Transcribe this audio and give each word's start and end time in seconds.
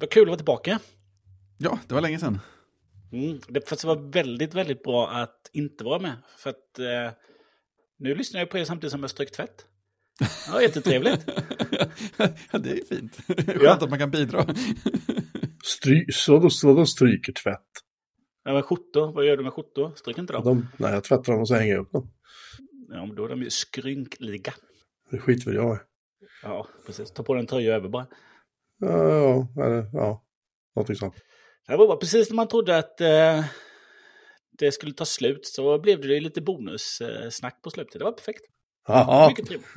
Vad 0.00 0.10
kul 0.10 0.22
att 0.22 0.28
vara 0.28 0.36
tillbaka. 0.36 0.78
Ja, 1.58 1.78
det 1.88 1.94
var 1.94 2.00
länge 2.00 2.18
sedan. 2.18 2.40
Mm. 3.12 3.40
Det, 3.48 3.68
fast 3.68 3.82
det 3.82 3.88
var 3.88 4.12
väldigt, 4.12 4.54
väldigt 4.54 4.82
bra 4.82 5.08
att 5.10 5.50
inte 5.52 5.84
vara 5.84 5.98
med. 5.98 6.16
För 6.38 6.50
att 6.50 6.78
eh, 6.78 7.16
nu 7.98 8.14
lyssnar 8.14 8.40
jag 8.40 8.50
på 8.50 8.58
er 8.58 8.64
samtidigt 8.64 8.92
som 8.92 9.00
jag 9.00 9.10
strykt 9.10 9.34
tvätt. 9.34 9.66
Ja, 10.48 10.62
jättetrevligt. 10.62 11.24
ja, 12.52 12.58
det 12.58 12.70
är 12.70 12.84
fint. 12.88 13.16
Skönt 13.26 13.62
Ja. 13.62 13.74
att 13.74 13.90
man 13.90 13.98
kan 13.98 14.10
bidra. 14.10 14.46
Stry, 15.64 16.06
så 16.12 16.38
då, 16.38 16.50
så 16.50 16.74
då 16.74 16.86
stryker 16.86 17.32
tvätt. 17.32 17.68
Ja, 18.44 18.52
men 18.52 18.62
skjortor, 18.62 19.12
vad 19.12 19.26
gör 19.26 19.36
du 19.36 19.42
med 19.42 19.52
skjortor? 19.52 19.92
Stryker 19.96 20.20
inte 20.20 20.32
dem? 20.32 20.44
De, 20.44 20.68
nej, 20.76 20.92
jag 20.92 21.04
tvättar 21.04 21.32
dem 21.32 21.40
och 21.40 21.48
så 21.48 21.54
hänger 21.54 21.72
jag 21.74 21.80
upp 21.82 21.92
dem. 21.92 22.10
Ja, 22.88 23.06
men 23.06 23.16
då 23.16 23.24
är 23.24 23.28
de 23.28 23.42
ju 23.42 23.50
skrynkliga. 23.50 24.54
Det 25.10 25.18
skiter 25.18 25.44
väl 25.46 25.54
jag 25.54 25.76
i. 25.76 25.78
Ja, 26.42 26.66
precis. 26.86 27.10
Ta 27.10 27.22
på 27.22 27.34
dig 27.34 27.40
en 27.40 27.46
tröja 27.46 27.74
över 27.74 27.88
bara. 27.88 28.06
Ja, 28.78 29.08
ja, 29.56 29.64
eller, 29.64 29.90
ja, 29.92 30.24
någonting 30.76 30.96
sånt. 30.96 31.14
Det 31.66 31.76
var 31.76 31.86
bara 31.86 31.96
precis 31.96 32.30
när 32.30 32.36
man 32.36 32.48
trodde 32.48 32.78
att 32.78 33.00
eh, 33.00 33.44
det 34.58 34.72
skulle 34.72 34.92
ta 34.92 35.04
slut 35.04 35.46
så 35.46 35.78
blev 35.78 36.00
det 36.00 36.20
lite 36.20 36.40
bonussnack 36.40 37.62
på 37.62 37.70
slutet. 37.70 37.98
Det 37.98 38.04
var 38.04 38.12
perfekt. 38.12 38.44
Mycket 39.28 39.46
trevligt. 39.46 39.68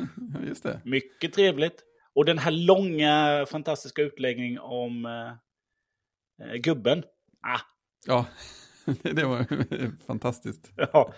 Just 0.47 0.63
det. 0.63 0.81
Mycket 0.85 1.33
trevligt. 1.33 1.83
Och 2.15 2.25
den 2.25 2.37
här 2.37 2.51
långa 2.51 3.45
fantastiska 3.49 4.01
utläggningen 4.01 4.59
om 4.59 5.05
eh, 5.05 6.47
eh, 6.47 6.55
gubben. 6.55 7.03
Ah, 7.47 7.59
Ja, 8.07 8.25
det 9.01 9.23
var 9.23 9.45
fantastiskt. 10.07 10.71
ja. 10.75 11.13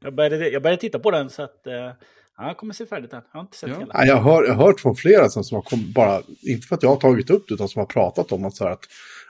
jag, 0.00 0.14
började, 0.14 0.48
jag 0.48 0.62
började 0.62 0.80
titta 0.80 0.98
på 0.98 1.10
den 1.10 1.30
så 1.30 1.42
att 1.42 1.66
eh, 1.66 1.92
ja, 2.38 2.46
jag 2.46 2.56
kommer 2.56 2.74
se 2.74 2.86
färdigt 2.86 3.10
den. 3.10 3.22
Jag 3.32 3.38
har 3.38 3.44
inte 3.44 3.56
sett 3.56 3.68
Ja. 3.70 3.78
hela. 3.78 3.94
Nej, 3.98 4.08
jag, 4.08 4.16
har, 4.16 4.44
jag 4.44 4.54
har 4.54 4.66
hört 4.66 4.80
från 4.80 4.94
flera 4.96 5.28
som, 5.28 5.44
som 5.44 5.54
har 5.54 5.62
kommit 5.62 5.94
bara, 5.94 6.22
inte 6.42 6.66
för 6.66 6.76
att 6.76 6.82
jag 6.82 6.90
har 6.90 6.96
tagit 6.96 7.30
upp 7.30 7.44
det, 7.48 7.54
utan 7.54 7.68
som 7.68 7.80
har 7.80 7.86
pratat 7.86 8.32
om 8.32 8.44
att 8.44 8.56
så 8.56 8.64
här 8.64 8.70
att 8.72 8.84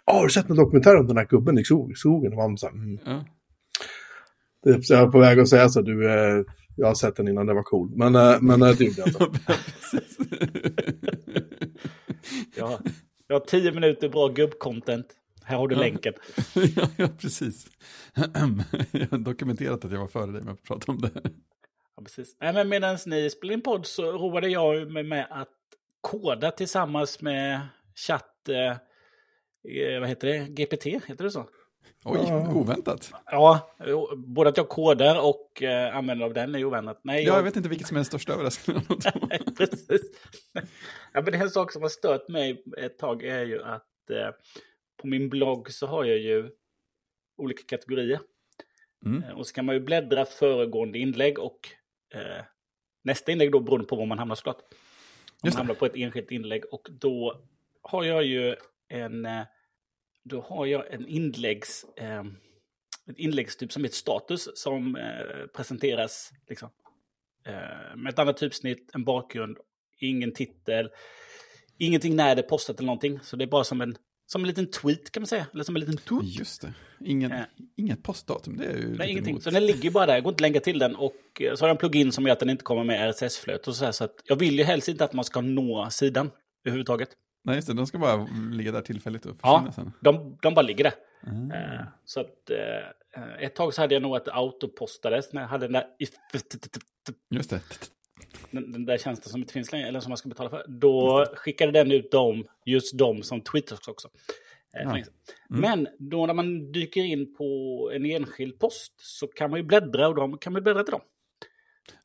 "Ah, 0.05 0.13
har 0.17 0.25
du 0.25 0.31
sett 0.31 0.51
en 0.51 0.57
dokumentär 0.57 0.97
om 0.97 1.07
den 1.07 1.17
här 1.17 1.27
gubben 1.27 1.59
i 1.59 1.65
skog- 1.65 1.97
skogen? 1.97 2.33
Och 2.33 2.39
man 2.39 2.59
så 2.59 2.67
här, 2.67 2.75
mm. 2.75 2.99
Ja. 3.05 3.25
det 4.63 4.71
är 4.71 4.81
så 4.81 4.95
jag 4.95 5.03
är 5.03 5.07
på 5.07 5.19
väg 5.19 5.39
att 5.41 5.49
säga 5.49 5.69
så, 5.69 5.83
du, 5.83 6.11
eh, 6.11 6.45
jag 6.77 6.87
har 6.87 6.95
sett 6.95 7.17
den 7.17 7.29
innan 7.29 7.47
det 7.47 7.55
var 7.55 7.63
cool. 7.63 7.91
Men, 7.97 8.15
eh, 8.15 8.37
men 8.41 8.63
eh, 8.63 8.69
det 8.77 8.85
gjorde 8.85 8.99
jag 9.01 9.09
inte. 9.09 9.27
Ja, 12.57 12.81
jag 13.29 13.37
har 13.41 13.47
tio 13.47 13.73
minuter 13.73 14.09
bra 14.09 14.29
gubb-content. 14.29 15.05
Här 15.45 15.57
har 15.57 15.69
du 15.69 15.75
länken. 15.77 16.13
ja, 16.77 16.89
ja, 16.97 17.09
precis. 17.21 17.67
Jag 18.93 19.07
har 19.11 19.19
dokumenterat 19.19 19.85
att 19.85 19.93
jag 19.93 20.01
var 20.01 20.09
före 20.09 20.33
dig 20.33 20.43
med 20.43 20.53
att 20.53 20.63
prata 20.63 20.93
om 20.93 21.01
det. 21.01 21.11
Ja, 21.97 22.03
precis. 22.03 22.37
Nej, 22.41 22.53
men 22.53 22.69
medan 22.69 22.99
ni 23.07 23.31
spelade 23.31 23.55
in 23.55 23.63
podd 23.63 23.87
så 23.87 24.13
roade 24.13 24.49
jag 24.49 24.91
mig 24.91 25.03
med 25.03 25.27
att 25.31 25.49
koda 26.01 26.51
tillsammans 26.51 27.21
med 27.21 27.61
chatt... 27.95 28.49
Eh, 28.49 28.71
eh, 29.83 30.01
vad 30.01 30.09
heter 30.09 30.29
det? 30.29 30.39
GPT, 30.39 30.87
heter 30.87 31.25
det 31.25 31.31
så? 31.31 31.49
Oj, 32.05 32.19
oväntat. 32.55 33.13
Ja, 33.27 33.77
både 34.17 34.51
att 34.51 34.57
jag 34.57 34.69
kodar 34.69 35.21
och 35.29 35.63
eh, 35.63 35.97
använder 35.97 36.27
av 36.27 36.35
den 36.35 36.55
är 36.55 36.59
ju 36.59 36.65
oväntat. 36.65 37.01
Nej, 37.05 37.25
Ja, 37.25 37.37
jag 37.37 37.43
vet 37.43 37.57
inte 37.57 37.69
vilket 37.69 37.87
som 37.87 37.97
är 37.97 37.99
den 37.99 38.05
största 38.05 38.33
överraskningen. 38.33 38.83
precis. 39.59 40.01
Ja, 41.13 41.23
men 41.23 41.35
en 41.35 41.51
sak 41.51 41.73
som 41.73 41.83
har 41.83 41.89
stört 41.89 42.29
mig 42.29 42.65
ett 42.79 42.99
tag 42.99 43.23
är 43.23 43.45
ju 43.45 43.63
att 43.63 44.11
eh, 44.11 44.31
på 45.01 45.07
min 45.07 45.29
blogg 45.29 45.71
så 45.71 45.87
har 45.87 46.05
jag 46.05 46.19
ju 46.19 46.51
olika 47.39 47.63
kategorier. 47.77 48.21
Mm. 49.07 49.23
Eh, 49.23 49.31
Och 49.39 49.47
så 49.47 49.55
kan 49.55 49.65
man 49.65 49.75
ju 49.75 49.81
bläddra 49.81 50.25
föregående 50.25 50.99
inlägg 50.99 51.39
och 51.39 51.59
eh, 52.15 52.45
nästa 53.05 53.33
inlägg 53.33 53.53
då 53.53 53.61
beroende 53.61 53.87
på 53.87 53.97
var 53.97 54.07
man 54.07 54.19
hamnar 54.19 54.35
såklart. 54.35 54.63
Om 55.43 55.49
man 55.49 55.57
hamnar 55.57 55.75
på 55.75 55.87
ett 55.87 55.97
enskilt 55.97 56.31
inlägg 56.31 56.65
och 56.73 56.89
då 56.91 57.43
har 57.83 58.05
jag 58.05 58.25
ju 58.25 58.57
en, 58.89 59.27
eh, 59.27 59.43
då 60.25 60.41
har 60.41 60.67
jag 60.67 60.93
en 60.93 61.07
inläggs, 61.07 61.85
eh, 61.97 62.25
ett 63.11 63.19
inläggstyp 63.19 63.73
som 63.73 63.85
heter 63.85 63.97
status 63.97 64.49
som 64.55 64.97
eh, 64.97 65.47
presenteras 65.47 66.33
liksom, 66.49 66.69
eh, 67.47 67.97
med 67.97 68.13
ett 68.13 68.19
annat 68.19 68.37
typsnitt, 68.37 68.91
en 68.95 69.05
bakgrund, 69.05 69.59
ingen 69.99 70.33
titel, 70.35 70.91
ingenting 71.79 72.17
när 72.17 72.35
det 72.35 72.43
är 72.43 72.49
postat 72.49 72.79
eller 72.79 72.87
någonting. 72.87 73.21
Så 73.21 73.37
det 73.37 73.45
är 73.45 73.47
bara 73.47 73.65
som 73.65 73.81
en, 73.81 73.97
som 74.33 74.41
en 74.43 74.49
liten 74.49 74.67
tweet 74.71 75.11
kan 75.13 75.21
man 75.21 75.27
säga, 75.27 75.47
eller 75.55 75.65
som 75.65 75.77
en 75.77 75.81
liten 75.81 75.97
tweet. 75.97 76.25
Just 76.39 76.63
det. 76.63 76.73
Ingen, 77.05 77.33
Eh. 77.33 77.41
Inget 77.77 78.03
postdatum, 78.03 78.57
det 78.57 78.65
är 78.67 78.77
ju 78.77 78.97
Nej, 78.97 79.11
ingenting. 79.11 79.31
emot. 79.33 79.43
Så 79.43 79.51
den 79.51 79.67
ligger 79.67 79.91
bara 79.91 80.07
där, 80.07 80.15
jag 80.15 80.23
går 80.25 80.33
inte 80.33 80.43
länka 80.43 80.61
till 80.61 80.79
den. 80.79 80.97
Och 80.97 81.15
eh, 81.41 81.55
så 81.55 81.63
har 81.65 81.69
jag 81.69 81.75
en 81.75 81.79
plugin 81.79 82.13
som 82.13 82.27
gör 82.27 82.33
att 82.33 82.41
den 82.41 82.51
inte 82.51 82.65
kommer 82.65 82.85
med 82.85 83.11
RSS-flöt 83.11 83.69
och 83.69 83.77
så 83.77 83.85
här. 83.85 83.93
Så 83.93 84.05
att 84.05 84.15
jag 84.25 84.37
vill 84.37 84.59
ju 84.59 84.65
helst 84.65 84.89
inte 84.89 85.05
att 85.05 85.13
man 85.13 85.25
ska 85.25 85.41
nå 85.41 85.91
sidan 85.91 86.31
överhuvudtaget. 86.65 87.09
Nej, 87.45 87.57
just 87.57 87.69
det. 87.69 87.75
De 87.75 87.87
ska 87.87 87.99
bara 87.99 88.29
ligga 88.53 88.73
där 88.73 88.81
tillfälligt 88.81 89.27
och 89.27 89.37
Ja. 89.43 89.59
försvinna 89.59 89.73
sen. 89.73 89.93
De, 90.01 90.37
de 90.43 90.55
bara 90.55 90.63
ligger 90.63 90.85
där. 90.85 90.93
Mm. 91.27 91.51
Eh, 91.51 91.81
Så 92.05 92.21
att 92.21 92.51
eh, 92.51 93.45
ett 93.45 93.55
tag 93.55 93.75
så 93.75 93.81
hade 93.81 93.95
jag 93.95 94.03
nog 94.03 94.17
att 94.17 94.25
det 94.25 94.35
autopostades 94.35 95.33
när 95.33 95.41
jag 95.43 95.49
hade 95.49 95.67
den 95.67 95.73
där, 95.73 95.85
Just 97.31 97.51
det. 97.51 97.61
Den, 98.51 98.73
den 98.73 98.85
där 98.87 98.99
tjänsten 98.99 99.31
som 99.31 99.41
inte 99.41 99.53
finns 99.53 99.73
längre, 99.73 99.89
eller 99.89 100.01
som 100.01 100.11
man 100.11 100.17
ska 100.17 100.29
betala 100.29 100.51
för. 100.51 100.65
Då 100.69 101.27
skickade 101.35 101.73
den 101.73 101.93
ut 101.93 102.11
dem, 102.11 102.45
just 102.65 102.99
dem 102.99 103.23
som 103.23 103.41
twitters 103.41 103.89
också. 103.89 104.09
Eh, 104.77 104.83
Ja. 104.83 105.05
sedan. 105.05 105.15
Men 105.49 105.89
då 105.99 106.27
när 106.27 106.35
man 106.35 106.73
dyker 106.73 107.01
in 107.05 107.35
på 107.35 107.91
en 107.95 108.07
enskild 108.07 108.59
post 108.59 108.93
så 108.97 109.27
kan 109.27 109.51
man 109.51 109.61
ju 109.61 109.65
bläddra 109.67 110.09
och 110.09 110.15
då 110.15 110.37
kan 110.37 110.53
man 110.53 110.63
bläddra 110.63 110.83
till 110.85 110.93
dem. 110.93 111.01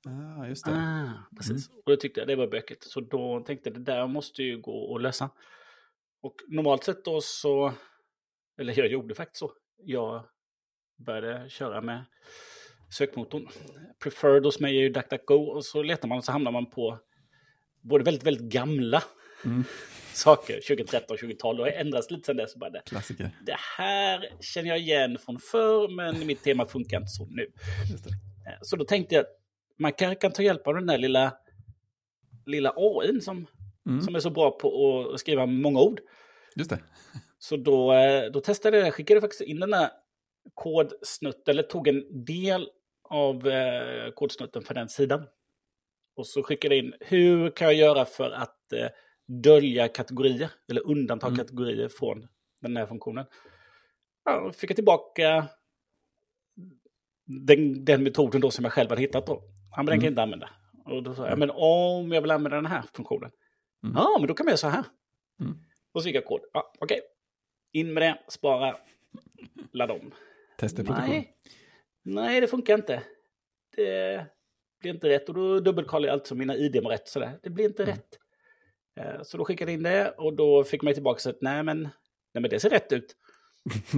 Ah, 0.05 0.47
just 0.47 0.65
det. 0.65 0.71
Ah, 0.71 1.35
precis. 1.37 1.69
Och 1.69 1.91
det 1.91 1.97
tyckte 1.97 2.19
jag 2.19 2.27
det 2.27 2.35
var 2.35 2.47
bökigt. 2.47 2.83
Så 2.83 3.01
då 3.01 3.43
tänkte 3.47 3.69
jag 3.69 3.77
det 3.77 3.91
där 3.91 4.07
måste 4.07 4.43
ju 4.43 4.61
gå 4.61 4.95
att 4.95 5.01
lösa. 5.01 5.29
Och 6.21 6.35
normalt 6.47 6.83
sett 6.83 7.05
då 7.05 7.21
så, 7.21 7.73
eller 8.59 8.79
jag 8.79 8.87
gjorde 8.87 9.15
faktiskt 9.15 9.39
så. 9.39 9.51
Jag 9.83 10.25
började 10.97 11.49
köra 11.49 11.81
med 11.81 12.03
sökmotorn. 12.89 13.47
Preferred 14.03 14.43
hos 14.43 14.59
mig 14.59 14.77
är 14.77 14.81
ju 14.81 14.89
DuckDuckGo 14.89 15.35
och 15.35 15.65
så 15.65 15.83
letar 15.83 16.07
man 16.07 16.17
och 16.17 16.23
så 16.23 16.31
hamnar 16.31 16.51
man 16.51 16.69
på 16.69 16.99
både 17.81 18.03
väldigt, 18.03 18.23
väldigt 18.23 18.51
gamla 18.51 19.03
Mm. 19.45 19.63
saker, 20.13 20.53
2013, 20.67 21.17
2012. 21.17 21.59
Och 21.59 21.67
ändrats 21.67 22.11
lite 22.11 22.25
sedan 22.25 22.37
dess. 22.37 22.55
Bara 22.55 22.69
det, 22.69 22.81
Klassiker. 22.85 23.29
det 23.45 23.55
här 23.77 24.29
känner 24.41 24.69
jag 24.69 24.79
igen 24.79 25.17
från 25.25 25.39
förr, 25.39 25.95
men 25.95 26.27
mitt 26.27 26.43
tema 26.43 26.65
funkar 26.65 26.97
inte 26.97 27.09
så 27.11 27.25
nu. 27.25 27.43
Eh, 28.47 28.57
Så 28.61 28.75
då 28.75 28.85
tänkte 28.85 29.15
jag 29.15 29.21
att 29.21 29.31
man 29.79 29.93
kanske 29.93 30.15
kan 30.21 30.31
ta 30.31 30.43
hjälp 30.43 30.67
av 30.67 30.73
den 30.75 30.85
där 30.85 30.97
lilla, 30.97 31.33
lilla 32.45 32.73
AI 32.75 33.21
som, 33.21 33.47
Mm. 33.85 34.01
som 34.01 34.15
är 34.15 34.19
så 34.19 34.29
bra 34.29 34.51
på 34.51 34.99
att 35.13 35.19
skriva 35.19 35.45
många 35.45 35.79
ord. 35.79 35.99
Just 36.55 36.69
det. 36.69 36.79
Så 37.39 37.57
då, 37.57 37.93
eh, 37.93 38.31
då 38.31 38.39
testade 38.41 38.77
jag, 38.77 38.93
skickade 38.93 39.21
faktiskt 39.21 39.41
in 39.41 39.59
den 39.59 39.71
där 39.71 39.89
kodsnutten, 40.53 41.51
eller 41.51 41.63
tog 41.63 41.87
en 41.87 42.25
del 42.25 42.69
av 43.09 43.47
eh, 43.47 44.11
kodsnutten 44.11 44.61
för 44.63 44.73
den 44.73 44.89
sidan. 44.89 45.27
Och 46.15 46.27
så 46.27 46.43
skickade 46.43 46.75
jag 46.75 46.85
in, 46.85 46.93
hur 46.99 47.49
kan 47.49 47.67
jag 47.67 47.75
göra 47.75 48.05
för 48.05 48.31
att 48.31 48.73
eh, 48.73 48.87
dölja 49.27 49.87
kategorier, 49.87 50.49
eller 50.69 50.87
undanta 50.87 51.27
Mm. 51.27 51.37
kategorier 51.37 51.89
från 51.89 52.27
den 52.61 52.77
här 52.77 52.85
funktionen. 52.85 53.25
Ja, 54.25 54.51
fick 54.51 54.69
jag 54.69 54.75
tillbaka 54.75 55.47
den, 57.25 57.85
den 57.85 58.03
metoden 58.03 58.41
då 58.41 58.51
som 58.51 58.63
jag 58.65 58.73
själv 58.73 58.89
hade 58.89 59.01
hittat 59.01 59.27
då. 59.27 59.43
Ja, 59.71 59.77
men 59.77 59.85
den 59.85 59.95
kan 59.99 60.03
jag 60.03 60.11
inte 60.11 60.21
använda. 60.21 60.49
Och 60.85 61.03
då 61.03 61.15
sa 61.15 61.27
jag, 61.29 61.39
men 61.39 61.51
om 61.53 62.11
jag 62.11 62.21
vill 62.21 62.31
använda 62.31 62.55
den 62.55 62.65
här 62.65 62.83
funktionen. 62.93 63.31
Mm. 63.83 63.95
Ja, 63.95 64.17
men 64.19 64.27
då 64.27 64.33
kan 64.33 64.45
man 64.45 64.51
göra 64.51 64.57
så 64.57 64.67
här. 64.67 64.83
Mm. 65.41 65.57
Och 65.91 66.01
så 66.01 66.07
gick 66.07 66.15
jag 66.15 66.25
kod. 66.25 66.41
Ja, 66.53 66.73
okej. 66.79 66.99
In 67.71 67.93
med 67.93 68.03
det, 68.03 68.19
spara, 68.27 68.77
ladda 69.71 69.93
om. 69.93 70.11
Protokoll. 70.59 70.95
Nej. 70.97 71.33
Nej, 72.09 72.41
det 72.41 72.47
funkar 72.47 72.73
inte. 72.73 73.03
Det 73.75 74.25
blir 74.81 74.93
inte 74.93 75.09
rätt. 75.09 75.29
Och 75.29 75.35
då 75.35 75.59
dubbelkollar 75.59 76.07
jag 76.07 76.13
alltså 76.13 76.35
mina 76.35 76.55
ID 76.55 76.83
var 76.83 76.91
rätt. 76.91 77.07
Sådär. 77.07 77.39
Det 77.43 77.49
blir 77.49 77.65
inte 77.65 77.83
Mm. 77.83 77.95
rätt. 77.95 78.17
Eh, 78.99 79.21
Så 79.23 79.37
då 79.37 79.45
skickade 79.45 79.71
jag 79.71 79.77
in 79.77 79.83
det 79.83 80.09
och 80.17 80.33
då 80.33 80.63
fick 80.63 80.81
man 80.81 80.93
tillbaka 80.93 81.19
så 81.19 81.29
att 81.29 81.41
nej 81.41 81.63
men, 81.63 81.81
nej 82.33 82.41
men 82.41 82.49
det 82.49 82.59
ser 82.59 82.69
rätt 82.69 82.93
ut. 82.93 83.15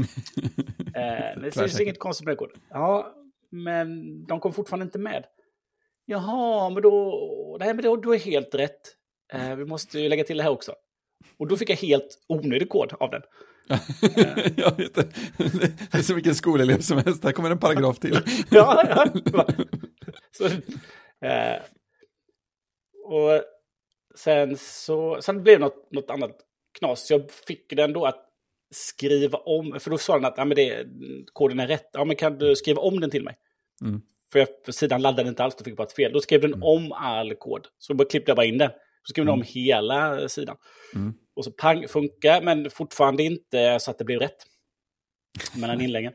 Eh, 0.96 1.42
det 1.42 1.52
finns 1.52 1.80
inget 1.80 2.00
konstigt 2.00 2.26
med 2.26 2.32
det 2.34 2.38
koden. 2.38 2.62
Ja, 2.70 3.16
men 3.50 3.90
de 4.26 4.40
kom 4.40 4.54
fortfarande 4.54 4.84
inte 4.84 5.00
med. 5.00 5.26
Jaha, 6.06 6.70
men 6.70 6.84
då, 6.84 7.58
nej, 7.60 7.74
men 7.74 7.84
då, 7.84 7.96
då 7.96 8.14
är 8.14 8.20
helt 8.20 8.56
rätt. 8.56 8.82
Eh, 9.34 9.56
vi 9.56 9.66
måste 9.66 10.00
ju 10.00 10.10
lägga 10.10 10.24
till 10.24 10.38
det 10.38 10.44
här 10.44 10.52
också. 10.52 10.76
Och 11.38 11.48
då 11.48 11.58
fick 11.58 11.70
jag 11.70 11.76
helt 11.76 12.08
onödig 12.28 12.70
kod 12.70 12.94
av 13.00 13.10
den. 13.12 13.22
Ja, 14.56 14.76
just 14.78 14.96
det. 14.96 15.08
det 15.92 15.98
är 15.98 16.02
som 16.02 16.16
vilken 16.16 16.36
skolelev 16.36 16.80
som 16.80 16.98
helst. 16.98 17.24
Här 17.24 17.32
kommer 17.32 17.52
en 17.52 17.60
paragraf 17.60 18.00
till. 18.00 18.20
ja, 18.50 18.84
ja. 18.90 19.46
Så, 20.32 20.46
eh, 21.26 21.62
och 23.06 23.42
sen 24.16 24.58
så 24.58 25.22
sen 25.22 25.44
blev 25.44 25.60
det 25.60 25.66
något, 25.66 25.92
något 25.92 26.10
annat 26.10 26.38
knas. 26.80 27.08
Så 27.08 27.14
jag 27.14 27.32
fick 27.32 27.76
den 27.76 27.94
då 27.94 28.06
att 28.06 28.26
skriva 28.72 29.38
om, 29.38 29.80
för 29.80 29.92
då 29.92 29.98
sa 29.98 30.14
den 30.14 30.26
att 30.26 30.38
ja, 30.38 30.46
men 30.46 30.56
det, 30.56 30.86
koden 31.34 31.60
är 31.60 31.68
rätt. 31.68 31.90
Ja, 31.94 32.06
men 32.06 32.16
kan 32.16 32.38
du 32.38 32.56
skriva 32.56 32.82
om 32.82 33.00
den 33.00 33.10
till 33.10 33.24
mig? 33.24 33.36
Mm. 33.82 34.02
För, 34.32 34.40
jag, 34.40 34.48
för 34.66 34.72
sidan 34.72 35.02
laddade 35.02 35.30
inte 35.30 35.44
alls, 35.44 35.56
då 35.56 35.64
fick 35.64 35.72
jag 35.72 35.78
bara 35.78 35.88
ett 35.88 35.96
fel. 35.96 36.14
Då 36.14 36.22
skrev 36.22 36.42
den 36.42 36.64
om 36.64 36.92
all 36.92 37.36
kod. 37.36 37.68
Så 37.78 37.94
då 37.94 38.06
klippte 38.06 38.30
jag 38.30 38.36
bara 38.36 38.46
in 38.46 38.58
den. 38.58 38.72
Så 39.04 39.10
skrev 39.10 39.26
den 39.26 39.34
om 39.34 39.44
hela 39.46 40.30
sidan. 40.30 40.58
Mm. 40.96 41.14
Och 41.40 41.46
så 41.46 41.52
pang, 41.52 41.88
funkar, 41.88 42.42
men 42.42 42.70
fortfarande 42.70 43.24
inte 43.24 43.80
så 43.80 43.92
att 43.92 43.98
det 43.98 44.04
blir 44.06 44.20
rätt. 44.20 44.46
Mellan 45.58 45.82
inläggen. 45.82 46.14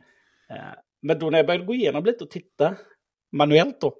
Eh, 0.50 0.56
men 1.02 1.18
då 1.18 1.30
när 1.30 1.38
jag 1.38 1.46
började 1.46 1.64
gå 1.64 1.74
igenom 1.74 2.04
lite 2.04 2.24
och 2.24 2.30
titta 2.30 2.76
manuellt 3.32 3.80
då, 3.80 3.94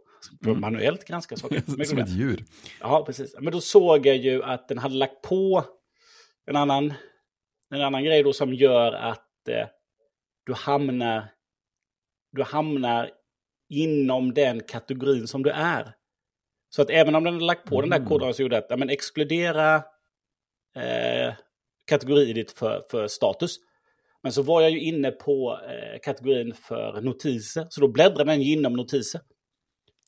Mm. 0.46 0.60
manuellt 0.60 1.04
granska 1.04 1.36
saker. 1.36 1.62
Som 1.84 1.98
ett 1.98 2.08
djur. 2.08 2.44
Ja, 2.80 3.04
precis. 3.06 3.34
Men 3.40 3.52
då 3.52 3.60
såg 3.60 4.06
jag 4.06 4.16
ju 4.16 4.42
att 4.42 4.68
den 4.68 4.78
hade 4.78 4.94
lagt 4.94 5.22
på 5.22 5.64
en 6.46 6.56
annan, 6.56 6.94
en 7.70 7.80
annan 7.80 8.04
grej 8.04 8.22
då 8.22 8.32
som 8.32 8.54
gör 8.54 8.92
att 8.92 9.48
eh, 9.48 9.66
du 10.46 10.52
hamnar 10.54 11.28
du 12.32 12.42
hamnar 12.42 13.10
inom 13.68 14.34
den 14.34 14.60
kategorin 14.60 15.26
som 15.26 15.42
du 15.42 15.50
är. 15.50 15.94
Så 16.68 16.82
att 16.82 16.90
även 16.90 17.14
om 17.14 17.24
den 17.24 17.34
har 17.34 17.40
lagt 17.40 17.64
på 17.68 17.80
den 17.80 17.90
där 17.90 17.96
Mm. 17.96 18.08
koden 18.08 18.34
så 18.34 18.42
gjorde 18.42 18.58
att 18.58 18.66
ja, 18.68 18.76
men 18.76 18.90
exkludera 18.90 19.82
eh, 20.76 21.34
kategoriet 21.86 22.50
för, 22.50 22.82
för 22.90 23.06
status. 23.08 23.56
Men 24.22 24.32
så 24.32 24.42
var 24.42 24.60
jag 24.62 24.70
ju 24.70 24.80
inne 24.80 25.10
på 25.10 25.60
eh, 25.68 25.98
kategorin 26.02 26.54
för 26.54 27.00
notiser. 27.00 27.66
Så 27.70 27.80
då 27.80 27.88
bläddrade 27.88 28.32
den 28.32 28.40
inom 28.42 28.72
notiser. 28.72 29.20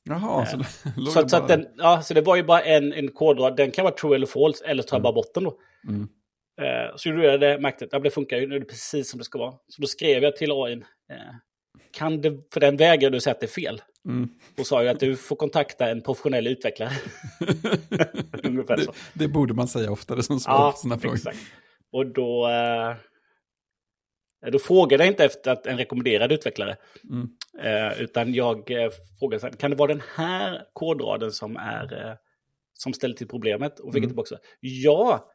Jaha, 0.03 0.45
så, 0.45 0.57
låg 0.97 1.07
Så, 1.07 1.19
det 1.19 1.19
att, 1.23 1.29
så, 1.29 1.37
att 1.37 1.47
bara- 1.47 1.57
den, 1.57 1.67
ja, 1.77 2.01
så 2.01 2.13
det 2.13 2.21
var 2.21 2.35
ju 2.35 2.43
bara 2.43 2.61
en, 2.61 2.93
en 2.93 3.11
kodrad. 3.11 3.55
Den 3.57 3.71
kan 3.71 3.83
vara 3.85 3.95
true 3.95 4.15
eller 4.15 4.25
false, 4.27 4.65
eller 4.65 4.83
tar 4.83 4.97
jag 4.97 5.03
bara 5.03 5.13
bort 5.13 5.33
den 5.33 5.43
då. 5.43 5.59
Mm. 5.87 6.01
Eh, 6.61 6.95
så 6.95 7.09
gjorde 7.09 7.25
jag 7.25 7.39
det, 7.39 7.59
märkte 7.59 7.85
att 7.85 7.93
ja, 7.93 7.99
det 7.99 8.09
funkar 8.09 8.37
ju, 8.37 8.47
nu 8.47 8.55
är 8.55 8.59
det 8.59 8.65
precis 8.65 9.09
som 9.11 9.17
det 9.17 9.23
ska 9.23 9.39
vara. 9.39 9.51
Så 9.67 9.81
då 9.81 9.87
skrev 9.87 10.23
jag 10.23 10.35
till 10.35 10.51
AI, 10.51 10.73
eh, 10.73 11.17
kan 11.93 12.21
det, 12.21 12.53
för 12.53 12.59
den 12.59 12.77
vägrade 12.77 13.15
du 13.17 13.21
säga 13.21 13.33
att 13.33 13.39
det 13.39 13.45
är 13.45 13.61
fel. 13.61 13.81
Mm. 14.07 14.29
Och 14.59 14.67
sa 14.67 14.83
ju 14.83 14.89
att 14.89 14.99
du 14.99 15.15
får 15.15 15.35
kontakta 15.35 15.89
en 15.89 16.01
professionell 16.01 16.47
utvecklare. 16.47 16.91
Ungefär 18.43 18.77
det, 18.77 18.83
så. 18.83 18.93
det 19.13 19.27
borde 19.27 19.53
man 19.53 19.67
säga 19.67 19.91
oftare 19.91 20.23
som 20.23 20.39
svar 20.39 20.53
Ja, 20.53 20.71
på 20.71 20.77
sådana 20.77 20.99
frågor. 20.99 21.15
exakt. 21.15 21.37
Och 21.91 22.05
då, 22.13 22.47
eh, 22.49 22.95
då 24.51 24.59
frågade 24.59 25.03
jag 25.03 25.11
inte 25.13 25.25
efter 25.25 25.51
att 25.51 25.65
en 25.67 25.77
rekommenderad 25.77 26.31
utvecklare. 26.31 26.77
Mm. 27.09 27.27
Eh, 27.63 28.01
utan 28.01 28.33
jag 28.33 28.71
eh, 28.71 28.89
frågade, 29.19 29.39
så 29.39 29.47
här, 29.47 29.53
kan 29.53 29.71
det 29.71 29.77
vara 29.77 29.93
den 29.93 30.03
här 30.15 30.63
kodraden 30.73 31.31
som, 31.31 31.57
är, 31.57 32.17
som 32.73 32.93
ställer 32.93 33.15
till 33.15 33.27
problemet? 33.27 33.79
Och 33.79 33.93
fick 33.93 33.97
Mm. 33.99 34.09
tillbaka 34.09 34.27
så, 34.27 34.37
ja, 34.59 35.31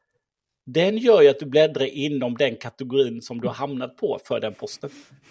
den 0.66 0.98
gör 0.98 1.22
ju 1.22 1.28
att 1.28 1.38
du 1.38 1.46
bläddrar 1.46 1.84
inom 1.86 2.34
den 2.36 2.56
kategorin 2.56 3.22
som 3.22 3.40
du 3.40 3.46
har 3.46 3.54
hamnat 3.54 3.96
på 3.96 4.18
för 4.24 4.40
den 4.40 4.54
posten. 4.54 4.90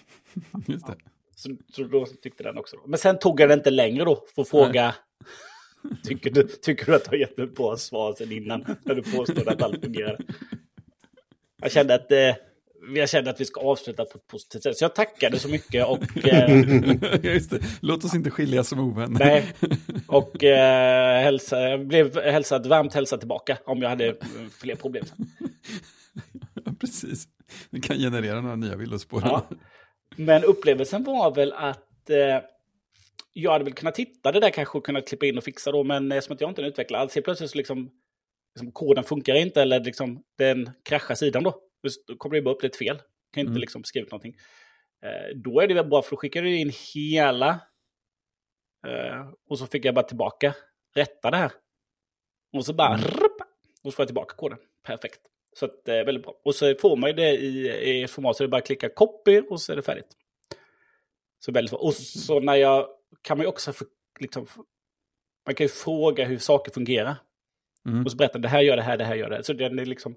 Just 0.67 0.87
det. 0.87 0.95
Så, 1.41 1.57
så 1.73 1.83
då 1.83 2.05
tyckte 2.05 2.43
den 2.43 2.57
också. 2.57 2.75
Då. 2.75 2.83
Men 2.87 2.99
sen 2.99 3.19
tog 3.19 3.39
jag 3.39 3.49
det 3.49 3.53
inte 3.53 3.69
längre 3.69 4.05
då 4.05 4.23
för 4.35 4.41
att 4.41 4.49
fråga, 4.49 4.95
tycker 6.03 6.31
du, 6.31 6.43
tycker 6.43 6.85
du 6.85 6.95
att 6.95 7.03
du 7.03 7.09
har 7.09 7.17
gett 7.17 7.39
ett 7.39 7.55
bra 7.55 7.77
svar 7.77 8.13
sen 8.17 8.31
innan 8.31 8.77
när 8.83 8.95
du 8.95 9.03
påstår 9.03 9.49
att 9.49 9.61
allt 9.61 9.83
fungerar? 9.83 10.17
Jag 11.61 11.71
kände 11.71 11.95
att 11.95 12.11
eh, 12.11 12.35
jag 12.95 13.09
kände 13.09 13.29
att 13.29 13.41
vi 13.41 13.45
ska 13.45 13.61
avsluta 13.61 14.05
på 14.05 14.17
ett 14.17 14.27
positivt 14.27 14.63
sätt. 14.63 14.77
Så 14.77 14.83
jag 14.83 14.95
tackade 14.95 15.39
så 15.39 15.49
mycket 15.49 15.87
och, 15.87 16.03
eh. 16.27 17.41
Låt 17.81 18.05
oss 18.05 18.15
inte 18.15 18.29
skiljas 18.29 18.67
som 18.67 18.79
ovänner. 18.79 19.19
nej, 19.19 19.53
och 20.07 20.43
eh, 20.43 21.23
hälsa, 21.23 21.61
jag 21.61 21.87
blev 21.87 22.21
hälsad, 22.21 22.67
varmt 22.67 22.93
hälsad 22.93 23.19
tillbaka 23.19 23.57
om 23.65 23.81
jag 23.81 23.89
hade 23.89 24.15
fler 24.59 24.75
problem. 24.75 25.05
Precis. 26.79 27.27
Det 27.69 27.79
kan 27.79 27.97
generera 27.97 28.41
några 28.41 28.55
nya 28.55 28.75
villospår. 28.75 29.21
Ja. 29.25 29.47
Men 30.15 30.43
upplevelsen 30.43 31.03
var 31.03 31.35
väl 31.35 31.53
att 31.53 32.09
eh, 32.09 32.39
jag 33.33 33.51
hade 33.51 33.63
väl 33.63 33.73
kunnat 33.73 33.95
titta 33.95 34.31
det 34.31 34.39
där 34.39 34.49
kanske 34.49 34.77
och 34.77 34.85
kunnat 34.85 35.07
klippa 35.07 35.25
in 35.25 35.37
och 35.37 35.43
fixa 35.43 35.71
då, 35.71 35.83
men 35.83 36.11
eftersom 36.11 36.33
att 36.35 36.41
jag 36.41 36.49
inte 36.51 36.61
är 36.61 36.63
en 36.63 36.69
utvecklare, 36.71 37.09
helt 37.13 37.25
plötsligt 37.25 37.49
så 37.51 37.57
liksom, 37.57 37.91
liksom 38.55 38.71
koden 38.71 39.03
funkar 39.03 39.35
inte 39.35 39.61
eller 39.61 39.79
liksom 39.79 40.23
den 40.37 40.69
kraschar 40.83 41.15
sidan 41.15 41.43
då. 41.43 41.61
Då 42.07 42.15
kommer 42.15 42.35
det 42.35 42.41
bara 42.41 42.55
upp 42.55 42.63
ett 42.63 42.75
fel. 42.75 42.97
Kan 43.33 43.41
inte 43.41 43.49
Mm. 43.51 43.61
liksom 43.61 43.83
skriva 43.83 44.05
ut 44.05 44.11
någonting. 44.11 44.35
Eh, 45.03 45.35
då 45.35 45.59
är 45.61 45.67
det 45.67 45.73
väl 45.73 45.85
bra 45.87 46.01
för 46.01 46.11
då 46.11 46.17
skickar 46.17 46.41
du 46.41 46.57
in 46.57 46.71
hela 46.93 47.49
eh, 48.87 49.29
och 49.49 49.59
så 49.59 49.67
fick 49.67 49.85
jag 49.85 49.95
bara 49.95 50.05
tillbaka 50.05 50.55
rätta 50.95 51.31
det 51.31 51.37
här. 51.37 51.51
Och 52.53 52.65
så 52.65 52.73
bara 52.73 52.97
rupp, 52.97 53.41
och 53.83 53.91
så 53.91 53.95
får 53.95 54.03
jag 54.03 54.07
tillbaka 54.07 54.35
koden. 54.35 54.57
Perfekt. 54.83 55.19
Så 55.53 55.65
att, 55.65 55.87
eh, 55.87 55.95
väldigt 55.95 56.23
bra. 56.23 56.41
Och 56.43 56.55
så 56.55 56.75
får 56.81 56.95
man 56.97 57.09
ju 57.09 57.15
det 57.15 57.31
i, 57.31 58.01
i 58.01 58.07
format 58.07 58.37
så 58.37 58.43
det 58.43 58.47
är 58.47 58.49
bara 58.49 58.57
att 58.57 58.65
klicka 58.65 58.89
copy 58.89 59.41
och 59.41 59.61
så 59.61 59.71
är 59.71 59.75
det 59.75 59.81
färdigt. 59.81 60.17
Så 61.39 61.51
väldigt 61.51 61.71
bra. 61.71 61.79
Och 61.79 61.93
så 61.93 62.39
när 62.39 62.55
jag 62.55 62.87
kan 63.21 63.37
man 63.37 63.43
ju 63.43 63.49
också 63.49 63.73
för, 63.73 63.87
liksom, 64.19 64.47
man 65.45 65.55
kan 65.55 65.65
ju 65.65 65.69
fråga 65.69 66.25
hur 66.25 66.37
saker 66.37 66.71
fungerar. 66.71 67.15
Mm. 67.85 68.05
Och 68.05 68.11
så 68.11 68.17
berätta 68.17 68.39
det 68.39 68.47
här 68.47 68.61
gör 68.61 68.75
det 68.75 68.81
här, 68.81 68.97
det 68.97 69.03
här 69.03 69.15
gör 69.15 69.29
det. 69.29 69.43
Så 69.43 69.53
den 69.53 69.79
är 69.79 69.85
liksom, 69.85 70.15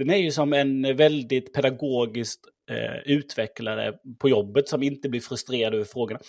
den 0.00 0.10
är 0.10 0.16
ju 0.16 0.30
som 0.30 0.52
en 0.52 0.96
väldigt 0.96 1.52
pedagogisk 1.54 2.40
eh, 2.70 3.12
utvecklare 3.14 3.92
på 4.18 4.28
jobbet 4.28 4.68
som 4.68 4.82
inte 4.82 5.08
blir 5.08 5.20
frustrerad 5.20 5.74
över 5.74 5.84
frågorna. 5.84 6.20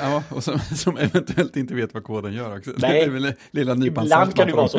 Ja, 0.00 0.24
och 0.30 0.44
som, 0.44 0.58
som 0.58 0.96
eventuellt 0.96 1.56
inte 1.56 1.74
vet 1.74 1.94
vad 1.94 2.04
koden 2.04 2.32
gör 2.32 2.56
också. 2.58 2.70
Nej. 2.78 3.08
Det 3.08 3.36
lilla 3.50 3.86
Ibland 3.86 4.34
kan 4.36 4.46
det 4.48 4.54
vara 4.54 4.68
så. 4.68 4.78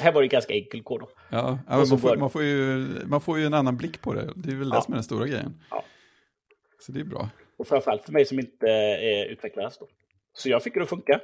Här 0.00 0.12
var 0.12 0.22
det 0.22 0.28
ganska 0.28 0.54
enkel 0.54 0.82
kod. 0.82 1.00
Då. 1.00 1.10
Ja, 1.30 1.58
ja 1.68 1.76
man, 1.76 1.98
får, 1.98 2.16
man, 2.16 2.30
får 2.30 2.42
ju, 2.42 2.86
man 3.06 3.20
får 3.20 3.38
ju 3.38 3.46
en 3.46 3.54
annan 3.54 3.76
blick 3.76 4.00
på 4.00 4.14
det. 4.14 4.30
Det 4.36 4.50
är 4.52 4.56
väl 4.56 4.68
det 4.68 4.76
Ja. 4.76 4.82
som 4.82 4.94
är 4.94 4.96
den 4.96 5.04
stora 5.04 5.26
grejen. 5.26 5.62
Ja. 5.70 5.84
Så 6.80 6.92
det 6.92 7.00
är 7.00 7.04
bra. 7.04 7.30
Och 7.58 7.68
framförallt 7.68 8.04
för 8.04 8.12
mig 8.12 8.24
som 8.24 8.38
inte 8.38 8.66
är 8.68 9.26
utvecklare. 9.26 9.70
Då. 9.80 9.88
Så 10.32 10.48
jag 10.48 10.62
fick 10.62 10.74
det 10.74 10.82
att 10.82 10.88
funka. 10.88 11.20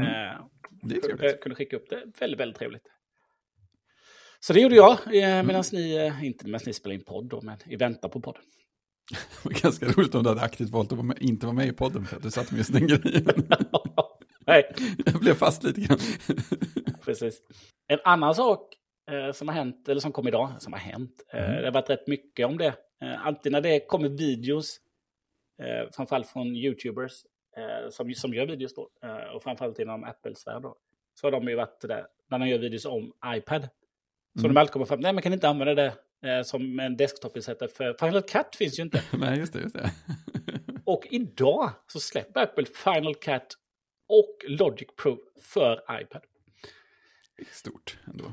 Mm. 0.00 0.08
Eh, 0.10 0.40
Det 0.82 0.96
är 0.96 1.00
trevligt. 1.00 1.40
kunde 1.40 1.56
skicka 1.56 1.76
upp 1.76 1.90
det. 1.90 2.02
Väldigt, 2.20 2.40
väldigt 2.40 2.58
trevligt. 2.58 2.82
Så 4.46 4.52
det 4.52 4.60
gjorde 4.60 4.74
jag, 4.74 4.92
eh, 4.92 5.24
Mm. 5.34 5.46
medan 5.46 5.64
ni, 5.72 5.94
eh, 5.96 6.24
inte 6.24 6.44
medan 6.46 6.60
ni 6.66 6.72
spelade 6.72 6.94
in 6.98 7.04
podd 7.04 7.28
då, 7.28 7.40
men 7.42 7.58
i 7.66 7.76
väntan 7.76 8.10
på 8.10 8.20
podd. 8.20 8.36
Det 9.10 9.44
var 9.44 9.52
ganska 9.62 9.86
roligt 9.86 10.14
om 10.14 10.22
du 10.22 10.28
hade 10.28 10.40
aktivt 10.40 10.70
valt 10.70 10.92
att 10.92 10.98
vara 10.98 11.16
inte 11.20 11.46
vara 11.46 11.56
med 11.56 11.66
i 11.66 11.72
podden 11.72 12.04
för 12.06 12.16
att 12.16 12.22
du 12.22 12.30
satt 12.30 12.50
med 12.50 12.58
just 12.58 12.72
den 12.72 12.86
grejen. 12.86 13.26
Nej, 14.46 14.72
Jag 15.06 15.20
blev 15.20 15.34
fast 15.34 15.62
lite 15.62 15.80
grann. 15.80 15.98
precis. 17.04 17.42
En 17.88 17.98
annan 18.04 18.34
sak 18.34 18.74
eh, 19.10 19.32
som 19.32 19.48
har 19.48 19.54
hänt, 19.54 19.88
eller 19.88 20.00
som 20.00 20.12
kom 20.12 20.28
idag, 20.28 20.50
som 20.58 20.72
har 20.72 20.80
hänt, 20.80 21.22
eh, 21.32 21.44
Mm. 21.44 21.60
det 21.60 21.64
har 21.66 21.72
varit 21.72 21.90
rätt 21.90 22.06
mycket 22.06 22.46
om 22.46 22.58
det. 22.58 22.74
Eh, 23.02 23.26
alltid 23.26 23.52
när 23.52 23.60
det 23.60 23.80
kommer 23.80 24.08
videos, 24.08 24.76
eh, 25.62 25.90
framförallt 25.92 26.28
från 26.28 26.46
YouTubers, 26.56 27.12
eh, 27.56 27.90
som, 27.90 28.14
som 28.14 28.34
gör 28.34 28.46
videos 28.46 28.74
då, 28.74 28.88
och 29.34 29.42
framförallt 29.42 29.78
inom 29.78 30.04
Apples 30.04 30.46
värld 30.46 30.62
då, 30.62 30.76
så 31.20 31.26
har 31.26 31.32
de 31.32 31.48
ju 31.48 31.54
varit 31.54 31.80
där, 31.80 32.06
när 32.30 32.38
de 32.38 32.48
gör 32.48 32.58
videos 32.58 32.84
om 32.86 33.12
iPad. 33.36 33.68
Så 34.34 34.40
Mm. 34.40 34.54
de 34.54 34.60
alltid 34.60 34.72
kommer 34.72 34.86
fram, 34.86 35.00
nej 35.00 35.12
man 35.12 35.22
kan 35.22 35.32
inte 35.32 35.48
använda 35.48 35.74
det 35.74 35.94
eh, 36.30 36.42
som 36.42 36.80
en 36.80 36.96
desktop-ersättare 36.96 37.68
för 37.68 37.94
Final 38.00 38.22
Cut 38.22 38.56
finns 38.56 38.78
ju 38.78 38.82
inte. 38.82 39.02
Nej, 39.18 39.38
just 39.38 39.52
det, 39.52 39.60
just 39.60 39.74
det. 39.74 39.90
Och 40.84 41.06
idag 41.10 41.70
så 41.86 42.00
släpper 42.00 42.42
Apple 42.42 42.64
Final 42.66 43.14
Cut 43.14 43.56
och 44.08 44.36
Logic 44.48 44.88
Pro 45.02 45.18
för 45.42 45.82
iPad. 46.02 46.22
Stort 47.52 47.98
ändå. 48.04 48.24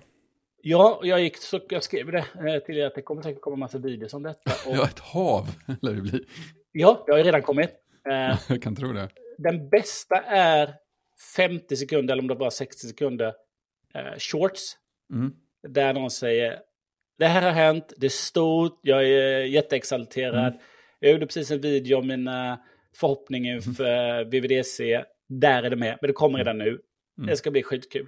Ja, 0.63 0.99
jag 1.03 1.21
gick 1.21 1.37
så 1.37 1.59
jag 1.69 1.83
skrev 1.83 2.11
det 2.11 2.17
eh, 2.17 2.63
till 2.65 2.77
er 2.77 2.85
att 2.85 2.95
det 2.95 3.01
kommer 3.01 3.21
säkert 3.21 3.41
komma 3.41 3.55
massa 3.55 3.77
videos 3.77 4.13
om 4.13 4.23
detta. 4.23 4.51
Och, 4.69 4.75
Ja, 4.75 4.85
ett 4.85 4.99
hav 4.99 5.47
lär 5.81 5.93
det 5.93 6.01
bli. 6.01 6.25
ja, 6.71 7.03
det 7.05 7.11
har 7.11 7.17
ju 7.19 7.23
redan 7.23 7.41
kommit. 7.41 7.69
Eh, 8.09 8.39
Jag 8.49 8.61
kan 8.61 8.75
tro 8.75 8.93
det. 8.93 9.09
den 9.37 9.69
bästa 9.69 10.15
är 10.27 10.73
50 11.35 11.75
sekunder, 11.75 12.13
eller 12.13 12.21
om 12.21 12.27
det 12.27 12.35
var 12.35 12.49
60 12.49 12.87
sekunder, 12.87 13.33
eh, 13.93 14.17
shorts. 14.19 14.77
Mm. 15.13 15.33
Där 15.67 15.93
någon 15.93 16.11
säger 16.11 16.59
det 17.17 17.25
här 17.25 17.41
har 17.41 17.51
hänt, 17.51 17.93
det 17.97 18.05
är 18.05 18.09
stort, 18.09 18.79
jag 18.81 19.03
är 19.07 19.39
jätteexalterad. 19.43 20.47
Mm. 20.47 20.59
Jag 20.99 21.11
gjorde 21.11 21.25
precis 21.25 21.51
en 21.51 21.61
video 21.61 21.97
om 21.97 22.07
mina 22.07 22.61
förhoppningar 22.95 23.55
inför 23.55 24.23
VVDC. 24.23 25.03
Där 25.29 25.63
är 25.63 25.69
det 25.69 25.75
med, 25.75 25.97
men 26.01 26.07
det 26.07 26.13
kommer 26.13 26.37
redan 26.37 26.57
nu. 26.57 26.67
Mm. 26.69 27.27
Det 27.27 27.37
ska 27.37 27.51
bli 27.51 27.63
skitkul. 27.63 28.07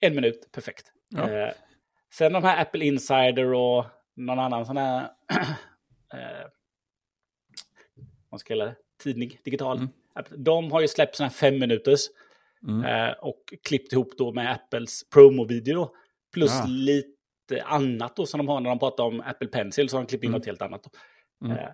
En 0.00 0.14
minut, 0.14 0.52
perfekt. 0.52 0.92
Ja. 1.08 1.30
Eh, 1.30 1.52
sen 2.14 2.32
de 2.32 2.44
här 2.44 2.62
Apple 2.62 2.84
Insider 2.84 3.54
och 3.54 3.84
någon 4.16 4.38
annan 4.38 4.66
sån 4.66 4.76
här 4.76 5.02
eh, 6.14 6.46
vad 8.30 8.40
ska 8.40 8.52
jag 8.54 8.58
kalla 8.60 8.70
det? 8.70 8.76
tidning, 9.02 9.38
digital. 9.44 9.76
Mm. 9.76 9.88
De 10.36 10.72
har 10.72 10.80
ju 10.80 10.88
släppt 10.88 11.16
såna 11.16 11.28
här 11.28 11.34
fem 11.34 11.58
minuters 11.58 12.00
Mm. 12.68 12.84
eh, 12.84 13.12
och 13.12 13.54
klippt 13.64 13.92
ihop 13.92 14.18
då 14.18 14.32
med 14.32 14.52
Apples 14.52 15.10
promo-video. 15.10 15.90
Plus 16.34 16.50
Ja. 16.54 16.64
lite 16.68 17.62
annat 17.64 18.16
då 18.16 18.26
som 18.26 18.38
de 18.38 18.48
har 18.48 18.60
när 18.60 18.70
de 18.70 18.78
pratar 18.78 19.04
om 19.04 19.20
Apple 19.20 19.48
Pencil 19.48 19.88
så 19.88 19.96
har 19.96 20.02
de 20.02 20.06
klippt 20.08 20.24
in 20.24 20.28
Mm. 20.30 20.38
något 20.38 20.46
helt 20.46 20.62
annat. 20.62 20.80
Mm. 21.44 21.56
Eh, 21.56 21.68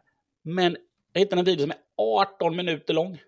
men 0.44 0.76
jag 1.12 1.20
hittade 1.20 1.40
en 1.40 1.44
video 1.44 1.62
som 1.62 1.70
är 1.70 1.76
18 1.96 2.56
minuter 2.56 2.94
lång. 2.94 3.18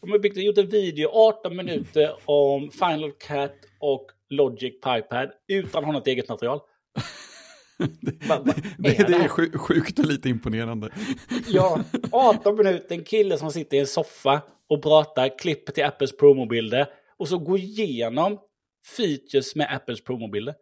De 0.00 0.10
har 0.10 0.18
byggt, 0.18 0.36
gjort 0.36 0.58
en 0.58 0.68
video 0.68 1.08
18 1.12 1.56
minuter 1.56 2.12
om 2.24 2.70
Final 2.70 3.12
Cut 3.12 3.52
och 3.80 4.06
Logic 4.30 4.80
på 4.80 4.96
iPad 4.98 5.30
utan 5.48 5.78
att 5.78 5.84
ha 5.86 5.92
något 5.92 6.06
eget 6.06 6.28
material. 6.28 6.60
Va- 8.28 8.42
Det, 8.78 8.88
är 8.88 8.98
det 8.98 9.12
det 9.12 9.16
här? 9.18 9.24
är 9.24 9.28
sju- 9.28 9.58
sjukt 9.58 9.98
och 9.98 10.06
lite 10.06 10.28
imponerande. 10.28 10.90
Ja, 11.48 11.80
18 12.12 12.56
minuter, 12.56 12.94
en 12.94 13.04
kille 13.04 13.38
som 13.38 13.50
sitter 13.52 13.76
i 13.76 13.80
en 13.80 13.86
soffa 13.86 14.42
och 14.68 14.82
pratar, 14.82 15.38
klipper 15.38 15.72
till 15.72 15.84
Apples 15.84 16.16
promobilder 16.16 16.86
och 17.16 17.28
så 17.28 17.38
går 17.38 17.58
igenom 17.58 18.38
features 18.96 19.54
med 19.56 19.74
Apples 19.74 20.04
promobilder. 20.04 20.54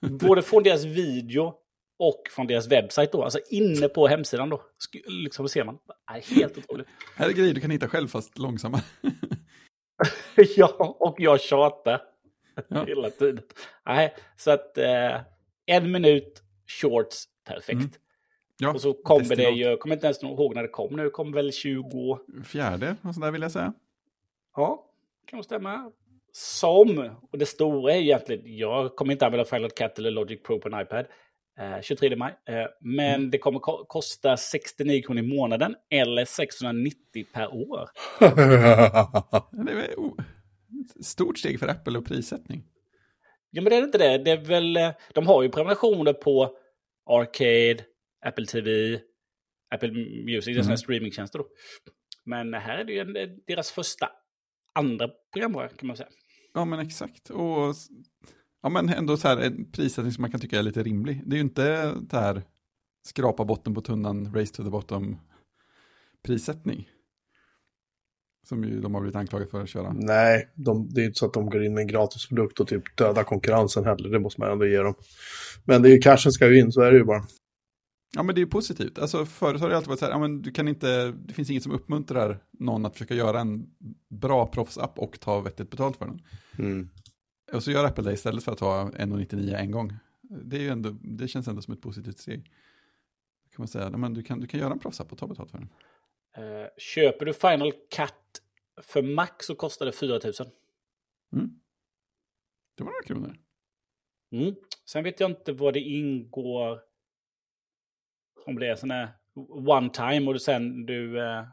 Både 0.00 0.42
från 0.42 0.62
deras 0.62 0.84
video 0.84 1.54
och 1.98 2.22
från 2.30 2.46
deras 2.46 2.66
webbsajt 2.68 3.12
då. 3.12 3.22
Alltså 3.24 3.38
inne 3.50 3.88
på 3.88 4.06
hemsidan 4.06 4.48
då. 4.50 4.62
Liksom 5.06 5.48
ser 5.48 5.64
man. 5.64 5.78
Nej, 6.10 6.22
helt 6.26 6.58
otroligt. 6.58 6.86
Här 7.16 7.28
är 7.28 7.32
grejer 7.32 7.54
du 7.54 7.60
kan 7.60 7.70
hitta 7.70 7.88
själv 7.88 8.08
fast 8.08 8.38
långsamma. 8.38 8.80
ja, 10.56 10.96
och 11.00 11.16
jag 11.18 11.40
tjatar 11.40 12.02
Ja. 12.68 12.84
hela 12.84 13.10
tiden. 13.10 13.44
Nej, 13.86 14.14
så 14.36 14.50
att 14.50 14.78
eh, 14.78 15.20
en 15.66 15.90
minut 15.92 16.42
shorts, 16.66 17.24
perfekt. 17.44 17.72
Mm. 17.72 17.90
Ja, 18.58 18.72
Och 18.74 18.80
så 18.80 18.92
kommer 18.92 19.36
det 19.36 19.50
ju, 19.50 19.64
jag 19.64 19.80
kommer 19.80 19.94
inte 19.94 20.06
ens 20.06 20.22
ihåg 20.22 20.54
när 20.54 20.62
det 20.62 20.68
kom 20.68 20.96
nu, 20.96 21.04
det 21.04 21.10
kom 21.10 21.32
väl 21.32 21.52
20, 21.52 22.18
Fjärde, 22.44 22.96
och 23.02 23.14
sådär 23.14 23.30
vill 23.30 23.42
jag 23.42 23.52
säga. 23.52 23.72
ja, 24.56 24.90
kan 25.26 25.36
nog 25.36 25.44
stämma. 25.44 25.92
Som, 26.38 27.16
och 27.32 27.38
det 27.38 27.46
stora 27.46 27.92
är 27.94 27.98
egentligen, 28.00 28.42
jag 28.56 28.96
kommer 28.96 29.12
inte 29.12 29.26
använda 29.26 29.44
Final 29.44 29.70
Cut 29.70 29.98
eller 29.98 30.10
Logic 30.10 30.42
Pro 30.42 30.60
på 30.60 30.68
en 30.68 30.80
iPad, 30.80 31.06
eh, 31.58 31.80
23 31.82 32.16
maj, 32.16 32.34
eh, 32.48 32.66
men 32.80 33.14
Mm. 33.14 33.30
det 33.30 33.38
kommer 33.38 33.58
ko- 33.58 33.84
kosta 33.88 34.36
69 34.36 35.02
kronor 35.02 35.24
i 35.24 35.26
månaden 35.26 35.74
eller 35.90 36.24
690 36.24 37.24
per 37.32 37.54
år. 37.54 37.88
Det 39.64 39.72
är 39.72 39.78
ett 39.80 41.04
stort 41.06 41.38
steg 41.38 41.58
för 41.60 41.68
Apple 41.68 41.98
och 41.98 42.06
prissättning. 42.06 42.64
Ja, 43.50 43.62
men 43.62 43.70
det 43.70 43.76
är 43.76 43.82
inte 43.82 43.98
det. 43.98 44.18
Det 44.18 44.30
är 44.30 44.36
väl, 44.44 44.76
eh, 44.76 44.90
de 45.14 45.26
har 45.26 45.42
ju 45.42 45.48
prenumerationer 45.48 46.12
på 46.12 46.56
Arcade, 47.10 47.84
Apple 48.26 48.46
TV, 48.46 49.00
Apple 49.74 49.90
Music, 50.24 50.48
är 50.48 50.52
sådana 50.52 50.64
Mm. 50.64 50.76
streamingtjänster 50.76 51.38
då. 51.38 51.46
Men 52.24 52.54
här 52.54 52.78
är 52.78 52.84
det 52.84 52.92
ju 52.92 52.98
en, 53.00 53.16
eh, 53.16 53.28
deras 53.46 53.70
första 53.70 54.10
andra 54.74 55.08
programvara 55.32 55.68
kan 55.68 55.86
man 55.86 55.96
säga. 55.96 56.08
Ja, 56.56 56.64
men 56.64 56.78
exakt. 56.80 57.30
Och 57.30 57.74
ja, 58.62 58.68
men 58.68 58.88
ändå 58.88 59.16
så 59.16 59.28
här 59.28 59.36
en 59.36 59.70
prissättning 59.70 60.12
som 60.12 60.22
man 60.22 60.30
kan 60.30 60.40
tycka 60.40 60.58
är 60.58 60.62
lite 60.62 60.82
rimlig. 60.82 61.22
Det 61.26 61.34
är 61.34 61.38
ju 61.38 61.42
inte 61.42 61.94
det 61.94 62.16
här 62.16 62.42
skrapa 63.06 63.44
botten 63.44 63.74
på 63.74 63.80
tunnan, 63.80 64.34
race 64.34 64.54
to 64.54 64.64
the 64.64 64.70
bottom 64.70 65.16
prissättning. 66.26 66.88
Som 68.48 68.64
ju 68.64 68.80
de 68.80 68.94
har 68.94 69.00
blivit 69.00 69.16
anklagade 69.16 69.50
för 69.50 69.62
att 69.62 69.68
köra. 69.68 69.92
Nej, 69.92 70.48
de, 70.54 70.88
det 70.88 71.00
är 71.00 71.02
ju 71.02 71.06
inte 71.06 71.18
så 71.18 71.26
att 71.26 71.34
de 71.34 71.50
går 71.50 71.64
in 71.64 71.74
med 71.74 71.80
en 71.80 71.88
gratis 71.88 72.28
produkt 72.28 72.60
och 72.60 72.68
typ 72.68 72.96
dödar 72.96 73.24
konkurrensen 73.24 73.84
heller. 73.84 74.08
Det 74.08 74.20
måste 74.20 74.40
man 74.40 74.50
ändå 74.50 74.66
ge 74.66 74.78
dem. 74.78 74.94
Men 75.64 75.82
det 75.82 75.88
är 75.88 75.92
ju 75.92 75.98
cashen 75.98 76.32
ska 76.32 76.48
ju 76.48 76.58
in, 76.58 76.72
så 76.72 76.80
är 76.80 76.92
det 76.92 76.98
ju 76.98 77.04
bara. 77.04 77.24
Ja, 78.14 78.22
men 78.22 78.34
det 78.34 78.38
är 78.38 78.42
ju 78.42 78.50
positivt. 78.50 78.98
Alltså 78.98 79.26
förut 79.26 79.60
har 79.60 79.68
det 79.68 79.76
alltid 79.76 79.88
varit 79.88 79.98
så 79.98 80.04
här, 80.04 80.12
ja, 80.12 80.18
men 80.18 80.42
du 80.42 80.50
kan 80.50 80.68
inte, 80.68 81.12
det 81.12 81.34
finns 81.34 81.50
inget 81.50 81.62
som 81.62 81.72
uppmuntrar 81.72 82.38
någon 82.50 82.86
att 82.86 82.92
försöka 82.92 83.14
göra 83.14 83.40
en 83.40 83.70
bra 84.08 84.46
proffsapp 84.46 84.98
och 84.98 85.20
ta 85.20 85.40
vettigt 85.40 85.70
betalt 85.70 85.96
för 85.96 86.06
den. 86.06 86.22
Mm. 86.58 86.88
Och 87.52 87.62
så 87.62 87.70
gör 87.70 87.84
Apple 87.84 88.04
det 88.04 88.12
istället 88.12 88.44
för 88.44 88.52
att 88.52 88.58
ta 88.58 88.90
1,99 88.90 89.56
en 89.56 89.70
gång. 89.70 89.92
Det, 90.22 90.56
är 90.56 90.60
ju 90.60 90.68
ändå, 90.68 90.90
det 90.90 91.28
känns 91.28 91.48
ändå 91.48 91.62
som 91.62 91.74
ett 91.74 91.80
positivt 91.80 92.18
steg. 92.18 92.44
Kan 93.50 93.62
man 93.62 93.68
säga, 93.68 93.90
men 93.90 94.14
du 94.14 94.22
kan, 94.22 94.40
du 94.40 94.46
kan 94.46 94.60
göra 94.60 94.72
en 94.72 94.78
proffsapp 94.78 95.12
och 95.12 95.18
ta 95.18 95.26
betalt 95.26 95.50
för 95.50 95.58
den. 95.58 95.68
Eh, 96.36 96.68
köper 96.78 97.26
du 97.26 97.32
Final 97.32 97.72
Cut 97.72 98.42
för 98.82 99.02
Mac 99.02 99.28
så 99.40 99.54
kostar 99.54 99.86
det 99.86 99.92
4 99.92 100.20
000. 100.24 100.32
Mm. 101.32 101.60
Det 102.74 102.84
var 102.84 102.90
några 102.90 103.02
kronor. 103.06 103.36
Mm. 104.32 104.54
Sen 104.84 105.04
vet 105.04 105.20
jag 105.20 105.30
inte 105.30 105.52
vad 105.52 105.74
det 105.74 105.80
ingår. 105.80 106.80
Om 108.46 108.58
det 108.58 108.66
är 108.68 108.76
sån 108.76 108.90
här 108.90 109.08
one 109.68 109.90
time 109.90 110.26
och 110.26 110.32
du 110.32 110.38
sen 110.40 110.86
du, 110.86 111.20
eh, 111.20 111.44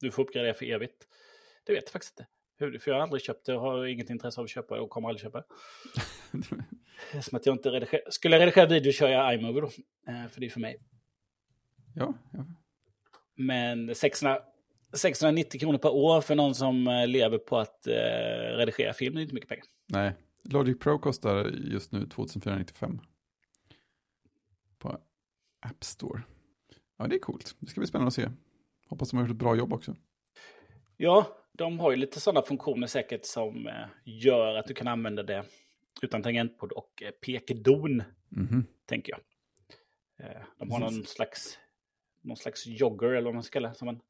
du 0.00 0.10
får 0.10 0.22
uppgradera 0.22 0.54
för 0.54 0.66
evigt. 0.66 1.06
Det 1.64 1.72
vet 1.72 1.82
jag 1.84 1.92
faktiskt 1.92 2.20
inte. 2.20 2.30
Hur- 2.58 2.78
För 2.78 2.90
jag 2.90 2.98
har 2.98 3.02
aldrig 3.02 3.22
köpt 3.22 3.46
det 3.46 3.54
och 3.54 3.60
har 3.60 3.84
inget 3.86 4.10
intresse 4.10 4.40
av 4.40 4.44
att 4.44 4.50
köpa 4.50 4.74
det 4.74 4.80
och 4.80 4.90
kommer 4.90 5.08
aldrig 5.08 5.22
köpa 5.22 5.38
det. 5.40 5.46
Som 7.22 7.36
att 7.36 7.46
jag 7.46 7.54
inte 7.54 7.70
redigerar. 7.70 8.10
Skulle 8.10 8.36
jag 8.36 8.40
redigera 8.42 8.66
video 8.66 8.92
kör 8.92 9.08
jag 9.08 9.34
iMovie 9.34 9.60
då. 9.60 9.66
Eh, 10.12 10.26
För 10.28 10.40
det 10.40 10.46
är 10.46 10.50
för 10.50 10.60
mig. 10.60 10.76
ja, 11.94 12.14
ja. 12.32 12.46
Men 13.34 13.94
600, 13.94 14.38
690 14.92 15.60
kronor 15.60 15.78
per 15.78 15.90
år 15.92 16.20
för 16.20 16.34
någon 16.34 16.54
som 16.54 16.86
eh, 16.88 17.06
lever 17.06 17.38
på 17.38 17.58
att 17.58 17.86
eh, 17.86 17.92
redigera 18.56 18.92
film 18.92 19.16
är 19.16 19.20
inte 19.20 19.34
mycket 19.34 19.48
pengar. 19.48 19.64
Nej, 19.88 20.12
Logic 20.44 20.78
Pro 20.78 20.98
kostar 20.98 21.44
just 21.44 21.92
nu 21.92 22.06
2495. 22.06 23.00
På 24.78 24.98
App 25.62 25.84
Store. 25.84 26.22
Ja, 26.98 27.06
det 27.06 27.14
är 27.14 27.18
coolt. 27.18 27.56
Det 27.60 27.66
ska 27.66 27.80
bli 27.80 27.86
spännande 27.88 28.08
att 28.08 28.14
se. 28.14 28.28
Hoppas 28.88 29.10
de 29.10 29.16
har 29.16 29.24
gjort 29.24 29.30
ett 29.30 29.36
bra 29.38 29.56
jobb 29.56 29.72
också. 29.72 29.96
Ja, 30.96 31.36
de 31.52 31.80
har 31.80 31.90
ju 31.90 31.96
lite 31.96 32.20
sådana 32.20 32.42
funktioner 32.46 32.86
säkert 32.86 33.24
som 33.26 33.66
eh, 33.66 33.86
gör 34.04 34.54
att 34.54 34.66
du 34.66 34.74
kan 34.74 34.88
använda 34.88 35.22
det 35.22 35.44
utan 36.02 36.22
tangentbord 36.22 36.72
och 36.72 37.02
eh, 37.02 37.10
pekedon, 37.10 38.02
Mhm. 38.28 38.66
tänker 38.86 39.12
jag. 39.12 39.20
Eh, 40.26 40.42
de 40.58 40.70
har 40.70 40.80
Precis. 40.80 40.96
någon 40.96 41.06
slags, 41.06 41.58
någon 42.22 42.36
slags 42.36 42.66
jogger 42.66 43.08
eller 43.08 43.24
vad 43.24 43.34
man 43.34 43.42
ska 43.42 43.52
kalla. 43.52 43.74
Som, 43.74 43.88
en, 43.88 44.00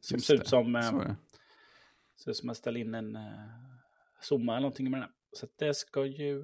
som 0.00 0.14
Just 0.14 0.26
ser 0.26 0.34
ut 0.34 0.46
som, 0.48 0.72
ser 2.16 2.30
ut 2.30 2.36
som 2.36 2.50
att 2.50 2.56
ställa 2.56 2.78
in 2.78 2.94
en 2.94 3.18
zooma 4.20 4.52
eller 4.52 4.60
någonting 4.60 4.90
med 4.90 5.00
den. 5.00 5.02
här. 5.08 5.12
Så 5.32 5.46
det 5.58 5.74
ska 5.74 6.04
ju... 6.06 6.42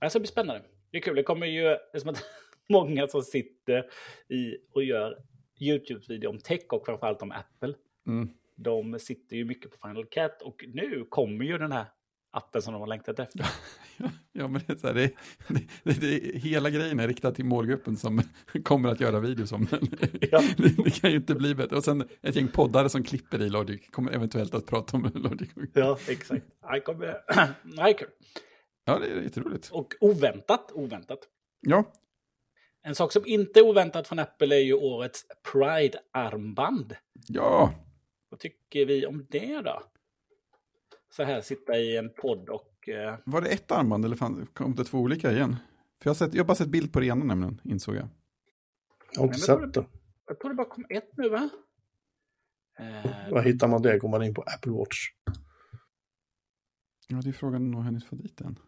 Det 0.00 0.10
ska 0.10 0.18
bli 0.18 0.28
spännande. 0.28 0.64
Det 0.90 0.98
är 0.98 1.02
kul. 1.02 1.16
Det 1.16 1.22
kommer 1.22 1.46
ju... 1.46 1.76
Det 1.92 2.00
som 2.00 2.10
att 2.10 2.24
många 2.68 3.06
som 3.08 3.22
sitter 3.22 3.84
i 4.28 4.56
och 4.72 4.84
gör 4.84 5.18
YouTube-video 5.60 6.28
om 6.28 6.38
tech 6.38 6.66
och 6.68 6.86
framförallt 6.86 7.22
om 7.22 7.32
Apple. 7.32 7.74
Mm. 8.06 8.28
De 8.56 8.98
sitter 8.98 9.36
ju 9.36 9.44
mycket 9.44 9.70
på 9.70 9.88
Final 9.88 10.04
Cut 10.04 10.42
och 10.42 10.64
nu 10.68 11.06
kommer 11.08 11.44
ju 11.44 11.58
den 11.58 11.72
här 11.72 11.86
appen 12.30 12.62
som 12.62 12.72
de 12.72 12.80
har 12.80 12.86
längtat 12.86 13.18
efter. 13.18 13.46
Ja, 14.32 14.48
men 14.48 14.62
det 14.66 14.72
är 14.72 14.76
så 14.76 14.86
här, 14.86 14.94
det, 14.94 15.12
det, 15.82 16.00
det, 16.00 16.38
hela 16.38 16.70
grejen 16.70 17.00
är 17.00 17.08
riktad 17.08 17.30
till 17.30 17.44
målgruppen 17.44 17.96
som 17.96 18.22
kommer 18.64 18.88
att 18.88 19.00
göra 19.00 19.20
videos 19.20 19.52
om 19.52 19.66
den. 19.70 19.88
Ja. 20.30 20.42
Det, 20.56 20.84
det 20.84 21.00
kan 21.00 21.10
ju 21.10 21.16
inte 21.16 21.34
bli 21.34 21.54
bättre. 21.54 21.76
Och 21.76 21.84
sen 21.84 22.08
ett 22.22 22.36
gäng 22.36 22.48
poddare 22.48 22.88
som 22.88 23.02
klipper 23.02 23.42
i 23.42 23.48
Logic 23.48 23.90
kommer 23.90 24.12
eventuellt 24.12 24.54
att 24.54 24.66
prata 24.66 24.96
om 24.96 25.10
Logic. 25.14 25.50
Ja, 25.72 25.98
exakt. 26.08 26.46
Nej, 26.70 26.80
kommer... 26.80 27.16
Kul. 27.98 28.08
Ja, 28.84 28.98
det 28.98 29.06
är 29.06 29.22
jätteroligt. 29.22 29.70
Och 29.72 29.94
oväntat, 30.00 30.72
oväntat. 30.74 31.20
Ja, 31.60 31.92
En 32.88 32.94
sak 32.94 33.12
som 33.12 33.26
inte 33.26 33.60
är 33.60 33.64
oväntat 33.66 34.08
från 34.08 34.18
Apple 34.18 34.56
är 34.56 34.60
ju 34.60 34.74
årets 34.74 35.26
Pride-armband. 35.52 36.96
ja, 37.26 37.74
Vad 38.28 38.40
tycker 38.40 38.86
vi 38.86 39.06
om 39.06 39.26
det 39.30 39.60
då? 39.60 39.82
Så 41.10 41.22
här 41.22 41.40
sitta 41.40 41.78
i 41.78 41.96
en 41.96 42.10
podd 42.10 42.48
och... 42.48 42.88
Eh, 42.88 43.18
var 43.26 43.40
det 43.40 43.48
ett 43.48 43.70
armband 43.72 44.04
eller 44.04 44.16
fan, 44.16 44.46
kom 44.52 44.74
det 44.74 44.84
två 44.84 44.98
olika 44.98 45.32
igen? 45.32 45.56
För 46.02 46.08
jag 46.08 46.10
har, 46.10 46.14
sett, 46.14 46.34
jag 46.34 46.42
har 46.42 46.46
bara 46.46 46.54
sett 46.54 46.68
bild 46.68 46.92
på 46.92 47.00
det 47.00 47.06
ena 47.06 47.24
nämligen, 47.24 47.60
insåg 47.64 47.96
jag. 47.96 48.08
Jag 49.12 49.20
har 49.20 49.26
inte 49.26 49.38
sett 49.38 49.74
det. 49.74 49.86
jag 50.26 50.40
tror 50.40 50.50
det 50.50 50.56
bara 50.56 50.68
kom 50.68 50.86
ett 50.90 51.16
nu 51.16 51.28
va? 51.28 51.50
Eh, 52.78 53.30
Var 53.32 53.42
hittar 53.42 53.68
man 53.68 53.82
det? 53.82 53.98
Går 53.98 54.08
man 54.08 54.22
in 54.22 54.34
på 54.34 54.42
Apple 54.42 54.72
Watch? 54.72 55.08
Ja, 57.08 57.16
det 57.22 57.28
är 57.28 57.32
frågan 57.32 57.62
om 57.62 57.70
jag 57.72 57.78
har 57.78 57.84
hunnit 57.84 58.04
få 58.04 58.16
dit 58.16 58.36
den. 58.36 58.58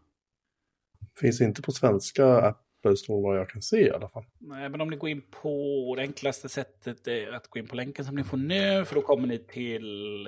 Finns 1.20 1.40
inte 1.40 1.62
på 1.62 1.72
svenska 1.72 2.54
Store 2.96 3.22
vad 3.22 3.38
jag 3.38 3.48
kan 3.48 3.62
se 3.62 3.80
i 3.86 3.90
alla 3.90 4.08
fall. 4.08 4.24
nej, 4.38 4.68
men 4.68 4.80
om 4.80 4.88
ni 4.90 4.96
går 4.96 5.10
in 5.10 5.22
på 5.42 5.94
det 5.96 6.02
enklaste 6.02 6.48
sättet 6.48 7.06
är 7.08 7.32
att 7.32 7.48
gå 7.48 7.58
in 7.58 7.66
på 7.68 7.76
länken 7.76 8.04
som 8.04 8.14
ni 8.14 8.24
får 8.24 8.36
nu. 8.36 8.84
För 8.84 8.94
då 8.94 9.02
kommer 9.02 9.28
ni 9.28 9.38
till 9.38 9.82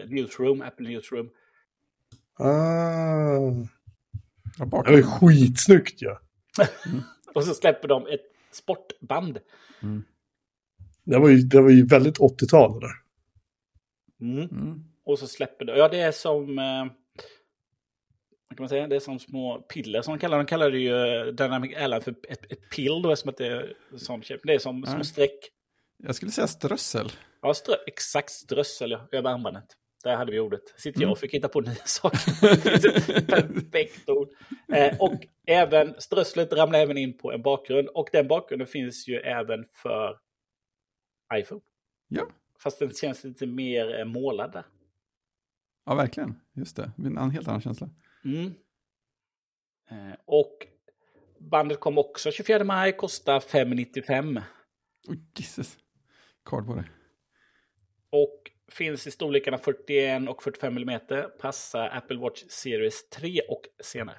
Newsroom, 0.08 0.62
Apple 0.62 0.88
Newsroom. 0.88 1.30
Ah, 2.34 3.52
Ja, 4.58 4.58
det 4.58 4.58
var 4.58 4.66
bakgrunden. 4.66 5.04
skitsnyggt 5.04 6.02
ju. 6.02 6.06
Ja. 6.58 6.66
Och 7.34 7.44
så 7.44 7.54
släpper 7.54 7.88
de 7.88 8.06
ett 8.06 8.20
sportband. 8.52 9.38
Mm. 9.82 10.02
Det, 11.04 11.18
var 11.18 11.28
ju, 11.28 11.36
det 11.38 11.60
var 11.60 11.70
ju 11.70 11.86
väldigt 11.86 12.18
80-tal 12.18 12.80
det 12.80 12.86
där. 12.86 12.94
Mm. 14.20 14.48
Mm. 14.50 14.84
Och 15.04 15.18
så 15.18 15.26
släpper 15.26 15.64
de, 15.64 15.72
ja 15.76 15.88
det 15.88 16.00
är 16.00 16.12
som, 16.12 16.58
eh, 16.58 16.86
vad 18.52 18.56
kan 18.56 18.62
man 18.62 18.68
säga, 18.68 18.86
det 18.86 18.96
är 18.96 19.00
som 19.00 19.18
små 19.18 19.58
piller 19.58 20.02
som 20.02 20.14
de 20.14 20.18
kallar. 20.20 20.36
De 20.38 20.46
kallar 20.46 20.70
det 20.70 20.78
ju 20.78 20.96
eh, 20.96 21.26
Dynamic 21.26 21.76
Airline 21.76 22.02
för 22.02 22.14
ett, 22.28 22.52
ett 22.52 22.70
pill 22.70 23.02
då, 23.02 23.16
som 23.16 23.30
att 23.30 23.36
det 23.36 23.46
är 23.46 23.74
shape. 24.22 24.40
Det 24.44 24.54
är 24.54 24.58
som 24.58 24.86
små 24.86 25.04
streck. 25.04 25.48
Jag 25.96 26.14
skulle 26.14 26.30
säga 26.30 26.46
strössel. 26.46 27.12
Ja, 27.42 27.54
strö, 27.54 27.74
exakt 27.86 28.30
strössel 28.30 28.90
ja, 28.90 29.08
över 29.12 29.30
armbandet. 29.30 29.64
Där 30.04 30.16
hade 30.16 30.32
vi 30.32 30.40
ordet. 30.40 30.60
Sitter 30.76 31.00
jag 31.00 31.02
Mm. 31.02 31.12
och 31.12 31.18
fick 31.18 31.34
hitta 31.34 31.48
på 31.48 31.60
nya 31.60 31.74
saker. 31.84 33.26
Perfekt 33.26 34.08
ord. 34.08 34.28
Eh, 34.72 34.96
och 35.00 35.26
även 35.46 35.94
strösslet 35.98 36.52
ramlar 36.52 36.78
även 36.78 36.98
in 36.98 37.18
på 37.18 37.32
en 37.32 37.42
bakgrund. 37.42 37.88
Och 37.88 38.08
den 38.12 38.28
bakgrunden 38.28 38.68
finns 38.68 39.08
ju 39.08 39.16
även 39.16 39.64
för 39.82 40.18
iPhone. 41.34 41.60
Ja. 42.08 42.26
Fast 42.62 42.78
den 42.78 42.90
känns 42.94 43.24
lite 43.24 43.46
mer 43.46 43.98
eh, 43.98 44.04
målad 44.04 44.52
där. 44.52 44.64
Ja, 45.86 45.94
verkligen. 45.94 46.40
Just 46.54 46.76
det. 46.76 46.92
En 46.98 47.30
helt 47.30 47.48
annan 47.48 47.60
känsla. 47.60 47.90
Mm. 48.24 48.54
Eh, 49.90 50.16
och 50.24 50.66
bandet 51.38 51.80
kom 51.80 51.98
också 51.98 52.30
24 52.30 52.64
maj, 52.64 52.96
kostar 52.96 53.40
595. 53.40 54.40
Oh, 55.08 55.14
Jesus. 55.38 55.78
Card 56.44 56.66
på 56.66 56.74
det. 56.74 56.84
Och 58.10 58.50
finns 58.68 59.06
i 59.06 59.10
storlekarna 59.10 59.58
41 59.58 60.28
och 60.28 60.42
45 60.42 60.76
mm. 60.76 61.00
Passar 61.40 61.88
Apple 61.88 62.16
Watch 62.16 62.44
Series 62.48 63.08
3 63.08 63.40
och 63.48 63.62
senare. 63.82 64.18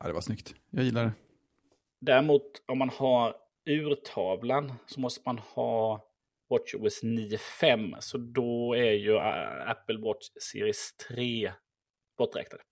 Ja, 0.00 0.06
det 0.06 0.12
var 0.12 0.20
snyggt. 0.20 0.54
Jag 0.70 0.84
gillar 0.84 1.04
det. 1.04 1.12
Däremot 2.00 2.62
om 2.66 2.78
man 2.78 2.88
har 2.88 3.36
urtavlan 3.66 4.72
så 4.86 5.00
måste 5.00 5.22
man 5.26 5.38
ha 5.38 6.08
WatchOS 6.50 7.02
9.5. 7.02 7.96
Så 8.00 8.18
då 8.18 8.74
är 8.74 8.92
ju 8.92 9.16
äh, 9.16 9.70
Apple 9.70 9.98
Watch 9.98 10.28
Series 10.40 10.96
3 10.96 11.52
borträknade. 12.18 12.62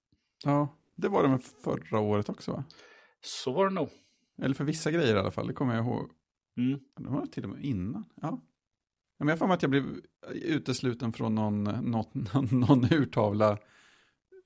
Ja, 0.45 0.77
det 0.97 1.09
var 1.09 1.23
det 1.23 1.29
med 1.29 1.43
förra 1.43 2.01
året 2.01 2.29
också 2.29 2.53
va? 2.53 2.65
Så 3.21 3.53
var 3.53 3.69
det 3.69 3.75
nog. 3.75 3.89
Eller 4.43 4.55
för 4.55 4.65
vissa 4.65 4.91
grejer 4.91 5.17
i 5.17 5.19
alla 5.19 5.31
fall, 5.31 5.47
det 5.47 5.53
kommer 5.53 5.75
jag 5.75 5.85
ihåg. 5.85 6.11
Mm. 6.57 6.81
Det 6.97 7.09
var 7.09 7.27
till 7.27 7.45
och 7.45 7.51
med 7.51 7.65
innan. 7.65 8.05
Ja. 8.21 8.41
Men 9.19 9.29
jag 9.29 9.39
för 9.39 9.47
mig 9.47 9.55
att 9.55 9.63
jag 9.63 9.71
blev 9.71 9.85
utesluten 10.33 11.13
från 11.13 11.35
någon, 11.35 11.65
någon, 11.65 12.29
någon, 12.33 12.61
någon 12.61 12.93
urtavla 12.93 13.59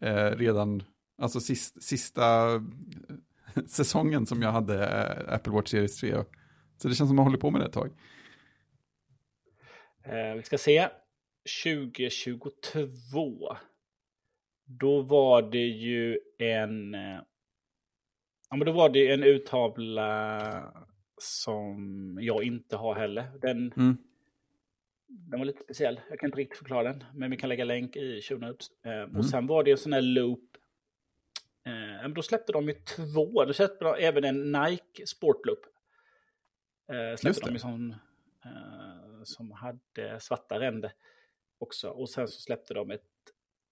eh, 0.00 0.30
redan, 0.30 0.82
alltså 1.18 1.40
sist, 1.40 1.82
sista 1.82 2.54
eh, 2.54 2.62
säsongen 3.66 4.26
som 4.26 4.42
jag 4.42 4.52
hade 4.52 4.86
eh, 4.86 5.34
Apple 5.34 5.52
Watch 5.52 5.70
Series 5.70 6.00
3. 6.00 6.24
Så 6.76 6.88
det 6.88 6.94
känns 6.94 6.98
som 6.98 7.06
att 7.06 7.14
man 7.16 7.24
håller 7.24 7.38
på 7.38 7.50
med 7.50 7.60
det 7.60 7.66
ett 7.66 7.72
tag. 7.72 7.90
Eh, 10.04 10.34
vi 10.36 10.42
ska 10.42 10.58
se. 10.58 10.88
2022. 11.64 13.56
Då 14.64 15.02
var 15.02 15.42
det 15.42 15.66
ju 15.66 16.18
en... 16.38 16.94
Eh, 16.94 17.20
ja, 18.50 18.56
men 18.56 18.66
då 18.66 18.72
var 18.72 18.88
det 18.88 19.12
en 19.12 19.24
urtavla 19.24 20.86
som 21.18 22.18
jag 22.20 22.44
inte 22.44 22.76
har 22.76 22.94
heller. 22.94 23.24
Den, 23.40 23.72
Mm. 23.76 23.96
den 25.06 25.38
var 25.40 25.46
lite 25.46 25.62
speciell. 25.62 26.00
Jag 26.10 26.18
kan 26.18 26.28
inte 26.28 26.38
riktigt 26.38 26.58
förklara 26.58 26.82
den. 26.92 27.04
Men 27.14 27.30
vi 27.30 27.36
kan 27.36 27.48
lägga 27.48 27.64
länk 27.64 27.96
i 27.96 28.22
show 28.22 28.40
notes. 28.40 28.66
Eh, 28.84 28.92
Mm. 28.92 29.16
Och 29.16 29.26
sen 29.26 29.46
var 29.46 29.64
det 29.64 29.70
en 29.70 29.78
sån 29.78 29.92
här 29.92 30.02
loop. 30.02 30.56
Eh, 31.66 31.72
men 32.02 32.14
då 32.14 32.22
släppte 32.22 32.52
de 32.52 32.68
ju 32.68 32.74
två. 32.74 33.44
Då 33.44 33.52
släppte 33.52 33.84
de 33.84 33.94
även 33.98 34.24
en 34.24 34.52
Nike 34.52 35.06
Sportloop. 35.06 35.60
Eh, 36.92 37.10
Just 37.10 37.20
släppte 37.22 37.40
det. 37.40 37.46
de 37.46 37.52
ju 37.52 37.58
sån, 37.58 37.90
eh, 38.44 39.22
som 39.24 39.50
hade 39.52 40.20
svarta 40.20 40.60
ränder 40.60 40.92
också. 41.58 41.88
Och 41.88 42.10
sen 42.10 42.28
så 42.28 42.40
släppte 42.40 42.74
de 42.74 42.90
ett, 42.90 43.04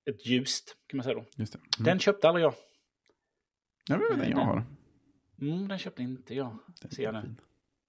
ett 0.05 0.27
ljust, 0.27 0.77
kan 0.87 0.97
man 0.97 1.05
säga 1.05 1.15
då. 1.15 1.25
Just 1.37 1.53
det. 1.53 1.59
Mm. 1.59 1.85
Den 1.85 1.99
köpte 1.99 2.29
aldrig 2.29 2.45
jag. 2.45 2.55
Ja, 3.89 3.97
det 3.97 4.05
är 4.05 4.11
väl 4.11 4.19
den 4.19 4.31
jag 4.31 4.39
har. 4.39 4.65
Mm, 5.41 5.69
den 5.69 5.79
köpte 5.79 6.03
inte 6.03 6.35
jag. 6.35 6.59
Den 6.81 6.91
Ser 6.91 7.03
jag 7.03 7.15
nu. 7.15 7.35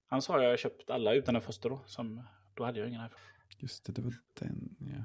Han 0.07 0.21
sa 0.21 0.43
jag 0.43 0.59
köpt 0.59 0.89
alla 0.89 1.13
utan 1.13 1.33
den 1.33 1.43
första 1.43 1.69
då. 1.69 1.83
Som, 1.85 2.23
då 2.53 2.63
hade 2.63 2.79
jag 2.79 2.89
ingen 2.89 3.05
iPhone. 3.05 3.21
Just 3.57 3.85
det, 3.85 3.91
det 3.91 4.01
var 4.01 4.13
den. 4.33 4.75
Ja. 4.79 5.03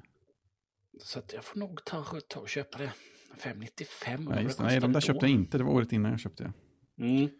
Så 1.03 1.23
jag 1.33 1.45
får 1.45 1.59
nog 1.59 1.85
ta, 1.85 2.05
ta 2.29 2.41
och 2.41 2.49
köpa 2.49 2.79
det. 2.79 2.93
595. 3.39 4.25
Nej, 4.25 4.45
just 4.45 4.59
det. 4.59 4.65
Nej, 4.65 4.81
de 4.81 4.93
där 4.93 5.01
köpte 5.01 5.27
jag 5.27 5.33
inte. 5.33 5.59
Det 5.59 5.65
var 5.65 5.73
året 5.73 5.93
innan 5.93 6.11
jag 6.11 6.21
köpte 6.21 6.43
det. 6.45 6.53
Mm. 7.05 7.31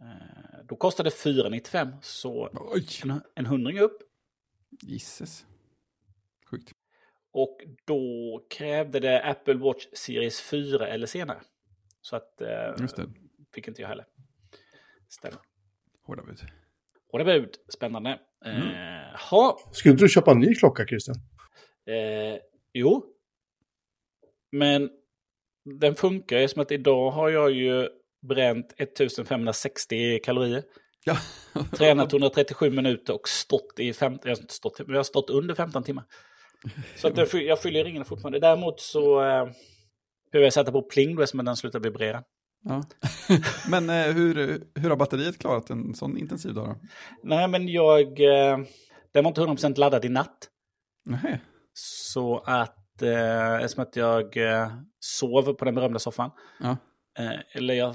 Eh, 0.00 0.64
Då 0.64 0.76
kostade 0.76 1.10
495 1.10 1.88
så 2.02 2.48
Oj! 2.52 2.86
en, 3.04 3.20
en 3.34 3.46
hundring 3.46 3.78
upp. 3.78 3.98
Gisses. 4.82 5.46
Och 7.38 7.58
då 7.84 8.46
krävde 8.50 9.00
det 9.00 9.22
Apple 9.22 9.54
Watch 9.54 9.86
Series 9.92 10.40
4 10.40 10.88
eller 10.88 11.06
senare. 11.06 11.40
Så 12.00 12.16
att 12.16 12.40
eh, 12.40 12.74
Just 12.80 12.96
det. 12.96 13.06
fick 13.54 13.68
inte 13.68 13.82
jag 13.82 13.88
heller. 13.88 14.06
Stämmer. 15.08 15.38
Hårda 16.02 16.22
bud. 16.22 16.38
Det 17.12 17.24
bud, 17.24 17.56
spännande. 17.68 18.18
Mm. 18.44 18.62
Eh, 18.62 19.20
ha, 19.30 19.58
Skulle 19.72 19.92
inte 19.92 20.04
du 20.04 20.08
köpa 20.08 20.30
en 20.30 20.38
ny 20.38 20.54
klocka, 20.54 20.86
Christian? 20.86 21.16
eh, 21.86 22.38
jo. 22.72 23.06
Men 24.52 24.90
den 25.80 25.94
funkar 25.94 26.38
ju 26.38 26.48
som 26.48 26.62
att 26.62 26.72
idag 26.72 27.10
har 27.10 27.28
jag 27.28 27.50
ju 27.50 27.88
bränt 28.22 28.74
1560 28.76 30.18
kalorier. 30.18 30.62
Ja. 31.04 31.16
Tränat 31.76 32.12
137 32.12 32.70
minuter 32.70 33.14
och 33.14 33.28
stått 33.28 33.78
i 33.78 33.92
15, 33.92 34.28
jag 34.30 34.36
har 34.36 34.42
inte 34.42 34.54
stått, 34.54 34.78
men 34.78 34.90
jag 34.90 34.98
har 34.98 35.04
stått 35.04 35.30
under 35.30 35.54
15 35.54 35.82
timmar. 35.82 36.04
Så 36.96 37.08
att 37.08 37.16
jag, 37.16 37.42
jag 37.42 37.62
fyller 37.62 37.84
ringen 37.84 38.04
fortfarande. 38.04 38.38
Däremot 38.40 38.80
så 38.80 39.20
eh, 39.20 39.48
behöver 40.32 40.46
jag 40.46 40.52
sätta 40.52 40.72
på 40.72 40.82
pling 40.82 41.16
då 41.16 41.26
som 41.26 41.44
den 41.44 41.56
slutar 41.56 41.80
vibrera. 41.80 42.22
ja. 42.64 42.82
Men 43.70 43.90
eh, 43.90 44.14
hur, 44.14 44.60
hur 44.74 44.90
har 44.90 44.96
batteriet 44.96 45.38
klarat 45.38 45.70
en 45.70 45.94
sån 45.94 46.18
intensiv 46.18 46.54
dag 46.54 46.66
då? 46.68 46.76
Nej, 47.22 47.48
men 47.48 47.68
jag... 47.68 48.20
Eh, 48.20 48.58
den 49.12 49.24
var 49.24 49.28
inte 49.28 49.40
100% 49.40 49.78
laddad 49.78 50.04
i 50.04 50.08
natt. 50.08 50.48
Nej. 51.04 51.40
Så 51.72 52.38
att, 52.38 53.02
eh, 53.02 53.54
eftersom 53.54 53.82
att 53.82 53.96
jag 53.96 54.36
eh, 54.36 54.72
sov 55.00 55.54
på 55.54 55.64
den 55.64 55.74
berömda 55.74 55.98
soffan. 55.98 56.30
Ja. 56.60 56.76
Eh, 57.18 57.40
eller 57.52 57.74
jag, 57.74 57.94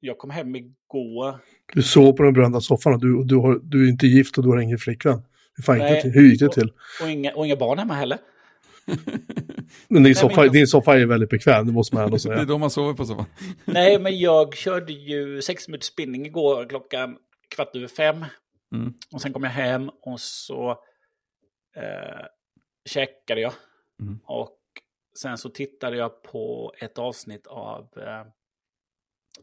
jag 0.00 0.18
kom 0.18 0.30
hem 0.30 0.56
igår. 0.56 1.38
Du 1.74 1.82
sov 1.82 2.12
på 2.12 2.22
den 2.22 2.32
berömda 2.32 2.60
soffan 2.60 2.94
och 2.94 3.00
du, 3.00 3.24
du, 3.24 3.36
har, 3.36 3.60
du 3.62 3.84
är 3.84 3.90
inte 3.90 4.06
gift 4.06 4.38
och 4.38 4.44
du 4.44 4.50
har 4.50 4.60
ingen 4.60 4.78
flickvän. 4.78 5.22
Hur, 5.56 5.62
fan 5.62 5.76
gick 5.76 5.82
Nej. 5.82 5.94
det 5.94 6.02
till? 6.02 6.10
Hur 6.10 6.30
gick 6.30 6.40
det 6.40 6.48
till? 6.48 6.72
Och 7.02 7.10
inga, 7.10 7.34
och 7.34 7.46
inga 7.46 7.56
barn 7.56 7.78
hemma 7.78 7.94
heller. 7.94 8.18
Men 9.88 10.02
din, 10.02 10.14
soffa, 10.14 10.48
din 10.48 10.66
soffa 10.66 10.98
är 10.98 11.06
väldigt 11.06 11.30
bekväm, 11.30 11.66
det 11.66 11.72
måste 11.72 11.94
man 11.94 12.04
ändå 12.04 12.16
Det 12.16 12.28
är 12.28 12.34
säga. 12.36 12.44
då 12.44 12.58
man 12.58 12.70
sover 12.70 12.94
på 12.94 13.04
soffan. 13.04 13.26
Nej, 13.64 13.98
men 13.98 14.18
jag 14.18 14.54
körde 14.54 14.92
ju 14.92 15.42
sex 15.42 15.68
minuters 15.68 15.86
spinning 15.86 16.26
igår 16.26 16.68
klockan 16.68 17.18
kvart 17.48 17.76
över 17.76 17.88
fem. 17.88 18.24
Mm. 18.74 18.94
Och 19.12 19.20
sen 19.22 19.32
kom 19.32 19.42
jag 19.42 19.50
hem 19.50 19.88
och 19.88 20.20
så 20.20 20.70
eh, 21.76 22.26
checkade 22.88 23.40
jag. 23.40 23.52
Mm. 24.00 24.20
Och 24.24 24.58
sen 25.22 25.38
så 25.38 25.48
tittade 25.48 25.96
jag 25.96 26.22
på 26.22 26.74
ett 26.78 26.98
avsnitt 26.98 27.46
av 27.46 27.88
eh, 27.96 28.26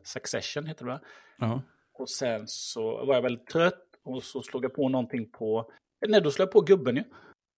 Succession, 0.04 0.65
heter 0.65 0.86
det 0.86 0.91
va? 0.91 1.00
Ja. 1.38 1.62
Och 1.93 2.10
sen 2.10 2.43
så 2.48 3.06
var 3.06 3.15
jag 3.15 3.22
väldigt 3.22 3.48
trött 3.48 3.84
och 4.04 4.24
så 4.24 4.41
slog 4.41 4.63
jag 4.65 4.74
på 4.74 4.89
någonting 4.89 5.30
på... 5.32 5.72
Nej, 6.08 6.22
då 6.22 6.32
slog 6.32 6.46
jag 6.46 6.52
på 6.52 6.62
gubben 6.62 6.96
ju. 6.96 7.04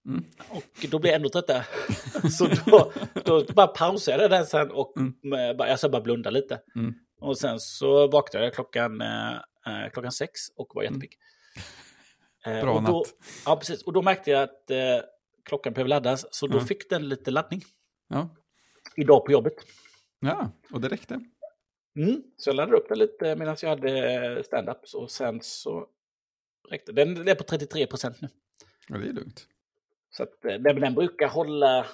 Mm. 0.07 0.23
Och 0.49 0.85
då 0.91 0.99
blev 0.99 1.11
jag 1.11 1.19
ännu 1.19 1.29
tröttare. 1.29 1.65
så 2.31 2.47
då, 2.65 2.91
då 3.25 3.45
bara 3.53 3.67
pausade 3.67 4.21
jag 4.21 4.31
den 4.31 4.45
sen 4.45 4.71
och 4.71 4.93
Mm. 4.97 5.57
bara, 5.57 5.69
jag 5.69 5.79
så 5.79 5.89
bara 5.89 6.01
blunda 6.01 6.29
lite. 6.29 6.61
Mm. 6.75 6.93
Och 7.21 7.37
sen 7.37 7.59
så 7.59 8.07
vaknade 8.07 8.45
jag 8.45 8.53
klockan, 8.53 9.01
eh, 9.01 9.33
eh, 9.67 9.89
klockan 9.93 10.11
sex 10.11 10.39
och 10.55 10.71
var 10.75 10.83
jättepigg. 10.83 11.11
Eh, 12.45 12.51
Mm. 12.51 12.61
Bra 12.65 12.73
och 12.75 12.83
då, 12.83 12.97
natt. 12.97 13.07
Ja, 13.45 13.55
precis. 13.55 13.83
Och 13.83 13.93
då 13.93 14.01
märkte 14.01 14.31
jag 14.31 14.43
att 14.43 14.71
eh, 14.71 14.97
klockan 15.45 15.73
behöver 15.73 15.89
laddas. 15.89 16.25
Så 16.33 16.47
då 16.47 16.57
Ja. 16.57 16.61
fick 16.65 16.89
den 16.89 17.09
lite 17.09 17.31
laddning. 17.31 17.61
Ja. 18.09 18.29
Idag 18.95 19.25
på 19.25 19.31
jobbet. 19.31 19.53
ja, 20.19 20.51
och 20.73 20.81
det 20.81 20.87
räckte. 20.87 21.13
Mm. 21.99 22.23
Så 22.37 22.49
jag 22.49 22.55
laddade 22.55 22.77
upp 22.77 22.89
den 22.89 22.99
lite 22.99 23.35
medan 23.35 23.55
jag 23.61 23.69
hade 23.69 24.43
stand-up. 24.43 24.77
Och 24.95 25.11
sen 25.11 25.39
så 25.41 25.87
räckte 26.71 26.91
den. 26.91 27.27
Är 27.27 27.35
på 27.35 27.43
33 27.43 27.87
procent 27.87 28.21
nu. 28.21 28.27
Ja, 28.87 28.97
det 28.97 29.09
är 29.09 29.13
lugnt. 29.13 29.47
Så 30.09 30.23
att, 30.23 30.45
eh, 30.45 30.53
den, 30.53 30.79
den 30.79 30.93
brukar 30.93 31.27
hålla... 31.27 31.85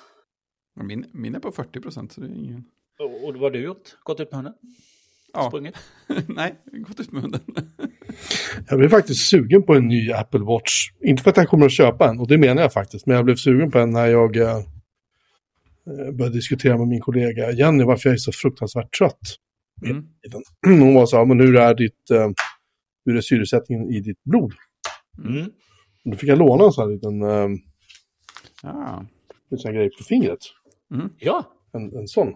Min, 0.75 1.05
min 1.13 1.35
är 1.35 1.39
på 1.39 1.51
40 1.51 1.79
procent, 1.79 2.11
så 2.11 2.21
det 2.21 2.27
är 2.27 2.31
ingen... 2.31 2.63
Och, 2.99 3.27
och 3.27 3.33
vad 3.33 3.41
har 3.41 3.51
du 3.51 3.59
gjort? 3.59 3.97
Gått 4.03 4.19
ut 4.19 4.31
med 4.31 4.35
hunden? 4.35 4.53
Ja, 5.33 5.47
Sprungit? 5.47 5.75
nej, 6.27 6.55
gått 6.87 6.99
ut 6.99 7.11
med 7.11 7.21
hunden. 7.21 7.41
Jag 8.69 8.79
blev 8.79 8.89
faktiskt 8.89 9.29
sugen 9.29 9.63
på 9.63 9.75
en 9.75 9.87
ny 9.87 10.11
Apple 10.11 10.39
Watch. 10.39 10.91
Inte 11.01 11.23
för 11.23 11.29
att 11.29 11.37
jag 11.37 11.47
kommer 11.47 11.65
att 11.65 11.71
köpa 11.71 12.09
en, 12.09 12.19
och 12.19 12.27
det 12.27 12.37
menar 12.37 12.61
jag 12.61 12.73
faktiskt. 12.73 13.05
Men 13.05 13.15
jag 13.15 13.25
blev 13.25 13.35
sugen 13.35 13.71
på 13.71 13.79
en 13.79 13.91
när 13.91 14.07
jag 14.07 14.37
eh, 14.37 14.55
eh, 14.55 16.11
började 16.11 16.35
diskutera 16.35 16.77
med 16.77 16.87
min 16.87 17.01
kollega 17.01 17.51
Jenny 17.51 17.83
varför 17.83 18.09
jag 18.09 18.13
är 18.13 18.17
så 18.17 18.31
fruktansvärt 18.31 18.97
trött. 18.97 19.35
Mm. 19.85 20.07
Hon 20.65 20.93
var 20.93 21.05
så 21.05 21.17
här, 21.17 21.25
men 21.25 21.39
hur 21.39 21.55
är, 21.55 21.75
ditt, 21.75 22.11
eh, 22.11 22.29
hur 23.05 23.17
är 23.17 23.21
syresättningen 23.21 23.89
i 23.89 23.99
ditt 23.99 24.23
blod? 24.23 24.53
Mm. 25.25 25.45
Och 26.05 26.11
då 26.11 26.17
fick 26.17 26.29
jag 26.29 26.37
låna 26.37 26.65
en 26.65 26.71
sån 26.71 26.83
här 26.87 26.93
liten 26.95 27.21
eh, 27.21 27.59
Ja. 28.63 29.05
en 29.51 29.57
sån 29.57 29.71
här 29.71 29.79
grej 29.79 29.89
på 29.97 30.03
fingret. 30.03 30.39
Ja. 31.19 31.43
En, 31.73 31.97
en 31.97 32.07
sån. 32.07 32.33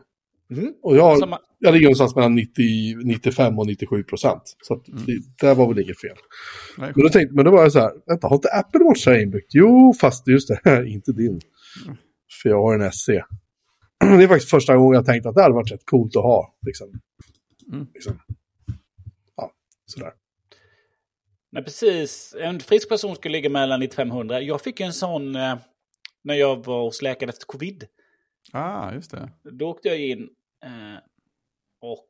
Mm. 0.52 0.74
Och 0.82 0.98
jag, 0.98 1.18
Samma. 1.20 1.40
jag 1.60 1.74
ligger 1.74 1.86
någonstans 1.86 2.16
mellan 2.16 2.36
90, 2.36 2.64
95 3.04 3.60
och 3.60 3.68
97 3.68 4.04
procent. 4.04 4.42
Så 4.62 4.74
att 4.74 4.88
Mm. 4.88 5.04
det, 5.06 5.22
där 5.48 5.56
var 5.56 5.68
väl 5.68 5.80
inget 5.80 6.02
fel. 6.02 6.16
Nej, 6.78 6.92
Men 6.96 7.04
då, 7.04 7.10
tänkte, 7.10 7.36
men 7.36 7.46
då 7.46 7.52
var 7.52 7.62
jag 7.64 7.72
så 7.72 7.80
här, 7.80 7.92
vänta, 8.06 8.28
har 8.28 8.36
inte 8.36 8.50
Apple 8.52 8.84
Watch 8.84 9.06
här 9.08 9.22
inbyggt? 9.22 9.52
Jo, 9.54 9.94
fast 10.02 10.28
just 10.28 10.48
det, 10.64 10.86
inte 10.88 11.12
din. 11.12 11.40
Mm. 11.86 11.98
För 12.42 12.50
jag 12.50 12.62
har 12.62 12.80
en 12.80 12.92
SC. 12.92 13.08
Det 14.00 14.24
är 14.24 14.28
faktiskt 14.28 14.50
första 14.50 14.78
gången 14.78 14.96
jag 14.96 15.06
tänkt 15.06 15.26
att 15.26 15.36
det 15.36 15.42
hade 15.42 15.56
varit 15.56 15.72
rätt 15.72 15.86
coolt 15.86 16.16
att 16.16 16.24
ha. 16.24 16.56
Liksom. 16.66 16.88
Mm. 17.74 17.88
Liksom. 17.94 18.20
Ja, 19.36 19.52
sådär. 19.86 20.12
Nej, 21.52 21.64
precis. 21.64 22.36
En 22.40 22.60
frisk 22.60 22.90
person 22.90 23.16
skulle 23.16 23.32
ligga 23.32 23.50
mellan 23.50 23.80
9500. 23.80 24.42
Jag 24.42 24.62
fick 24.62 24.80
en 24.80 24.94
sån 24.94 25.36
eh, 25.36 25.58
när 26.24 26.36
jag 26.36 26.66
var 26.66 26.82
hos 26.84 27.02
läkaren 27.02 27.30
efter 27.30 27.46
covid. 27.46 27.88
Ah, 28.52 28.94
just 28.94 29.12
det. 29.12 29.30
Då 29.44 29.70
åkte 29.70 29.88
jag 29.88 30.00
in 30.00 30.30
eh, 30.66 31.00
och 31.82 32.10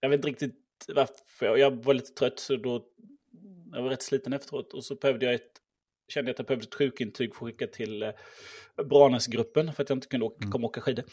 jag 0.00 0.08
vet 0.08 0.18
inte 0.18 0.28
riktigt 0.28 0.60
varför. 0.88 1.56
Jag 1.56 1.84
var 1.84 1.94
lite 1.94 2.12
trött 2.12 2.38
så 2.38 2.56
då 2.56 2.84
jag 3.72 3.82
var 3.82 3.90
rätt 3.90 4.02
sliten 4.02 4.32
efteråt. 4.32 4.72
Och 4.74 4.84
så 4.84 4.94
behövde 4.94 5.26
jag 5.26 5.34
ett 5.34 5.50
kände 6.08 6.28
jag 6.28 6.32
att 6.34 6.38
jag 6.38 6.46
behövde 6.46 6.64
ett 6.66 6.74
sjukintyg 6.74 7.34
för 7.34 7.46
att 7.46 7.52
skicka 7.52 7.66
till 7.66 8.02
eh, 8.02 8.10
Branäsgruppen 8.84 9.72
för 9.72 9.82
att 9.82 9.88
jag 9.88 9.96
inte 9.96 10.06
kunde 10.08 10.26
åka, 10.26 10.36
Mm. 10.42 10.52
komma 10.52 10.64
och 10.66 10.70
åka 10.70 10.80
skidor. 10.80 11.04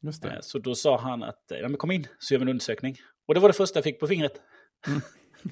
Just 0.00 0.24
Eh, 0.24 0.30
det. 0.30 0.42
Så 0.42 0.58
då 0.58 0.74
sa 0.74 0.98
han 0.98 1.22
att 1.22 1.50
eh, 1.50 1.58
ja, 1.58 1.68
men 1.68 1.76
kom 1.76 1.90
in 1.90 2.06
så 2.18 2.34
gör 2.34 2.38
vi 2.38 2.42
en 2.42 2.48
undersökning. 2.48 2.96
Och 3.26 3.34
det 3.34 3.40
var 3.40 3.48
det 3.48 3.52
första 3.54 3.76
jag 3.76 3.84
fick 3.84 4.00
på 4.00 4.06
fingret. 4.06 4.40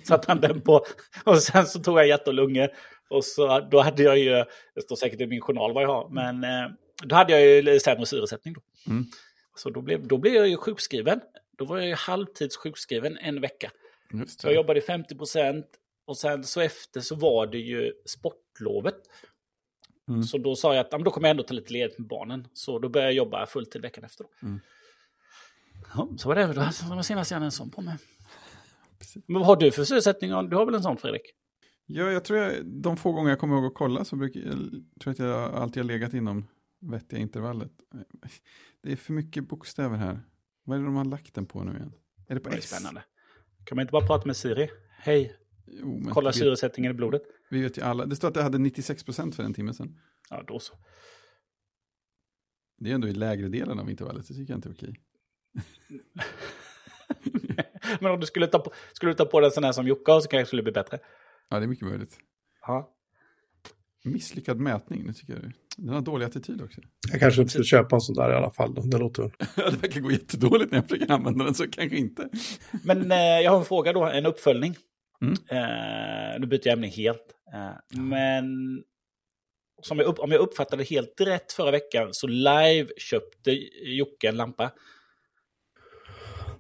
Satt 0.03 0.25
han 0.25 0.41
den 0.41 0.61
på. 0.61 0.85
Och 1.25 1.43
sen 1.43 1.67
så 1.67 1.81
tog 1.81 1.99
jag 1.99 2.07
hjärta 2.07 2.31
och 2.31 2.35
lungor. 2.35 2.69
Och 3.09 3.25
så, 3.25 3.61
då 3.61 3.81
hade 3.81 4.03
jag 4.03 4.19
ju, 4.19 4.45
det 4.75 4.83
står 4.83 4.97
säkert 4.97 5.21
i 5.21 5.27
min 5.27 5.41
journal 5.41 5.75
vad 5.75 5.83
jag 5.83 5.89
har, 5.89 6.09
men 6.09 6.45
eh, 6.45 6.71
då 7.05 7.17
hade 7.17 7.33
jag 7.33 7.65
ju 7.65 7.81
sämre 7.81 8.07
syresättning. 8.07 8.55
Då. 8.55 8.61
Mm. 8.93 9.05
Så 9.57 9.71
då 9.71 9.83
blev, 9.83 10.07
då 10.07 10.19
blev 10.19 10.35
jag 10.35 10.49
ju 10.49 10.57
sjukskriven. 10.57 11.21
Då 11.59 11.65
var 11.65 11.79
jag 11.79 11.87
ju 11.89 11.95
halvtids 11.95 12.57
sjukskriven 12.57 13.19
en 13.19 13.41
vecka. 13.41 13.71
Så 14.27 14.49
jag 14.49 14.55
jobbade 14.55 14.81
50 14.81 15.15
procent. 15.17 15.67
Och 16.07 16.17
sen 16.17 16.45
så 16.45 16.61
efter 16.61 17.01
så 17.01 17.15
var 17.15 17.47
det 17.47 17.59
ju 17.59 17.93
sportlovet. 18.07 18.97
Mm. 20.09 20.23
Så 20.23 20.39
då 20.39 20.57
sa 20.57 20.75
jag 20.75 20.81
att 20.81 21.05
då 21.05 21.11
kommer 21.11 21.29
jag 21.29 21.31
ändå 21.31 21.43
ta 21.43 21.55
lite 21.55 21.73
ledigt 21.73 21.99
med 21.99 22.09
barnen. 22.09 22.49
Så 22.53 22.79
då 22.79 22.89
började 22.89 23.13
jag 23.13 23.17
jobba 23.17 23.47
fulltid 23.47 23.83
veckan 23.83 24.05
efter. 24.05 24.25
Då. 24.25 24.47
Mm. 24.47 24.61
Ja, 25.95 26.09
så 26.19 26.29
var 26.29 26.37
det. 26.37 26.47
Det 26.47 26.55
var 26.95 27.03
senast 27.03 27.31
jag 27.31 27.37
hade 27.37 27.47
en 27.47 27.51
sån 27.53 27.71
på 27.71 27.81
mig. 27.81 27.97
Men 29.27 29.39
vad 29.41 29.47
har 29.47 29.57
du 29.57 29.71
för 29.73 29.85
sysselsättning? 29.85 30.31
Du 30.51 30.57
har 30.57 30.67
väl 30.67 30.75
en 30.75 30.83
sån 30.83 30.97
Fredrik? 30.97 31.23
Ja, 31.87 32.11
jag 32.11 32.25
tror 32.25 32.39
jag, 32.39 32.67
de 32.67 32.97
få 32.97 33.13
gånger 33.13 33.31
jag 33.31 33.39
kommer 33.39 33.55
ihåg 33.57 33.65
att 33.65 33.75
kolla 33.75 34.05
så 34.05 34.17
brukar 34.17 34.41
jag, 34.41 34.59
tror 35.01 35.11
att 35.11 35.19
jag 35.19 35.55
alltid 35.55 35.83
har 35.83 35.89
legat 35.89 36.15
inom 36.15 36.47
vettiga 36.81 37.21
intervallet. 37.21 37.73
Det 38.83 38.93
är 38.93 38.97
för 38.97 39.13
mycket 39.13 39.49
bokstäver 39.49 39.97
här. 39.97 40.21
Vad 40.65 40.77
är 40.77 40.81
det 40.81 40.87
de 40.87 40.95
har 40.97 41.05
lagt 41.05 41.35
den 41.35 41.47
på 41.47 41.65
nu 41.65 41.73
igen? 41.77 41.93
Är 42.29 42.35
det 42.35 42.41
på 42.41 42.49
Det 42.51 42.55
är 42.57 42.59
S? 42.59 42.71
spännande. 42.71 43.05
Kan 43.65 43.77
man 43.77 43.83
inte 43.83 43.93
bara 43.93 44.07
prata 44.07 44.27
med 44.27 44.37
Siri? 44.37 44.69
Hej, 44.99 45.37
Jo, 45.67 46.03
kolla 46.11 46.31
vi, 46.31 46.39
syresättningen 46.39 46.91
i 46.93 46.95
blodet. 46.95 47.23
vi 47.51 47.63
vet 47.63 47.79
ju 47.79 47.83
alla. 47.83 48.07
Det 48.07 48.17
står 48.17 48.29
att 48.29 48.37
jag 48.37 48.43
hade 48.43 48.59
96% 48.59 49.33
för 49.33 49.43
en 49.43 49.55
timme 49.55 49.75
sedan. 49.75 49.99
Ja, 50.31 50.45
då 50.47 50.59
så. 50.59 50.75
Det 52.79 52.91
är 52.91 52.95
ändå 52.95 53.09
i 53.09 53.13
lägre 53.13 53.49
delen 53.49 53.79
av 53.79 53.91
intervallet, 53.91 54.29
det 54.29 54.35
tycker 54.35 54.53
jag 54.53 54.59
inte 54.59 54.69
är 54.69 54.73
okej. 54.73 54.95
Men 58.01 58.13
om 58.13 58.21
du 58.21 58.27
skulle 58.27 58.47
ta 58.47 58.59
på, 58.59 58.73
skulle 58.93 59.13
du 59.13 59.17
ta 59.17 59.25
på 59.25 59.41
den 59.41 59.51
sån 59.51 59.65
här 59.65 59.73
som 59.73 59.87
Jocke 59.87 60.05
så 60.05 60.21
kanske 60.21 60.39
det 60.39 60.47
skulle 60.47 60.63
bli 60.63 60.73
bättre. 60.73 60.99
Ja, 61.51 61.59
det 61.59 61.65
är 61.65 61.69
mycket 61.69 61.89
möjligt. 61.89 62.19
Ja. 62.67 62.93
Misslyckad 64.05 64.61
mätning, 64.61 65.07
nu 65.07 65.13
tycker 65.13 65.33
jag. 65.33 65.53
Den 65.77 65.95
har 65.95 66.01
dålig 66.01 66.27
attityd 66.27 66.63
också. 66.63 66.81
Jag 67.11 67.21
kanske 67.21 67.41
inte 67.41 67.53
ska 67.53 67.63
köpa 67.63 67.97
en 67.97 68.01
sån 68.01 68.15
där 68.15 68.33
i 68.33 68.35
alla 68.35 68.51
fall. 68.51 68.75
Då. 68.75 68.83
Det 68.83 68.99
låter... 68.99 69.23
Det 69.71 69.83
verkar 69.83 70.01
gå 70.01 70.11
jättedåligt 70.11 70.71
när 70.71 70.79
jag 70.79 70.89
försöker 70.89 71.13
använda 71.13 71.45
den, 71.45 71.55
så 71.55 71.71
kanske 71.71 71.97
inte. 71.97 72.29
Men 72.85 73.13
eh, 73.13 73.19
jag 73.19 73.51
har 73.51 73.59
en 73.59 73.65
fråga 73.65 73.93
då, 73.93 74.05
en 74.05 74.27
uppföljning. 74.27 74.77
Mm. 75.23 75.33
Eh, 75.33 76.41
nu 76.41 76.47
byter 76.47 76.67
jag 76.67 76.73
ämne 76.73 76.87
helt. 76.87 77.35
Eh, 77.55 78.01
men 78.01 78.47
som 79.83 79.99
jag 79.99 80.07
upp, 80.07 80.19
om 80.19 80.33
jag 80.33 80.41
uppfattade 80.41 80.85
helt 80.85 81.21
rätt 81.21 81.53
förra 81.53 81.71
veckan 81.71 82.09
så 82.13 82.27
live 82.27 82.89
köpte 82.97 83.51
Jocke 83.83 84.29
en 84.29 84.37
lampa. 84.37 84.71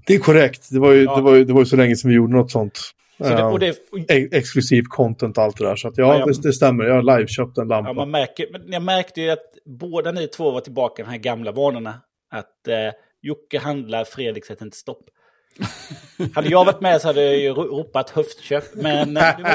Det 0.06 0.14
är 0.14 0.18
korrekt. 0.18 0.68
Det 0.70 0.78
var, 0.78 0.92
ju, 0.92 1.02
Ja. 1.04 1.16
det, 1.16 1.22
var 1.22 1.34
ju, 1.34 1.44
det 1.44 1.52
var 1.52 1.60
ju 1.60 1.66
så 1.66 1.76
länge 1.76 1.96
sedan 1.96 2.08
vi 2.10 2.16
gjorde 2.16 2.32
något 2.36 2.50
sånt. 2.50 2.80
Så 3.18 3.24
det, 3.24 3.42
och 3.44 3.58
det, 3.58 3.68
E- 4.08 4.28
exklusiv 4.32 4.82
content 4.88 5.38
och 5.38 5.44
allt 5.44 5.56
det 5.58 5.64
där. 5.64 5.76
Så 5.76 5.88
att, 5.88 5.94
ja, 5.98 6.18
Ja. 6.18 6.26
Det, 6.26 6.42
det 6.42 6.52
stämmer. 6.52 6.84
Jag 6.84 6.94
har 6.94 7.18
live-köpt 7.18 7.58
en 7.58 7.68
lampa. 7.68 7.88
ja, 7.90 7.92
man 7.92 8.10
märker, 8.10 8.46
men 8.52 8.72
jag 8.72 8.82
märkte 8.82 9.20
ju 9.20 9.30
att 9.30 9.44
båda 9.64 10.12
ni 10.12 10.26
två 10.28 10.50
var 10.50 10.60
tillbaka 10.60 11.02
i 11.02 11.04
de 11.04 11.10
här 11.10 11.18
gamla 11.18 11.52
vanorna. 11.52 11.94
Att 12.30 12.68
eh, 12.68 12.74
Jocke 13.22 13.58
handlar, 13.58 14.04
Fredrik 14.04 14.44
sätter 14.44 14.64
inte 14.64 14.76
stopp. 14.76 15.02
hade 16.34 16.48
jag 16.48 16.64
varit 16.64 16.80
med 16.80 17.00
så 17.00 17.06
hade 17.08 17.22
jag 17.24 17.36
ju 17.38 17.48
ro- 17.48 17.78
ropat 17.78 18.10
höftköp, 18.10 18.64
men 18.74 19.16
eh, 19.16 19.22
det 19.36 19.42
var 19.42 19.54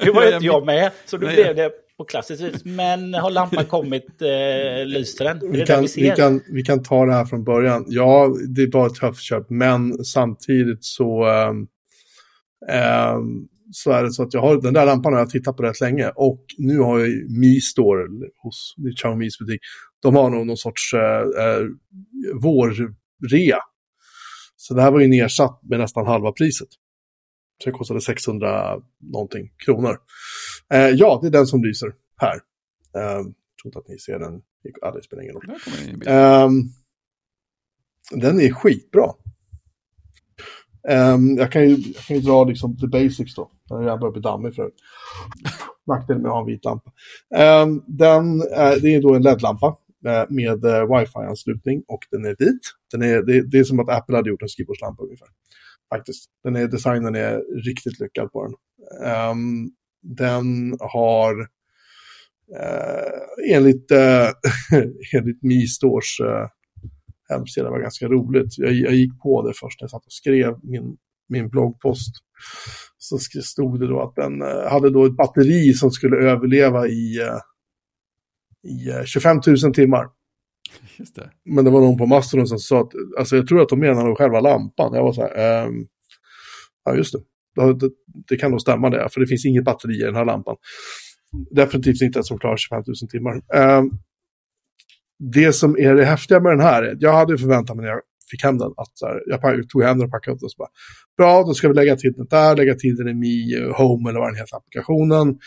inte, 0.00 0.10
var 0.10 0.32
inte 0.34 0.46
jag 0.46 0.66
med. 0.66 0.90
Så 1.04 1.16
då 1.16 1.26
blev 1.26 1.54
det 1.56 1.70
på 1.98 2.04
klassiskt 2.04 2.42
vis. 2.42 2.64
Men 2.64 3.14
har 3.14 3.30
lampan 3.30 3.64
kommit, 3.68 4.22
eh, 4.22 4.86
lyste 4.86 5.24
den? 5.24 5.36
Är 5.36 5.52
vi, 5.52 5.66
kan, 5.66 5.82
vi 5.82 6.02
vi, 6.02 6.10
kan, 6.16 6.40
vi 6.48 6.62
kan 6.62 6.82
ta 6.82 7.06
det 7.06 7.12
här 7.12 7.24
från 7.24 7.44
början. 7.44 7.84
Ja, 7.88 8.34
det 8.56 8.74
var 8.74 8.86
ett 8.86 8.98
höftköp, 8.98 9.50
men 9.50 10.04
samtidigt 10.04 10.84
så, 10.84 11.24
ehm, 11.24 11.66
så 13.72 13.90
är 13.90 14.02
det 14.02 14.12
så 14.12 14.22
att 14.22 14.34
jag 14.34 14.40
har 14.40 14.60
den 14.60 14.74
där 14.74 14.86
lampan 14.86 15.12
har 15.12 15.20
jag 15.20 15.30
tittat 15.30 15.56
på 15.56 15.62
rätt 15.62 15.80
länge 15.80 16.08
och 16.08 16.44
nu 16.58 16.78
har 16.78 16.98
jag 16.98 17.08
Mi 17.40 17.60
Store 17.60 18.02
hos 18.42 18.74
är 18.78 18.96
Xiaomis 18.96 19.38
butik. 19.38 19.60
De 20.02 20.16
har 20.16 20.30
nog 20.30 20.46
någon 20.46 20.56
sorts 20.56 20.94
eh, 20.94 21.44
eh, 21.44 21.64
vårrea. 22.42 23.58
Så 24.56 24.74
det 24.74 24.82
här 24.82 24.90
var 24.90 25.00
ju 25.00 25.08
nedsatt 25.08 25.60
med 25.62 25.78
nästan 25.78 26.06
halva 26.06 26.32
priset. 26.32 26.68
Så 27.62 27.70
det 27.70 27.72
kostade 27.72 28.00
600 28.00 28.76
någonting 29.12 29.48
kronor. 29.64 29.96
Eh, 30.74 30.88
ja, 30.90 31.18
det 31.22 31.26
är 31.28 31.30
den 31.30 31.46
som 31.46 31.64
lyser 31.64 31.92
här. 32.16 32.34
Eh, 32.96 33.18
tror 33.22 33.32
inte 33.64 33.78
att 33.78 33.88
ni 33.88 33.98
ser 33.98 34.18
den. 34.18 34.42
Ja, 34.80 34.90
det 34.90 35.02
spelar 35.02 35.22
ingen 35.22 35.34
roll. 35.34 35.42
Kommer 35.46 35.60
den 38.10 38.40
är 38.40 38.52
skitbra. 38.52 39.10
Ehm, 40.88 41.36
jag, 41.36 41.52
kan 41.52 41.68
ju, 41.68 41.76
jag 41.76 42.02
kan 42.04 42.16
ju 42.16 42.22
dra 42.22 42.44
liksom 42.44 42.76
the 42.78 42.86
basics 42.86 43.34
då. 43.34 43.50
Den 43.68 43.82
jag 43.82 44.00
börjar 44.00 44.12
bli 44.12 44.20
dammig 44.22 44.54
förut. 44.54 44.74
Nackdelen 45.86 46.22
med 46.22 46.28
att 46.28 46.34
ha 46.34 46.40
en 46.40 46.46
vit 46.46 46.64
lampa. 46.64 46.92
Ehm, 47.36 47.82
den, 47.86 48.40
är- 48.40 48.80
det 48.80 48.94
är 48.94 49.02
då 49.02 49.14
en 49.14 49.22
LED-lampa 49.22 49.76
eh, 50.06 50.24
med 50.28 50.64
eh, 50.64 50.98
wifi-anslutning 50.98 51.82
och 51.88 52.00
den 52.10 52.24
är 52.24 52.36
vit. 52.38 52.60
Den 52.92 53.02
är, 53.02 53.22
det, 53.22 53.50
det 53.50 53.58
är 53.58 53.64
som 53.64 53.80
att 53.80 53.88
Apple 53.88 54.16
hade 54.16 54.30
gjort 54.30 54.42
en 54.42 54.48
skrivbordslampa 54.48 55.02
ungefär. 55.02 55.28
Faktiskt. 55.94 56.30
Den 56.44 56.56
är, 56.56 56.66
designen 56.68 57.14
är 57.14 57.62
riktigt 57.64 58.00
lyckad 58.00 58.32
på 58.32 58.42
den. 58.46 58.54
Ehm, 59.10 59.70
den 60.06 60.76
har 60.80 61.40
eh, 62.60 63.54
enligt, 63.56 63.90
eh, 63.90 64.28
enligt 65.14 65.42
Mi 65.42 65.66
Stores 65.66 66.20
eh, 66.20 66.48
hemsida, 67.28 67.70
var 67.70 67.80
ganska 67.80 68.08
roligt. 68.08 68.58
Jag, 68.58 68.72
jag 68.72 68.94
gick 68.94 69.20
på 69.22 69.48
det 69.48 69.54
först 69.54 69.80
när 69.80 69.84
jag 69.84 69.90
satt 69.90 70.06
och 70.06 70.12
skrev 70.12 70.54
min, 70.62 70.96
min 71.28 71.48
bloggpost. 71.48 72.14
Så 72.98 73.18
stod 73.42 73.80
det 73.80 73.86
då 73.86 74.02
att 74.02 74.14
den 74.16 74.42
eh, 74.42 74.70
hade 74.70 74.90
då 74.90 75.04
ett 75.04 75.16
batteri 75.16 75.72
som 75.72 75.90
skulle 75.90 76.16
överleva 76.16 76.86
i, 76.86 77.18
eh, 77.20 77.38
i 78.72 78.90
eh, 78.90 79.04
25 79.04 79.40
000 79.46 79.74
timmar. 79.74 80.08
Just 80.98 81.16
det. 81.16 81.30
Men 81.44 81.64
det 81.64 81.70
var 81.70 81.80
någon 81.80 81.98
på 81.98 82.06
Mastodon 82.06 82.46
som 82.46 82.58
sa 82.58 82.80
att, 82.80 82.92
alltså 83.18 83.36
jag 83.36 83.48
tror 83.48 83.62
att 83.62 83.68
de 83.68 83.80
menar 83.80 84.14
själva 84.14 84.40
lampan. 84.40 84.94
Jag 84.94 85.02
var 85.02 85.12
så 85.12 85.22
här, 85.22 85.64
ehm, 85.64 85.86
ja 86.84 86.94
just 86.94 87.12
det. 87.12 87.18
Det, 87.56 87.90
det. 88.28 88.36
kan 88.36 88.50
nog 88.50 88.60
stämma 88.60 88.90
det, 88.90 89.08
för 89.12 89.20
det 89.20 89.26
finns 89.26 89.46
inget 89.46 89.64
batteri 89.64 89.94
i 89.94 90.02
den 90.04 90.14
här 90.16 90.24
lampan. 90.24 90.56
Definitivt 91.50 92.02
inte 92.02 92.18
ett 92.18 92.26
som 92.26 92.38
klarar 92.38 92.56
25 92.56 92.82
000 92.86 92.94
timmar. 93.10 93.34
Eh, 93.54 93.82
det 95.34 95.52
som 95.52 95.76
är 95.78 95.94
det 95.94 96.04
häftiga 96.04 96.40
med 96.40 96.52
den 96.52 96.60
här, 96.60 96.82
är- 96.82 96.96
jag 97.00 97.12
hade 97.12 97.38
förväntat 97.38 97.76
mig 97.76 97.84
när 97.84 97.92
jag 97.92 98.00
fick 98.30 98.42
hem 98.44 98.58
den, 98.58 98.72
att 98.76 98.90
så 98.94 99.06
här, 99.06 99.22
jag 99.26 99.68
tog 99.68 99.82
hem 99.82 99.98
den 99.98 100.04
och 100.06 100.10
packade 100.12 100.34
upp 100.34 100.40
den 100.40 100.48
så 100.48 100.56
bara, 100.58 100.68
bra, 101.18 101.42
då 101.42 101.54
ska 101.54 101.68
vi 101.68 101.74
lägga 101.74 101.96
till 101.96 102.12
den 102.12 102.26
där, 102.30 102.56
lägga 102.56 102.74
till 102.74 102.96
den 102.96 103.08
i 103.08 103.14
Mi 103.14 103.54
eh, 103.54 103.76
Home 103.76 104.10
eller 104.10 104.20
vad 104.20 104.28
den 104.28 104.36
heter, 104.36 104.56
applikationen. 104.56 105.38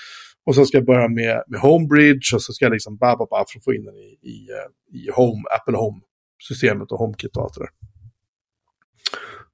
Och 0.45 0.55
så 0.55 0.65
ska 0.65 0.77
jag 0.77 0.85
börja 0.85 1.07
med, 1.07 1.43
med 1.47 1.59
Homebridge 1.59 2.35
och 2.35 2.41
så 2.41 2.53
ska 2.53 2.65
jag 2.65 2.71
liksom 2.71 2.97
babba 2.97 3.25
bara, 3.29 3.45
för 3.51 3.59
att 3.59 3.63
få 3.63 3.73
in 3.73 3.85
den 3.85 3.95
i, 3.95 4.09
i, 4.31 4.37
eh, 4.57 4.99
i 4.99 5.09
Home, 5.15 5.43
Apple 5.59 5.77
Home-systemet 5.77 6.91
och 6.91 6.97
HomeKit 6.99 7.37
och 7.37 7.43
allt 7.43 7.53
det 7.53 7.59
där. 7.61 7.69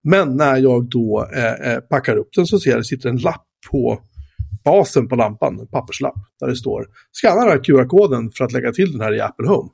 Men 0.05 0.37
när 0.37 0.57
jag 0.57 0.89
då 0.89 1.29
eh, 1.33 1.71
eh, 1.71 1.79
packar 1.79 2.17
upp 2.17 2.29
den 2.35 2.45
så 2.45 2.59
ser 2.59 2.69
jag 2.69 2.77
att 2.77 2.81
det 2.81 2.87
sitter 2.87 3.09
en 3.09 3.17
lapp 3.17 3.47
på 3.71 4.01
basen 4.63 5.07
på 5.07 5.15
lampan, 5.15 5.59
en 5.59 5.67
papperslapp, 5.67 6.15
där 6.39 6.47
det 6.47 6.55
står 6.55 6.87
skanna 7.11 7.41
den 7.41 7.49
här 7.49 7.63
QR-koden 7.63 8.31
för 8.31 8.45
att 8.45 8.51
lägga 8.51 8.71
till 8.71 8.91
den 8.91 9.01
här 9.01 9.15
i 9.15 9.21
Apple 9.21 9.47
Home. 9.47 9.69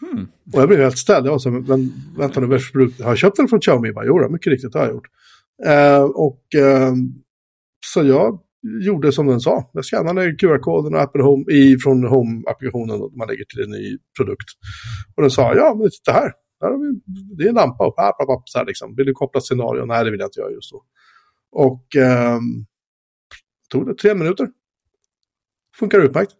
Hmm. 0.00 0.28
Och 0.52 0.60
jag 0.60 0.68
blev 0.68 0.80
helt 0.80 0.98
ställd. 0.98 1.26
Jag 1.26 1.30
var 1.30 1.38
så 1.38 1.50
men 1.50 1.92
vänta 2.18 2.40
nu, 2.40 2.46
har 2.46 2.90
jag 2.98 3.18
köpt 3.18 3.36
den 3.36 3.48
från 3.48 3.60
Xiaomi? 3.60 3.92
Bara, 3.92 4.06
Jo, 4.06 4.28
mycket 4.28 4.50
riktigt 4.50 4.74
har 4.74 4.80
jag 4.80 4.90
gjort. 4.90 5.06
Eh, 5.66 6.02
och 6.02 6.54
eh, 6.54 6.94
så 7.86 8.02
jag 8.04 8.40
gjorde 8.82 9.12
som 9.12 9.26
den 9.26 9.40
sa. 9.40 9.70
Jag 9.72 9.84
skannade 9.84 10.32
QR-koden 10.32 10.94
och 10.94 11.00
Apple 11.00 11.22
Home 11.22 11.52
i, 11.52 11.78
från 11.78 12.04
Home-applikationen 12.04 13.00
och 13.00 13.16
man 13.16 13.28
lägger 13.28 13.44
till 13.44 13.62
en 13.62 13.70
ny 13.70 13.98
produkt. 14.18 14.48
Och 15.14 15.22
den 15.22 15.30
sa, 15.30 15.54
ja 15.54 15.74
men 15.74 15.90
titta 15.90 16.12
här. 16.12 16.32
Det 17.36 17.44
är 17.44 17.48
en 17.48 17.54
lampa 17.54 17.86
och 17.86 17.98
app, 17.98 18.20
app, 18.20 18.28
app, 18.28 18.48
så 18.48 18.58
här 18.58 18.66
liksom. 18.66 18.94
Vill 18.96 19.06
du 19.06 19.12
koppla 19.12 19.40
scenario? 19.40 19.84
Nej, 19.84 20.04
det 20.04 20.10
vill 20.10 20.20
jag 20.20 20.26
inte 20.26 20.40
göra 20.40 20.50
just 20.50 20.72
då. 20.72 20.84
Och 21.50 21.96
ehm, 21.96 22.66
tog 23.68 23.86
det 23.86 23.94
tre 23.94 24.14
minuter. 24.14 24.48
Funkar 25.76 26.00
utmärkt. 26.00 26.32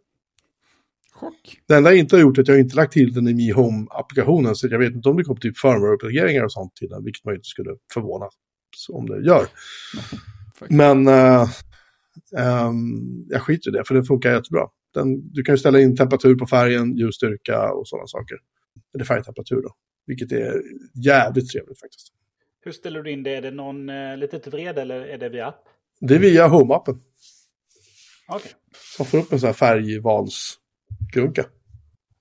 Chock. 1.13 1.61
Det 1.69 1.75
enda 1.75 1.91
jag 1.91 1.99
inte 1.99 2.17
har 2.17 2.21
gjort 2.21 2.39
är 2.39 2.43
att 2.43 2.49
jag 2.49 2.61
inte 2.61 2.77
lagt 2.77 2.93
till 2.93 3.13
den 3.13 3.29
i 3.29 3.35
Mi 3.35 3.53
Home-applikationen. 3.53 4.55
Så 4.55 4.67
jag 4.67 4.79
vet 4.79 4.95
inte 4.95 5.09
om 5.09 5.17
det 5.17 5.25
kommer 5.25 5.41
typ 5.41 5.59
firmware-uppdateringar 5.59 6.45
och 6.45 6.53
sånt 6.53 6.77
till 6.77 6.89
den. 6.89 7.05
Vilket 7.05 7.25
man 7.25 7.35
inte 7.35 7.49
skulle 7.49 7.71
förvånas 7.95 8.35
om 8.89 9.07
det 9.07 9.27
gör. 9.27 9.47
Men 10.69 11.09
eh, 11.09 11.49
ehm, 12.39 13.25
jag 13.29 13.43
skiter 13.43 13.71
i 13.71 13.73
det, 13.73 13.85
för 13.85 13.95
det 13.95 14.05
funkar 14.05 14.33
jättebra. 14.33 14.69
Den, 14.95 15.33
du 15.33 15.43
kan 15.43 15.55
ju 15.55 15.59
ställa 15.59 15.81
in 15.81 15.97
temperatur 15.97 16.35
på 16.35 16.47
färgen, 16.47 16.97
ljusstyrka 16.97 17.73
och 17.73 17.89
sådana 17.89 18.07
saker. 18.07 18.39
Eller 18.95 19.05
färgtemperatur 19.05 19.63
då. 19.63 19.75
Vilket 20.07 20.33
är 20.33 20.63
jävligt 20.95 21.51
trevligt 21.51 21.81
faktiskt. 21.81 22.13
Hur 22.61 22.73
ställer 22.73 23.03
du 23.03 23.11
in 23.11 23.23
det? 23.23 23.37
Är 23.37 23.43
det 23.43 23.51
någon 23.51 23.89
eh, 23.89 24.17
lite 24.17 24.39
till 24.39 24.53
vred 24.53 24.79
eller 24.79 25.01
är 25.01 25.19
det 25.19 25.29
via 25.29 25.47
app? 25.47 25.65
Det 26.01 26.15
är 26.15 26.19
via 26.19 26.49
Home-appen. 26.49 26.99
Okej. 28.29 28.53
Som 28.97 29.07
får 29.07 29.19
upp 29.19 29.33
en 29.33 29.41
sån 29.41 29.47
här 29.47 29.55
färgvalsgrunka. 29.55 31.47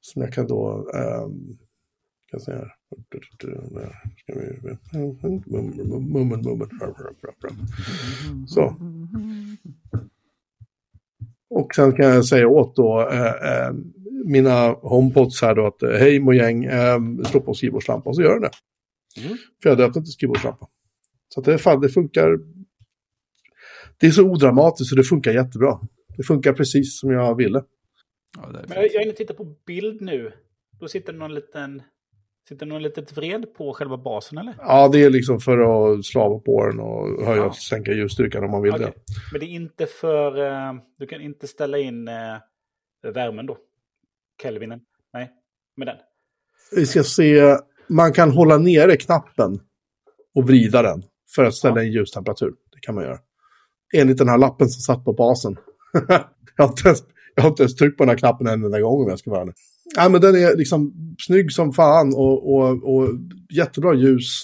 Som 0.02 0.22
jag 0.22 0.34
kan 0.34 0.48
då... 0.48 0.90
Um, 0.94 1.58
kan 2.32 2.40
säga 2.40 2.58
här. 2.58 2.72
Mummen, 5.46 6.42
mummen. 6.42 6.70
Så. 8.48 8.76
Och 11.50 11.76
sen 11.76 11.92
kan 11.92 12.06
jag 12.06 12.26
säga 12.26 12.48
åt 12.48 12.76
då 12.76 13.10
eh, 13.10 13.26
eh, 13.26 13.74
mina 14.26 14.68
homepods 14.72 15.42
här 15.42 15.56
då 15.56 15.68
att 15.68 15.84
eh, 15.84 15.90
hej 15.90 16.20
mojäng, 16.20 16.64
eh, 16.66 17.00
slå 17.26 17.40
på 17.42 17.54
skrivbordslampan. 17.54 18.14
Så 18.14 18.22
gör 18.22 18.40
den 18.40 18.42
det. 18.42 18.52
Mm. 19.26 19.38
För 19.64 19.70
jag 19.70 19.78
döpte 19.78 20.00
inte 20.00 20.12
skrivbordslampa. 20.12 20.68
Så 21.34 21.40
att 21.40 21.46
det, 21.46 21.58
fan, 21.58 21.82
det 21.82 21.90
funkar. 21.90 22.40
Det 24.00 24.08
är 24.08 24.12
så 24.12 24.24
odramatiskt 24.24 24.92
och 24.94 24.98
det 24.98 25.04
funkar 25.04 25.32
jättebra. 25.32 25.80
Det 26.18 26.24
funkar 26.24 26.54
precis 26.54 27.00
som 27.00 27.12
jag 27.12 27.36
ville. 27.36 27.64
Ja, 28.38 28.48
det 28.52 28.60
är 28.60 28.66
Men 28.68 28.78
jag, 28.78 28.86
jag 28.86 28.96
är 28.96 29.02
inne 29.02 29.12
och 29.12 29.18
tittar 29.18 29.34
på 29.34 29.56
bild 29.68 30.02
nu. 30.02 30.32
Då 30.80 30.88
sitter 30.88 31.14
det 31.14 31.20
någon 31.20 31.34
liten... 31.34 31.82
Sitter 32.50 32.66
det 32.66 32.72
någon 32.74 32.84
litet 32.84 33.18
vred 33.18 33.54
på 33.58 33.74
själva 33.74 33.98
basen 33.98 34.38
eller? 34.38 34.56
Ja, 34.58 34.88
det 34.88 35.04
är 35.04 35.10
liksom 35.10 35.40
för 35.40 35.58
att 35.58 36.06
slava 36.06 36.40
på 36.40 36.66
den 36.68 36.80
och 36.80 37.26
höja 37.26 37.38
Ja. 37.42 37.46
och 37.46 37.56
sänka 37.56 37.94
ljusstyrkan 37.94 38.44
om 38.44 38.52
man 38.52 38.62
vill 38.62 38.74
Okej. 38.74 38.86
det. 38.86 38.94
Men 39.32 39.40
det 39.40 39.46
är 39.46 39.50
inte 39.50 39.86
för... 39.86 40.46
eh, 40.46 40.74
du 41.00 41.08
kan 41.08 41.22
inte 41.22 41.48
ställa 41.48 41.78
in 41.78 42.08
eh, 42.08 42.38
värmen 43.14 43.46
då? 43.46 43.58
Kelvinen? 44.42 44.80
Nej, 45.14 45.32
med 45.78 45.88
den. 45.88 45.98
Vi 46.76 46.86
ska 46.86 47.04
se, 47.04 47.58
man 47.88 48.14
kan 48.14 48.32
hålla 48.32 48.58
nere 48.58 48.98
knappen 48.98 49.60
och 50.36 50.48
vrida 50.48 50.82
den 50.82 51.04
för 51.36 51.44
att 51.44 51.56
ställa 51.56 51.84
in 51.84 51.92
ljustemperatur. 51.92 52.54
Det 52.74 52.80
kan 52.80 52.96
man 52.96 53.04
göra. 53.04 53.18
Enligt 53.94 54.18
den 54.18 54.30
här 54.30 54.38
lappen 54.38 54.70
som 54.70 54.82
satt 54.82 55.06
på 55.06 55.14
basen. 55.14 55.58
jag, 56.58 56.64
har 56.64 56.68
inte 56.68 56.88
ens, 56.88 57.04
jag 57.36 57.44
har 57.44 57.50
inte 57.50 57.64
ens 57.64 57.76
tryckt 57.76 57.98
på 57.98 58.04
den 58.04 58.10
här 58.10 58.18
knappen 58.18 58.48
en 58.48 58.64
enda 58.64 58.82
gång 58.82 59.04
om 59.04 59.10
jag 59.10 59.20
ska 59.20 59.32
vara 59.32 59.42
ärlig. 59.42 59.56
Ja, 59.96 60.10
men 60.10 60.22
den 60.22 60.36
är 60.36 60.58
liksom 60.58 60.94
snygg 61.20 61.52
som 61.52 61.74
fan 61.74 62.14
och, 62.16 62.56
och, 62.56 62.96
och 62.96 63.10
jättebra 63.50 63.94
ljus. 63.94 64.44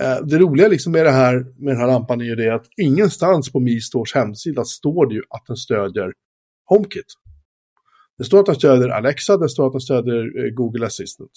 Eh, 0.00 0.26
det 0.26 0.38
roliga 0.38 0.68
liksom 0.68 0.92
med 0.92 1.06
det 1.06 1.10
här 1.10 1.34
med 1.34 1.74
den 1.74 1.80
här 1.80 1.86
lampan 1.86 2.20
är 2.20 2.24
ju 2.24 2.34
det 2.34 2.54
att 2.54 2.66
ingenstans 2.82 3.52
på 3.52 3.60
Mi 3.60 3.80
Stores 3.80 4.14
hemsida 4.14 4.64
står 4.64 5.06
det 5.06 5.14
ju 5.14 5.22
att 5.30 5.46
den 5.46 5.56
stödjer 5.56 6.12
HomeKit. 6.68 7.06
Det 8.20 8.24
står 8.24 8.40
att 8.40 8.46
den 8.46 8.54
stödjer 8.54 8.88
Alexa, 8.88 9.36
det 9.36 9.48
står 9.48 9.66
att 9.66 9.72
den 9.72 9.80
stödjer 9.80 10.44
eh, 10.44 10.50
Google 10.50 10.86
Assistant. 10.86 11.30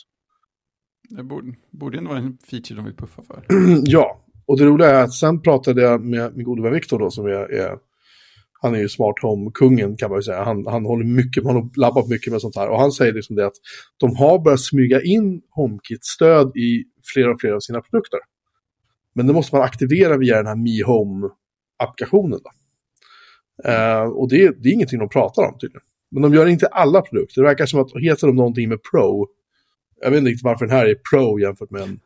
Det 1.10 1.24
borde, 1.24 1.54
borde 1.72 1.98
ändå 1.98 2.10
vara 2.10 2.20
en 2.20 2.38
feature 2.38 2.76
de 2.76 2.86
vill 2.86 2.96
puffa 2.96 3.24
för. 3.24 3.46
ja, 3.84 4.26
och 4.46 4.58
det 4.58 4.66
roliga 4.66 4.90
är 4.90 5.04
att 5.04 5.14
sen 5.14 5.42
pratade 5.42 5.82
jag 5.82 6.02
med 6.02 6.36
min 6.36 6.46
gode 6.46 6.62
vän 6.62 6.74
Viktor 6.74 7.00
då 7.00 7.12
som 7.12 7.26
är, 7.26 7.52
är 7.52 7.78
han 8.62 8.76
är 8.76 8.80
ju 8.80 8.90
smart 8.90 9.16
home-kungen 9.22 9.98
kan 9.98 10.10
man 10.10 10.20
ju 10.20 10.24
säga. 10.24 10.44
Han, 10.44 10.68
han 10.68 10.86
håller 10.86 11.06
mycket, 11.06 11.46
han 11.46 11.56
har 11.56 11.80
labbat 11.80 12.08
mycket 12.08 12.32
med 12.32 12.42
sånt 12.42 12.56
här. 12.56 12.70
Och 12.70 12.80
han 12.80 12.92
säger 12.92 13.14
liksom 13.14 13.36
det 13.36 13.46
att 13.46 13.56
de 14.00 14.16
har 14.16 14.40
börjat 14.40 14.62
smyga 14.62 15.02
in 15.02 15.42
HomeKit-stöd 15.50 16.58
i 16.58 16.84
fler 17.14 17.30
och 17.30 17.42
fler 17.42 17.52
av 17.52 17.60
sina 17.60 17.82
produkter. 17.82 18.20
Men 19.16 19.28
det 19.28 19.34
måste 19.34 19.56
man 19.56 19.64
aktivera 19.64 20.18
via 20.18 20.38
den 20.38 20.48
här 20.48 20.56
Mi 20.56 20.82
Home-applikationen. 20.84 22.40
Då. 22.44 22.52
Eh, 23.70 24.04
och 24.04 24.30
det, 24.30 24.64
det 24.64 24.70
är 24.70 24.74
ingenting 24.74 25.00
de 25.00 25.10
pratar 25.10 25.44
om 25.44 25.58
tydligen. 25.60 25.84
Men 26.14 26.22
de 26.22 26.34
gör 26.34 26.48
inte 26.48 26.68
alla 26.68 27.02
produkter. 27.02 27.42
Det 27.42 27.48
verkar 27.48 27.66
som 27.66 27.80
att 27.82 27.92
heter 28.02 28.28
de 28.28 28.36
någonting 28.36 28.70
med 28.70 28.80
Pro. 28.92 29.28
Jag 30.02 30.12
vet 30.12 30.18
inte 30.18 30.30
riktigt 30.30 30.44
varför 30.46 30.66
den 30.66 30.76
här 30.76 30.86
är 30.86 30.96
Pro 30.96 31.40
jämfört 31.40 31.70
med 31.70 31.82
en, 31.82 32.00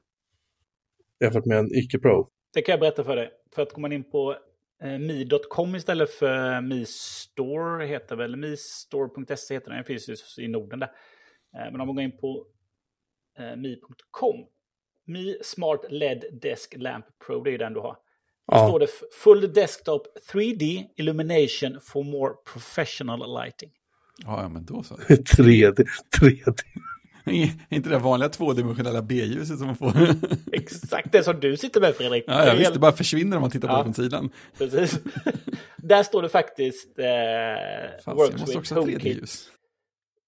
jämfört 1.19 1.45
med 1.45 1.57
en 1.57 1.75
icke-Pro. 1.75 2.27
Det 2.53 2.61
kan 2.61 2.73
jag 2.73 2.79
berätta 2.79 3.03
för 3.03 3.15
dig. 3.15 3.31
För 3.55 3.61
att 3.61 3.71
går 3.73 3.81
man 3.81 3.91
in 3.91 4.11
på 4.11 4.35
eh, 4.83 4.99
mi.com 4.99 5.75
istället 5.75 6.09
för 6.09 6.61
Mi 6.61 6.85
Store 6.87 7.85
heter 7.85 8.15
väl, 8.15 8.35
mistore.se 8.35 9.53
heter 9.53 9.69
den, 9.69 9.75
den 9.77 9.85
finns 9.85 10.09
ju 10.37 10.43
i 10.43 10.47
Norden 10.47 10.79
där. 10.79 10.91
Eh, 11.57 11.71
men 11.71 11.81
om 11.81 11.87
man 11.87 11.95
går 11.95 12.03
in 12.03 12.17
på 12.17 12.45
eh, 13.39 13.55
mi.com, 13.55 14.35
Mi 15.05 15.37
Smart 15.43 15.85
LED 15.89 16.23
Desk 16.41 16.73
Lamp 16.77 17.05
Pro, 17.27 17.43
det 17.43 17.49
är 17.49 17.51
ju 17.51 17.57
den 17.57 17.73
du 17.73 17.79
har. 17.79 17.93
Då 18.51 18.57
Ja. 18.57 18.67
står 18.67 18.79
det 18.79 18.87
Full 19.23 19.53
Desktop 19.53 20.07
3D 20.33 20.85
Illumination 20.95 21.79
for 21.81 22.03
more 22.03 22.33
professional 22.53 23.43
lighting. 23.43 23.71
Ja, 24.25 24.41
ja 24.41 24.49
men 24.49 24.65
då 24.65 24.83
så. 24.83 24.95
3D, 24.95 25.85
3D. 26.19 26.53
Är 27.25 27.49
inte 27.69 27.89
det 27.89 27.97
vanliga 27.99 28.29
tvådimensionella 28.29 29.01
B-ljuset 29.01 29.57
som 29.57 29.67
man 29.67 29.75
får? 29.75 29.93
Exakt 30.51 31.11
det 31.11 31.23
som 31.23 31.39
du 31.39 31.57
sitter 31.57 31.81
med 31.81 31.95
Fredrik. 31.95 32.23
ja, 32.27 32.45
ja, 32.47 32.53
visst, 32.53 32.73
det 32.73 32.79
bara 32.79 32.91
försvinner 32.91 33.37
om 33.37 33.41
man 33.41 33.51
tittar 33.51 33.67
på 33.67 33.73
Ja. 33.73 33.77
det 33.77 33.83
från 33.83 33.93
sidan. 33.93 34.29
Precis. 34.57 34.99
Där 35.77 36.03
står 36.03 36.21
det 36.21 36.29
faktiskt 36.29 36.99
eh, 36.99 37.05
Fan, 38.05 38.15
Works 38.15 38.31
jag 38.31 38.39
måste 38.39 38.45
with 38.45 38.57
också 38.57 38.75
ha 38.75 38.81
HomeKit. 38.81 39.03
3D-ljus. 39.17 39.49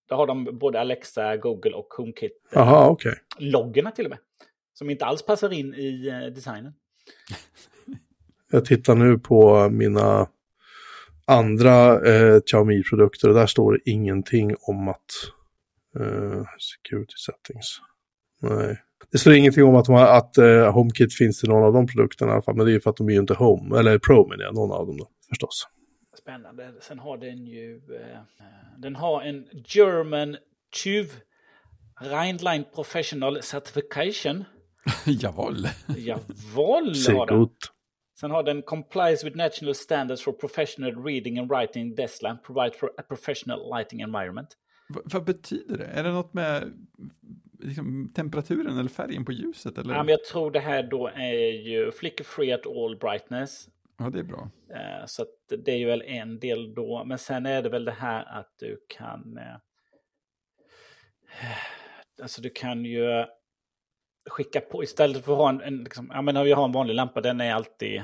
Där 0.09 0.15
har 0.15 0.27
de 0.27 0.57
både 0.59 0.79
Alexa, 0.79 1.37
Google 1.37 1.71
och 1.71 1.87
HomeKit-loggarna 1.97 2.29
Jaha, 2.53 2.89
okej. 2.89 3.91
till 3.95 4.05
och 4.05 4.09
med. 4.09 4.19
Som 4.73 4.89
inte 4.89 5.05
alls 5.05 5.25
passar 5.25 5.53
in 5.53 5.73
i 5.73 6.07
eh, 6.07 6.33
designen. 6.33 6.73
Jag 8.51 8.65
tittar 8.65 8.95
nu 8.95 9.19
på 9.19 9.69
mina 9.69 10.27
andra 11.29 12.07
eh, 12.09 12.39
Xiaomi-produkter 12.41 13.29
där 13.29 13.47
står 13.47 13.73
det 13.73 13.91
ingenting 13.91 14.55
om 14.61 14.87
att... 14.87 15.05
Eh, 15.99 16.43
security 16.59 17.13
settings. 17.25 17.81
Nej. 18.41 18.81
Det 19.11 19.17
står 19.17 19.33
ingenting 19.33 19.63
om 19.63 19.75
att, 19.75 19.85
de 19.85 19.95
har, 19.95 20.17
att 20.17 20.37
eh, 20.37 20.73
HomeKit 20.73 21.13
finns 21.13 21.43
i 21.43 21.47
någon 21.47 21.63
av 21.63 21.73
de 21.73 21.87
produkterna 21.87 22.31
i 22.31 22.33
alla 22.33 22.41
fall. 22.41 22.55
Men 22.55 22.65
det 22.65 22.71
är 22.71 22.73
ju 22.73 22.81
för 22.81 22.89
att 22.89 22.97
de 22.97 23.07
är 23.09 23.13
ju 23.13 23.19
inte 23.19 23.33
Home, 23.33 23.79
eller 23.79 23.99
Pro 23.99 24.27
menar 24.27 24.43
jag, 24.43 24.55
någon 24.55 24.71
av 24.71 24.87
dem 24.87 24.97
då 24.97 25.07
förstås. 25.29 25.67
Spännande. 26.21 26.73
Sen 26.81 26.99
har 26.99 27.17
den 27.17 27.47
ju... 27.47 27.75
Eh, 27.75 28.19
den 28.77 28.95
har 28.95 29.21
en 29.21 29.47
German 29.65 30.37
TÜV 30.83 31.07
Rheinline 32.01 32.65
Professional 32.75 33.43
Certification. 33.43 34.45
Jawohl. 35.05 35.67
Jawohl 35.97 36.95
Ser 36.95 37.13
har 37.13 37.25
den. 37.25 37.47
Sen 38.19 38.31
har 38.31 38.43
den 38.43 38.61
Complies 38.61 39.23
with 39.23 39.37
National 39.37 39.75
Standards 39.75 40.23
for 40.23 40.31
Professional 40.31 41.03
Reading 41.03 41.37
and 41.39 41.51
Writing 41.51 41.95
Desk 41.95 42.21
Lamp. 42.21 42.43
Provide 42.43 42.75
for 42.75 42.91
a 42.97 43.01
professional 43.07 43.69
lighting 43.77 44.01
environment. 44.01 44.57
V- 44.95 45.01
vad 45.05 45.23
betyder 45.25 45.77
det? 45.77 45.85
Är 45.85 46.03
det 46.03 46.11
något 46.11 46.33
med 46.33 46.73
liksom, 47.59 48.11
temperaturen 48.15 48.79
eller 48.79 48.89
färgen 48.89 49.25
på 49.25 49.31
ljuset? 49.31 49.77
Eller? 49.77 49.93
Ja, 49.93 50.03
men 50.03 50.11
jag 50.11 50.23
tror 50.23 50.51
det 50.51 50.59
här 50.59 50.83
då 50.83 51.07
är 51.07 51.51
ju 51.67 51.91
flicker 51.91 52.23
free 52.23 52.51
at 52.51 52.65
all 52.67 52.97
brightness. 52.97 53.67
Ja, 53.97 54.09
det 54.09 54.19
är 54.19 54.23
bra. 54.23 54.49
Eh, 54.73 55.05
Så 55.05 55.25
det 55.65 55.71
är 55.71 55.77
ju 55.77 55.85
väl 55.85 56.01
en 56.05 56.39
del 56.39 56.73
då. 56.75 57.03
Men 57.05 57.17
sen 57.17 57.45
är 57.45 57.61
det 57.61 57.69
väl 57.69 57.85
det 57.85 57.91
här 57.91 58.39
att 58.39 58.53
du 58.59 58.77
kan... 58.89 59.37
eh, 59.37 59.55
Alltså 62.21 62.41
du 62.41 62.49
kan 62.49 62.85
ju 62.85 63.25
skicka 64.29 64.61
på 64.61 64.83
istället 64.83 65.25
för 65.25 65.31
att 65.31 65.37
ha 65.37 65.49
en... 65.49 65.61
en 65.61 65.83
liksom, 65.83 66.11
ja, 66.13 66.21
men 66.21 66.43
vi 66.43 66.51
har 66.51 66.65
en 66.65 66.71
vanlig 66.71 66.93
lampa, 66.93 67.21
den 67.21 67.41
är 67.41 67.53
alltid 67.53 67.97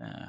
eh, 0.00 0.28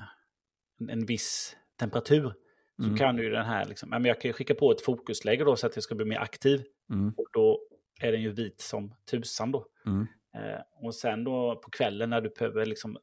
en, 0.79 0.89
en 0.89 1.05
viss 1.05 1.55
temperatur. 1.79 2.33
Så 2.77 2.83
Mm. 2.85 2.97
kan 2.97 3.15
du 3.15 3.23
ju 3.23 3.29
den 3.29 3.45
här, 3.45 3.65
liksom, 3.65 3.89
ja, 3.91 3.99
men 3.99 4.09
jag 4.09 4.21
kan 4.21 4.29
ju 4.29 4.33
skicka 4.33 4.55
på 4.55 4.71
ett 4.71 4.81
fokusläge 4.81 5.43
då 5.43 5.55
så 5.55 5.67
att 5.67 5.75
jag 5.75 5.83
ska 5.83 5.95
bli 5.95 6.05
mer 6.05 6.17
aktiv. 6.19 6.63
Mm. 6.89 7.13
Och 7.17 7.27
då 7.33 7.59
är 8.01 8.11
den 8.11 8.21
ju 8.21 8.29
vit 8.31 8.61
som 8.61 8.93
tusan 9.11 9.51
då. 9.51 9.65
Mm. 9.85 10.07
Eh, 10.35 10.61
och 10.83 10.95
sen 10.95 11.23
då 11.23 11.55
på 11.63 11.69
kvällen 11.69 12.09
när 12.09 12.21
du 12.21 12.29
behöver 12.29 12.65
liksom 12.65 12.97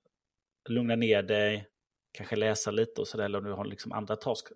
lugna 0.68 0.96
ner 0.96 1.22
dig, 1.22 1.66
kanske 2.12 2.36
läsa 2.36 2.70
lite 2.70 3.00
och 3.00 3.08
sådär, 3.08 3.24
eller 3.24 3.38
om 3.38 3.44
du 3.44 3.52
har 3.52 3.64
liksom 3.64 3.92
andra 3.92 4.16
task, 4.16 4.46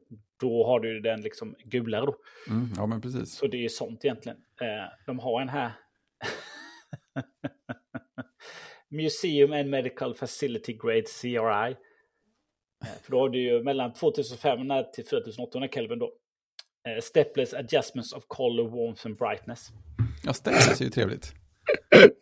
då 0.40 0.66
har 0.66 0.80
du 0.80 1.00
den 1.00 1.20
liksom 1.20 1.54
gulare 1.64 2.06
då. 2.06 2.16
Mm. 2.48 2.68
Ja, 2.76 2.86
men 2.86 3.00
precis. 3.00 3.36
Så 3.36 3.46
det 3.46 3.56
är 3.56 3.62
ju 3.62 3.68
sånt 3.68 4.04
egentligen. 4.04 4.38
Eh, 4.60 4.92
de 5.06 5.18
har 5.18 5.40
en 5.40 5.48
här. 5.48 5.72
Museum 8.90 9.52
and 9.52 9.70
Medical 9.70 10.14
Facility 10.14 10.72
Grade 10.72 11.06
CRI. 11.20 11.76
Eh, 12.84 13.02
för 13.02 13.10
då 13.10 13.20
har 13.20 13.28
du 13.28 13.38
ju 13.38 13.62
mellan 13.62 13.92
2500 13.92 14.82
till 14.82 15.06
4800 15.06 15.68
Kelvin 15.72 15.98
då. 15.98 16.12
Eh, 16.88 17.00
stepless 17.02 17.54
adjustments 17.54 18.12
of 18.12 18.24
color, 18.26 18.68
warmth 18.68 19.06
and 19.06 19.16
brightness. 19.16 19.68
Ja, 20.24 20.32
Stexus 20.32 20.80
är 20.80 20.84
ju 20.84 20.90
trevligt. 20.90 21.32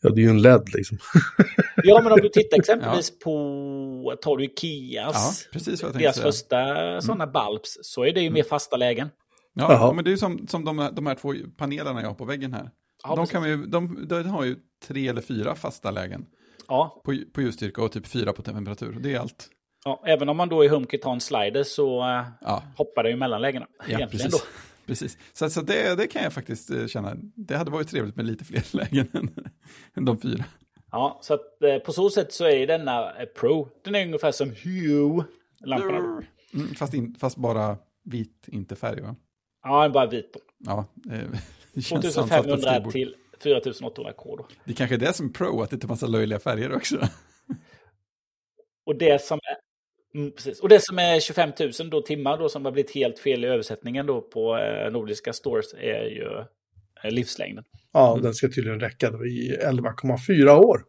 Ja, 0.00 0.10
det 0.10 0.20
är 0.20 0.22
ju 0.22 0.30
en 0.30 0.42
LED 0.42 0.74
liksom. 0.74 0.98
Ja, 1.84 2.00
men 2.02 2.12
om 2.12 2.18
du 2.20 2.28
tittar 2.28 2.58
exempelvis 2.58 3.18
på, 3.18 4.16
tar 4.22 4.36
du 4.36 4.44
Ikeas, 4.44 5.46
Ja, 5.46 5.52
precis 5.52 5.82
vad 5.82 5.88
jag 5.88 5.94
tänkte 5.94 6.20
deras 6.20 6.46
säga. 6.46 6.60
Mm. 6.60 7.00
första 7.00 7.06
sådana 7.06 7.26
bulbs, 7.26 7.78
så 7.82 8.04
är 8.04 8.12
det 8.12 8.20
ju 8.20 8.30
mer 8.30 8.42
fasta 8.42 8.76
lägen. 8.76 9.10
Ja, 9.54 9.72
Jaha. 9.72 9.92
men 9.92 10.04
det 10.04 10.08
är 10.08 10.12
ju 10.12 10.18
som, 10.18 10.46
som 10.46 10.64
de, 10.64 10.78
här, 10.78 10.92
de 10.92 11.06
här 11.06 11.14
två 11.14 11.34
panelerna 11.56 12.00
jag 12.00 12.08
har 12.08 12.14
på 12.14 12.24
väggen 12.24 12.52
här. 12.52 12.70
Ja, 13.08 13.16
de, 13.16 13.26
kan 13.26 13.48
ju- 13.48 13.66
de, 13.66 14.06
de 14.08 14.22
har 14.26 14.44
ju 14.44 14.56
tre 14.86 15.08
eller 15.08 15.20
fyra 15.20 15.54
fasta 15.54 15.90
lägen 15.90 16.26
Ja, 16.68 17.02
på, 17.04 17.16
på 17.32 17.42
ljusstyrka 17.42 17.82
och 17.82 17.92
typ 17.92 18.06
fyra 18.06 18.32
på 18.32 18.42
temperatur. 18.42 18.96
Det 19.00 19.14
är 19.14 19.18
allt. 19.20 19.48
ja, 19.84 20.02
även 20.06 20.28
om 20.28 20.36
man 20.36 20.48
då 20.48 20.64
i 20.64 20.68
HomeKit 20.68 21.04
har 21.04 21.12
en 21.12 21.20
slider 21.20 21.62
så 21.64 22.00
eh, 22.08 22.24
Ja, 22.40 22.62
hoppar 22.76 23.02
det 23.02 23.10
ju 23.10 23.16
mellan 23.16 23.40
lägena. 23.42 23.66
ja 23.88 24.06
precis. 24.10 24.32
då. 24.32 24.38
precis. 24.86 25.18
Så, 25.32 25.50
så 25.50 25.60
det, 25.60 25.94
det 25.94 26.06
kan 26.06 26.22
jag 26.22 26.32
faktiskt 26.32 26.70
eh, 26.70 26.86
känna. 26.86 27.14
Det 27.34 27.56
hade 27.56 27.70
varit 27.70 27.88
trevligt 27.88 28.16
med 28.16 28.26
lite 28.26 28.44
fler 28.44 28.62
lägen 28.76 29.08
än, 29.12 29.30
än 29.94 30.04
de 30.04 30.18
fyra. 30.20 30.44
Ja, 30.90 31.18
så 31.22 31.34
att 31.34 31.62
eh, 31.62 31.78
på 31.78 31.92
så 31.92 32.10
sätt 32.10 32.32
så 32.32 32.44
är 32.44 32.66
denna 32.66 33.12
Pro, 33.40 33.68
den 33.84 33.94
är 33.94 34.04
ungefär 34.06 34.32
som 34.32 34.50
Hue-lamporna. 34.50 36.22
Mm, 36.54 36.74
fast, 36.74 36.94
in, 36.94 37.14
fast 37.20 37.36
bara 37.36 37.76
vit, 38.04 38.44
inte 38.48 38.76
färg 38.76 39.00
va? 39.00 39.16
Ja, 39.62 39.88
bara 39.88 40.06
vit 40.06 40.32
då. 40.34 40.40
Ja, 40.58 40.84
eh, 41.78 42.00
det 42.00 42.02
känns 42.02 42.14
sansat 42.14 42.28
på 42.46 42.54
ett 42.54 42.60
2500 42.62 42.70
skrivbord. 42.70 42.92
till 42.92 43.14
4800 43.42 44.12
K 44.16 44.36
då. 44.36 44.46
Det 44.64 44.72
kanske 44.72 44.96
är 44.96 44.98
det 44.98 45.12
som 45.12 45.26
är 45.26 45.30
pro, 45.32 45.62
att 45.62 45.70
det 45.70 45.74
inte 45.74 45.86
är 45.86 45.88
massa 45.88 46.06
löjliga 46.06 46.38
färger 46.38 46.72
också. 46.74 47.08
Och 48.86 48.98
det 48.98 49.22
som 49.22 49.38
är, 49.42 50.18
mm, 50.18 50.30
precis. 50.32 50.60
Och 50.60 50.68
det 50.68 50.78
som 50.82 50.98
är 50.98 51.20
25 51.20 51.50
000 51.80 51.90
då, 51.90 52.02
timmar 52.02 52.38
då, 52.38 52.48
som 52.48 52.64
har 52.64 52.72
blivit 52.72 52.94
helt 52.94 53.18
fel 53.18 53.44
i 53.44 53.48
översättningen 53.48 54.06
då 54.06 54.20
på 54.20 54.56
eh, 54.58 54.92
nordiska 54.92 55.32
stores 55.32 55.74
är 55.74 56.04
ju 56.04 56.44
eh, 57.04 57.10
livslängden. 57.10 57.64
Ja, 57.92 58.10
Mm. 58.12 58.22
den 58.22 58.34
ska 58.34 58.48
tydligen 58.48 58.80
räcka 58.80 59.10
då 59.10 59.26
i 59.26 59.56
11,4 59.66 60.50
år. 60.58 60.82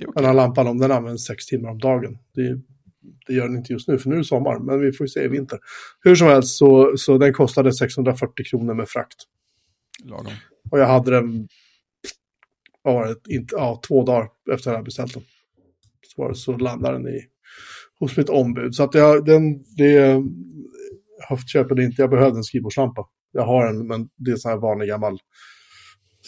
Är 0.00 0.12
Den 0.14 0.24
här 0.24 0.34
lampan, 0.34 0.66
om 0.66 0.78
den 0.78 0.92
används 0.92 1.24
sex 1.26 1.46
timmar 1.46 1.70
om 1.70 1.78
dagen. 1.78 2.18
Det, 2.34 2.60
det 3.26 3.32
gör 3.34 3.48
den 3.48 3.56
inte 3.56 3.72
just 3.72 3.88
nu, 3.88 3.98
för 3.98 4.08
nu 4.08 4.14
är 4.14 4.18
det 4.18 4.24
sommar, 4.24 4.58
men 4.58 4.80
vi 4.80 4.92
får 4.92 5.04
ju 5.04 5.08
se 5.08 5.20
i 5.24 5.28
vinter. 5.28 5.58
Hur 6.00 6.14
som 6.14 6.28
helst, 6.28 6.56
så, 6.56 6.96
så 6.96 7.18
den 7.18 7.32
kostade 7.32 7.72
640 7.72 8.44
kronor 8.50 8.74
med 8.74 8.88
frakt. 8.88 9.16
Lagom. 10.06 10.32
Och 10.70 10.78
jag 10.78 10.86
hade 10.86 11.10
den, 11.10 11.48
vad 12.82 12.94
var 12.94 13.06
det, 13.06 13.34
inte, 13.34 13.54
ja, 13.56 13.80
två 13.88 14.04
dagar 14.04 14.28
efter 14.52 14.54
att 14.54 14.66
jag 14.66 14.72
hade 14.72 14.84
beställt 14.84 15.14
den. 15.14 15.22
Så, 16.06 16.22
var 16.22 16.28
det, 16.28 16.34
så 16.34 16.56
landade 16.56 16.98
den 16.98 17.08
i, 17.14 17.20
hos 17.98 18.16
mitt 18.16 18.28
ombud. 18.28 18.74
Så 18.74 18.82
att 18.82 18.94
jag, 18.94 19.24
den, 19.24 19.64
det, 19.76 20.22
höftköpet 21.28 21.78
inte, 21.78 22.02
jag 22.02 22.10
behövde 22.10 22.38
en 22.38 22.44
skrivbordslampa. 22.44 23.08
Jag 23.32 23.42
har 23.46 23.66
en, 23.66 23.86
men 23.86 24.08
det 24.16 24.30
är 24.30 24.32
en 24.32 24.38
sån 24.38 24.50
här 24.50 24.58
vanlig 24.58 24.88
gammal, 24.88 25.18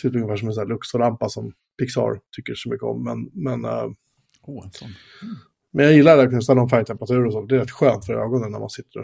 ser 0.02 0.08
ut 0.08 0.14
ungefär 0.14 0.36
som 0.36 0.48
en 0.48 0.54
sån 0.54 0.60
här 0.62 0.68
Luxor-lampa 0.68 1.28
som 1.28 1.52
Pixar 1.78 2.20
tycker 2.36 2.54
så 2.54 2.68
mycket 2.70 2.82
om. 2.84 3.04
Men, 3.04 3.30
men, 3.32 3.64
Åh, 4.42 4.64
en 4.64 4.72
sån. 4.72 4.88
men 5.72 5.84
jag 5.84 5.94
gillar 5.94 6.18
att 6.18 6.28
kunna 6.28 6.40
ställa 6.40 6.60
om 6.62 6.68
färgtemperatur 6.68 7.26
och 7.26 7.32
så. 7.32 7.46
Det 7.46 7.54
är 7.54 7.58
rätt 7.60 7.70
skönt 7.70 8.06
för 8.06 8.14
ögonen 8.14 8.52
när 8.52 8.58
man 8.60 8.70
sitter 8.70 9.00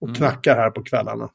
och 0.00 0.08
Mm. 0.08 0.14
knackar 0.14 0.56
här 0.56 0.70
på 0.70 0.82
kvällarna. 0.82 1.30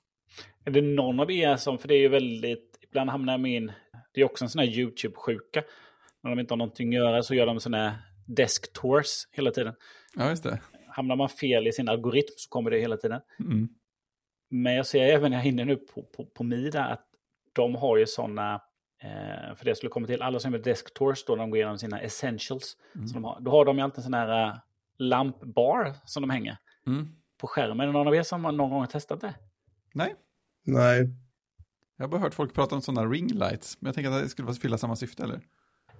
Är 0.65 0.71
det 0.71 0.81
någon 0.81 1.19
av 1.19 1.31
er 1.31 1.55
som, 1.55 1.77
för 1.77 1.87
det 1.87 1.95
är 1.95 1.99
ju 1.99 2.07
väldigt, 2.09 2.74
ibland 2.95 3.10
hamnar 3.10 3.34
jag 3.34 3.39
med 3.39 3.51
in, 3.51 3.71
det 4.13 4.21
är 4.21 4.25
också 4.25 4.45
en 4.45 4.49
sån 4.49 4.60
här 4.60 4.67
YouTube-sjuka. 4.67 5.63
När 6.23 6.29
de 6.29 6.39
inte 6.39 6.51
har 6.51 6.58
någonting 6.58 6.89
att 6.89 6.95
göra 6.95 7.23
så 7.23 7.36
gör 7.36 7.45
de 7.45 7.60
såna 7.60 7.77
här 7.77 7.97
desk 8.27 8.73
tours 8.73 9.27
hela 9.31 9.51
tiden. 9.51 9.73
Ja, 10.15 10.29
just 10.29 10.43
det. 10.43 10.60
Hamnar 10.88 11.15
man 11.15 11.29
fel 11.29 11.67
i 11.67 11.71
sin 11.71 11.89
algoritm 11.89 12.34
så 12.38 12.49
kommer 12.49 12.71
det 12.71 12.79
hela 12.79 12.97
tiden. 12.97 13.21
Mm. 13.39 13.69
Men 14.49 14.73
jag 14.73 14.86
ser 14.86 15.03
även, 15.03 15.31
jag 15.31 15.41
är 15.41 15.47
inne 15.47 15.65
nu 15.65 15.75
på, 15.75 16.03
på, 16.03 16.25
på 16.25 16.43
Mida, 16.43 16.86
att 16.86 17.05
de 17.53 17.75
har 17.75 17.97
ju 17.97 18.05
sådana, 18.08 18.62
eh, 19.03 19.55
för 19.55 19.65
det 19.65 19.75
skulle 19.75 19.89
komma 19.89 20.08
till, 20.08 20.21
alla 20.21 20.39
som 20.39 20.53
gör 20.53 20.60
desk 20.60 20.93
tours 20.93 21.25
då, 21.25 21.36
de 21.36 21.49
går 21.49 21.58
igenom 21.58 21.77
sina 21.77 21.99
essentials. 21.99 22.77
Mm. 22.95 23.08
Så 23.08 23.13
de 23.13 23.23
har, 23.23 23.39
då 23.39 23.51
har 23.51 23.65
de 23.65 23.77
ju 23.77 23.84
alltid 23.84 23.97
en 23.97 24.03
sån 24.03 24.13
här 24.13 24.47
uh, 24.47 24.58
lampbar 24.97 25.93
som 26.05 26.21
de 26.23 26.29
hänger 26.29 26.58
Mm. 26.88 27.08
på 27.38 27.47
skärmen. 27.47 27.79
Är 27.79 27.86
det 27.86 27.91
någon 27.93 28.08
av 28.08 28.15
er 28.15 28.23
som 28.23 28.41
någon 28.41 28.58
gång 28.58 28.79
har 28.79 28.88
testat 28.88 29.21
det? 29.21 29.36
Nej, 29.93 30.15
Nej, 30.63 31.10
jag 31.97 32.03
har 32.03 32.10
bara 32.12 32.21
hört 32.21 32.34
folk 32.34 32.53
prata 32.53 32.75
om 32.75 32.81
sådana 32.81 33.10
ring 33.10 33.27
lights. 33.27 33.77
Men 33.81 33.88
jag 33.88 33.95
tänker 33.95 34.12
att 34.12 34.23
det 34.23 34.29
skulle 34.29 34.53
fylla 34.53 34.77
samma 34.77 34.95
syfte, 34.95 35.23
eller? 35.23 35.41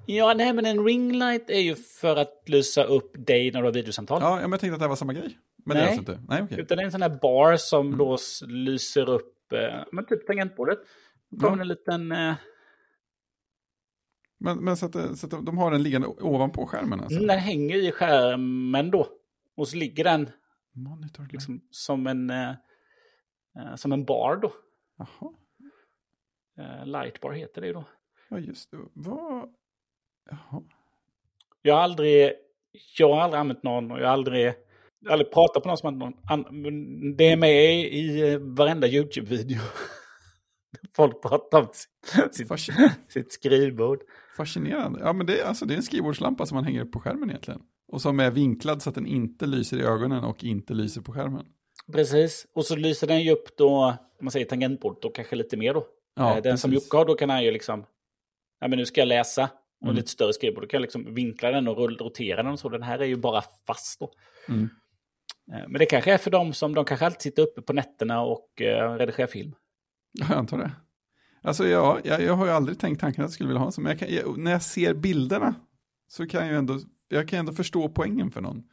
Ja, 0.06 0.34
nej, 0.38 0.54
men 0.54 0.66
en 0.66 0.86
ringlight 0.86 1.50
är 1.50 1.60
ju 1.60 1.76
för 1.76 2.16
att 2.16 2.44
lysa 2.46 2.84
upp 2.84 3.12
dig 3.28 3.52
när 3.52 3.60
du 3.62 3.66
har 3.68 3.74
videosamtal. 3.74 4.22
Ja, 4.22 4.36
men 4.42 4.52
jag 4.52 4.60
tänkte 4.60 4.74
att 4.74 4.80
det 4.80 4.84
här 4.84 4.90
var 4.90 4.96
samma 4.96 5.14
grej. 5.14 5.38
Men 5.66 5.78
det 5.78 5.84
är 5.84 5.86
Nej. 5.88 5.98
alltså 5.98 6.12
inte? 6.12 6.24
Nej, 6.30 6.44
okej. 6.44 6.60
Utan 6.60 6.78
det 6.78 6.84
är 6.84 6.86
en 6.86 6.92
sån 6.92 7.02
här 7.02 7.20
bar 7.22 7.58
som 7.58 7.98
då 7.98 8.14
s- 8.16 8.42
lyser 8.48 9.10
upp, 9.10 9.52
eh, 9.54 9.84
men 9.92 10.06
typ 10.06 10.28
tangentbordet. 10.28 10.80
Då 11.30 11.40
kommer 11.46 11.58
Ja. 11.58 11.62
en 11.62 11.68
liten, 11.68 12.12
eh, 12.12 12.34
Men, 14.38 14.58
men 14.58 14.78
så, 14.78 14.86
att, 14.86 14.94
det- 14.94 15.16
så 15.16 15.26
att 15.26 15.46
de 15.46 15.58
har 15.58 15.72
den 15.72 15.84
liggande 15.84 16.08
ovanpå 16.08 16.66
skärmen 16.66 17.00
alltså? 17.00 17.20
den 17.20 17.40
hänger 17.40 17.76
i 17.78 17.92
skärmen 17.92 18.92
då. 18.92 19.08
Och 19.58 19.68
så 19.68 19.78
ligger 19.78 20.04
den 20.04 20.30
Monitor 20.74 21.28
liksom 21.32 21.62
som 21.72 22.08
en, 22.08 22.30
eh, 22.30 22.50
eh, 23.60 23.76
som 23.76 23.92
en 23.92 24.06
bar 24.06 24.36
då. 24.36 24.54
Jaha, 24.98 25.34
Eh, 26.58 26.86
lightbar 26.86 27.32
heter 27.32 27.62
det 27.62 27.68
ju 27.68 27.74
då. 27.74 27.84
ja 28.30 28.40
just 28.40 28.72
det. 28.72 28.78
Vad? 28.94 29.50
Jaha. 30.30 30.64
Jag 31.62 31.76
har 31.76 31.82
aldrig, 31.82 32.32
jag 32.98 33.14
har 33.14 33.22
aldrig 33.22 33.40
använt 33.40 33.64
någon 33.64 33.92
och 33.92 34.00
jag 34.00 34.06
har 34.06 34.14
aldrig, 34.14 34.54
aldrig 35.10 35.32
pratat 35.32 35.64
på 35.64 35.70
någon 35.70 35.78
som 35.78 36.02
har 36.02 36.38
någon 36.38 37.16
Det 37.18 37.24
är 37.32 37.38
med 37.38 37.76
i 37.94 38.32
eh, 38.34 38.40
varenda 38.40 38.88
YouTube-video. 38.88 39.60
Folk 40.96 41.22
pratar 41.22 41.60
om 41.62 41.68
sitt, 41.74 42.36
sitt, 42.36 42.50
Fascin- 42.50 42.90
sitt 43.08 43.32
skrivbord. 43.34 44.00
Fascinerande. 44.38 45.00
Ja, 45.00 45.14
men 45.14 45.26
det, 45.26 45.40
är- 45.40 45.46
alltså, 45.48 45.66
det 45.66 45.74
är 45.74 45.78
en 45.78 45.84
skrivbordslampa 45.84 46.46
som 46.46 46.56
man 46.56 46.64
hänger 46.66 46.82
upp 46.82 46.92
på 46.92 47.00
skärmen 47.00 47.30
egentligen. 47.30 47.62
Och 47.88 48.02
som 48.02 48.20
är 48.20 48.32
vinklad 48.32 48.82
så 48.82 48.90
att 48.90 48.96
den 48.96 49.06
inte 49.08 49.46
lyser 49.46 49.78
i 49.78 49.84
ögonen 49.84 50.24
och 50.24 50.44
inte 50.44 50.74
lyser 50.74 51.02
på 51.02 51.14
skärmen. 51.14 51.46
Precis, 51.94 52.48
och 52.54 52.66
så 52.66 52.76
lyser 52.76 53.08
den 53.08 53.22
ju 53.22 53.32
upp 53.32 53.58
då, 53.58 53.86
om 54.20 54.26
man 54.26 54.32
säger 54.32 54.46
tangentbordet, 54.46 55.02
då 55.02 55.10
kanske 55.10 55.36
lite 55.36 55.58
mer 55.58 55.74
då. 55.74 55.88
Ja, 56.16 56.38
Eh, 56.38 56.44
den 56.44 56.58
som 56.58 56.72
precis. 56.72 56.86
Jocke 56.86 56.98
har, 56.98 57.06
då 57.06 57.16
kan 57.16 57.30
han 57.30 57.44
ju 57.44 57.52
liksom, 57.52 57.86
ja 58.60 58.68
men 58.68 58.80
nu 58.80 58.86
ska 58.86 59.02
jag 59.02 59.08
läsa, 59.08 59.44
och 59.82 59.88
Mm. 59.88 59.96
lite 59.96 60.10
större 60.10 60.34
skrivbord, 60.34 60.64
då 60.64 60.68
kan 60.68 60.78
jag 60.78 60.82
liksom 60.82 61.14
vinkla 61.14 61.52
den 61.52 61.68
och 61.68 61.78
rotera 62.00 62.44
den 62.44 62.52
och 62.52 62.60
så. 62.60 62.70
Den 62.70 62.84
här 62.84 63.00
är 63.00 63.06
ju 63.06 63.16
bara 63.16 63.44
fast 63.68 64.00
då. 64.00 64.12
Mm. 64.50 64.70
Eh, 65.54 65.68
Men 65.68 65.80
det 65.80 65.86
kanske 65.86 66.14
är 66.14 66.18
för 66.18 66.32
dem 66.32 66.54
som, 66.54 66.74
de 66.74 66.86
kanske 66.86 67.06
alltid 67.06 67.22
sitter 67.22 67.44
uppe 67.44 67.62
på 67.62 67.74
nätterna 67.74 68.22
och 68.22 68.62
eh, 68.62 68.94
redigerar 68.96 69.28
film. 69.28 69.56
Ja, 70.12 70.26
jag 70.30 70.38
antar 70.38 70.58
det. 70.58 70.72
Alltså 71.42 71.68
ja, 71.68 72.00
jag, 72.04 72.22
jag 72.22 72.34
har 72.34 72.46
ju 72.46 72.52
aldrig 72.52 72.80
tänkt 72.80 73.00
tanken 73.02 73.24
att 73.24 73.30
jag 73.30 73.34
skulle 73.34 73.48
vilja 73.48 73.60
ha 73.60 73.66
en 73.66 73.72
sån, 73.72 73.84
men 73.84 73.90
jag 73.90 74.00
kan, 74.00 74.16
jag, 74.16 74.38
när 74.38 74.52
jag 74.52 74.62
ser 74.62 74.94
bilderna 74.94 75.56
så 76.08 76.28
kan 76.28 76.42
jag 76.42 76.50
ju 76.52 76.58
ändå, 76.58 76.80
jag 77.08 77.28
kan 77.28 77.40
ändå 77.40 77.54
förstå 77.54 77.90
poängen 77.90 78.32
för 78.32 78.42
någon. 78.42 78.64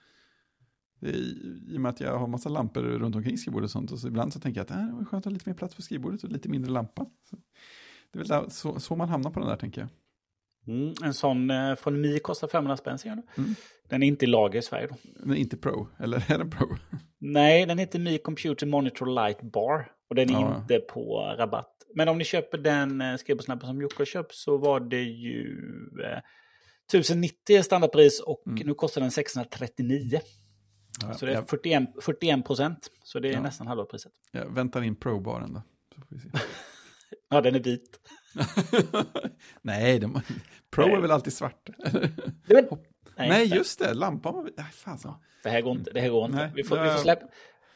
Är 1.03 1.09
I, 1.09 1.77
och 1.77 1.81
med 1.81 1.91
att 1.91 2.01
jag 2.01 2.19
har 2.19 2.27
massa 2.27 2.49
lampor 2.49 2.83
runt 2.83 3.17
omkring 3.17 3.38
skrivbordet 3.38 3.65
och 3.67 3.71
sånt, 3.71 3.93
och 3.93 3.99
så 3.99 4.09
ibland 4.09 4.33
så 4.33 4.41
tänker 4.41 4.61
jag 4.61 4.65
att 4.65 4.71
äh, 4.71 4.87
det 4.87 4.93
var 4.93 5.05
skönt 5.05 5.21
att 5.21 5.25
ha 5.25 5.33
lite 5.33 5.49
mer 5.49 5.57
plats 5.57 5.75
på 5.77 5.83
skrivbordet 5.83 6.25
och 6.25 6.31
lite 6.31 6.49
mindre 6.49 6.71
lampa. 6.71 7.07
Så, 7.31 7.37
det 8.12 8.19
är 8.19 8.19
väl 8.19 8.29
där, 8.29 8.49
så, 8.49 8.81
så 8.81 8.97
man 8.97 9.09
hamnar 9.09 9.31
på 9.31 9.41
den 9.41 9.49
där 9.49 9.57
tänker 9.57 9.81
jag. 9.81 9.91
Mm, 10.67 10.95
en 11.05 11.15
sån 11.15 11.51
eh, 11.51 11.75
från 11.75 12.01
Mi 12.01 12.19
kostar 12.19 12.49
500 12.49 12.77
spänn 12.77 12.99
ser 12.99 13.09
jag 13.09 13.17
nu. 13.17 13.23
Mm. 13.38 13.55
Den 13.88 14.03
är 14.03 14.07
inte 14.07 14.25
i 14.25 14.29
lager 14.29 14.59
i 14.59 14.62
Sverige 14.62 14.87
då. 14.87 14.97
Men 15.25 15.37
inte 15.37 15.57
Pro, 15.57 15.88
eller 15.99 16.33
är 16.33 16.38
den 16.38 16.51
Pro? 16.51 16.77
Nej, 17.19 17.67
den 17.67 17.79
heter 17.79 17.99
Mi 17.99 18.19
Computer 18.19 18.67
Monitor 18.67 19.07
Light 19.07 19.43
Bar. 19.43 19.91
Och 20.11 20.15
den 20.17 20.31
är 20.31 20.33
Ja. 20.35 20.57
inte 20.61 20.79
på 20.79 21.35
rabatt. 21.38 21.69
Men 21.95 22.09
om 22.09 22.19
ni 22.19 22.25
köper 22.25 22.59
den 22.59 23.01
eh, 23.01 23.17
skrivbordslampan 23.17 23.69
som 23.69 23.81
Jocke 23.83 23.95
har 23.99 24.05
köpt 24.05 24.35
så 24.35 24.57
var 24.59 24.81
det 24.81 25.03
ju 25.03 25.59
eh, 26.05 26.19
1090 26.88 27.57
är 27.57 27.62
standardpris 27.62 28.21
och 28.21 28.43
Mm. 28.47 28.67
nu 28.67 28.75
kostar 28.75 29.01
den 29.01 29.11
639. 29.11 30.21
Ja, 31.01 31.15
Så 31.15 31.27
det 31.27 31.33
är 31.33 31.35
jag, 31.35 31.49
41, 31.49 31.83
41 32.01 32.45
procent. 32.47 32.91
Så 33.05 33.19
det 33.21 33.29
är 33.29 33.33
Ja. 33.33 33.41
nästan 33.41 33.67
halva 33.67 33.85
priset. 33.85 34.13
jag 34.33 34.55
väntar 34.55 34.83
in 34.83 34.97
Pro-baren 34.97 35.55
då. 35.55 35.63
Vi. 36.09 36.19
Ja, 37.29 37.41
den 37.41 37.55
är 37.55 37.61
vit. 37.61 38.01
Nej, 39.63 39.99
de, 39.99 40.21
Pro 40.71 40.85
är 40.97 41.01
väl 41.01 41.11
alltid 41.11 41.33
svart? 41.33 41.69
Nej, 42.47 42.69
Nej, 43.17 43.47
just 43.57 43.79
det, 43.79 43.95
lampan 43.95 44.35
var... 44.35 44.51
Nej, 44.57 44.67
fan 44.73 44.99
så. 44.99 45.21
Det 45.43 45.51
här 45.51 45.61
går 45.61 45.73
inte. 45.77 45.91
Det 45.91 46.01
här 46.01 46.09
går 46.09 46.25
inte. 46.25 46.37
Nej, 46.37 46.51
vi, 46.55 46.65
får, 46.65 46.77
vi, 46.77 46.83
jag- 46.87 46.95
får 46.97 47.03
släppa, 47.03 47.27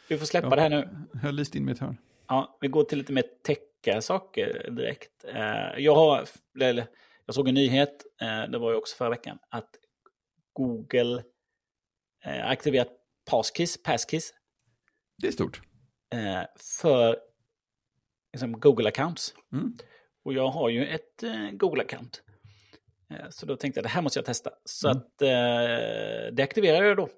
vi 0.09 0.19
får 0.19 0.27
släppa 0.27 0.49
Ja. 0.49 0.55
det 0.57 0.63
här 0.63 0.69
nu. 0.71 0.89
Jag 1.13 1.21
har 1.21 1.33
lyst 1.33 1.55
in 1.55 1.65
mitt 1.65 1.79
hörn. 1.79 1.97
Ja, 2.29 2.59
vi 2.61 2.69
går 2.69 2.85
till 2.85 2.99
lite 2.99 3.13
mer 3.13 3.25
tech-saker 3.47 4.71
direkt. 4.71 5.25
Eh, 5.25 5.79
Jag 5.79 5.95
har, 5.95 6.25
eller, 6.61 6.87
jag 7.27 7.35
såg 7.35 7.49
en 7.49 7.55
nyhet, 7.55 8.05
eh, 8.21 8.51
det 8.51 8.59
var 8.59 8.71
ju 8.71 8.77
också 8.77 8.97
förra 8.97 9.11
veckan, 9.11 9.39
att 9.51 9.71
Google 10.53 11.23
eh, 12.25 12.49
aktiverat 12.51 12.89
Passkeys, 13.31 13.83
Passkeys 13.83 14.33
Det 15.19 15.29
är 15.29 15.33
stort. 15.33 15.61
eh, 16.15 16.43
för 16.79 17.17
liksom, 18.33 18.57
Google-accounts. 18.57 19.35
Mm. 19.53 19.77
Och 20.25 20.33
jag 20.33 20.49
har 20.49 20.69
ju 20.69 20.87
ett 20.87 21.23
eh, 21.23 21.51
Google-account. 21.51 22.21
Eh, 23.11 23.29
så 23.31 23.47
då 23.47 23.57
tänkte 23.57 23.79
jag 23.79 23.85
det 23.85 23.89
här 23.89 24.03
måste 24.03 24.19
jag 24.19 24.27
testa. 24.27 24.51
Så 24.65 24.89
Mm. 24.89 24.99
att 24.99 25.23
eh, 25.23 26.35
det 26.35 26.43
aktiverade 26.43 26.87
jag 26.87 26.97
då. 26.97 27.09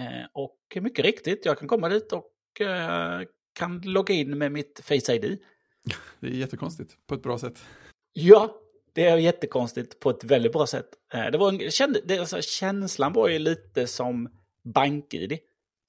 Eh, 0.00 0.26
och 0.32 0.76
mycket 0.80 1.04
riktigt, 1.04 1.44
jag 1.44 1.58
kan 1.58 1.68
komma 1.68 1.88
dit 1.88 2.12
och 2.12 2.60
eh, 2.60 3.22
kan 3.52 3.80
logga 3.80 4.14
in 4.14 4.38
med 4.38 4.52
mitt 4.52 4.80
Face 4.84 5.14
ID. 5.14 5.24
Det 6.20 6.26
är 6.26 6.30
jättekonstigt, 6.30 6.96
på 7.06 7.14
ett 7.14 7.22
bra 7.22 7.38
sätt. 7.38 7.64
Ja, 8.12 8.54
det 8.92 9.06
är 9.06 9.16
jättekonstigt 9.16 10.00
på 10.00 10.10
ett 10.10 10.24
väldigt 10.24 10.52
bra 10.52 10.66
sätt. 10.66 10.86
Det 11.32 11.38
var 11.38 11.48
en, 11.82 11.96
det, 12.04 12.18
alltså, 12.18 12.42
känslan 12.42 13.12
var 13.12 13.28
ju 13.28 13.38
lite 13.38 13.86
som 13.86 14.39
BankID, 14.64 15.38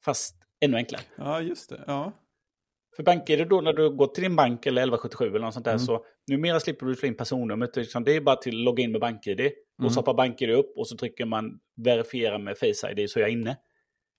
fast 0.06 0.36
ännu 0.60 0.78
enklare. 0.78 1.02
Ja, 1.16 1.42
just 1.42 1.70
det. 1.70 1.84
Ja. 1.88 2.12
För 2.96 3.04
BankID 3.04 3.48
då 3.48 3.62
när 3.62 3.74
du 3.74 3.90
går 3.90 4.08
till 4.08 4.24
din 4.24 4.36
bank 4.36 4.66
eller 4.66 4.82
1177 4.82 5.26
eller 5.28 5.40
något 5.40 5.54
sånt 5.54 5.66
där 5.66 5.72
Mm. 5.72 5.80
så 5.86 6.06
numera 6.28 6.60
slipper 6.60 6.86
du 6.86 6.96
slå 6.96 7.08
in 7.08 7.16
personnumret. 7.18 7.76
Liksom, 7.76 8.04
det 8.04 8.16
är 8.16 8.22
bara 8.22 8.36
till 8.36 8.56
att 8.60 8.64
logga 8.66 8.84
in 8.84 8.92
med 8.92 9.02
BankID. 9.02 9.40
Mm. 9.40 9.54
Och 9.84 9.94
så 9.94 10.00
hoppar 10.00 10.14
BankID 10.14 10.50
upp 10.50 10.78
och 10.78 10.88
så 10.88 10.98
trycker 10.98 11.26
man 11.26 11.60
verifiera 11.76 12.38
med 12.38 12.58
Face 12.58 12.92
ID 12.92 13.10
så 13.10 13.20
är 13.20 13.24
jag 13.24 13.32
inne. 13.32 13.58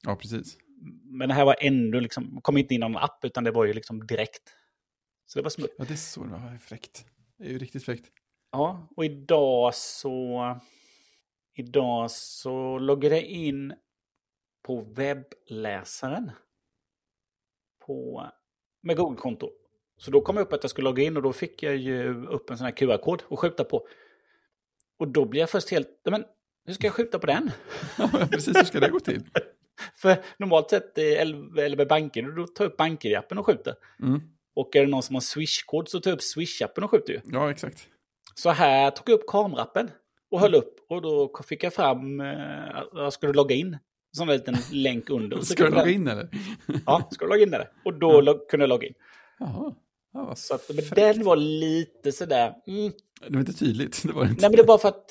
ja, 0.06 0.16
precis. 0.16 0.56
Men 1.04 1.28
det 1.28 1.34
här 1.34 1.44
var 1.44 1.56
ändå 1.60 2.00
liksom, 2.00 2.40
kom 2.42 2.56
inte 2.56 2.74
in 2.74 2.80
någon 2.80 2.96
app 2.96 3.24
utan 3.24 3.44
det 3.44 3.50
var 3.50 3.64
ju 3.64 3.72
liksom 3.72 4.06
direkt. 4.06 4.42
Så 5.26 5.38
det 5.38 5.42
var 5.42 5.50
smutt. 5.50 5.74
Ja, 5.78 5.84
det 5.84 5.94
är 5.94 5.96
så 5.96 6.24
det 6.24 6.30
var 6.30 6.58
fräckt. 6.58 7.04
Det 7.38 7.44
är 7.44 7.48
ju 7.50 7.58
riktigt 7.58 7.84
fräckt. 7.84 8.06
Ja, 8.52 8.88
och 8.96 9.04
idag 9.04 9.74
så... 9.74 10.40
Idag 11.54 12.10
så 12.10 12.78
loggade 12.78 13.14
jag 13.14 13.24
in 13.24 13.74
på 14.62 14.80
webbläsaren. 14.80 16.30
på, 17.86 18.26
med 18.82 18.96
Google-konto. 18.96 19.50
Så 19.96 20.10
då 20.10 20.20
kom 20.20 20.36
jag 20.36 20.46
upp 20.46 20.52
att 20.52 20.64
jag 20.64 20.70
skulle 20.70 20.84
logga 20.84 21.02
in 21.02 21.16
och 21.16 21.22
då 21.22 21.32
fick 21.32 21.62
jag 21.62 21.76
ju 21.76 22.26
upp 22.26 22.50
en 22.50 22.58
sån 22.58 22.64
här 22.64 22.72
QR-kod 22.72 23.22
att 23.30 23.38
skjuta 23.38 23.64
på. 23.64 23.86
Och 24.98 25.08
då 25.08 25.24
blir 25.24 25.40
jag 25.40 25.50
först 25.50 25.70
helt, 25.70 25.88
men 26.04 26.24
hur 26.66 26.74
ska 26.74 26.86
jag 26.86 26.94
skjuta 26.94 27.18
på 27.18 27.26
den? 27.26 27.50
Ja, 27.98 28.10
precis, 28.30 28.56
hur 28.56 28.64
ska 28.64 28.80
det 28.80 28.88
gå 28.88 29.00
till? 29.00 29.22
För 29.96 30.24
normalt 30.36 30.70
sett, 30.70 30.98
eh, 30.98 31.04
eller 31.04 31.76
med 31.76 31.88
banker, 31.88 32.22
då 32.22 32.46
tar 32.46 32.64
jag 32.64 32.72
upp 32.72 32.78
banker-appen 32.78 33.38
och 33.38 33.46
skjuter. 33.46 33.74
Mm. 34.02 34.20
Och 34.54 34.76
är 34.76 34.80
det 34.80 34.90
någon 34.90 35.02
som 35.02 35.14
har 35.16 35.20
Swish-kod 35.20 35.88
så 35.88 36.00
tar 36.00 36.10
jag 36.10 36.16
upp 36.16 36.22
Swish-appen 36.36 36.82
och 36.82 36.90
skjuter 36.90 37.12
ju. 37.12 37.20
Ja, 37.24 37.50
exakt. 37.50 37.88
Så 38.34 38.50
här 38.50 38.90
tog 38.90 39.08
jag 39.08 39.20
upp 39.20 39.26
kamerappen 39.26 39.90
och 40.30 40.40
höll 40.40 40.54
upp 40.54 40.86
och 40.88 41.02
då 41.02 41.42
fick 41.48 41.64
jag 41.64 41.74
fram, 41.74 42.20
eh, 42.20 42.82
jag 42.92 43.12
skulle 43.12 43.32
logga 43.32 43.56
in. 43.56 43.78
En 44.12 44.16
sån 44.16 44.26
där 44.26 44.34
liten 44.34 44.56
länk 44.72 45.10
under. 45.10 45.36
Och 45.38 45.46
så 45.46 45.52
Ska 45.52 45.64
du 45.64 45.70
logga 45.70 45.90
in 45.90 46.08
eller? 46.08 46.28
Ja, 46.86 47.08
ska 47.12 47.24
du 47.24 47.28
logga 47.30 47.42
in 47.42 47.50
där? 47.50 47.68
Och 47.84 47.94
då 47.98 48.20
lo- 48.20 48.46
kunde 48.50 48.62
jag 48.62 48.68
logga 48.68 48.86
in. 48.86 48.94
Jaha. 49.38 49.74
Ja, 50.12 50.34
Så 50.34 50.54
att, 50.54 50.70
men 50.74 50.84
den 50.94 51.24
var 51.24 51.36
lite 51.36 52.12
sådär, 52.12 52.54
mm. 52.66 52.92
Det 53.28 53.32
var 53.32 53.40
inte 53.40 53.52
tydligt. 53.52 54.02
Det 54.02 54.12
var 54.12 54.22
inte. 54.22 54.40
Nej 54.40 54.50
men 54.50 54.56
det 54.56 54.62
var 54.62 54.78
för 54.78 54.88
att 54.88 55.10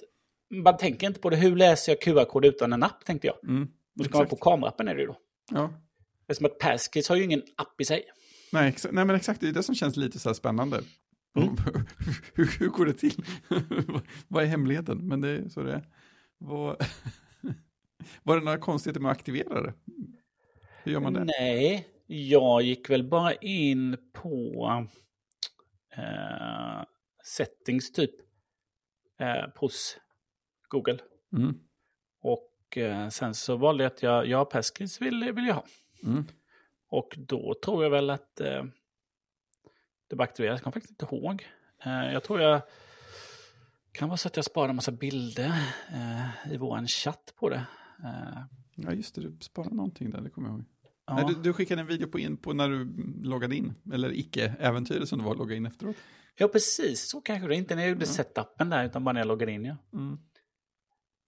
man 0.54 0.78
tänker 0.78 1.08
inte 1.08 1.20
på 1.20 1.30
det. 1.30 1.38
Hur 1.38 1.56
läser 1.56 1.92
jag 1.92 2.02
QR-kod 2.02 2.46
utan 2.46 2.74
en 2.74 2.84
app, 2.84 3.06
tänkte 3.06 3.28
jag. 3.28 3.50
Mm. 3.50 3.68
Då 3.96 4.04
ska 4.04 4.18
man 4.18 4.28
på 4.28 4.36
kamerappen 4.36 4.88
är 4.88 4.96
det 4.96 5.02
ju 5.02 5.08
då. 5.08 5.18
Ja. 5.52 5.74
Eftersom 6.28 6.46
att 6.46 6.60
Passkeys 6.60 7.10
har 7.10 7.16
ju 7.16 7.24
ingen 7.24 7.42
app 7.56 7.82
i 7.82 7.86
sig. 7.86 8.04
Nej, 8.52 8.76
Nej, 8.92 9.06
men 9.06 9.16
exakt. 9.16 9.42
Det 9.42 9.48
är 9.48 9.54
det 9.54 9.64
som 9.64 9.76
känns 9.76 9.96
lite 9.96 10.20
så 10.20 10.30
här 10.30 10.34
spännande. 10.34 10.82
Mm. 11.38 11.56
hur, 12.34 12.60
hur 12.60 12.68
går 12.68 12.86
det 12.86 12.94
till? 12.94 13.24
Vad 14.28 14.44
är 14.44 14.48
hemligheten? 14.48 15.08
Men 15.08 15.22
det 15.22 15.30
är 15.30 15.50
så 15.50 15.62
det 15.62 15.74
är. 15.74 15.88
Vad... 16.38 16.86
Var 18.24 18.40
det 18.40 18.46
några 18.46 18.58
konstigheter 18.58 19.02
med 19.02 19.12
att 19.12 19.18
aktivera 19.18 19.62
det? 19.62 19.74
Hur 20.84 20.92
gör 20.92 21.00
man 21.00 21.14
det? 21.14 21.24
Nej, 21.40 21.88
jag 22.08 22.62
gick 22.62 22.90
väl 22.90 23.04
bara 23.04 23.34
in 23.34 23.98
på 24.14 24.88
eh, 25.98 26.84
settings 27.24 27.92
typ. 27.92 28.12
Eh, 29.20 29.46
hos 29.56 29.98
Google. 30.68 31.00
Mm. 31.34 31.60
Och 32.22 32.78
eh, 32.78 33.10
sen 33.10 33.34
så 33.34 33.56
valde 33.56 33.84
jag 33.84 33.92
att 33.92 34.04
jag, 34.04 34.28
ja, 34.28 34.46
Passkeys 34.46 35.02
vill, 35.02 35.32
vill 35.34 35.48
jag 35.48 35.56
ha. 35.56 35.66
Mm. 36.04 36.26
Och 36.88 37.16
då 37.18 37.54
tror 37.66 37.84
jag 37.84 37.90
väl 37.90 38.10
att 38.10 38.40
eh, 38.40 38.64
det 40.10 40.16
var 40.16 40.24
aktiverat. 40.24 40.54
Jag 40.54 40.64
kommer 40.64 40.74
faktiskt 40.74 41.02
inte 41.02 41.16
ihåg. 41.16 41.48
Eh, 41.84 42.14
jag 42.14 42.24
tror 42.24 42.42
jag... 42.42 42.62
kan 43.92 44.10
vara 44.10 44.18
så 44.18 44.28
att 44.28 44.36
jag 44.36 44.46
sparade 44.46 44.70
en 44.70 44.76
massa 44.76 44.92
bilder 44.92 45.54
eh, 45.90 46.54
i 46.54 46.58
vår 46.58 46.88
chatt 46.88 47.34
på 47.36 47.50
det. 47.50 47.66
Eh, 48.04 48.44
Ja, 48.76 48.94
just 48.94 49.16
det. 49.16 49.22
Du 49.22 49.38
sparade 49.42 49.76
någonting 49.76 50.10
där, 50.10 50.22
det 50.22 50.30
kommer 50.30 50.48
jag 50.50 50.58
ihåg. 50.58 50.66
ja. 51.06 51.16
Nej, 51.16 51.26
du, 51.28 51.42
du 51.42 51.54
skickade 51.54 51.82
en 51.82 51.88
video 51.88 52.08
på, 52.08 52.20
in, 52.20 52.38
på 52.38 52.54
när 52.54 52.70
du 52.70 52.86
loggade 53.24 53.56
in. 53.56 53.74
Eller 53.94 54.12
icke-äventyret 54.14 55.10
som 55.10 55.20
det 55.20 55.26
var 55.26 55.32
att 55.32 55.38
logga 55.38 55.56
in 55.56 55.66
efteråt. 55.66 55.96
ja, 56.38 56.48
precis. 56.48 57.10
Så 57.10 57.22
kanske 57.22 57.48
det 57.48 57.56
inte 57.56 57.76
när 57.76 57.82
jag 57.82 57.90
gjorde 57.90 58.02
Ja. 58.06 58.12
setupen 58.12 58.70
där, 58.70 58.86
utan 58.86 59.04
bara 59.04 59.14
när 59.14 59.20
jag 59.20 59.28
loggade 59.28 59.52
in. 59.52 59.66
Ja. 59.66 59.78
Mm. 59.94 60.18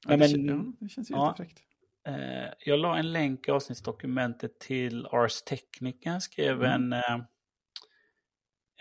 Ja, 0.07 0.17
det, 0.17 0.38
men- 0.38 0.45
ja, 0.47 0.74
det 0.80 0.89
känns 0.89 1.11
ju 1.11 1.15
ja. 1.15 1.34
fräckt. 1.38 1.59
Eh, 2.07 2.53
jag 2.65 2.80
la 2.80 2.97
en 2.97 3.11
länk 3.13 3.47
i 3.47 3.51
avsnittsdokumentet 3.51 4.59
till 4.59 5.05
Ars 5.05 5.41
Technica. 5.41 6.19
Skrev 6.19 6.63
Mm. 6.63 6.71
en, 6.71 6.93
eh, 6.93 7.26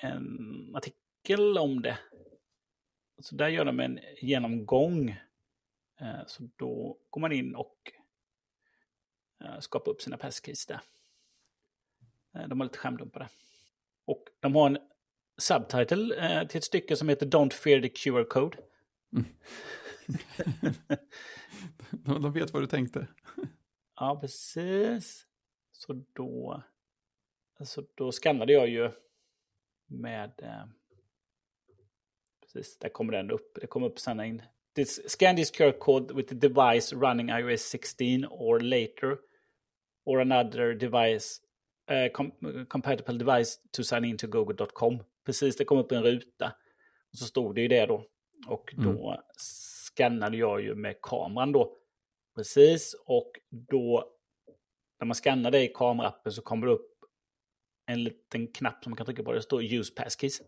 en 0.03 0.76
artikel 0.76 1.59
om 1.59 1.82
det. 1.82 1.99
Så 3.22 3.34
där 3.36 3.49
gör 3.49 3.64
de 3.64 3.80
en 3.80 3.99
genomgång. 4.22 5.16
Eh, 6.03 6.27
så 6.27 6.49
då 6.57 6.99
går 7.11 7.21
man 7.21 7.33
in 7.33 7.55
och 7.55 7.93
eh, 9.41 9.59
skapar 9.61 9.93
upp 9.93 10.03
sina 10.03 10.17
passkeys 10.17 10.67
där. 10.67 10.81
Eh, 12.35 12.49
de 12.49 12.61
har 12.61 12.65
lite 12.65 12.79
skärmdumpar 12.79 13.21
där. 13.21 13.29
Och 14.05 14.25
de 14.41 14.55
har 14.55 14.67
en 14.67 14.79
subtitle 15.39 16.47
till 16.49 16.59
ett 16.59 16.65
stycke 16.65 16.97
som 16.97 17.09
heter 17.09 17.27
Don't 17.27 17.53
fear 17.53 17.81
the 17.81 17.89
QR 17.89 18.25
code. 18.25 18.59
De, 21.91 22.23
de 22.23 22.33
vet 22.33 22.53
vad 22.53 22.63
du 22.63 22.67
tänkte. 22.67 23.07
Ja, 23.95 24.19
precis. 24.21 25.27
Så 25.73 26.05
då, 26.13 26.63
alltså 27.59 27.85
då 27.95 28.13
skannade 28.13 28.53
jag 28.53 28.69
ju 28.69 28.91
med... 29.87 30.33
Eh, 30.43 30.65
precis, 32.41 32.79
där 32.79 32.89
kommer 32.89 33.13
den 33.13 33.31
upp. 33.31 33.59
Det 33.61 33.67
kommer 33.67 33.87
upp 33.87 33.99
sen 33.99 34.21
in. 34.21 34.43
This, 34.75 35.01
scan 35.07 35.37
this 35.37 35.51
QR 35.51 35.79
code 35.79 36.12
with 36.12 36.29
the 36.29 36.35
device 36.35 36.93
running 36.93 37.29
iOS 37.29 37.59
16 37.59 38.27
or 38.31 38.61
later 38.61 39.18
or 40.05 40.20
another 40.20 40.75
device 40.75 41.41
eh, 41.89 42.09
com 42.09 42.33
compatible 42.68 43.18
device 43.18 43.59
to 43.73 43.83
sign 43.85 44.05
in 44.05 44.16
to 44.16 44.27
google.com. 44.27 45.03
Precis, 45.27 45.57
det 45.57 45.64
kom 45.64 45.79
upp 45.79 45.93
en 45.93 46.03
ruta. 46.03 46.53
Och 47.12 47.18
så 47.18 47.25
stod 47.25 47.55
det 47.55 47.61
ju 47.61 47.68
det 47.68 47.87
då. 47.87 48.05
Och 48.47 48.75
då 48.77 49.23
skannade 49.37 50.37
jag 50.37 50.62
ju 50.62 50.75
med 50.75 51.01
kameran 51.03 51.53
då. 51.53 51.77
Precis, 52.35 52.95
och 53.07 53.33
då 53.51 54.12
när 55.01 55.07
man 55.07 55.14
skannar 55.14 55.51
det 55.51 55.62
i 55.62 55.68
kameraappen 55.68 56.33
så 56.33 56.43
kommer 56.43 56.66
det 56.66 56.73
upp 56.73 56.89
en 57.87 58.05
liten 58.05 58.47
knapp 58.47 58.85
som 58.85 58.91
man 58.91 58.97
kan 58.97 59.07
trycka 59.07 59.23
på. 59.23 59.33
Det 59.33 59.43
står 59.43 59.62
Use 59.62 59.95
Passkeys 59.95 60.43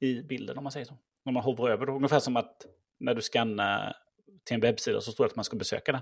i 0.00 0.22
bilden 0.22 0.58
om 0.58 0.64
man 0.64 0.72
säger 0.72 0.86
så. 0.86 0.98
När 1.24 1.32
man 1.32 1.42
hovrar 1.42 1.70
över 1.70 1.86
det. 1.86 1.92
Ungefär 1.92 2.20
som 2.20 2.36
att 2.36 2.66
när 2.98 3.14
du 3.14 3.22
skannar 3.22 3.96
till 4.44 4.54
en 4.54 4.60
webbsida 4.60 5.00
så 5.00 5.12
står 5.12 5.24
det 5.24 5.30
att 5.30 5.36
man 5.36 5.44
ska 5.44 5.56
besöka 5.56 5.92
den. 5.92 6.00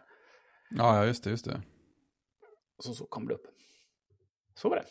Ja, 0.70 0.96
ja, 0.96 1.06
just 1.06 1.24
det, 1.24 1.30
just 1.30 1.44
det. 1.44 1.62
Så, 2.78 2.94
så 2.94 3.06
kommer 3.06 3.28
det 3.28 3.34
upp. 3.34 3.46
Så 4.54 4.68
var 4.68 4.76
det. 4.76 4.84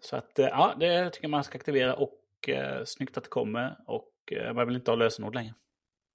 Så 0.00 0.16
att 0.16 0.38
eh, 0.38 0.46
ja, 0.46 0.74
det 0.80 1.10
tycker 1.10 1.24
jag 1.24 1.30
man 1.30 1.44
ska 1.44 1.58
aktivera 1.58 1.94
och 1.94 2.48
eh, 2.48 2.84
snyggt 2.84 3.16
att 3.16 3.24
det 3.24 3.30
kommer. 3.30 3.76
Och 3.86 4.12
eh, 4.32 4.52
man 4.54 4.66
vill 4.66 4.76
inte 4.76 4.90
ha 4.90 4.96
lösenord 4.96 5.34
längre. 5.34 5.54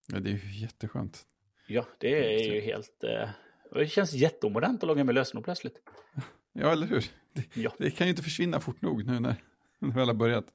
Ja, 0.07 0.19
det 0.19 0.29
är 0.29 0.33
ju 0.33 0.61
jätteskönt. 0.61 1.23
Ja, 1.67 1.85
det 1.99 2.35
är 2.35 2.53
ju 2.53 2.61
helt... 2.61 3.03
Eh, 3.03 3.29
det 3.71 3.87
känns 3.87 4.13
jätteomodernt 4.13 4.83
att 4.83 4.87
logga 4.87 4.99
in 4.99 5.05
med 5.05 5.15
lösenord 5.15 5.43
plötsligt. 5.45 5.81
Ja, 6.55 6.71
eller 6.71 6.87
hur? 6.87 7.05
Det, 7.33 7.57
Ja. 7.61 7.71
det 7.77 7.91
kan 7.91 8.07
ju 8.07 8.11
inte 8.11 8.23
försvinna 8.23 8.59
fort 8.59 8.81
nog 8.81 9.05
nu 9.05 9.19
när, 9.19 9.35
vi 9.79 9.91
väl 9.91 10.07
har 10.07 10.13
börjat. 10.13 10.45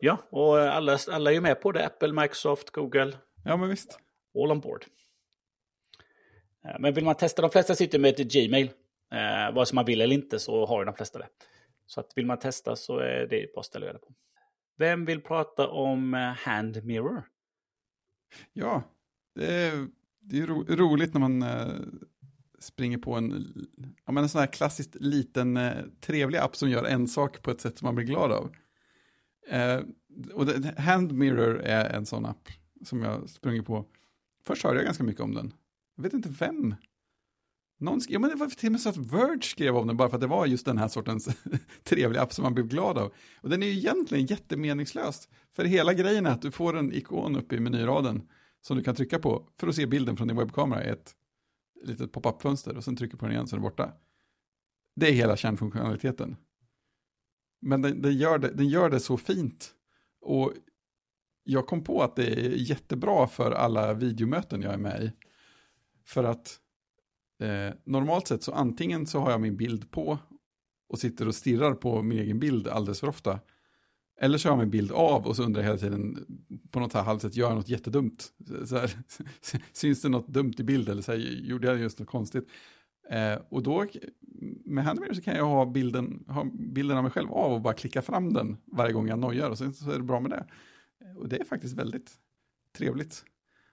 Ja, 0.00 0.18
och 0.30 0.58
alla, 0.58 0.98
alla 1.10 1.30
är 1.30 1.34
ju 1.34 1.40
med 1.40 1.60
på 1.60 1.72
det. 1.72 1.86
Apple, 1.86 2.12
Microsoft, 2.12 2.70
Google, 2.70 3.16
Ja, 3.44 3.56
men 3.56 3.68
visst 3.68 3.98
all 4.42 4.50
on 4.50 4.60
board. 4.60 4.84
Eh, 6.64 6.76
men 6.80 6.94
vill 6.94 7.04
man 7.04 7.14
testa, 7.14 7.42
de 7.42 7.50
flesta 7.50 7.74
sitter 7.74 7.98
med 7.98 8.20
ett 8.20 8.32
Gmail. 8.32 8.70
Eh, 9.12 9.54
vare 9.54 9.66
sig 9.66 9.74
man 9.74 9.84
vill 9.84 10.00
eller 10.00 10.14
inte 10.14 10.38
så 10.38 10.66
har 10.66 10.80
ju 10.80 10.84
de 10.84 10.94
flesta 10.94 11.18
det. 11.18 11.28
Så 11.86 12.00
att 12.00 12.12
vill 12.16 12.26
man 12.26 12.38
testa 12.38 12.76
så 12.76 12.98
är 12.98 13.26
det 13.26 13.52
bara 13.54 13.60
att 13.60 13.66
ställa 13.66 13.92
det 13.92 13.98
på. 13.98 14.14
Vem 14.78 15.04
vill 15.04 15.20
prata 15.20 15.68
om 15.68 16.14
eh, 16.14 16.20
Hand 16.20 16.84
Mirror? 16.84 17.22
Ja, 18.52 18.82
det 19.34 19.54
är, 19.54 19.88
det 20.20 20.36
är 20.36 20.40
ju 20.40 20.46
ro, 20.46 20.64
roligt 20.68 21.14
när 21.14 21.20
man 21.20 21.42
eh, 21.42 21.74
springer 22.58 22.98
på 22.98 23.14
en, 23.14 23.54
ja, 24.06 24.12
men 24.12 24.22
en 24.22 24.28
sån 24.28 24.40
här 24.40 24.46
klassiskt 24.46 24.94
liten 24.94 25.56
eh, 25.56 25.84
trevlig 26.00 26.38
app 26.38 26.56
som 26.56 26.70
gör 26.70 26.84
en 26.84 27.08
sak 27.08 27.42
på 27.42 27.50
ett 27.50 27.60
sätt 27.60 27.78
som 27.78 27.86
man 27.86 27.94
blir 27.94 28.06
glad 28.06 28.32
av. 28.32 28.50
Eh, 29.48 29.80
och 30.34 30.46
det, 30.46 30.78
Hand 30.78 31.12
Mirror 31.12 31.60
är 31.60 31.90
en 31.90 32.06
sån 32.06 32.26
app 32.26 32.48
som 32.84 33.02
jag 33.02 33.28
sprungit 33.30 33.66
på. 33.66 33.84
Först 34.46 34.64
hörde 34.64 34.76
jag 34.76 34.84
ganska 34.84 35.04
mycket 35.04 35.22
om 35.22 35.34
den. 35.34 35.52
Jag 35.96 36.02
vet 36.02 36.12
inte 36.12 36.28
vem. 36.28 36.74
Någon 37.78 38.00
skrev, 38.00 38.14
ja, 38.14 38.18
men 38.18 38.30
det 38.30 38.36
var 38.36 38.46
till 38.46 38.68
och 38.68 38.72
med 38.72 38.80
så 38.80 38.88
att 38.88 38.96
Verge 38.96 39.42
skrev 39.42 39.76
om 39.76 39.86
den 39.86 39.96
bara 39.96 40.08
för 40.08 40.16
att 40.16 40.20
det 40.20 40.26
var 40.26 40.46
just 40.46 40.66
den 40.66 40.78
här 40.78 40.88
sortens 40.88 41.28
trevliga 41.84 42.22
app 42.22 42.32
som 42.32 42.42
man 42.42 42.54
blev 42.54 42.68
glad 42.68 42.98
av. 42.98 43.12
Och 43.40 43.50
den 43.50 43.62
är 43.62 43.66
ju 43.66 43.72
egentligen 43.72 44.26
jättemeningslös. 44.26 45.28
För 45.52 45.64
hela 45.64 45.94
grejen 45.94 46.26
är 46.26 46.30
att 46.30 46.42
du 46.42 46.50
får 46.50 46.76
en 46.76 46.92
ikon 46.92 47.36
uppe 47.36 47.56
i 47.56 47.60
menyraden 47.60 48.28
som 48.60 48.76
du 48.76 48.82
kan 48.82 48.94
trycka 48.94 49.18
på 49.18 49.48
för 49.56 49.68
att 49.68 49.74
se 49.74 49.86
bilden 49.86 50.16
från 50.16 50.28
din 50.28 50.36
webbkamera 50.36 50.84
i 50.84 50.88
ett 50.88 51.14
litet 51.82 52.12
pop-up-fönster 52.12 52.76
och 52.76 52.84
sen 52.84 52.96
trycker 52.96 53.16
på 53.16 53.24
den 53.24 53.34
igen 53.34 53.46
så 53.46 53.56
är 53.56 53.58
den 53.58 53.62
borta. 53.62 53.92
Det 54.96 55.08
är 55.08 55.12
hela 55.12 55.36
kärnfunktionaliteten. 55.36 56.36
Men 57.60 57.82
den, 57.82 58.02
den, 58.02 58.16
gör 58.16 58.38
det, 58.38 58.50
den 58.50 58.68
gör 58.68 58.90
det 58.90 59.00
så 59.00 59.16
fint. 59.16 59.74
Och 60.20 60.52
jag 61.46 61.66
kom 61.66 61.84
på 61.84 62.02
att 62.02 62.16
det 62.16 62.26
är 62.26 62.50
jättebra 62.50 63.26
för 63.26 63.50
alla 63.50 63.94
videomöten 63.94 64.62
jag 64.62 64.72
är 64.74 64.78
med 64.78 65.02
i. 65.02 65.12
För 66.04 66.24
att 66.24 66.58
eh, 67.40 67.74
normalt 67.84 68.28
sett 68.28 68.42
så 68.42 68.52
antingen 68.52 69.06
så 69.06 69.20
har 69.20 69.30
jag 69.30 69.40
min 69.40 69.56
bild 69.56 69.90
på 69.90 70.18
och 70.88 70.98
sitter 70.98 71.28
och 71.28 71.34
stirrar 71.34 71.74
på 71.74 72.02
min 72.02 72.18
egen 72.18 72.38
bild 72.38 72.68
alldeles 72.68 73.00
för 73.00 73.08
ofta. 73.08 73.40
Eller 74.20 74.38
så 74.38 74.48
har 74.48 74.52
jag 74.52 74.58
min 74.58 74.70
bild 74.70 74.92
av 74.92 75.26
och 75.26 75.36
så 75.36 75.42
undrar 75.42 75.62
jag 75.62 75.66
hela 75.66 75.78
tiden 75.78 76.26
på 76.70 76.80
något 76.80 76.92
här 76.92 77.02
halvsätt, 77.02 77.36
gör 77.36 77.48
jag 77.48 77.56
något 77.56 77.68
jättedumt? 77.68 78.32
Så 78.64 78.76
här, 78.76 78.90
syns 79.72 80.02
det 80.02 80.08
något 80.08 80.28
dumt 80.28 80.54
i 80.58 80.62
bild 80.62 80.88
eller 80.88 81.02
så 81.02 81.12
här, 81.12 81.18
gjorde 81.18 81.66
jag 81.66 81.78
just 81.78 81.98
något 81.98 82.08
konstigt? 82.08 82.48
Eh, 83.10 83.38
och 83.48 83.62
då 83.62 83.86
med 84.64 84.84
Handmade 84.84 85.14
så 85.14 85.22
kan 85.22 85.36
jag 85.36 85.46
ha 85.46 85.66
bilden, 85.66 86.24
ha 86.28 86.46
bilden 86.52 86.96
av 86.96 87.02
mig 87.02 87.12
själv 87.12 87.32
av 87.32 87.52
och 87.52 87.60
bara 87.60 87.74
klicka 87.74 88.02
fram 88.02 88.32
den 88.32 88.56
varje 88.64 88.92
gång 88.92 89.08
jag 89.08 89.18
nojar 89.18 89.50
och 89.50 89.58
sen 89.58 89.74
så 89.74 89.90
är 89.90 89.96
det 89.96 90.04
bra 90.04 90.20
med 90.20 90.30
det. 90.30 90.46
Och 91.14 91.28
det 91.28 91.36
är 91.36 91.44
faktiskt 91.44 91.74
väldigt 91.74 92.12
trevligt. 92.76 93.24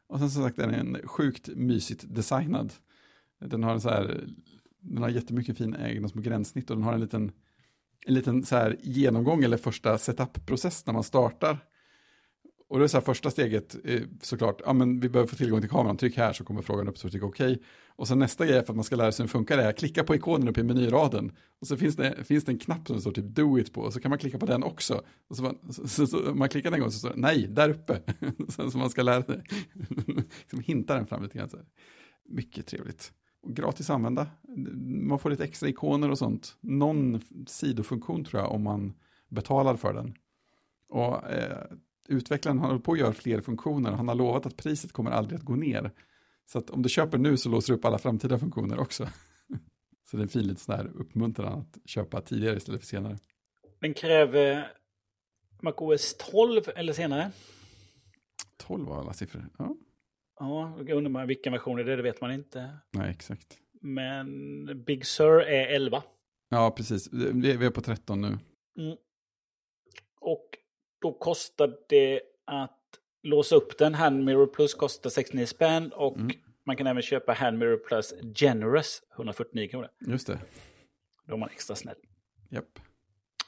Och 0.07 0.19
sen 0.19 0.29
som 0.29 0.43
sagt 0.43 0.57
den 0.57 0.69
är 0.69 0.79
en 0.79 1.07
sjukt 1.07 1.47
mysigt 1.47 2.05
designad. 2.07 2.73
Den 3.39 3.63
har 3.63 3.73
en 3.73 3.81
så 3.81 3.89
här, 3.89 4.27
den 4.79 5.03
har 5.03 5.09
jättemycket 5.09 5.57
fina 5.57 5.89
egna 5.89 6.09
små 6.09 6.21
gränssnitt 6.21 6.69
och 6.69 6.75
den 6.75 6.83
har 6.83 6.93
en 6.93 6.99
liten 6.99 7.31
en 8.05 8.13
liten 8.13 8.43
så 8.45 8.55
här 8.55 8.77
genomgång 8.81 9.43
eller 9.43 9.57
första 9.57 9.97
setup-process 9.97 10.85
när 10.85 10.93
man 10.93 11.03
startar. 11.03 11.57
Och 12.73 12.79
det 12.79 12.85
är 12.85 12.87
så 12.87 12.97
här 12.97 13.05
första 13.05 13.31
steget 13.31 13.75
eh, 13.83 14.01
såklart, 14.21 14.61
ja 14.65 14.73
men 14.73 14.99
vi 14.99 15.09
behöver 15.09 15.29
få 15.29 15.35
tillgång 15.35 15.61
till 15.61 15.69
kameran, 15.69 15.97
tryck 15.97 16.17
här 16.17 16.33
så 16.33 16.43
kommer 16.43 16.61
frågan 16.61 16.87
upp 16.87 16.97
så 16.97 17.09
tryck 17.09 17.23
okej. 17.23 17.61
Och 17.87 18.07
sen 18.07 18.19
nästa 18.19 18.45
grej 18.45 18.65
för 18.65 18.73
att 18.73 18.75
man 18.75 18.83
ska 18.83 18.95
lära 18.95 19.11
sig 19.11 19.23
hur 19.23 19.27
det 19.27 19.31
funkar 19.31 19.57
är, 19.57 19.71
klicka 19.71 20.03
på 20.03 20.15
ikonen 20.15 20.47
uppe 20.47 20.59
i 20.59 20.63
menyraden. 20.63 21.31
Och 21.61 21.67
så 21.67 21.77
finns 21.77 21.95
det, 21.95 22.23
finns 22.23 22.43
det 22.43 22.51
en 22.51 22.59
knapp 22.59 22.87
som 22.87 22.95
det 22.95 23.01
står 23.01 23.11
typ 23.11 23.25
do 23.25 23.59
it 23.59 23.73
på, 23.73 23.81
och 23.81 23.93
så 23.93 23.99
kan 23.99 24.09
man 24.09 24.19
klicka 24.19 24.37
på 24.37 24.45
den 24.45 24.63
också. 24.63 25.01
Och 25.27 25.35
så 25.35 25.43
man, 25.43 25.57
så, 25.69 25.87
så, 25.87 26.07
så, 26.07 26.17
man 26.17 26.49
klickar 26.49 26.71
den 26.71 26.77
en 26.77 26.81
gång 26.81 26.91
så 26.91 26.99
står 26.99 27.09
det 27.09 27.15
nej, 27.17 27.47
där 27.47 27.69
uppe. 27.69 28.01
så 28.71 28.77
man 28.77 28.89
ska 28.89 29.03
lära 29.03 29.23
sig, 29.23 29.43
liksom 30.41 30.59
hinta 30.59 30.95
den 30.95 31.07
fram 31.07 31.23
lite 31.23 31.37
grann. 31.37 31.49
Så 31.49 31.57
här. 31.57 31.65
Mycket 32.29 32.67
trevligt. 32.67 33.11
Och 33.41 33.55
gratis 33.55 33.89
använda. 33.89 34.27
Man 35.07 35.19
får 35.19 35.29
lite 35.29 35.43
extra 35.43 35.69
ikoner 35.69 36.11
och 36.11 36.17
sånt. 36.17 36.57
Någon 36.61 37.21
sidofunktion 37.47 38.23
tror 38.23 38.41
jag 38.41 38.51
om 38.51 38.63
man 38.63 38.93
betalar 39.29 39.75
för 39.75 39.93
den. 39.93 40.13
Och 40.89 41.29
eh, 41.29 41.65
utvecklaren 42.07 42.59
håller 42.59 42.79
på 42.79 42.91
att 42.91 42.99
göra 42.99 43.13
fler 43.13 43.41
funktioner. 43.41 43.91
Han 43.91 44.07
har 44.07 44.15
lovat 44.15 44.45
att 44.45 44.57
priset 44.57 44.91
kommer 44.91 45.11
aldrig 45.11 45.39
att 45.39 45.45
gå 45.45 45.55
ner. 45.55 45.91
Så 46.45 46.57
att 46.57 46.69
om 46.69 46.81
du 46.81 46.89
köper 46.89 47.17
nu 47.17 47.37
så 47.37 47.49
låser 47.49 47.73
du 47.73 47.77
upp 47.79 47.85
alla 47.85 47.97
framtida 47.97 48.39
funktioner 48.39 48.79
också. 48.79 49.07
så 50.09 50.17
det 50.17 50.21
är 50.21 50.23
en 50.23 50.29
fin 50.29 50.41
liten 50.41 50.57
sån 50.57 50.75
här 50.75 50.91
uppmuntran 50.95 51.59
att 51.59 51.89
köpa 51.89 52.21
tidigare 52.21 52.57
istället 52.57 52.81
för 52.81 52.87
senare. 52.87 53.17
Den 53.79 53.93
kräver 53.93 54.71
MacOS 55.61 56.15
12 56.31 56.61
eller 56.75 56.93
senare. 56.93 57.31
12 58.57 58.87
var 58.87 58.99
alla 58.99 59.13
siffror. 59.13 59.49
Ja, 59.57 59.75
Ja, 60.39 60.77
jag 60.77 60.97
undrar 60.97 61.11
man 61.11 61.27
vilken 61.27 61.53
version 61.53 61.77
det 61.77 61.93
är, 61.93 61.97
det 61.97 62.03
vet 62.03 62.21
man 62.21 62.31
inte. 62.31 62.77
nej 62.91 63.11
exakt. 63.11 63.57
Men 63.81 64.83
Big 64.83 65.05
Sur 65.05 65.41
är 65.41 65.67
11. 65.75 66.03
Ja, 66.49 66.71
precis. 66.71 67.13
Vi 67.13 67.51
är 67.51 67.57
vi 67.57 67.65
är 67.65 67.69
på 67.69 67.81
13 67.81 68.21
nu. 68.21 68.27
Mm. 68.77 68.97
Och 70.19 70.57
då 71.03 71.11
kostar 71.13 71.75
det 71.89 72.21
att 72.45 72.79
låsa 73.23 73.55
upp 73.55 73.77
den. 73.77 73.93
Hand 73.93 74.23
Mirror 74.25 74.47
Plus 74.47 74.73
kostar 74.73 75.09
69 75.09 75.45
spänn 75.45 75.91
och 75.91 76.17
Mm. 76.17 76.31
man 76.65 76.75
kan 76.77 76.87
även 76.87 77.01
köpa 77.01 77.33
Hand 77.33 77.57
Mirror 77.59 77.77
Plus 77.77 78.13
Generous 78.35 79.01
149 79.15 79.67
kronor. 79.67 79.89
Just 80.07 80.27
det. 80.27 80.39
Då 81.27 81.33
är 81.33 81.37
man 81.37 81.49
extra 81.49 81.75
snäll. 81.75 81.95
Japp. 82.49 82.79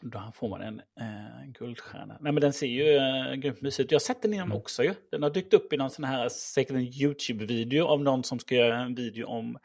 Då 0.01 0.31
får 0.35 0.49
man 0.49 0.61
en 0.61 0.79
eh, 0.79 1.45
guldstjärna. 1.59 2.17
Nej 2.21 2.31
men 2.31 2.41
den 2.41 2.53
ser 2.53 2.67
ju 2.67 2.95
eh, 2.95 3.33
grymt 3.35 3.61
mysig 3.61 3.83
ut. 3.83 3.91
Jag 3.91 3.95
har 3.95 3.99
sett 4.03 4.21
den 4.21 4.33
innan 4.33 4.45
Mm. 4.47 4.57
också 4.57 4.83
ju. 4.83 4.93
Den 5.11 5.23
har 5.23 5.29
dykt 5.29 5.53
upp 5.53 5.73
i 5.73 5.77
någon 5.77 5.89
sån 5.89 6.05
här, 6.05 6.29
säkert 6.29 6.75
en 6.75 6.81
YouTube-video 6.81 7.85
av 7.85 8.01
någon 8.03 8.23
som 8.23 8.39
ska 8.39 8.55
göra 8.55 8.79
en 8.79 8.95
video 8.95 9.25
om 9.27 9.57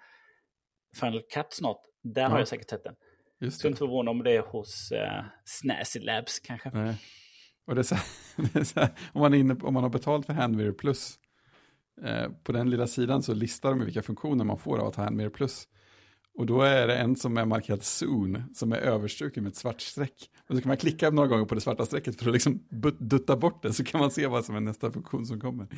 Final 1.00 1.22
Cut 1.22 1.46
snart. 1.52 1.80
Där 2.02 2.22
har 2.22 2.30
Ja. 2.30 2.38
jag 2.38 2.48
säkert 2.48 2.70
sett 2.70 2.84
den. 2.84 2.94
Just 3.40 3.62
det. 3.62 3.68
inte 3.68 3.78
förvåna 3.78 4.10
om 4.10 4.22
det 4.22 4.30
är 4.36 4.40
hos 4.40 4.92
eh, 4.92 5.24
Snazzy 5.44 6.00
Labs 6.00 6.38
kanske. 6.40 6.70
Nej. 6.70 6.94
Och 7.70 7.76
det 7.76 7.92
är 7.92 7.94
här, 7.94 8.04
det 8.52 8.58
är 8.58 8.80
här, 8.80 8.90
om, 9.12 9.20
man 9.20 9.34
inne, 9.34 9.56
om 9.62 9.74
man 9.74 9.82
har 9.82 9.90
betalt 9.90 10.26
för 10.26 10.32
Handmirror 10.32 10.72
Plus, 10.72 11.18
eh, 12.02 12.28
på 12.42 12.52
den 12.52 12.70
lilla 12.70 12.86
sidan 12.86 13.22
så 13.22 13.34
listar 13.34 13.70
de 13.70 13.84
vilka 13.84 14.02
funktioner 14.02 14.44
man 14.44 14.58
får 14.58 14.78
av 14.78 14.86
att 14.86 14.96
ha 14.96 15.04
Handmirror 15.04 15.30
Plus. 15.30 15.68
Och 16.34 16.46
då 16.46 16.62
är 16.62 16.86
det 16.86 16.96
en 16.96 17.16
som 17.16 17.36
är 17.36 17.44
markerad 17.44 17.82
Soon, 17.82 18.44
som 18.54 18.72
är 18.72 18.76
överstruken 18.76 19.42
med 19.42 19.50
ett 19.50 19.56
svart 19.56 19.80
streck. 19.80 20.30
Och 20.48 20.56
så 20.56 20.62
kan 20.62 20.68
man 20.68 20.76
klicka 20.76 21.10
några 21.10 21.28
gånger 21.28 21.44
på 21.44 21.54
det 21.54 21.60
svarta 21.60 21.86
strecket 21.86 22.20
för 22.20 22.26
att 22.26 22.32
liksom 22.32 22.62
dutta 22.98 23.36
bort 23.36 23.62
det, 23.62 23.72
så 23.72 23.84
kan 23.84 24.00
man 24.00 24.10
se 24.10 24.26
vad 24.26 24.44
som 24.44 24.56
är 24.56 24.60
nästa 24.60 24.92
funktion 24.92 25.26
som 25.26 25.40
kommer. 25.40 25.66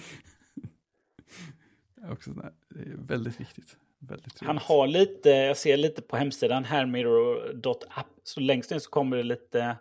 Det 1.94 2.06
är 2.06 2.12
också 2.12 2.30
här, 2.42 2.52
det 2.68 2.80
är 2.80 2.96
väldigt 2.96 3.40
viktigt. 3.40 3.76
Väldigt 3.98 4.40
Han 4.40 4.58
har 4.58 4.86
lite, 4.86 5.28
jag 5.28 5.56
ser 5.56 5.76
lite 5.76 6.02
på 6.02 6.16
hemsidan, 6.16 6.64
handmirror.app, 6.64 8.06
så 8.22 8.40
längst 8.40 8.70
ner 8.70 8.78
så 8.78 8.90
kommer 8.90 9.16
det 9.16 9.22
lite, 9.22 9.76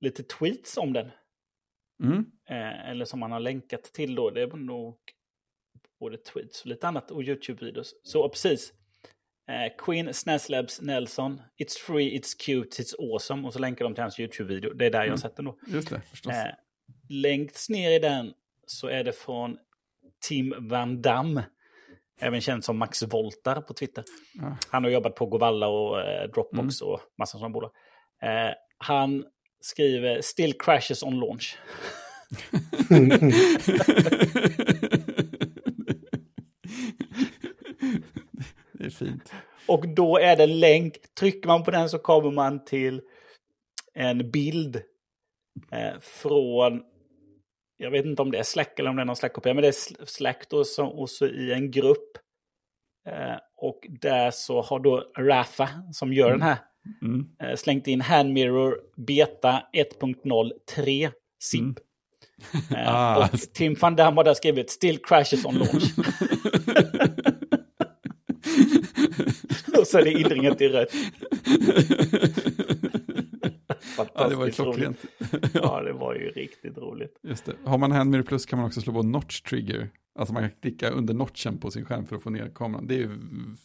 lite 0.00 0.22
tweets 0.22 0.76
om 0.76 0.92
den. 0.92 1.10
Mm, 2.02 2.24
Eh, 2.50 2.90
eller 2.90 3.04
som 3.04 3.22
han 3.22 3.32
har 3.32 3.40
länkat 3.40 3.82
till 3.82 4.14
då, 4.14 4.30
det 4.30 4.42
är 4.42 4.56
nog 4.56 4.98
både 6.00 6.16
tweets 6.18 6.60
och 6.62 6.66
lite 6.66 6.88
annat 6.88 7.10
och 7.10 7.22
YouTube-videos. 7.22 7.90
Så 8.02 8.28
precis. 8.28 8.72
Eh, 9.48 9.76
Queen 9.78 10.14
Snaslabs 10.14 10.80
Nelson, 10.80 11.42
It's 11.58 11.78
free, 11.86 12.18
it's 12.18 12.38
cute, 12.46 12.82
it's 12.82 12.94
awesome. 13.12 13.46
Och 13.46 13.52
så 13.52 13.58
länkar 13.58 13.84
de 13.84 13.94
till 13.94 14.02
hans 14.02 14.18
YouTube-video. 14.20 14.72
Det 14.74 14.86
är 14.86 14.90
där 14.90 14.98
jag 14.98 15.02
har 15.02 15.06
Mm. 15.06 15.18
sett 15.18 15.36
den 15.36 15.44
då. 15.44 15.58
just 15.66 15.90
det, 15.90 16.00
förstås. 16.00 16.32
Eh, 16.32 16.54
längst 17.08 17.70
ner 17.70 17.90
i 17.90 17.98
den 17.98 18.34
så 18.66 18.88
är 18.88 19.04
det 19.04 19.12
från 19.12 19.58
Tim 20.28 20.54
Van 20.68 21.02
Damme. 21.02 21.44
Även 22.20 22.40
känd 22.40 22.64
som 22.64 22.78
Max 22.78 23.02
Voltar 23.02 23.60
på 23.60 23.74
Twitter. 23.74 24.04
Ja. 24.34 24.56
Han 24.70 24.84
har 24.84 24.90
jobbat 24.90 25.14
på 25.14 25.26
Govalla 25.26 25.68
och 25.68 26.00
eh, 26.00 26.30
Dropbox 26.30 26.80
och 26.82 27.00
massa 27.18 27.38
sådana 27.38 27.52
bolag. 27.52 27.70
Eh, 28.22 28.54
han 28.78 29.24
skriver 29.60 30.20
“Still 30.20 30.54
crashes 30.58 31.02
on 31.02 31.20
launch”. 31.20 31.58
det 38.72 38.84
är 38.84 38.90
fint. 38.90 39.32
Och 39.66 39.88
då 39.88 40.18
är 40.18 40.36
det 40.36 40.46
länk. 40.46 41.14
Trycker 41.18 41.48
man 41.48 41.64
på 41.64 41.70
den 41.70 41.88
så 41.88 41.98
kommer 41.98 42.30
man 42.30 42.64
till 42.64 43.00
en 43.94 44.30
bild 44.30 44.82
eh, 45.72 46.00
från, 46.00 46.82
jag 47.76 47.90
vet 47.90 48.04
inte 48.06 48.22
om 48.22 48.30
det 48.30 48.38
är 48.38 48.42
Slack 48.42 48.78
eller 48.78 48.90
om 48.90 48.96
det 48.96 49.02
är 49.02 49.06
någon 49.06 49.16
Slack-kopia, 49.16 49.54
men 49.54 49.62
det 49.62 49.68
är 49.68 49.72
Sl- 49.72 50.04
Slack 50.04 50.48
då 50.50 50.64
som, 50.64 50.88
och 50.88 51.10
så 51.10 51.26
i 51.26 51.52
en 51.52 51.70
grupp. 51.70 52.18
Eh, 53.06 53.36
och 53.56 53.86
där 53.88 54.30
så 54.30 54.62
har 54.62 54.80
då 54.80 55.12
Rafa, 55.18 55.68
som 55.92 56.12
gör 56.12 56.30
den 56.30 56.42
här, 56.42 56.58
Mm. 57.02 57.26
eh, 57.42 57.56
slängt 57.56 57.86
in 57.86 58.00
Handmirror 58.00 58.76
Beta 58.96 59.62
1.03 59.72 61.10
ZIP. 61.42 61.60
Mm. 61.60 61.74
Eh, 62.70 62.88
Ah. 62.94 63.28
Och 63.32 63.40
Tim 63.40 63.76
van 63.80 63.96
Damme 63.96 64.16
har 64.16 64.24
där 64.24 64.34
skrivit 64.34 64.70
“Still 64.70 64.98
crashes 64.98 65.44
on 65.44 65.54
launch”. 65.54 65.94
och 69.78 69.86
så 69.86 69.98
är 69.98 70.04
det 70.04 70.12
inringat 70.12 70.60
i 70.60 70.68
rött. 70.68 70.88
ja, 74.14 74.28
det 74.28 74.36
var 74.36 74.46
ju 74.46 74.52
klockrent. 74.52 74.98
Ja, 75.54 75.82
det 75.82 75.92
var 75.92 76.14
ju 76.14 76.30
riktigt 76.30 76.78
roligt. 76.78 77.18
Just 77.22 77.44
det. 77.44 77.54
Har 77.64 77.78
man 77.78 77.92
Handmirror 77.92 78.22
Plus 78.22 78.46
kan 78.46 78.58
man 78.58 78.66
också 78.66 78.80
slå 78.80 78.92
på 78.92 79.02
Notch 79.02 79.40
Trigger. 79.40 79.90
Alltså 80.18 80.34
man 80.34 80.42
kan 80.42 80.52
klicka 80.62 80.90
under 80.90 81.14
notchen 81.14 81.58
på 81.58 81.70
sin 81.70 81.84
skärm 81.84 82.06
för 82.06 82.16
att 82.16 82.22
få 82.22 82.30
ner 82.30 82.50
kameran. 82.54 82.86
Det 82.86 82.94
är 82.94 82.98
ju 82.98 83.10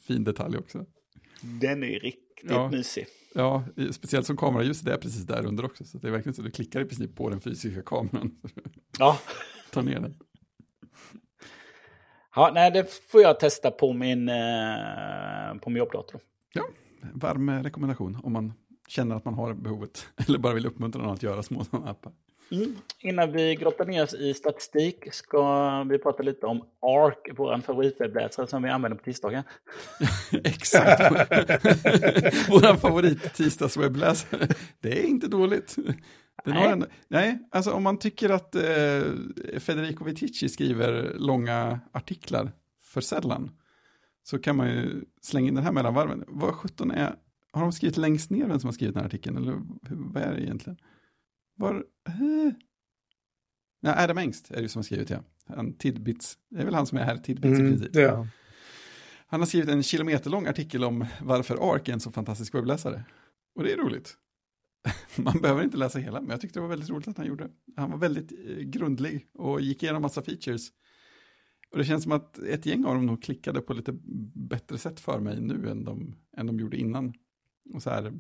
fin 0.08 0.24
detalj 0.24 0.58
också. 0.58 0.86
Den 1.42 1.84
är 1.84 1.88
ju 1.88 2.00
riktigt 2.44 2.52
Ja. 2.58 2.70
mysig. 2.70 3.06
Ja, 3.36 3.64
speciellt 3.91 4.26
som 4.28 4.38
kameraljuset 4.38 4.88
är 4.88 4.98
precis 4.98 5.26
där 5.26 5.46
under 5.46 5.66
också. 5.66 5.84
Så 5.86 5.98
det 5.98 6.08
är 6.08 6.12
verkligen 6.12 6.34
så 6.34 6.41
att 6.41 6.46
du 6.46 6.52
klickar 6.52 6.82
i 6.82 6.86
princip 6.86 7.16
på 7.16 7.30
den 7.30 7.41
fysiska 7.41 7.82
kameran. 7.82 8.32
Ja. 9.00 9.18
Ta 9.72 9.82
ner 9.82 10.00
den. 10.00 10.16
ja, 12.36 12.52
nej, 12.54 12.72
det 12.72 12.91
får 13.12 13.22
jag 13.22 13.39
testa 13.39 13.72
på 13.72 13.94
min, 13.94 14.30
eh, 14.30 15.56
på 15.62 15.70
min 15.70 15.78
jobbdator. 15.78 16.22
Ja, 16.54 16.64
varm 17.14 17.50
rekommendation 17.64 18.18
om 18.24 18.34
man 18.34 18.54
känner 18.88 19.16
att 19.16 19.26
man 19.26 19.34
har 19.34 19.54
behovet. 19.54 20.08
Eller 20.28 20.39
bara 20.39 20.54
vill 20.54 20.66
uppmuntra 20.66 21.02
någon 21.02 21.14
att 21.14 21.24
göra 21.24 21.44
små 21.44 21.64
sådana 21.64 21.89
appar. 21.91 22.14
Mm. 22.52 22.76
Innan 23.00 23.32
vi 23.32 23.56
grottar 23.56 23.86
ner 23.86 24.04
oss 24.04 24.14
i 24.14 24.34
statistik 24.34 25.14
ska 25.14 25.84
vi 25.84 25.98
prata 25.98 26.24
lite 26.24 26.46
om 26.46 26.62
ARC, 26.82 27.38
vår 27.38 27.62
favoritwebbläsare 27.62 28.48
som 28.48 28.64
vi 28.64 28.70
använder 28.70 28.98
på 28.98 29.04
tisdagar. 29.04 29.44
Exakt. 30.44 31.02
Vår 32.50 32.76
favorit 32.76 33.34
tisdagswebbläsare. 33.34 34.48
Det 34.82 35.00
är 35.00 35.04
inte 35.04 35.28
dåligt. 35.28 35.76
Nej. 36.46 36.68
en, 36.68 36.86
nej, 37.08 37.39
alltså 37.52 37.72
om 37.72 37.84
man 37.84 37.98
tycker 37.98 38.30
att 38.30 38.56
eh, 38.56 38.62
Federico 39.60 40.04
Vitici 40.04 40.50
skriver 40.50 41.14
långa 41.16 41.80
artiklar 41.91 42.52
för 42.82 43.02
sällan 43.02 43.52
så 44.24 44.39
kan 44.39 44.56
man 44.56 44.68
ju 44.68 45.06
slänga 45.22 45.48
in 45.48 45.56
den 45.56 45.64
här 45.64 45.72
mellan 45.72 45.94
varven. 45.94 46.24
Vad 46.28 46.54
17 46.54 46.91
är, 46.91 47.16
har 47.52 47.62
de 47.62 47.72
skrivit 47.72 47.98
längst 47.98 48.30
ner 48.30 48.48
vem 48.48 48.60
som 48.60 48.68
har 48.68 48.74
skrivit 48.74 48.94
den 48.94 49.02
här 49.02 49.08
artikeln? 49.08 49.38
Eller 49.38 49.52
hur, 49.52 49.62
vad 49.89 50.24
är 50.24 50.34
det 50.34 50.41
egentligen? 50.41 50.78
Var, 51.56 51.76
eh? 52.08 52.54
Nej, 53.82 53.93
Adam 54.04 54.18
Engst 54.18 54.51
är 54.51 54.62
det 54.62 54.70
som 54.70 54.80
har 54.80 54.84
skrivit 54.84 55.10
ja. 55.10 55.24
Han, 55.47 55.74
tidbits, 55.78 56.38
det 56.49 56.62
är 56.62 56.66
väl 56.66 56.74
han 56.74 56.86
som 56.88 56.97
är 56.97 57.04
här, 57.04 57.18
tidbits 57.18 57.60
i 57.60 57.62
Mm, 57.62 57.72
princip. 57.72 57.93
det 57.93 58.01
är 58.04 58.16
han. 59.28 59.39
Har 59.39 59.45
skrivit 59.45 59.70
en 59.70 59.84
kilometerlång 59.84 60.47
artikel 60.47 60.84
om 60.84 61.06
varför 61.22 61.74
ARC 61.74 61.89
är 61.89 61.93
en 61.93 61.99
så 61.99 62.12
fantastisk 62.12 62.56
webbläsare. 62.56 63.04
Och 63.56 63.64
det 63.64 63.74
är 63.74 63.78
roligt. 63.78 64.18
Man 65.16 65.41
behöver 65.41 65.64
inte 65.64 65.78
läsa 65.78 65.99
hela, 65.99 66.22
men 66.22 66.30
jag 66.30 66.41
tyckte 66.41 66.60
det 66.60 66.62
var 66.62 66.70
väldigt 66.70 66.89
roligt 66.89 67.08
att 67.08 67.18
han 67.18 67.26
gjorde 67.28 67.43
det. 67.43 67.51
Han 67.82 67.91
var 67.91 67.97
väldigt 67.97 68.32
eh, 68.32 68.56
grundlig 68.58 69.28
och 69.34 69.62
gick 69.62 69.84
igenom 69.84 70.01
massa 70.01 70.22
features. 70.22 70.70
Och 71.72 71.78
det 71.78 71.86
känns 71.86 72.04
som 72.04 72.12
att 72.12 72.38
ett 72.38 72.66
gäng 72.66 72.86
av 72.86 72.95
dem 72.95 73.06
nog 73.06 73.24
klickade 73.24 73.62
på 73.62 73.74
lite 73.74 73.91
bättre 74.36 74.78
sätt 74.78 74.99
för 74.99 75.20
mig 75.20 75.41
nu 75.41 75.70
än 75.70 75.84
de, 75.84 76.16
än 76.38 76.47
de 76.47 76.60
gjorde 76.60 76.78
innan. 76.78 77.14
Och 77.74 77.84
så 77.84 77.89
här 77.89 78.14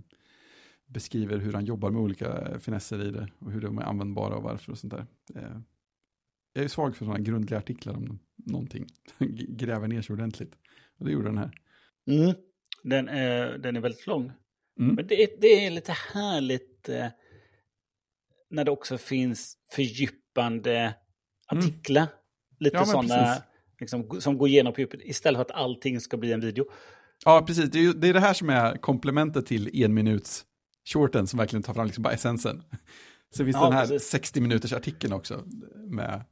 beskriver 0.93 1.37
hur 1.37 1.53
han 1.53 1.65
jobbar 1.65 1.91
med 1.91 2.01
olika 2.01 2.59
finesser 2.59 3.07
i 3.07 3.11
det 3.11 3.27
och 3.39 3.51
hur 3.51 3.61
de 3.61 3.77
är 3.77 3.83
användbara 3.83 4.35
och 4.35 4.43
varför 4.43 4.71
och 4.71 4.77
sånt 4.77 4.93
där. 4.93 5.05
Är- 5.35 5.63
Jag 6.53 6.63
är 6.63 6.67
svag 6.67 6.95
för 6.95 7.05
sådana 7.05 7.23
grundliga 7.23 7.59
artiklar 7.59 7.93
om 7.93 8.19
någonting. 8.35 8.87
Gräver 9.47 9.87
ner 9.87 10.01
sig 10.01 10.13
ordentligt. 10.13 10.57
Och 10.97 11.05
det 11.05 11.11
gjorde 11.11 11.27
den 11.27 11.37
här. 11.37 11.51
Mm. 12.07 12.35
Den, 12.83 13.09
är, 13.09 13.57
den 13.57 13.75
är 13.75 13.81
väldigt 13.81 14.07
lång. 14.07 14.31
Mm. 14.79 14.95
Men 14.95 15.07
det 15.07 15.23
är, 15.23 15.27
det 15.41 15.65
är 15.65 15.71
lite 15.71 15.91
härligt 15.91 16.89
eh, 16.89 17.07
när 18.49 18.65
det 18.65 18.71
också 18.71 18.97
finns 18.97 19.57
fördjupande 19.71 20.77
mm. 20.77 20.93
artiklar. 21.47 22.01
Mm. 22.01 22.13
Lite 22.59 22.77
ja, 22.77 22.85
sådana 22.85 23.43
liksom, 23.79 24.21
som 24.21 24.37
går 24.37 24.47
igenom 24.47 24.73
på 24.73 24.81
djupet 24.81 25.01
istället 25.03 25.37
för 25.37 25.41
att 25.41 25.51
allting 25.51 25.99
ska 25.99 26.17
bli 26.17 26.31
en 26.31 26.39
video. 26.39 26.65
Ja, 27.25 27.43
precis. 27.47 27.71
Det 27.71 27.79
är, 27.79 27.93
det, 27.93 28.07
är 28.07 28.13
det 28.13 28.19
här 28.19 28.33
som 28.33 28.49
är 28.49 28.77
komplementet 28.77 29.45
till 29.45 29.83
en 29.83 29.93
minuts 29.93 30.45
shorten 30.85 31.27
som 31.27 31.39
verkligen 31.39 31.63
tar 31.63 31.73
fram 31.73 31.85
liksom 31.85 32.03
bara 32.03 32.13
essensen. 32.13 32.63
Så 33.29 33.45
finns 33.45 33.55
ja, 33.55 33.63
den 33.63 33.73
här 33.73 33.87
precis. 33.87 34.09
60 34.09 34.41
minuters 34.41 34.73
artikeln 34.73 35.13
också 35.13 35.43
med... 35.75 36.23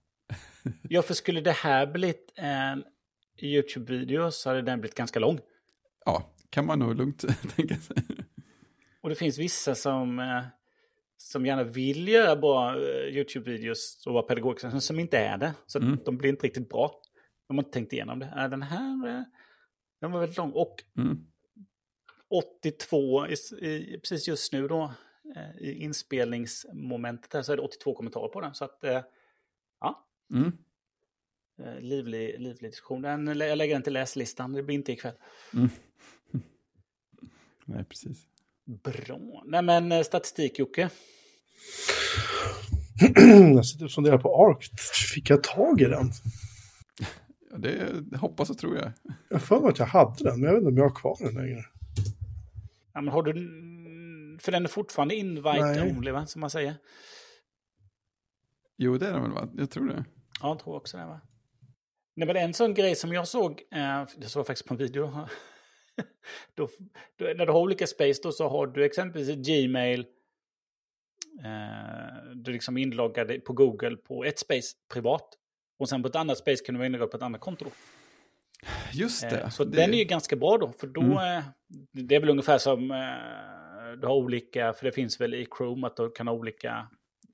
ja, 0.90 1.02
för 1.02 1.14
skulle 1.14 1.42
det 1.42 1.52
här 1.52 1.88
blivit 1.88 2.34
en 2.36 2.84
YouTube-video 3.42 4.32
så 4.32 4.50
hade 4.50 4.62
den 4.62 4.82
blivit 4.82 4.98
ganska 4.98 5.20
lång. 5.20 5.40
Ja, 6.06 6.34
kan 6.50 6.66
man 6.66 6.80
nog 6.80 6.96
lugnt 6.96 7.26
tänka 7.56 7.76
sig. 7.76 7.96
Och 9.02 9.10
det 9.10 9.16
finns 9.16 9.38
vissa 9.38 9.76
som, 9.76 10.20
eh, 10.20 10.44
som 11.18 11.46
gärna 11.46 11.64
vill 11.64 12.08
göra 12.08 12.36
bra 12.36 12.76
eh, 12.76 13.18
YouTube-videos 13.18 14.08
och 14.08 14.14
vara 14.14 14.24
pedagogiska, 14.24 14.80
som 14.80 15.00
inte 15.00 15.18
är 15.18 15.38
det. 15.38 15.54
Så 15.66 15.80
mm. 15.80 16.00
de 16.06 16.18
blir 16.18 16.30
inte 16.30 16.48
riktigt 16.48 16.70
bra. 16.70 16.92
De 17.48 17.58
har 17.58 17.64
inte 17.64 17.74
tänkt 17.74 17.94
igenom 17.94 18.20
det. 18.20 18.34
Är 18.36 18.50
den 18.50 18.62
här, 18.62 19.08
eh, 19.08 19.24
den 20.02 20.12
var 20.12 20.20
väldigt 20.20 20.38
lång. 20.38 20.52
Och 20.52 20.76
mm. 20.98 21.26
82, 22.32 23.28
i, 23.28 23.36
i, 23.62 24.00
precis 24.00 24.28
just 24.28 24.54
nu 24.54 24.68
då, 24.68 24.94
i 25.60 25.72
inspelningsmomentet 25.72 27.34
här 27.34 27.42
så 27.42 27.52
är 27.52 27.58
det 27.58 27.64
82 27.64 27.96
kommentarer 27.96 28.28
på 28.28 28.42
den. 28.42 28.54
Så 28.54 28.66
att, 28.66 28.80
ja. 29.80 30.08
Mm. 30.34 30.52
Livlig, 31.80 32.40
livlig 32.40 32.72
diskussion. 32.72 33.02
Den, 33.02 33.28
jag 33.28 33.58
lägger 33.58 33.76
den 33.76 33.84
till 33.84 33.94
läslistan, 33.94 34.54
det 34.54 34.64
blir 34.64 34.76
inte 34.76 34.92
ikväll. 34.92 35.16
Mm. 35.54 35.70
Nej, 37.66 37.84
precis. 37.84 38.18
Bra. 38.66 39.44
Nej 39.46 39.62
men 39.62 39.92
eh, 39.92 40.04
statistik 40.04 40.60
Jocke? 40.60 40.90
jag 43.56 43.66
sitter 43.66 43.86
och 43.86 43.92
funderar 43.92 44.18
på 44.18 44.46
ARK. 44.46 44.70
Fick 45.14 45.30
jag 45.30 45.44
tag 45.44 45.82
i 45.82 45.86
den? 45.86 46.12
Ja, 47.52 47.58
det, 47.58 48.02
det 48.02 48.18
hoppas 48.18 48.50
och 48.50 48.58
tror 48.58 48.78
jag. 48.78 48.92
Jag 49.30 49.42
för 49.42 49.60
mig 49.60 49.70
att 49.70 49.80
jag 49.80 49.86
hade 49.86 50.24
den, 50.24 50.40
men 50.40 50.44
jag 50.44 50.54
vet 50.54 50.62
inte 50.62 50.70
om 50.70 50.78
jag 50.78 50.90
har 50.90 50.96
kvar 50.96 51.18
den 51.20 51.34
längre. 51.34 51.66
Ja, 52.94 53.02
men 53.02 53.14
har 53.14 53.24
du... 53.24 53.34
För 54.42 54.52
den 54.52 54.64
är 54.64 54.68
fortfarande 54.68 55.16
invite 55.16 55.94
only, 55.98 56.12
va? 56.12 56.26
Som 56.26 56.42
man 56.42 56.50
säger. 56.50 56.76
Jo, 58.78 58.98
det 58.98 59.08
är 59.08 59.14
den 59.14 59.22
väl, 59.22 59.32
va? 59.32 59.50
Jag 59.54 59.72
tror 59.72 59.88
det. 59.88 60.06
Ja, 60.42 60.48
jag 60.48 60.60
tror 60.60 60.76
också 60.76 60.98
det, 60.98 61.06
va? 61.06 61.22
Nej, 62.16 62.28
men 62.28 62.36
en 62.36 62.54
sån 62.54 62.74
grej 62.74 62.96
som 62.96 63.14
jag 63.14 63.28
såg, 63.28 63.62
eh, 63.72 64.06
jag 64.20 64.30
såg 64.30 64.48
faktiskt 64.48 64.68
på 64.68 64.74
en 64.74 64.78
video 64.78 65.28
då, 66.56 66.70
då, 67.16 67.26
när 67.26 67.46
du 67.46 67.52
har 67.52 67.60
olika 67.60 67.88
space 67.88 68.20
då 68.24 68.32
så 68.32 68.50
har 68.50 68.68
du 68.68 68.86
exempelvis 68.86 69.48
Gmail. 69.48 70.06
Eh, 71.44 72.36
du 72.36 72.52
liksom 72.52 72.78
inloggade 72.78 73.40
på 73.40 73.54
Google 73.54 73.96
på 73.96 74.24
ett 74.24 74.40
space 74.40 74.76
privat. 74.94 75.38
Och 75.80 75.90
sen 75.90 76.02
på 76.02 76.08
ett 76.08 76.16
annat 76.16 76.38
space 76.38 76.66
kan 76.66 76.76
du 76.76 76.78
vara 76.78 76.86
inloggad 76.86 77.12
på 77.12 77.18
ett 77.18 77.24
annat 77.24 77.42
konto. 77.42 77.66
Då. 77.66 77.72
Just 78.94 79.30
det. 79.30 79.42
Eh, 79.42 79.50
så 79.50 79.64
det... 79.64 79.78
den 79.78 79.94
är 79.94 79.98
ju 79.98 80.04
ganska 80.04 80.36
bra 80.36 80.58
då. 80.58 80.72
För 80.72 80.88
då, 80.88 81.02
mm. 81.02 81.38
eh, 81.38 81.44
det 81.92 82.16
är 82.16 82.20
väl 82.20 82.30
ungefär 82.30 82.58
som 82.58 82.92
eh, 82.92 84.00
du 84.02 84.08
har 84.08 84.16
olika, 84.16 84.74
för 84.74 84.86
det 84.86 84.92
finns 84.92 85.22
väl 85.22 85.34
i 85.34 85.48
Chrome 85.58 85.88
att 85.88 85.96
du 85.96 86.12
kan 86.12 86.28
ha 86.28 86.34
olika 86.34 86.88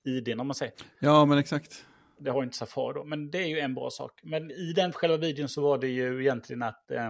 ID 0.05 0.39
om 0.39 0.47
man 0.47 0.55
säger. 0.55 0.73
Ja, 0.99 1.25
men 1.25 1.37
exakt. 1.37 1.85
Det 2.19 2.31
har 2.31 2.43
inte 2.43 2.57
Safari 2.57 2.93
då, 2.93 3.03
men 3.03 3.31
det 3.31 3.37
är 3.37 3.47
ju 3.47 3.59
en 3.59 3.73
bra 3.73 3.89
sak. 3.89 4.19
Men 4.23 4.51
i 4.51 4.73
den 4.75 4.93
själva 4.93 5.17
videon 5.17 5.49
så 5.49 5.61
var 5.61 5.77
det 5.77 5.87
ju 5.87 6.21
egentligen 6.21 6.63
att 6.63 6.91
eh, 6.91 7.09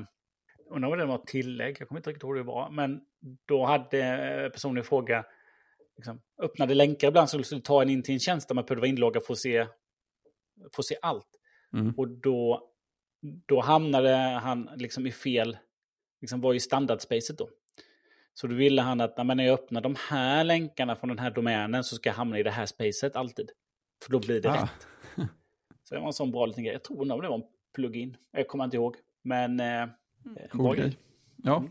undrar 0.70 0.92
om 0.92 0.98
det 0.98 1.06
var 1.06 1.18
tillägg, 1.18 1.78
jag 1.80 1.88
kommer 1.88 2.00
inte 2.00 2.10
riktigt 2.10 2.24
ihåg 2.24 2.38
hur 2.38 2.44
det 2.44 2.48
var, 2.48 2.70
men 2.70 3.02
då 3.46 3.66
hade 3.66 4.50
personen 4.54 4.78
i 4.78 4.84
fråga 4.84 5.26
liksom, 5.98 6.22
öppnade 6.42 6.74
länkar 6.74 7.08
ibland 7.08 7.30
så 7.30 7.44
skulle 7.44 7.62
ta 7.62 7.82
en 7.82 7.90
in 7.90 8.04
till 8.04 8.14
en 8.14 8.20
tjänst 8.20 8.48
där 8.48 8.56
man 8.56 8.66
behövde 8.66 8.82
vara 8.82 8.90
inloggad 8.90 9.24
för 9.24 9.34
att 9.34 9.40
se, 9.40 9.66
för 10.76 10.82
att 10.82 10.86
se 10.86 10.96
allt. 11.02 11.28
Mm. 11.74 11.94
Och 11.98 12.08
då, 12.08 12.70
då 13.46 13.62
hamnade 13.62 14.16
han 14.16 14.70
liksom 14.76 15.08
i 15.08 15.12
fel, 15.12 15.58
liksom 16.22 16.42
var 16.42 16.54
i 16.54 16.60
standardspacet 16.60 17.38
då. 17.38 17.50
Så 18.34 18.48
då 18.48 18.56
ville 18.56 18.82
han 18.82 19.02
att 19.02 19.18
när 19.18 19.44
jag 19.44 19.54
öppnar 19.54 19.82
de 19.82 19.96
här 20.10 20.44
länkarna 20.44 20.96
från 20.96 21.08
den 21.08 21.20
här 21.20 21.32
domänen 21.32 21.84
så 21.84 21.96
ska 21.96 22.10
jag 22.10 22.16
hamna 22.16 22.40
i 22.40 22.44
det 22.44 22.52
här 22.52 22.66
spacet 22.66 23.16
alltid. 23.16 23.50
För 24.04 24.12
då 24.12 24.20
blir 24.20 24.42
det 24.42 24.50
ah. 24.50 24.62
rätt. 24.64 24.88
Så 25.84 25.96
det 25.96 26.00
var 26.00 26.08
en 26.08 26.14
sån 26.14 26.32
bra 26.32 26.46
liten 26.46 26.64
grej. 26.64 26.74
Jag 26.74 26.84
tror 26.84 27.06
nog 27.06 27.22
det 27.22 27.30
var 27.30 27.36
en 27.36 27.44
plugin. 27.76 28.18
Jag 28.32 28.48
kommer 28.48 28.64
inte 28.64 28.78
ihåg. 28.78 28.96
Men 29.24 29.60
eh, 29.60 29.88
Cool 30.52 30.76
grej. 30.76 30.98
Ja. 31.44 31.64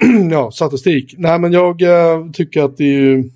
ja, 0.30 0.50
statistik. 0.50 1.14
Nej, 1.18 1.38
men 1.38 1.52
jag 1.52 1.82
äh, 1.82 2.30
tycker 2.30 2.62
att 2.62 2.76
det 2.76 2.84
är 2.84 3.00
ju 3.00 3.30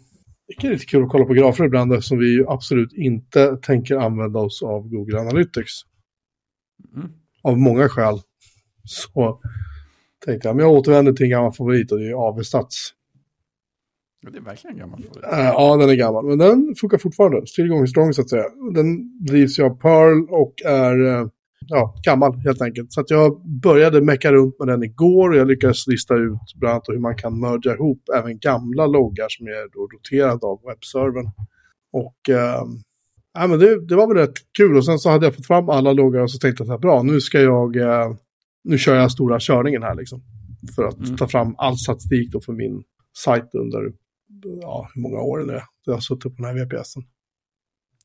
det 0.61 0.67
är 0.67 0.71
lite 0.71 0.87
kul 0.87 1.03
att 1.05 1.11
kolla 1.11 1.25
på 1.25 1.33
grafer 1.33 1.65
ibland 1.65 1.93
eftersom 1.93 2.19
vi 2.19 2.45
absolut 2.49 2.93
inte 2.93 3.57
tänker 3.57 3.97
använda 3.97 4.39
oss 4.39 4.63
av 4.63 4.89
Google 4.89 5.21
Analytics. 5.21 5.73
Mm. 6.97 7.09
Av 7.43 7.59
många 7.59 7.89
skäl. 7.89 8.21
Så 8.85 9.41
tänkte 10.25 10.49
jag, 10.49 10.57
men 10.57 10.65
jag 10.65 10.75
återvänder 10.75 11.13
till 11.13 11.25
en 11.25 11.31
gammal 11.31 11.53
favorit 11.53 11.93
och 11.93 11.99
det 11.99 12.09
är 12.09 12.15
AV-stats. 12.15 12.95
Ja, 14.23 14.31
det 14.31 14.39
är 14.39 14.43
verkligen 14.43 14.75
en 14.75 14.81
gammal 14.81 15.03
favorit. 15.03 15.25
Äh, 15.33 15.39
ja, 15.39 15.77
den 15.77 15.91
är 15.91 15.95
gammal, 15.95 16.25
men 16.25 16.39
den 16.39 16.75
funkar 16.81 16.99
fortfarande. 16.99 17.47
Still 17.47 17.69
going 17.69 17.87
strong 17.87 18.13
så 18.13 18.23
att 18.23 18.31
säga. 18.31 18.45
Den 18.75 19.19
drivs 19.25 19.59
ju 19.59 19.63
av 19.63 19.81
Pearl 19.81 20.27
och 20.31 20.55
är 20.65 21.21
äh, 21.21 21.29
ja, 21.67 21.95
gammal 22.05 22.35
helt 22.35 22.63
enkelt. 22.63 22.93
Så 22.93 23.01
att 23.01 23.11
jag 23.11 23.41
började 23.63 24.01
mecka 24.01 24.33
runt 24.33 24.59
med 24.59 24.69
den 24.69 24.83
igår 24.83 25.31
och 25.31 25.37
jag 25.37 25.47
lyckades 25.47 25.87
lista 25.87 26.15
ut 26.15 26.55
bland 26.57 26.73
annat 26.73 26.89
hur 26.89 26.99
man 26.99 27.17
kan 27.17 27.41
merga 27.41 27.75
ihop 27.75 28.03
även 28.19 28.39
gamla 28.39 28.87
loggar 28.87 29.27
som 29.29 29.47
är 29.47 29.73
då 29.73 29.89
roterade 29.97 30.47
av 30.47 30.61
webbservern. 30.67 31.31
Och 31.93 32.31
äh, 32.31 32.65
ja, 33.41 33.47
men 33.47 33.59
det, 33.59 33.87
det, 33.87 33.97
var 33.97 34.09
väl 34.09 34.17
rätt 34.17 34.35
kul 34.59 34.77
och 34.77 34.85
sen 34.85 34.99
så 34.99 35.11
hade 35.11 35.27
jag 35.27 35.35
fått 35.35 35.47
fram 35.47 35.69
alla 35.69 35.93
loggar 35.93 36.21
och 36.21 36.31
så 36.31 36.39
tänkte 36.39 36.61
jag 36.61 36.67
så 36.67 36.73
här, 36.73 36.79
bra, 36.79 37.03
nu 37.03 37.21
ska 37.21 37.41
jag, 37.41 37.77
äh, 37.77 38.15
nu 38.65 38.79
kör 38.79 38.95
jag 38.95 39.13
stora 39.13 39.39
körningen 39.41 39.83
här 39.83 39.95
liksom. 39.95 40.23
För 40.75 40.85
att 40.85 40.99
mm. 40.99 41.17
ta 41.17 41.29
fram 41.29 41.55
all 41.59 41.77
statistik 41.77 42.33
då 42.33 42.41
för 42.41 42.53
min 42.53 42.83
sajt 43.25 43.55
under, 43.55 43.93
ja, 44.61 44.91
hur 44.95 45.03
många 45.03 45.19
år 45.19 45.39
det 45.39 45.55
är. 45.55 45.63
Jag 45.85 45.93
har 45.93 46.01
suttit 46.01 46.37
på 46.37 46.43
den 46.43 46.45
här 46.45 46.65
VPSen. 46.65 47.03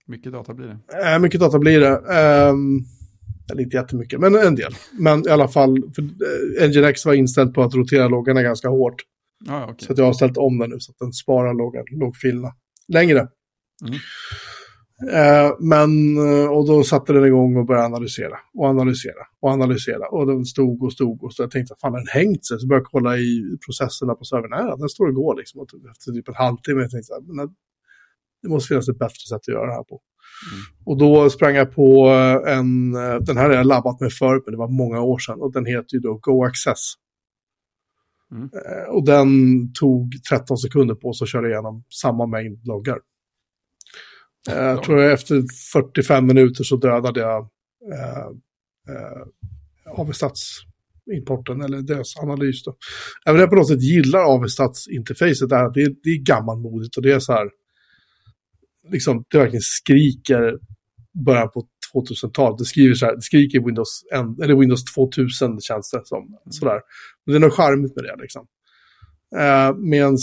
Mycket 0.05 0.31
data 0.31 0.53
blir 0.53 0.67
det. 0.67 1.13
Äh, 1.13 1.19
mycket 1.19 1.39
data 1.39 1.59
blir 1.59 1.79
det. 1.79 1.97
Um, 2.49 2.85
eller 3.51 3.63
inte 3.63 3.77
jättemycket, 3.77 4.19
men 4.19 4.35
en 4.35 4.55
del. 4.55 4.75
Men 4.99 5.27
i 5.27 5.29
alla 5.29 5.47
fall, 5.47 5.77
för 5.95 6.01
eh, 6.61 6.69
Nginx 6.69 7.05
var 7.05 7.13
inställd 7.13 7.53
på 7.53 7.63
att 7.63 7.75
rotera 7.75 8.07
loggarna 8.07 8.41
ganska 8.41 8.69
hårt. 8.69 8.95
Ah, 9.49 9.63
okay. 9.63 9.87
Så 9.87 9.93
jag 9.97 10.05
har 10.05 10.13
ställt 10.13 10.37
om 10.37 10.57
den 10.59 10.69
nu 10.69 10.79
så 10.79 10.91
att 10.91 10.99
den 10.99 11.13
sparar 11.13 11.53
loggfilerna 11.99 12.51
längre. 12.87 13.19
Mm. 13.87 13.99
Eh, 15.01 15.51
men, 15.59 16.17
eh, 16.17 16.49
och 16.49 16.67
då 16.67 16.83
satte 16.83 17.13
den 17.13 17.25
igång 17.25 17.57
och 17.57 17.65
började 17.65 17.85
analysera 17.85 18.37
och 18.53 18.65
analysera 18.65 19.27
och 19.39 19.49
analysera. 19.49 20.07
Och 20.07 20.27
den 20.27 20.45
stod 20.45 20.83
och 20.83 20.93
stod 20.93 21.23
och 21.23 21.33
så 21.33 21.43
jag 21.43 21.51
tänkte, 21.51 21.75
fan 21.81 21.93
den 21.93 22.07
hängt 22.07 22.45
sig? 22.45 22.59
Så 22.59 22.67
började 22.67 22.83
jag 22.83 22.91
kolla 22.91 23.17
i 23.17 23.57
processerna 23.65 24.15
på 24.15 24.25
servern. 24.25 24.49
Nej, 24.49 24.77
den 24.77 24.89
står 24.89 25.07
och 25.07 25.15
går 25.15 25.35
liksom. 25.35 25.61
Och 25.61 25.67
efter 25.91 26.11
typ 26.11 26.27
en 26.27 26.35
halvtimme 26.35 26.81
jag 26.81 26.91
tänkte 26.91 27.13
jag, 27.13 27.35
men 27.35 27.49
det 28.41 28.49
måste 28.49 28.67
finnas 28.67 28.89
ett 28.89 28.99
bättre 28.99 29.27
sätt 29.29 29.35
att 29.35 29.47
göra 29.47 29.65
det 29.65 29.73
här 29.73 29.83
på. 29.83 30.01
Mm. 30.51 30.63
Och 30.85 30.97
då 30.97 31.29
sprang 31.29 31.55
jag 31.55 31.75
på 31.75 32.07
en, 32.47 32.91
den 33.21 33.37
här 33.37 33.49
har 33.49 33.55
jag 33.55 33.65
labbat 33.65 33.99
med 33.99 34.13
förut, 34.13 34.43
men 34.45 34.51
det 34.51 34.57
var 34.57 34.67
många 34.67 35.01
år 35.01 35.17
sedan. 35.17 35.41
Och 35.41 35.53
den 35.53 35.65
heter 35.65 35.93
ju 35.93 35.99
då 35.99 36.19
Go 36.21 36.43
Access. 36.43 36.93
Mm. 38.31 38.49
Eh, 38.53 38.89
och 38.89 39.05
den 39.05 39.29
tog 39.73 40.13
13 40.29 40.57
sekunder 40.57 40.95
på 40.95 41.13
sig 41.13 41.25
att 41.25 41.29
köra 41.29 41.49
igenom 41.49 41.83
samma 41.89 42.25
mängd 42.25 42.67
loggar. 42.67 42.99
Eh, 44.49 44.55
jag 44.55 44.83
tror 44.83 45.01
jag 45.01 45.13
efter 45.13 45.43
45 45.73 46.25
minuter 46.25 46.63
så 46.63 46.75
dödade 46.75 47.19
jag 47.19 47.49
eh, 47.93 48.25
eh, 48.89 49.27
AV-Stats-importen, 49.85 51.61
eller 51.61 51.81
deras 51.81 52.17
analys. 52.17 52.63
Då. 52.63 52.77
Även 53.25 53.41
jag 53.41 53.49
på 53.49 53.55
något 53.55 53.67
sätt 53.67 53.81
gillar 53.81 54.19
AV-Stats-interfacet, 54.19 55.49
det, 55.73 55.81
är, 55.81 55.95
det 56.03 56.09
är 56.09 56.23
gammalmodigt 56.23 56.97
och 56.97 57.03
det 57.03 57.13
är 57.13 57.19
så 57.19 57.33
här, 57.33 57.49
liksom, 58.89 59.23
det 59.29 59.37
verkligen 59.37 59.61
skriker 59.61 60.59
början 61.25 61.49
på 61.49 61.67
2000-talet. 61.93 62.57
Det, 62.57 62.65
skriver 62.65 62.93
så 62.93 63.05
här, 63.05 63.15
det 63.15 63.21
skriker 63.21 63.65
Windows, 63.65 64.03
eller 64.43 64.55
Windows 64.55 64.83
2000 64.95 65.61
känns 65.61 65.91
det 65.91 66.01
som. 66.05 66.23
Mm. 66.23 66.37
Sådär. 66.49 66.79
Men 67.25 67.33
det 67.33 67.37
är 67.37 67.39
något 67.39 67.53
charmigt 67.53 67.95
med 67.95 68.05
det 68.05 68.15
liksom. 68.21 68.47
Uh, 69.35 69.77
Medan 69.77 70.17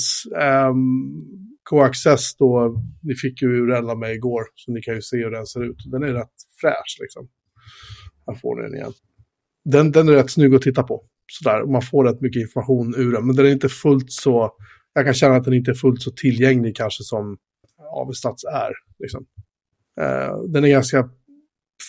um, 0.71 1.50
Coaccess 1.63 2.37
då, 2.37 2.83
ni 3.03 3.15
fick 3.15 3.43
ju 3.43 3.49
Urella 3.49 3.95
med 3.95 4.15
igår, 4.15 4.43
så 4.55 4.73
ni 4.73 4.83
kan 4.83 4.95
ju 4.95 5.03
se 5.03 5.17
hur 5.17 5.31
den 5.31 5.47
ser 5.47 5.65
ut. 5.65 5.77
Den 5.87 6.03
är 6.03 6.13
rätt 6.13 6.35
fräsch 6.61 6.99
liksom. 7.01 7.29
Här 8.27 8.35
får 8.35 8.57
ni 8.57 8.63
den 8.63 8.75
igen. 8.75 8.93
Den, 9.65 9.93
den 9.93 10.09
är 10.09 10.13
rätt 10.13 10.31
snygg 10.31 10.55
att 10.55 10.63
titta 10.63 10.83
på. 10.83 11.05
Sådär, 11.27 11.65
man 11.65 11.83
får 11.83 12.05
rätt 12.05 12.21
mycket 12.21 12.41
information 12.43 12.95
ur 12.97 13.13
den, 13.13 13.27
men 13.27 13.37
den 13.37 13.47
är 13.47 13.51
inte 13.51 13.69
fullt 13.69 14.13
så, 14.13 14.53
jag 14.95 15.05
kan 15.05 15.15
känna 15.15 15.37
att 15.37 15.45
den 15.45 15.55
inte 15.55 15.71
är 15.71 15.75
fullt 15.75 16.03
så 16.03 16.11
tillgänglig 16.11 16.77
kanske 16.77 17.05
som 17.05 17.39
Avestats 17.93 18.45
är. 18.45 18.73
Liksom. 18.99 19.27
Uh, 20.01 20.45
den 20.49 20.65
är 20.65 20.69
ganska, 20.69 21.09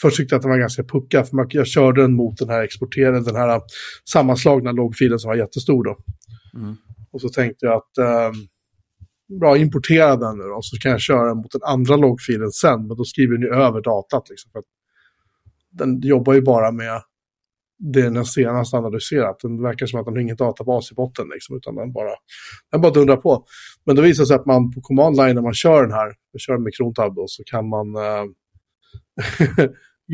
först 0.01 0.17
tyckte 0.17 0.35
jag 0.35 0.39
att 0.39 0.43
den 0.43 0.51
var 0.51 0.57
ganska 0.57 0.83
puckad, 0.83 1.27
för 1.29 1.47
jag 1.49 1.67
körde 1.67 2.01
den 2.01 2.13
mot 2.13 2.37
den 2.37 2.49
här 2.49 2.63
exporterade, 2.63 3.23
den 3.23 3.35
här 3.35 3.61
sammanslagna 4.09 4.71
loggfilen 4.71 5.19
som 5.19 5.29
var 5.29 5.35
jättestor 5.35 5.83
då. 5.83 5.97
Mm. 6.59 6.75
Och 7.11 7.21
så 7.21 7.29
tänkte 7.29 7.65
jag 7.65 7.73
att 7.73 7.97
eh, 7.97 8.31
bra, 9.39 9.57
importera 9.57 10.15
den 10.15 10.37
nu 10.37 10.43
då, 10.43 10.59
så 10.61 10.77
kan 10.77 10.91
jag 10.91 11.01
köra 11.01 11.27
den 11.27 11.37
mot 11.37 11.51
den 11.51 11.63
andra 11.63 11.95
loggfilen 11.95 12.51
sen. 12.51 12.87
Men 12.87 12.97
då 12.97 13.03
skriver 13.03 13.37
ni 13.37 13.47
över 13.47 13.81
datat 13.81 14.29
liksom. 14.29 14.51
För 14.51 14.63
den 15.71 15.99
jobbar 15.99 16.33
ju 16.33 16.41
bara 16.41 16.71
med 16.71 17.01
det 17.81 18.09
den 18.09 18.25
senast 18.25 18.73
analyserat. 18.73 19.39
Den 19.39 19.61
verkar 19.61 19.85
som 19.85 19.99
att 19.99 20.05
den 20.05 20.13
har 20.13 20.21
ingen 20.21 20.35
databas 20.35 20.91
i 20.91 20.95
botten 20.95 21.29
liksom, 21.33 21.57
utan 21.57 21.75
den 21.75 21.93
bara, 21.93 22.11
den 22.71 22.81
bara 22.81 22.91
dundrar 22.91 23.17
på. 23.17 23.45
Men 23.85 23.95
det 23.95 24.01
visar 24.01 24.25
sig 24.25 24.35
att 24.35 24.45
man 24.45 24.71
på 24.71 24.81
command 24.81 25.17
line 25.17 25.35
när 25.35 25.41
man 25.41 25.53
kör 25.53 25.81
den 25.81 25.91
här, 25.91 26.05
man 26.05 26.39
kör 26.39 26.57
med 26.57 26.73
Krontab 26.73 27.15
då, 27.15 27.23
så 27.27 27.43
kan 27.43 27.69
man 27.69 27.95
eh, 27.95 28.25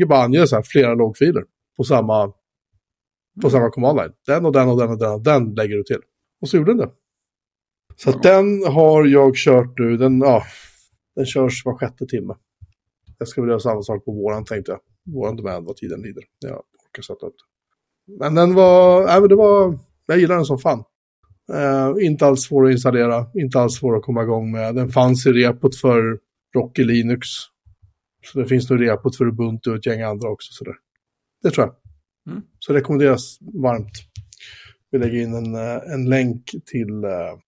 bara 0.08 0.22
ange 0.22 0.46
så 0.46 0.56
här, 0.56 0.62
flera 0.62 0.94
loggfiler 0.94 1.42
på 1.76 1.84
samma, 1.84 2.32
på 3.42 3.50
samma 3.50 3.70
command 3.70 3.98
line. 3.98 4.12
Den 4.26 4.46
och 4.46 4.52
den 4.52 4.68
och 4.68 4.78
den 4.78 4.90
och 4.90 4.98
den 4.98 5.12
och 5.12 5.22
den 5.22 5.54
lägger 5.54 5.76
du 5.76 5.82
till. 5.82 6.00
Och 6.40 6.48
så 6.48 6.56
gjorde 6.56 6.70
den 6.70 6.78
det. 6.78 6.90
Så 8.00 8.10
att 8.10 8.22
den 8.22 8.62
har 8.66 9.04
jag 9.04 9.36
kört 9.36 9.78
nu, 9.78 9.96
den, 9.96 10.20
ja, 10.20 10.42
den 11.16 11.26
körs 11.26 11.64
var 11.64 11.78
sjätte 11.78 12.06
timme. 12.06 12.34
Jag 13.18 13.28
ska 13.28 13.40
väl 13.40 13.48
göra 13.48 13.60
samma 13.60 13.82
sak 13.82 14.04
på 14.04 14.12
våran 14.12 14.44
tänkte 14.44 14.72
jag. 14.72 14.80
Våran 15.14 15.36
domän 15.36 15.64
vad 15.64 15.76
tiden 15.76 16.02
lider. 16.02 16.24
Jag 16.38 16.52
orkar 16.52 17.02
sätta 17.02 17.26
upp 17.26 17.34
det. 17.38 18.18
Men 18.18 18.34
den 18.34 18.54
var, 18.54 19.06
nej 19.06 19.20
men 19.20 19.28
det 19.28 19.36
var, 19.36 19.78
jag 20.06 20.18
gillar 20.18 20.36
den 20.36 20.44
som 20.44 20.58
fan. 20.58 20.84
Eh, 21.52 22.06
inte 22.06 22.26
alls 22.26 22.42
svår 22.42 22.66
att 22.66 22.72
installera, 22.72 23.26
inte 23.34 23.60
alls 23.60 23.74
svår 23.74 23.96
att 23.96 24.02
komma 24.02 24.22
igång 24.22 24.50
med. 24.50 24.74
Den 24.74 24.88
fanns 24.88 25.26
i 25.26 25.32
repot 25.32 25.76
för 25.76 26.18
Rocky 26.54 26.84
Linux. 26.84 27.28
Så 28.26 28.38
det 28.38 28.46
finns 28.46 28.70
nog 28.70 28.80
repot 28.80 29.16
för 29.16 29.26
Ubuntu 29.26 29.70
och 29.70 29.76
ett 29.76 29.86
gäng 29.86 30.02
andra 30.02 30.28
också. 30.28 30.52
Så 30.52 30.64
det, 30.64 30.74
det 31.42 31.50
tror 31.50 31.66
jag. 31.66 31.74
Mm. 32.32 32.42
Så 32.58 32.72
rekommenderas 32.72 33.38
varmt. 33.40 33.92
Vi 34.90 34.98
lägger 34.98 35.22
in 35.22 35.34
en, 35.34 35.54
eh, 35.54 35.92
en 35.94 36.08
länk 36.08 36.50
till, 36.66 37.04
eh, 37.04 37.38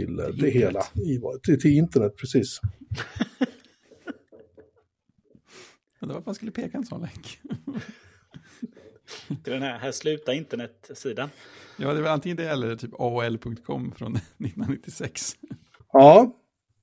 till 0.00 0.16
det 0.16 0.28
internet. 0.28 0.54
hela. 0.54 0.80
I, 0.94 1.20
till, 1.42 1.60
till 1.60 1.70
internet, 1.70 2.16
precis. 2.16 2.60
Men 6.00 6.08
det 6.08 6.12
var 6.14 6.20
att 6.20 6.26
man 6.26 6.34
skulle 6.34 6.50
peka 6.50 6.76
en 6.78 6.86
sån 6.86 7.00
länk. 7.00 7.40
Till 9.44 9.52
den 9.52 9.62
här, 9.62 9.78
här 9.78 9.92
slutar 9.92 10.32
internetsidan. 10.32 11.30
Ja, 11.76 11.94
det 11.94 12.02
var 12.02 12.10
antingen 12.10 12.36
det 12.36 12.48
eller 12.48 12.76
typ 12.76 12.94
AOL.com 13.00 13.92
från 13.92 14.16
1996. 14.38 15.32
Ja, 15.92 16.36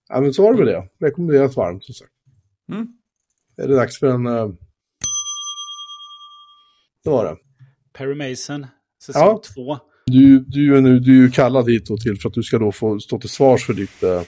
ja 0.08 0.22
men 0.22 0.34
så 0.34 0.44
var 0.44 0.54
det 0.54 0.58
med 0.58 0.68
det. 0.68 0.90
Rekommenderas 1.06 1.56
varmt 1.56 1.84
som 1.84 1.94
sagt. 1.96 2.12
Mm. 2.72 2.88
Är 3.58 3.68
det 3.68 3.76
dags 3.76 4.00
för 4.00 4.08
en... 4.08 4.26
eh, 4.26 4.48
Det 7.04 7.10
var 7.10 7.26
det. 7.26 7.38
Perry 7.94 8.16
Mason, 8.30 8.68
säsong 9.04 9.40
Ja. 9.56 9.80
Du, 10.12 10.40
du, 10.40 10.78
är 10.78 10.82
nu, 10.82 11.00
du 11.00 11.12
är 11.12 11.22
ju 11.26 11.32
kallad 11.32 11.70
hit 11.70 11.86
då 11.88 11.98
till 11.98 12.18
för 12.20 12.30
att 12.30 12.34
du 12.36 12.44
ska 12.44 12.58
då 12.58 12.72
få 12.72 13.00
stå 13.00 13.20
till 13.20 13.30
svars 13.30 13.66
för 13.66 13.74
ditt, 13.74 14.04
eh, 14.04 14.22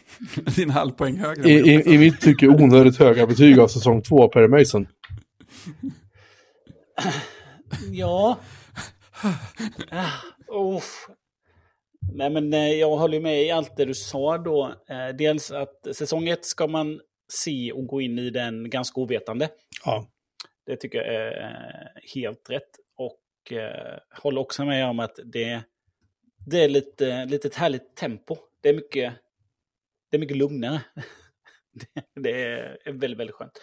Din 0.55 0.69
halvpoäng 0.69 1.17
högre. 1.17 1.49
i, 1.49 1.53
i, 1.53 1.93
i 1.93 1.97
mitt 1.97 2.21
tycke, 2.21 2.47
onödigt 2.47 2.97
höga 2.99 3.27
betyg 3.27 3.59
av 3.59 3.67
säsong 3.67 4.01
två 4.01 4.23
av 4.23 4.27
Perry 4.27 4.47
Mason. 4.47 4.87
Ja. 7.91 8.39
Uff. 10.51 11.07
Nej 12.13 12.29
men 12.29 12.53
eh, 12.53 12.59
jag 12.69 12.97
håller 12.97 13.19
med 13.19 13.43
i 13.43 13.51
allt 13.51 13.77
det 13.77 13.85
du 13.85 13.93
sa 13.93 14.37
då. 14.37 14.73
Eh, 14.89 15.15
Dels 15.17 15.51
att 15.51 15.95
säsong 15.95 16.27
ett 16.27 16.45
ska 16.45 16.67
man 16.67 16.99
se 17.33 17.71
och 17.71 17.87
gå 17.87 18.01
in 18.01 18.19
i 18.19 18.29
den 18.29 18.69
ganska 18.69 19.01
ovetande. 19.01 19.49
Ja. 19.85 20.07
Det 20.65 20.75
tycker 20.75 20.97
jag 20.97 21.07
är 21.15 21.41
eh, 21.41 22.11
helt 22.15 22.49
rätt. 22.49 22.69
Eh, 23.51 23.99
håller 24.21 24.41
också 24.41 24.65
med 24.65 24.89
om 24.89 24.99
att 24.99 25.19
det, 25.25 25.63
det 26.45 26.63
är 26.63 26.69
lite, 26.69 27.25
lite 27.25 27.47
ett 27.47 27.55
härligt 27.55 27.95
tempo. 27.95 28.37
Det 28.61 28.69
är 28.69 28.73
mycket, 28.73 29.13
det 30.11 30.17
är 30.17 30.19
mycket 30.19 30.37
lugnare. 30.37 30.81
det, 31.73 32.21
det 32.21 32.43
är 32.43 32.93
väldigt, 32.93 33.19
väldigt 33.19 33.35
skönt. 33.35 33.61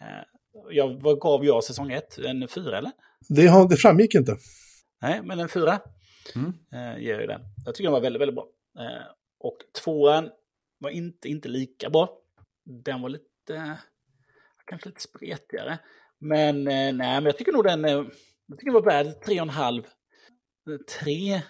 Eh, 0.00 0.24
jag, 0.70 1.02
vad 1.02 1.20
gav 1.20 1.44
jag 1.44 1.64
säsong 1.64 1.92
ett? 1.92 2.18
En 2.18 2.48
fyra 2.48 2.78
eller? 2.78 2.92
Det, 3.28 3.46
har, 3.46 3.68
det 3.68 3.76
framgick 3.76 4.14
inte. 4.14 4.36
Nej, 5.02 5.20
men 5.22 5.40
en 5.40 5.48
fyra 5.48 5.80
Mm. 6.34 6.52
eh, 6.72 7.02
ger 7.04 7.20
ju 7.20 7.26
den. 7.26 7.40
Jag 7.64 7.74
tycker 7.74 7.84
den 7.84 7.92
var 7.92 8.00
väldigt, 8.00 8.20
väldigt 8.22 8.34
bra. 8.34 8.46
Eh, 8.78 9.06
och 9.38 9.56
tvåan 9.84 10.30
var 10.78 10.90
inte, 10.90 11.28
inte 11.28 11.48
lika 11.48 11.90
bra. 11.90 12.18
Den 12.64 13.02
var 13.02 13.08
lite, 13.08 13.78
kanske 14.66 14.88
lite 14.88 15.00
spretigare. 15.00 15.78
Men 16.18 16.56
eh, 16.68 16.72
nej, 16.72 16.94
men 16.94 17.24
jag 17.24 17.38
tycker 17.38 17.52
nog 17.52 17.64
den, 17.64 17.84
eh, 17.84 18.04
jag 18.52 18.58
tycker 18.58 18.72
den 18.72 18.74
var 18.74 18.82
värd 18.92 19.06
tre 19.26 19.34
och 19.40 19.42
en 19.46 19.50
halv. 19.50 19.82
Tre, 21.00 21.40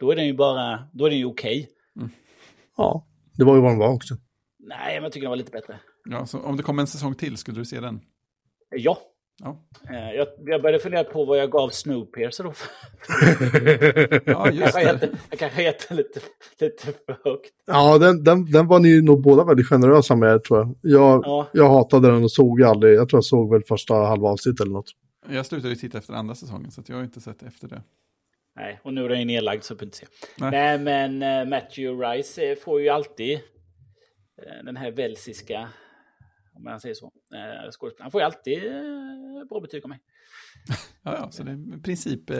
då 0.00 0.10
är 0.10 0.16
den 0.16 0.26
ju 0.26 0.34
bara, 0.34 0.84
då 0.92 1.06
är 1.06 1.10
den 1.10 1.18
ju 1.18 1.24
okej. 1.24 1.68
Ja, 2.76 3.06
det 3.38 3.44
var 3.44 3.54
ju 3.54 3.60
vad 3.60 3.70
den 3.70 3.78
var 3.78 3.88
också. 3.92 4.14
Nej, 4.58 4.94
men 4.94 5.02
jag 5.02 5.12
tycker 5.12 5.24
den 5.24 5.30
var 5.30 5.36
lite 5.36 5.50
bättre. 5.50 5.80
Ja, 6.04 6.26
så 6.26 6.38
om 6.40 6.56
det 6.56 6.62
kommer 6.62 6.80
en 6.82 6.86
säsong 6.86 7.14
till, 7.14 7.36
skulle 7.36 7.58
du 7.60 7.64
se 7.64 7.80
den? 7.80 7.94
Eh, 7.94 8.00
Ja, 8.82 8.98
Ja, 9.42 9.56
eh, 9.90 10.16
jag, 10.16 10.28
jag 10.44 10.62
började 10.62 10.82
fundera 10.82 11.04
på 11.04 11.24
vad 11.24 11.38
jag 11.38 11.50
gav 11.50 11.68
Snowpiercer 11.68 12.44
då. 12.44 12.52
ja 14.32 14.46
jag 14.46 14.54
just 14.54 14.72
kanske 14.78 15.06
det. 15.06 15.12
jag 15.30 15.38
kanske 15.38 15.62
gett 15.62 15.88
den 15.88 15.96
lite, 15.96 16.20
lite 16.60 16.86
för 17.06 17.18
högt. 17.30 17.50
ja, 17.66 17.98
den, 17.98 18.24
den, 18.24 18.50
den 18.50 18.66
var 18.66 18.78
ni 18.80 19.02
nog 19.02 19.22
båda 19.22 19.44
väldigt 19.44 19.68
generösa 19.68 20.16
med, 20.16 20.44
tror 20.44 20.58
jag. 20.60 20.74
Jag, 20.82 21.22
Ja. 21.26 21.48
jag 21.52 21.68
hatade 21.70 22.10
den 22.10 22.24
och 22.24 22.32
såg 22.32 22.62
aldrig, 22.62 22.94
jag 22.94 23.08
tror 23.08 23.16
jag 23.18 23.24
såg 23.24 23.52
väl 23.52 23.62
första 23.62 23.94
halva 23.94 24.28
avsnitt 24.28 24.60
eller 24.60 24.72
något. 24.72 24.90
Jag 25.28 25.46
slutade 25.46 25.68
ju 25.68 25.76
titta 25.76 25.98
efter 25.98 26.14
andra 26.14 26.34
säsongen, 26.34 26.70
så 26.70 26.80
att 26.80 26.88
jag 26.88 26.96
har 26.96 27.04
inte 27.04 27.20
sett 27.20 27.42
efter 27.42 27.68
det. 27.68 27.82
Nej, 28.56 28.80
och 28.82 28.94
nu 28.94 29.04
är 29.04 29.08
den 29.08 29.18
ju 29.18 29.24
nedlagd 29.24 29.62
så 29.62 29.74
jag 29.74 29.82
inte 29.82 29.96
se. 29.96 30.06
Nej. 30.38 30.50
Nej, 30.50 30.78
men 30.78 31.22
eh, 31.22 31.48
Matthew 31.48 32.06
Rice 32.06 32.42
eh, 32.42 32.56
får 32.56 32.80
ju 32.80 32.88
alltid 32.88 33.34
eh, 34.42 34.64
den 34.64 34.76
här 34.76 34.90
välsiska, 34.90 35.68
om 36.54 36.64
man 36.64 36.80
säger 36.80 36.94
så, 36.94 37.06
eh, 37.06 37.70
skådespelaren. 37.70 38.02
Han 38.02 38.10
får 38.10 38.20
ju 38.20 38.24
alltid 38.24 38.62
bra 39.48 39.60
betyg 39.60 39.84
av 39.84 39.88
mig. 39.88 40.00
Ja, 41.04 41.16
ja, 41.16 41.30
så 41.30 41.42
det 41.42 41.50
är 41.50 41.78
i 41.78 41.82
princip 41.82 42.30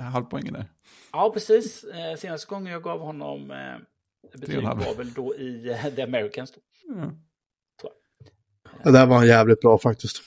halvpoängen 0.00 0.52
där. 0.52 0.64
Ja, 1.12 1.30
precis. 1.34 1.84
Senaste 2.16 2.48
gången 2.48 2.72
jag 2.72 2.82
gav 2.82 3.00
honom 3.00 3.52
betyg 4.32 4.62
var 4.62 4.96
väl 4.96 5.12
då 5.12 5.34
i 5.34 5.76
The 5.96 6.02
Americans. 6.02 6.52
Då. 6.52 6.60
Ja. 6.94 7.12
Det 8.84 8.92
där 8.92 9.06
var 9.06 9.20
en 9.20 9.26
jävligt 9.26 9.60
bra 9.60 9.78
faktiskt. 9.78 10.22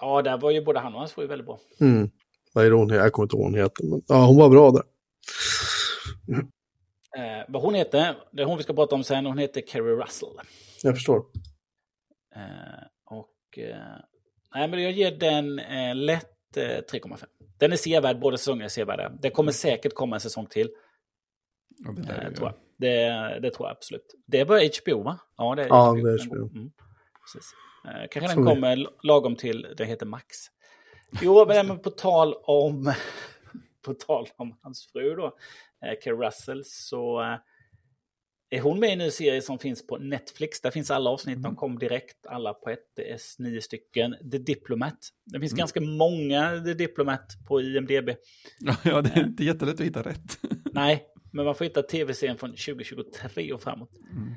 Ja, 0.00 0.22
där 0.22 0.38
var 0.38 0.50
ju 0.50 0.64
både 0.64 0.78
han 0.80 0.92
och 0.94 0.98
hans 0.98 1.12
fru 1.12 1.26
väldigt 1.26 1.46
bra. 1.46 1.58
Mm. 1.80 2.10
Vad 2.52 2.66
är 2.66 2.70
hon? 2.70 2.88
Jag 2.88 3.12
kommer 3.12 3.24
inte 3.26 3.36
ihåg 3.36 3.44
hon 3.44 3.54
heter. 3.54 3.84
Men, 3.84 4.02
ja, 4.08 4.26
hon 4.26 4.36
var 4.36 4.48
bra 4.48 4.70
där. 4.70 4.82
Eh, 7.16 7.44
vad 7.48 7.62
hon 7.62 7.74
heter, 7.74 8.16
det 8.32 8.42
är 8.42 8.46
hon 8.46 8.56
vi 8.56 8.62
ska 8.62 8.72
prata 8.74 8.94
om 8.94 9.04
sen, 9.04 9.26
hon 9.26 9.38
heter 9.38 9.62
Kerry 9.66 9.92
Russell. 9.96 10.28
Jag 10.82 10.94
förstår. 10.94 11.16
Eh, 12.36 12.84
och 13.04 13.58
eh, 13.58 13.76
nej, 14.54 14.68
men 14.68 14.82
jag 14.82 14.92
ger 14.92 15.10
den 15.10 15.58
eh, 15.58 15.94
lätt 15.94 16.56
eh, 16.56 16.60
3,5. 16.62 17.24
Den 17.58 17.72
är 17.72 17.76
sevärd, 17.76 18.20
båda 18.20 18.36
säsongerna 18.36 18.64
är 18.64 18.68
sevärda. 18.68 19.08
Det 19.08 19.30
kommer 19.30 19.52
säkert 19.52 19.94
komma 19.94 20.16
en 20.16 20.20
säsong 20.20 20.46
till, 20.46 20.68
Ja, 21.84 21.92
det 21.92 22.02
där 22.02 22.26
eh, 22.28 22.32
tror 22.34 22.48
jag. 22.48 22.54
Det, 22.76 23.38
det 23.40 23.50
tror 23.50 23.68
jag 23.68 23.76
absolut. 23.76 24.14
Det 24.26 24.40
är 24.40 24.44
bara 24.44 24.60
HBO, 24.82 25.02
va? 25.02 25.18
Ja, 25.36 25.54
det 25.54 25.62
är 25.62 25.66
Ja, 25.68 25.90
HBO. 25.90 26.02
det 26.02 26.12
är 26.12 26.26
HBO. 26.26 26.48
Mm, 26.58 26.70
precis. 27.22 27.50
Eh, 27.84 28.08
kanske 28.10 28.34
den 28.34 28.46
kommer 28.46 28.88
lagom 29.02 29.36
till, 29.36 29.66
det 29.76 29.84
heter 29.84 30.06
Max. 30.06 30.36
Jo, 31.22 31.46
men 31.48 31.78
på 31.78 31.90
tal 31.90 32.34
om, 32.34 32.92
på 33.84 33.94
tal 33.94 34.28
om 34.36 34.56
hans 34.60 34.86
fru 34.92 35.14
då, 35.14 35.26
eh, 35.86 35.94
Kerry 36.04 36.26
Russell, 36.26 36.62
så 36.64 37.22
eh, 37.22 37.38
är 38.50 38.60
hon 38.60 38.80
med 38.80 38.88
i 38.88 38.92
en 38.92 38.98
ny 38.98 39.10
serie 39.10 39.42
som 39.42 39.58
finns 39.58 39.86
på 39.86 39.98
Netflix. 39.98 40.60
Där 40.60 40.70
finns 40.70 40.90
alla 40.90 41.10
avsnitt, 41.10 41.42
de 41.42 41.56
kom 41.56 41.78
direkt, 41.78 42.26
alla 42.26 42.54
på 42.54 42.70
ett. 42.70 42.92
Det 42.96 43.10
är 43.10 43.18
nio 43.38 43.60
stycken. 43.60 44.16
The 44.30 44.38
Diplomat. 44.38 44.98
Det 45.24 45.40
finns 45.40 45.52
ganska 45.52 45.80
många 45.80 46.62
The 46.64 46.74
Diplomat 46.74 47.32
på 47.46 47.60
IMDB. 47.60 48.10
Ja, 48.84 49.00
det 49.00 49.10
är 49.14 49.24
inte 49.24 49.44
jättelätt 49.44 49.74
att 49.74 49.86
hitta 49.86 50.02
rätt. 50.02 50.38
Nej, 50.72 51.06
men 51.32 51.44
man 51.44 51.54
får 51.54 51.64
hitta 51.64 51.82
tv-serien 51.82 52.38
från 52.38 52.50
2023 52.50 53.52
och 53.52 53.62
framåt. 53.62 53.90
Mm. 54.12 54.34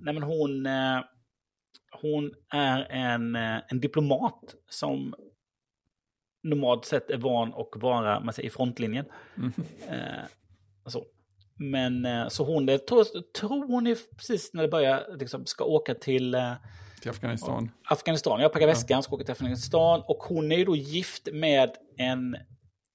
Nej, 0.00 0.14
men 0.14 0.22
hon, 0.22 0.66
hon 1.90 2.34
är 2.52 2.86
en, 2.90 3.36
eh, 3.36 3.58
en 3.68 3.80
diplomat 3.80 4.54
som 4.68 5.14
normalt 6.42 6.84
sett 6.84 7.10
är 7.10 7.16
van 7.16 7.54
att 7.54 7.82
vara 7.82 8.20
man 8.20 8.34
säger, 8.34 8.46
i 8.46 8.50
frontlinjen. 8.50 9.04
Mm. 9.36 9.52
Eh, 9.88 10.24
så. 10.86 11.04
Men 11.56 12.04
eh, 12.06 12.28
så 12.28 12.44
hon, 12.44 12.66
det, 12.66 12.86
tror, 12.86 13.04
tror 13.32 13.66
hon 13.66 13.86
är 13.86 13.96
precis 14.16 14.54
när 14.54 14.62
det 14.62 14.68
börjar, 14.68 15.16
liksom, 15.18 15.46
ska 15.46 15.64
åka 15.64 15.94
till 15.94 16.34
eh, 16.34 16.52
Till 17.00 17.10
Afghanistan. 17.10 17.70
Afghanistan. 17.84 18.40
Jag 18.40 18.52
packar 18.52 18.66
väskan, 18.66 19.02
ska 19.02 19.14
åka 19.14 19.24
till 19.24 19.32
Afghanistan. 19.32 20.02
Och 20.06 20.18
hon 20.18 20.52
är 20.52 20.56
ju 20.56 20.64
då 20.64 20.76
gift 20.76 21.28
med 21.32 21.70
en, 21.96 22.36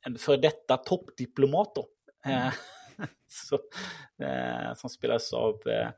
en 0.05 0.17
före 0.17 0.37
detta 0.37 0.77
toppdiplomat 0.77 1.75
då. 1.75 1.87
Eh, 2.25 2.53
så, 3.27 3.59
eh, 4.25 4.73
som 4.75 4.89
spelas 4.89 5.33
av 5.33 5.55
eh, 5.67 5.89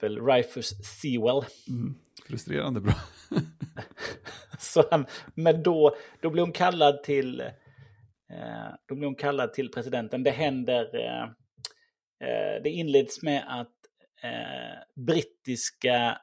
väl 0.00 0.26
Rifus 0.26 0.68
Sewell. 0.84 1.42
Mm. 1.68 1.94
Frustrerande 2.26 2.80
bra. 2.80 2.94
Så, 4.58 4.84
han- 4.90 5.06
men 5.34 5.62
då, 5.62 5.96
då 6.22 6.30
blir 6.30 6.42
hon 6.42 6.52
kallad 6.52 7.02
till 7.02 7.40
eh, 7.40 8.68
då 8.88 8.94
blir 8.94 9.06
hon 9.06 9.14
kallad 9.14 9.52
till 9.52 9.70
presidenten. 9.72 10.22
Det 10.22 10.30
händer, 10.30 10.84
eh, 10.84 11.28
det 12.62 12.70
inleds 12.70 13.22
med 13.22 13.44
att 13.48 13.72
eh, 14.22 15.02
brittiska, 15.06 16.18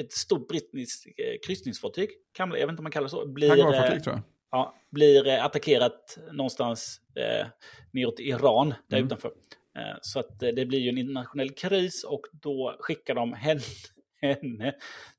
ett 0.00 0.12
stort 0.12 0.48
brittiskt 0.48 1.06
eh, 1.06 1.36
kryssningsfartyg, 1.46 2.10
kan, 2.32 2.50
jag 2.50 2.56
vet 2.58 2.68
inte 2.70 2.80
om 2.80 2.84
man 2.84 2.92
kallar 2.92 3.04
det 3.06 3.10
så, 3.10 3.26
blir, 3.26 3.48
Hangarfartyg 3.48 4.04
tror 4.04 4.14
jag. 4.16 4.22
ja, 4.50 4.74
blir 4.90 5.26
eh, 5.28 5.44
attackerat 5.44 6.18
någonstans 6.32 7.00
eh, 7.14 7.46
neråt 7.92 8.20
Iran, 8.20 8.74
där 8.88 8.96
Mm. 8.96 9.06
utanför. 9.06 9.32
Eh, 9.76 9.96
så 10.02 10.20
att 10.20 10.42
eh, 10.42 10.48
det 10.48 10.66
blir 10.66 10.78
ju 10.78 10.88
en 10.88 10.98
internationell 10.98 11.50
kris 11.50 12.04
och 12.04 12.22
då 12.32 12.76
skickar 12.80 13.14
de 13.14 13.32
henne, 13.32 13.60
henne 14.20 14.74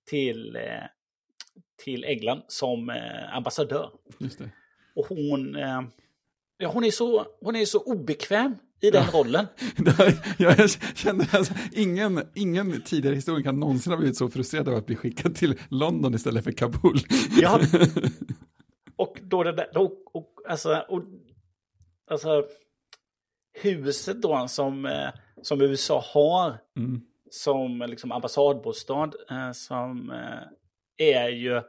till, 0.09 0.55
eh, 0.55 0.83
till 1.83 2.03
England 2.03 2.41
som 2.47 2.89
ambassadör. 3.31 3.91
Och 4.95 5.05
hon, 5.07 5.55
ja, 6.57 6.67
hon, 6.67 6.83
är 6.83 6.91
så, 6.91 7.25
hon 7.41 7.55
är 7.55 7.65
så 7.65 7.79
obekväm 7.79 8.55
i 8.81 8.91
den 8.91 9.05
rollen. 9.05 9.45
jag 10.37 10.69
känner 10.95 11.35
alltså, 11.35 11.53
ingen, 11.71 12.21
ingen 12.35 12.81
tidigare 12.81 13.15
historia 13.15 13.43
kan 13.43 13.59
någonsin 13.59 13.91
ha 13.91 13.97
blivit 13.97 14.17
så 14.17 14.29
frustrerad 14.29 14.69
av 14.69 14.75
att 14.75 14.85
bli 14.85 14.95
skickad 14.95 15.35
till 15.35 15.59
London 15.69 16.13
istället 16.13 16.43
för 16.43 16.51
Kabul. 16.51 16.99
Ja. 17.41 17.59
Och 18.95 19.19
då 19.23 19.43
det 19.43 19.51
där, 19.51 19.77
och, 19.77 20.15
och, 20.15 20.33
alltså, 20.47 20.85
och, 20.89 21.03
alltså 22.11 22.43
huset 23.53 24.21
då 24.21 24.47
som, 24.47 24.85
eh, 24.85 25.09
som 25.41 25.61
USA 25.61 26.03
har 26.13 26.57
Mm. 26.77 27.01
som 27.31 27.79
liksom 27.87 28.11
ambassadbostad 28.11 29.11
eh, 29.29 29.51
som 29.51 30.11
eh, 30.11 30.43
är 31.13 31.29
ju, 31.29 31.61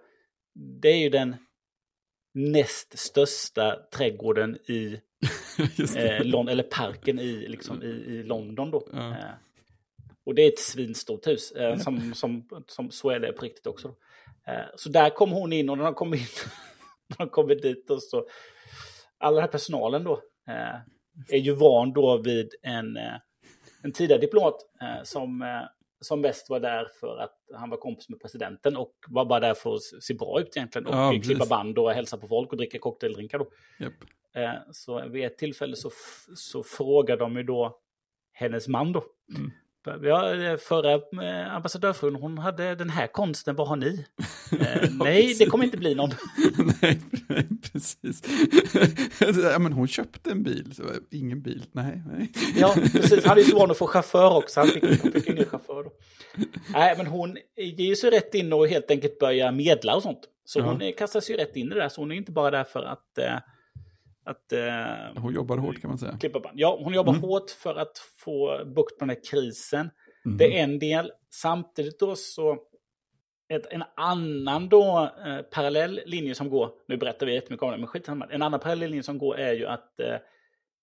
det 0.54 0.88
är 0.88 0.98
ju 0.98 1.08
den 1.08 1.36
näst 2.34 2.98
största 2.98 3.76
trädgården 3.92 4.56
i 4.56 4.94
eh, 5.96 6.24
Lon- 6.24 6.48
eller 6.50 6.62
parken 6.62 7.18
i, 7.18 7.48
liksom, 7.48 7.82
i, 7.82 7.86
i 7.86 8.22
London 8.22 8.70
då. 8.70 8.88
Ja. 8.92 9.10
Eh, 9.10 9.34
och 10.24 10.34
det 10.34 10.42
är 10.42 10.48
ett 10.48 10.58
svinstort 10.58 11.26
hus, 11.26 11.52
eh, 11.52 11.76
som, 11.78 12.14
som, 12.14 12.48
som, 12.66 12.90
så 12.90 13.10
är 13.10 13.20
det 13.20 13.32
på 13.32 13.44
riktigt 13.44 13.66
också. 13.66 13.94
Eh, 14.46 14.64
så 14.76 14.88
där 14.88 15.10
kom 15.10 15.30
hon 15.32 15.52
in 15.52 15.70
och 15.70 15.78
när 15.78 15.84
de 15.84 15.94
kom 15.94 16.14
in, 16.14 16.20
när 17.08 17.16
de 17.18 17.28
kommer 17.28 17.54
dit 17.54 17.90
och 17.90 18.02
så, 18.02 18.26
all 19.18 19.34
den 19.34 19.42
här 19.42 19.48
personalen 19.48 20.04
då, 20.04 20.12
eh, 20.48 20.76
är 21.28 21.38
ju 21.38 21.52
van 21.54 21.92
då 21.92 22.16
vid 22.24 22.54
en, 22.62 22.96
eh, 22.96 23.14
en 23.82 23.92
tidigare 23.92 24.20
diplomat 24.20 24.54
eh, 24.80 25.02
som, 25.04 25.42
eh, 25.42 25.62
som 26.00 26.20
mest 26.20 26.50
var 26.50 26.60
där 26.60 26.86
för 27.00 27.18
att 27.18 27.34
han 27.54 27.70
var 27.70 27.76
kompis 27.76 28.08
med 28.08 28.20
presidenten 28.20 28.76
och 28.76 28.94
var 29.08 29.24
bara 29.24 29.40
där 29.40 29.54
för 29.54 29.74
att 29.74 29.82
se 29.82 30.14
bra 30.14 30.40
ut 30.40 30.56
egentligen 30.56 30.86
och 30.86 30.94
Ja, 30.94 31.20
klippa 31.22 31.46
band 31.46 31.78
och 31.78 31.90
hälsa 31.90 32.16
på 32.16 32.28
folk 32.28 32.50
och 32.50 32.56
dricka 32.56 32.78
cocktaildrinkar 32.78 33.38
då. 33.38 33.48
Eh, 34.40 34.52
Så 34.72 35.08
vid 35.08 35.24
ett 35.24 35.38
tillfälle 35.38 35.76
så, 35.76 35.90
så 36.36 36.62
frågar 36.62 37.16
de 37.16 37.36
ju 37.36 37.42
då 37.42 37.78
hennes 38.32 38.68
man 38.68 38.92
då. 38.92 39.04
Mm. 39.36 39.50
Ja, 40.02 40.34
eh, 40.34 40.56
förra 40.56 40.92
eh, 40.94 41.54
ambassadörfrun, 41.54 42.14
hon 42.14 42.38
hade 42.38 42.74
den 42.74 42.90
här 42.90 43.06
konsten, 43.06 43.56
vad 43.56 43.68
har 43.68 43.76
ni? 43.76 44.04
Eh, 44.60 44.90
nej, 44.90 45.34
det 45.38 45.46
kommer 45.46 45.64
inte 45.64 45.76
bli 45.76 45.94
någon. 45.94 46.10
nej, 46.82 47.00
nej, 47.28 47.48
precis. 47.72 48.22
ja, 49.52 49.58
men 49.58 49.72
hon 49.72 49.88
köpte 49.88 50.30
en 50.30 50.42
bil, 50.42 50.74
så 50.74 50.82
ingen 51.10 51.42
bil, 51.42 51.64
nej, 51.72 52.02
nej. 52.06 52.32
Ja, 52.56 52.74
precis. 52.92 53.24
Han 53.24 53.38
är 53.38 53.42
ju 53.42 53.48
så 53.48 53.58
van 53.58 53.70
att 53.70 53.78
få 53.78 53.86
chaufför 53.86 54.36
också. 54.36 54.60
Han 54.60 54.68
fick, 54.68 54.84
han 55.02 55.12
fick 55.12 55.26
ingen 55.28 55.44
chaufför 55.44 55.84
då. 55.84 55.90
Nej, 56.72 56.94
men 56.96 57.06
hon 57.06 57.36
ger 57.56 57.86
ju 57.86 57.96
sig 57.96 58.10
rätt 58.10 58.34
in 58.34 58.52
och 58.52 58.68
helt 58.68 58.90
enkelt 58.90 59.18
börjar 59.18 59.52
medla 59.52 59.96
och 59.96 60.02
sånt. 60.02 60.20
Så 60.44 60.58
Ja. 60.58 60.64
hon 60.64 60.92
kastar 60.98 61.20
sig 61.20 61.34
ju 61.36 61.40
rätt 61.42 61.56
in 61.56 61.66
i 61.66 61.74
det 61.74 61.80
där. 61.80 61.88
Så 61.88 62.00
hon 62.00 62.12
är 62.12 62.16
inte 62.16 62.32
bara 62.32 62.50
där 62.50 62.64
för 62.64 62.82
att, 62.82 63.18
eh, 63.18 63.34
att 64.30 64.52
eh, 64.52 65.22
Hon 65.22 65.34
jobbar 65.34 65.56
hårt 65.58 65.80
kan 65.80 65.88
man 65.90 65.98
säga. 65.98 66.16
klippa 66.20 66.40
band. 66.40 66.60
Ja, 66.60 66.78
hon 66.84 66.94
jobbar 66.94 67.12
Mm. 67.12 67.22
hårt 67.24 67.50
för 67.50 67.74
att 67.74 67.98
få 68.18 68.64
bukt 68.64 68.98
på 68.98 69.04
den 69.04 69.08
här 69.08 69.30
krisen. 69.30 69.90
Mhm. 70.24 70.36
Det 70.36 70.58
är 70.58 70.62
en 70.64 70.78
del. 70.78 71.12
Samtidigt 71.30 71.98
då 72.00 72.16
så 72.16 72.58
ett, 73.52 73.66
en 73.70 73.84
annan 73.96 74.68
då 74.68 75.10
eh, 75.26 75.42
parallell 75.42 76.00
linje 76.06 76.34
som 76.34 76.50
går, 76.50 76.70
nu 76.88 76.96
berättar 76.96 77.26
vi 77.26 77.34
jättemycket 77.34 77.62
om 77.64 77.70
det, 77.70 77.78
men 77.78 77.86
skitsamma. 77.86 78.26
En 78.30 78.42
annan 78.42 78.60
parallell 78.60 78.90
linje 78.90 79.02
som 79.02 79.18
går 79.18 79.38
är 79.38 79.52
ju 79.52 79.66
att 79.66 80.00
eh, 80.00 80.14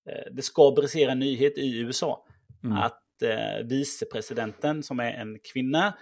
eh, 0.09 0.31
det 0.31 0.41
ska 0.41 0.71
brisera 0.71 1.11
en 1.11 1.19
nyhet 1.19 1.57
i 1.57 1.79
USA. 1.79 2.25
Mm. 2.63 2.77
Att 2.77 3.21
eh, 3.21 3.65
vicepresidenten 3.65 4.83
som 4.83 4.99
är 4.99 5.11
en 5.13 5.39
kvinna 5.53 5.93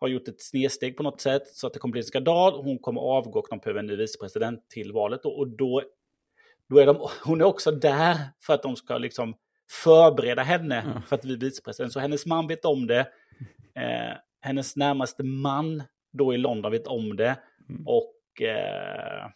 har 0.00 0.08
gjort 0.08 0.28
ett 0.28 0.42
snedsteg 0.42 0.96
på 0.96 1.02
något 1.02 1.20
sätt 1.20 1.48
så 1.48 1.66
att 1.66 1.72
det 1.72 1.78
kommer 1.78 1.92
bli 1.92 2.00
en 2.00 2.04
skandal. 2.04 2.52
Hon 2.64 2.78
kommer 2.78 3.00
avgå 3.00 3.38
och 3.38 3.46
de 3.50 3.58
behöver 3.58 3.80
en 3.80 3.86
ny 3.86 3.96
vicepresident 3.96 4.70
till 4.70 4.92
valet. 4.92 5.22
Då, 5.22 5.28
och 5.28 5.48
då, 5.48 5.82
då 6.70 6.78
är 6.78 6.86
de, 6.86 7.08
hon 7.24 7.40
är 7.40 7.44
också 7.44 7.70
där 7.70 8.16
för 8.46 8.54
att 8.54 8.62
de 8.62 8.76
ska 8.76 8.98
liksom 8.98 9.34
förbereda 9.84 10.42
henne 10.42 10.82
Ja. 10.94 11.02
för 11.08 11.16
att 11.16 11.22
bli 11.22 11.36
vicepresident. 11.36 11.92
Så 11.92 12.00
hennes 12.00 12.26
man 12.26 12.46
vet 12.46 12.64
om 12.64 12.86
det. 12.86 13.00
Eh, 13.76 14.16
hennes 14.40 14.76
närmaste 14.76 15.22
man 15.22 15.82
då 16.12 16.34
i 16.34 16.38
London 16.38 16.72
vet 16.72 16.86
om 16.86 17.16
det. 17.16 17.36
Mm. 17.68 17.86
Och 17.86 18.42
eh, 18.42 19.28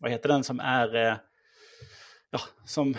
vad 0.00 0.10
heter 0.10 0.28
den 0.28 0.44
som 0.44 0.60
är 0.60 0.94
eh, 0.96 1.16
ja, 2.30 2.40
som 2.66 2.94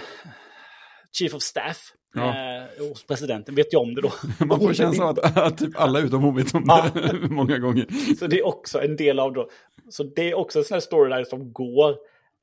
chief 1.18 1.34
of 1.34 1.42
staff 1.42 1.94
Ja. 2.14 2.28
eh, 2.58 2.64
hos 2.90 3.08
presidenten 3.08 3.56
vet 3.56 3.74
ju 3.74 3.78
om 3.78 3.96
det 3.96 4.02
då. 4.02 4.12
Man 4.46 4.60
får 4.60 4.74
känslan 4.74 5.10
att, 5.10 5.38
att 5.38 5.58
typ 5.58 5.80
alla 5.80 6.00
utom 6.00 6.24
hon 6.24 6.36
vet 6.36 6.56
om 6.56 6.64
Ja. 6.68 6.86
det 6.94 7.14
många 7.30 7.58
gånger. 7.58 8.16
Så 8.16 8.28
det 8.28 8.40
är 8.40 8.46
också 8.48 8.82
en 8.82 8.96
del 8.96 9.20
av 9.20 9.34
då. 9.34 9.50
Så 9.90 10.04
det 10.04 10.30
är 10.32 10.34
också 10.34 10.60
en 10.60 10.66
sån 10.66 10.76
här 10.76 10.80
storyline 10.82 11.26
som 11.26 11.54
går 11.54 11.90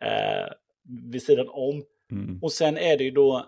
eh, 0.04 0.52
vid 1.12 1.22
sidan 1.22 1.46
om. 1.48 1.82
Mm. 2.12 2.38
Och 2.42 2.52
sen 2.52 2.76
är 2.78 2.96
det 2.98 3.04
ju 3.04 3.10
då 3.10 3.46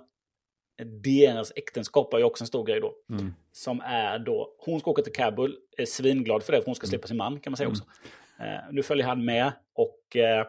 deras 1.05 1.53
äktenskap 1.57 2.15
är 2.15 2.19
ju 2.19 2.25
också 2.25 2.45
en 2.45 2.49
stor 2.49 2.65
grej 2.65 2.81
då. 2.81 2.95
Mm. 3.11 3.35
Som 3.53 3.81
är 3.85 4.19
då, 4.19 4.55
hon 4.59 4.81
ska 4.81 4.91
åka 4.91 5.03
till 5.03 5.13
Kabul, 5.13 5.57
är 5.77 5.85
svinglad 5.85 6.43
för 6.43 6.53
det, 6.53 6.59
för 6.59 6.67
hon 6.67 6.75
ska 6.75 6.87
slippa 6.87 7.07
sin 7.09 7.17
man 7.17 7.41
kan 7.41 7.51
man 7.51 7.57
säga 7.57 7.67
Mm. 7.67 7.73
också. 7.73 7.85
Eh, 8.43 8.73
nu 8.73 8.83
följer 8.83 9.07
han 9.07 9.25
med 9.25 9.53
och 9.75 10.17
eh, 10.17 10.47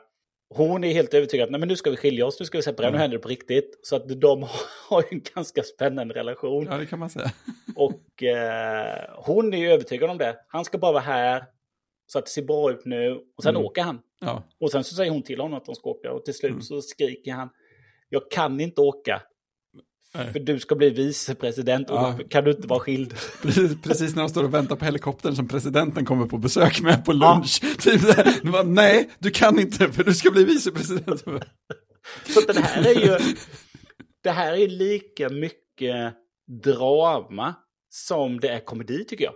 hon 0.50 0.84
är 0.84 0.94
helt 0.94 1.14
övertygad 1.14 1.44
att 1.46 1.52
Nej, 1.52 1.60
men 1.60 1.70
nu 1.70 1.76
ska 1.76 1.90
vi 1.92 1.98
skilja 1.98 2.26
oss, 2.26 2.40
nu 2.40 2.46
ska 2.46 2.58
vi 2.58 2.62
separera, 2.62 2.88
Mm. 2.90 2.98
nu 2.98 3.02
händer 3.02 3.18
det 3.18 3.22
på 3.22 3.30
riktigt. 3.30 3.80
Så 3.84 3.96
att 3.96 4.22
de 4.22 4.44
har 4.90 5.02
ju 5.02 5.08
en 5.12 5.22
ganska 5.36 5.64
spännande 5.64 6.14
relation. 6.14 6.68
Ja, 6.72 6.78
det 6.78 6.86
kan 6.86 7.00
man 7.00 7.10
säga. 7.10 7.32
Och 7.76 8.24
eh, 8.24 9.10
hon 9.18 9.54
är 9.54 9.58
ju 9.58 9.72
övertygad 9.72 10.10
om 10.10 10.18
det. 10.18 10.36
Han 10.48 10.66
ska 10.66 10.78
bara 10.78 10.92
vara 10.92 11.04
här 11.04 11.44
så 12.06 12.20
att 12.20 12.26
det 12.26 12.32
ser 12.32 12.42
bra 12.44 12.72
ut 12.72 12.86
nu. 12.86 13.12
Och 13.38 13.44
sen 13.44 13.56
Mm. 13.56 13.66
åker 13.66 13.82
han. 13.82 14.00
Ja, 14.22 14.44
Och 14.60 14.72
sen 14.72 14.84
så 14.84 14.96
säger 14.96 15.12
hon 15.12 15.24
till 15.24 15.40
honom 15.40 15.58
att 15.58 15.66
de 15.66 15.76
ska 15.76 15.90
åka. 15.90 16.12
Och 16.12 16.26
till 16.26 16.34
slut 16.34 16.52
Mm. 16.52 16.62
så 16.62 16.82
skriker 16.82 17.32
han. 17.32 17.50
Jag 18.10 18.32
kan 18.32 18.60
inte 18.60 18.82
åka. 18.82 19.22
Nej. 20.14 20.34
För 20.34 20.40
du 20.40 20.60
ska 20.60 20.76
bli 20.76 20.90
vicepresident 20.90 21.90
och 21.90 21.96
Ja. 21.96 22.20
kan 22.30 22.44
du 22.44 22.52
inte 22.52 22.68
vara 22.68 22.80
skild. 22.80 23.14
precis, 23.42 23.82
precis 23.82 24.16
när 24.16 24.24
de 24.24 24.30
står 24.30 24.44
och 24.44 24.54
väntar 24.54 24.76
på 24.76 24.86
helikoptern 24.86 25.36
som 25.36 25.48
presidenten 25.48 26.06
kommer 26.06 26.26
på 26.26 26.38
besök 26.38 26.82
med 26.82 27.06
på 27.06 27.12
Ja. 27.14 27.34
lunch. 27.36 27.62
Typ 27.80 28.02
där. 28.02 28.52
Bara, 28.52 28.64
nej, 28.64 29.10
du 29.20 29.32
kan 29.32 29.60
inte 29.60 29.92
för 29.92 30.04
du 30.04 30.14
ska 30.14 30.32
bli 30.32 30.44
vicepresident. 30.44 31.22
Så 32.28 32.42
det 32.54 32.60
här 32.62 32.86
är 32.96 33.00
ju... 33.06 33.18
Det 34.24 34.32
här 34.32 34.54
är 34.54 34.68
lika 34.68 35.30
mycket 35.30 36.14
drama 36.64 37.56
som 37.90 38.40
det 38.40 38.50
är 38.50 38.60
komedi 38.60 39.06
tycker 39.06 39.24
jag. 39.26 39.34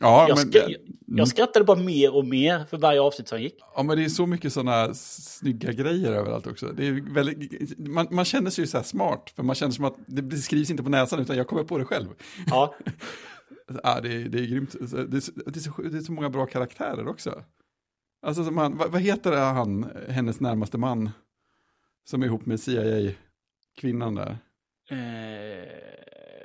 Ja, 0.00 0.28
Jag, 0.28 0.38
men, 0.38 0.52
skra- 0.52 0.64
mm. 0.64 0.78
jag 1.06 1.28
skrattade 1.28 1.64
bara 1.64 1.78
mer 1.78 2.14
och 2.14 2.26
mer 2.26 2.64
för 2.64 2.76
varje 2.78 3.00
avsnitt 3.00 3.28
som 3.28 3.42
gick. 3.42 3.54
ja, 3.76 3.82
men 3.82 3.96
det 3.96 4.04
är 4.04 4.08
så 4.08 4.26
mycket 4.26 4.52
sådana 4.52 4.94
snygga 4.94 5.72
grejer 5.72 6.12
överallt 6.12 6.46
också. 6.46 6.66
Det 6.66 6.86
är 6.86 7.14
väldigt, 7.14 7.78
man, 7.78 8.06
man 8.10 8.24
känner 8.24 8.50
sig 8.50 8.62
ju 8.62 8.68
så 8.68 8.76
här 8.76 8.84
smart, 8.84 9.32
för 9.36 9.42
man 9.42 9.54
känner 9.54 9.72
som 9.72 9.84
att 9.84 9.96
det 10.06 10.36
skrivs 10.36 10.70
inte 10.70 10.82
på 10.82 10.88
näsan, 10.88 11.20
utan 11.20 11.36
jag 11.36 11.46
kommer 11.46 11.64
på 11.64 11.78
det 11.78 11.84
själv. 11.84 12.08
Ja, 12.46 12.74
Ja, 13.82 14.00
det, 14.00 14.14
är, 14.14 14.28
det 14.28 14.38
är 14.38 14.46
grymt. 14.46 14.72
Det 14.80 14.84
är, 14.84 14.86
så, 14.86 14.96
det, 14.96 15.16
är 15.58 15.60
så, 15.60 15.82
det 15.82 15.98
är 15.98 16.02
så 16.02 16.12
många 16.12 16.30
bra 16.30 16.46
karaktärer 16.46 17.08
också. 17.08 17.44
Alltså, 18.26 18.44
som 18.44 18.58
han, 18.58 18.76
vad, 18.76 18.92
vad 18.92 19.00
heter 19.00 19.32
han, 19.32 19.90
hennes 20.08 20.40
närmaste 20.40 20.78
man, 20.78 21.10
som 22.10 22.22
är 22.22 22.26
ihop 22.26 22.46
med 22.46 22.60
CIA-kvinnan 22.60 24.14
där? 24.14 24.38
Eh, 24.90 25.93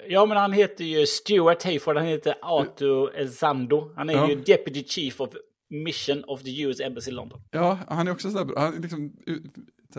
ja, 0.10 0.26
men 0.26 0.38
han 0.38 0.54
heter 0.54 0.84
ju 0.84 1.06
Stuart 1.06 1.64
Hayford. 1.64 1.98
Han 1.98 2.06
heter 2.06 2.36
Arthur 2.42 3.20
Ezando. 3.20 3.92
Han 3.96 4.10
är 4.10 4.14
Ja. 4.14 4.30
ju 4.30 4.36
Deputy 4.36 4.84
Chief 4.84 5.22
of 5.22 5.30
Mission 5.70 6.24
of 6.24 6.44
the 6.44 6.62
US 6.62 6.80
Embassy 6.80 7.12
London. 7.12 7.42
Ja, 7.52 7.80
han 7.88 8.08
är 8.08 8.12
också 8.12 8.32
så 8.32 8.38
här, 8.38 8.48
han 8.58 8.76
är 8.76 8.80
liksom, 8.80 9.14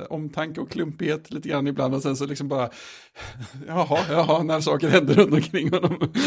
omtanke 0.09 0.61
och 0.61 0.71
klumpighet 0.71 1.31
lite 1.31 1.49
grann 1.49 1.67
ibland 1.67 1.95
och 1.95 2.03
sen 2.03 2.17
så 2.17 2.27
liksom 2.27 2.49
bara, 2.49 2.71
jaha, 3.67 3.99
jaha, 4.11 4.43
när 4.43 4.61
saker 4.61 4.89
händer 4.89 5.15
runt 5.15 5.33
omkring 5.33 5.71
honom. 5.71 6.13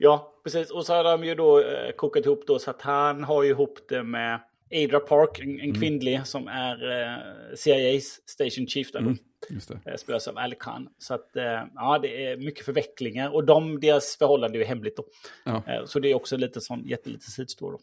Ja, 0.00 0.40
precis. 0.44 0.70
Och 0.70 0.86
så 0.86 0.94
har 0.94 1.04
de 1.04 1.24
ju 1.24 1.34
då 1.34 1.60
eh, 1.60 1.90
kokat 1.96 2.26
ihop 2.26 2.44
då 2.46 2.58
så 2.58 2.70
att 2.70 2.82
han 2.82 3.24
har 3.24 3.42
ju 3.42 3.50
ihop 3.50 3.78
det 3.88 4.02
med 4.02 4.40
Adra 4.74 5.00
Park, 5.00 5.38
en, 5.40 5.60
en 5.60 5.74
kvinnlig 5.74 6.20
som 6.26 6.48
är 6.48 6.90
eh, 6.90 7.16
CIA's 7.54 8.18
Station 8.26 8.66
Chief 8.66 8.92
där. 8.92 8.98
Mm. 9.00 9.16
Just 9.50 9.68
det. 9.68 9.90
Eh, 9.90 9.96
Spelas 9.96 10.28
av 10.28 10.38
Ali 10.38 10.56
Khan. 10.60 10.88
Så 10.98 11.14
att 11.14 11.36
eh, 11.36 11.64
ja, 11.74 11.98
det 12.02 12.26
är 12.26 12.36
mycket 12.36 12.64
förvecklingar. 12.64 13.34
Och 13.34 13.44
de, 13.44 13.80
deras 13.80 14.16
förhållande 14.16 14.58
är 14.58 14.60
ju 14.60 14.66
hemligt 14.66 14.96
då. 14.96 15.04
Ja, 15.44 15.62
Eh, 15.66 15.84
så 15.84 15.98
det 16.00 16.08
är 16.08 16.14
också 16.14 16.36
lite 16.36 16.60
sån 16.60 16.84
jättelite 16.84 17.30
sidstory 17.30 17.76
då. 17.76 17.80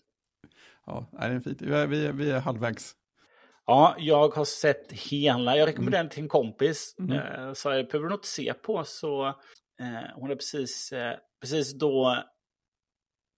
ja 0.86 1.08
det 1.12 1.26
är 1.26 1.40
fint. 1.40 1.62
Vi 1.62 1.74
är, 1.74 1.88
vi 1.88 2.06
är, 2.06 2.12
vi 2.12 2.32
är 2.32 2.40
halvvägs. 2.40 2.96
Ja, 3.66 3.96
jag 4.00 4.30
har 4.36 4.46
sett 4.46 4.92
hela. 4.92 5.58
Jag 5.58 5.68
rekommenderar 5.68 6.04
den 6.04 6.10
till 6.10 6.24
en 6.24 6.30
kompis. 6.30 6.96
Mm. 7.00 7.56
Så 7.56 7.70
jag 7.70 7.88
behöver 7.88 8.10
något 8.10 8.20
att 8.20 8.26
se 8.26 8.54
på. 8.54 8.84
Så 8.84 9.28
eh, 9.28 9.34
hon 10.16 10.30
har 10.30 10.36
precis, 10.36 10.92
eh, 10.92 11.18
precis 11.42 11.74
då 11.74 12.24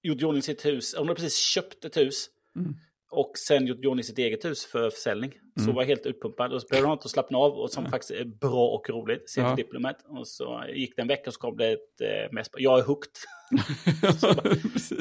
gjort 0.02 0.22
i 0.22 0.26
ordning 0.26 0.42
sitt 0.42 0.66
hus. 0.66 0.96
Hon 0.98 1.08
har 1.08 1.16
precis 1.16 1.38
köpt 1.38 1.86
ett 1.86 1.98
hus. 1.98 2.30
Mm. 2.56 2.76
Och 3.12 3.32
sen 3.48 3.68
gjort 3.68 3.86
ordning 3.86 4.04
sitt 4.04 4.18
eget 4.18 4.46
hus 4.46 4.66
för 4.66 4.90
försäljning. 4.90 5.34
Så 5.56 5.64
Mm. 5.64 5.76
var 5.76 5.84
helt 5.84 6.06
utpumpad. 6.06 6.54
Och 6.54 6.62
så 6.62 6.68
behövde 6.68 6.90
något 6.90 7.06
att 7.06 7.12
slappna 7.12 7.38
av. 7.38 7.54
Och 7.54 7.72
som 7.72 7.86
faktiskt 7.86 8.12
är 8.12 8.26
bra 8.26 8.68
och 8.68 8.90
roligt. 8.90 9.30
Se 9.30 9.42
Ja. 9.42 9.50
ja. 9.50 9.56
diplomat. 9.56 9.98
Och 10.08 10.28
så 10.28 10.64
gick 10.74 10.96
det 10.96 11.02
en 11.02 11.08
vecka 11.08 11.30
och 11.30 11.34
så 11.34 11.40
kom 11.40 11.58
det 11.58 11.68
ett 11.72 12.02
eh, 12.02 12.32
mest. 12.32 12.52
Jag 12.58 12.80
är 12.80 12.84
hooked. 12.84 13.12
Precis. 14.74 14.98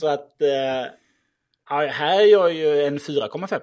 så 0.00 0.06
att... 0.08 0.42
Eh, 0.42 0.48
ja, 1.68 1.86
här 1.86 2.20
är 2.20 2.26
jag 2.26 2.54
ju 2.54 2.80
en 2.82 2.98
4,5. 2.98 3.60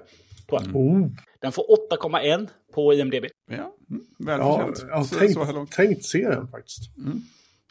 På 0.47 0.57
den. 0.59 0.71
Oh, 0.75 1.07
Den 1.41 1.51
får 1.51 1.63
8,1 1.91 2.47
på 2.73 2.93
IMDB. 2.93 3.25
ja, 3.49 3.53
mm, 3.55 3.73
ja, 3.89 4.25
välförtjänt. 4.25 4.85
jag 4.89 4.95
har 4.97 5.03
så, 5.03 5.15
tänkt, 5.15 5.33
så 5.33 5.43
här 5.43 5.53
långt. 5.53 5.71
tänkt 5.71 6.05
se 6.05 6.29
den 6.29 6.47
faktiskt. 6.47 6.97
Mm. 6.97 7.21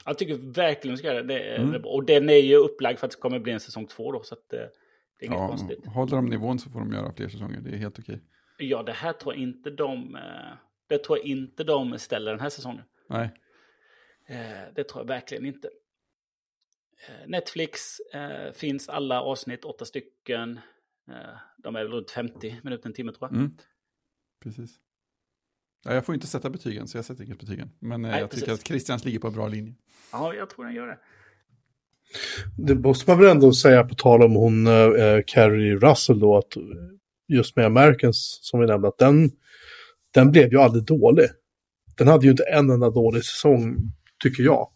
Jag 0.05 0.19
tycker 0.19 0.35
verkligen 0.53 0.95
du 0.95 0.99
ska 0.99 1.07
göra 1.07 1.23
det. 1.23 1.35
det, 1.35 1.57
Mm. 1.57 1.85
Och 1.85 2.05
den 2.05 2.31
är 2.31 2.37
ju 2.37 2.57
upplagd 2.57 2.99
för 2.99 3.07
att 3.07 3.11
det 3.13 3.19
kommer 3.19 3.39
bli 3.39 3.53
en 3.53 3.61
säsong 3.61 3.87
två 3.87 4.13
då. 4.13 4.23
Så 4.23 4.35
att, 4.35 4.53
eh, 4.53 4.61
det 5.23 5.27
är 5.27 5.29
inget 5.29 5.39
Ja, 5.41 5.49
konstigt. 5.49 5.87
håller 5.87 6.17
de 6.17 6.27
nivån 6.27 6.59
så 6.59 6.71
får 6.71 6.79
de 6.79 6.93
göra 6.93 7.13
fler 7.13 7.29
säsonger, 7.29 7.61
det 7.61 7.71
är 7.71 7.77
helt 7.77 7.99
okej. 7.99 8.21
Ja, 8.59 8.83
det 8.83 8.93
här 8.93 9.13
tror 9.13 9.35
jag 9.35 9.43
inte 9.43 9.71
de... 9.71 10.17
Eh, 10.17 10.57
det 10.87 10.99
tror 11.05 11.19
jag 11.19 11.27
inte 11.27 11.65
de 11.65 11.99
ställer 11.99 12.31
den 12.31 12.41
här 12.41 12.49
säsongen. 12.51 12.85
Nej, 13.09 13.31
Eh, 14.27 14.75
det 14.75 14.85
tror 14.85 15.01
jag 15.03 15.09
verkligen 15.09 15.47
inte. 15.47 15.69
Eh, 17.09 17.27
Netflix 17.29 17.81
finns 18.55 18.89
alla 18.89 19.21
avsnitt, 19.23 19.65
åtta 19.65 19.85
stycken. 19.85 20.61
De 21.59 21.77
är 21.77 21.83
väl 21.85 21.93
runt 21.93 22.11
50 22.11 22.61
minuter, 22.63 22.87
en 22.89 22.93
timme 22.93 23.13
tror 23.13 23.29
jag. 23.31 23.39
mm. 23.39 23.53
precis. 24.43 24.71
Ja, 25.85 25.95
jag 25.95 26.07
får 26.07 26.15
inte 26.15 26.27
sätta 26.27 26.51
betygen, 26.51 26.89
så 26.89 26.99
jag 26.99 27.05
sätter 27.05 27.25
inget 27.25 27.39
betygen. 27.39 27.71
Men 27.79 28.03
Nej, 28.03 28.21
jag 28.21 28.31
tycker 28.31 28.47
precis. 28.47 28.61
att 28.61 28.67
Christians 28.69 29.05
ligger 29.05 29.19
på 29.19 29.27
en 29.27 29.33
bra 29.33 29.49
linje. 29.49 29.75
Ja, 30.13 30.35
jag 30.35 30.51
tror 30.51 30.65
den 30.65 30.75
gör 30.75 30.87
det. 30.87 30.99
Det 32.57 32.75
måste 32.75 33.11
man 33.11 33.19
väl 33.19 33.31
ändå 33.31 33.53
säga 33.53 33.85
på 33.85 33.95
tal 33.95 34.23
om 34.23 34.35
hon 34.35 34.67
äh, 34.67 35.21
Carrie 35.27 35.77
Russell 35.77 36.21
då, 36.21 36.37
att 36.37 36.57
just 37.29 37.57
med 37.57 37.67
Americans 37.67 38.39
som 38.43 38.61
vi 38.61 38.67
nämnde, 38.67 38.89
att 38.89 38.99
den, 38.99 39.31
den 40.15 40.31
blev 40.31 40.53
ju 40.53 40.59
aldrig 40.59 40.85
dålig. 40.85 41.27
Den 41.97 42.09
hade 42.09 42.25
ju 42.25 42.31
inte 42.31 42.45
en 42.45 42.71
enda 42.71 42.91
dålig 42.91 43.25
säsong, 43.25 43.77
tycker 44.23 44.43
jag. 44.43 44.69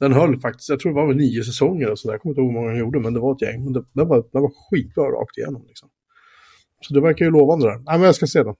Den 0.00 0.12
höll 0.12 0.40
faktiskt, 0.40 0.68
jag 0.68 0.80
tror 0.80 0.92
det 0.92 1.00
var 1.00 1.06
väl 1.06 1.16
nio 1.16 1.44
säsonger 1.44 1.90
och 1.90 1.98
sådär, 1.98 2.14
jag 2.14 2.20
kommer 2.20 2.32
inte 2.32 2.40
ihåg 2.40 2.50
hur 2.50 2.60
många 2.60 2.70
den 2.70 2.78
gjorde, 2.78 3.00
men 3.00 3.14
det 3.14 3.20
var 3.20 3.32
ett 3.32 3.42
gäng. 3.42 3.64
Men 3.64 3.72
det, 3.72 3.84
den, 3.92 4.08
var, 4.08 4.24
den 4.32 4.42
var 4.42 4.52
skitbra 4.70 5.04
rakt 5.04 5.38
igenom 5.38 5.64
liksom. 5.66 5.88
Så 6.80 6.94
det 6.94 7.00
verkar 7.00 7.24
ju 7.24 7.30
lovande 7.30 7.66
där. 7.66 7.76
Nej, 7.76 7.98
men 7.98 8.02
jag 8.02 8.14
ska 8.14 8.26
se 8.26 8.42
den. 8.42 8.54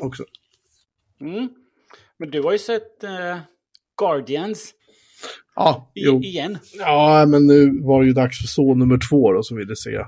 Också. 0.00 0.24
Mm. 1.20 1.48
Men 2.18 2.30
du 2.30 2.42
har 2.42 2.52
ju 2.52 2.58
sett 2.58 3.04
eh, 3.04 3.38
Guardians 3.98 4.74
Ja, 5.54 5.90
i, 5.94 6.04
jo. 6.04 6.20
igen. 6.22 6.58
Ja, 6.78 7.26
men 7.28 7.46
nu 7.46 7.80
var 7.82 8.00
det 8.00 8.06
ju 8.06 8.12
dags 8.12 8.38
för 8.40 8.46
son 8.46 8.78
nummer 8.78 8.98
två 9.10 9.32
då 9.32 9.42
som 9.42 9.56
ville 9.56 9.76
se 9.76 10.04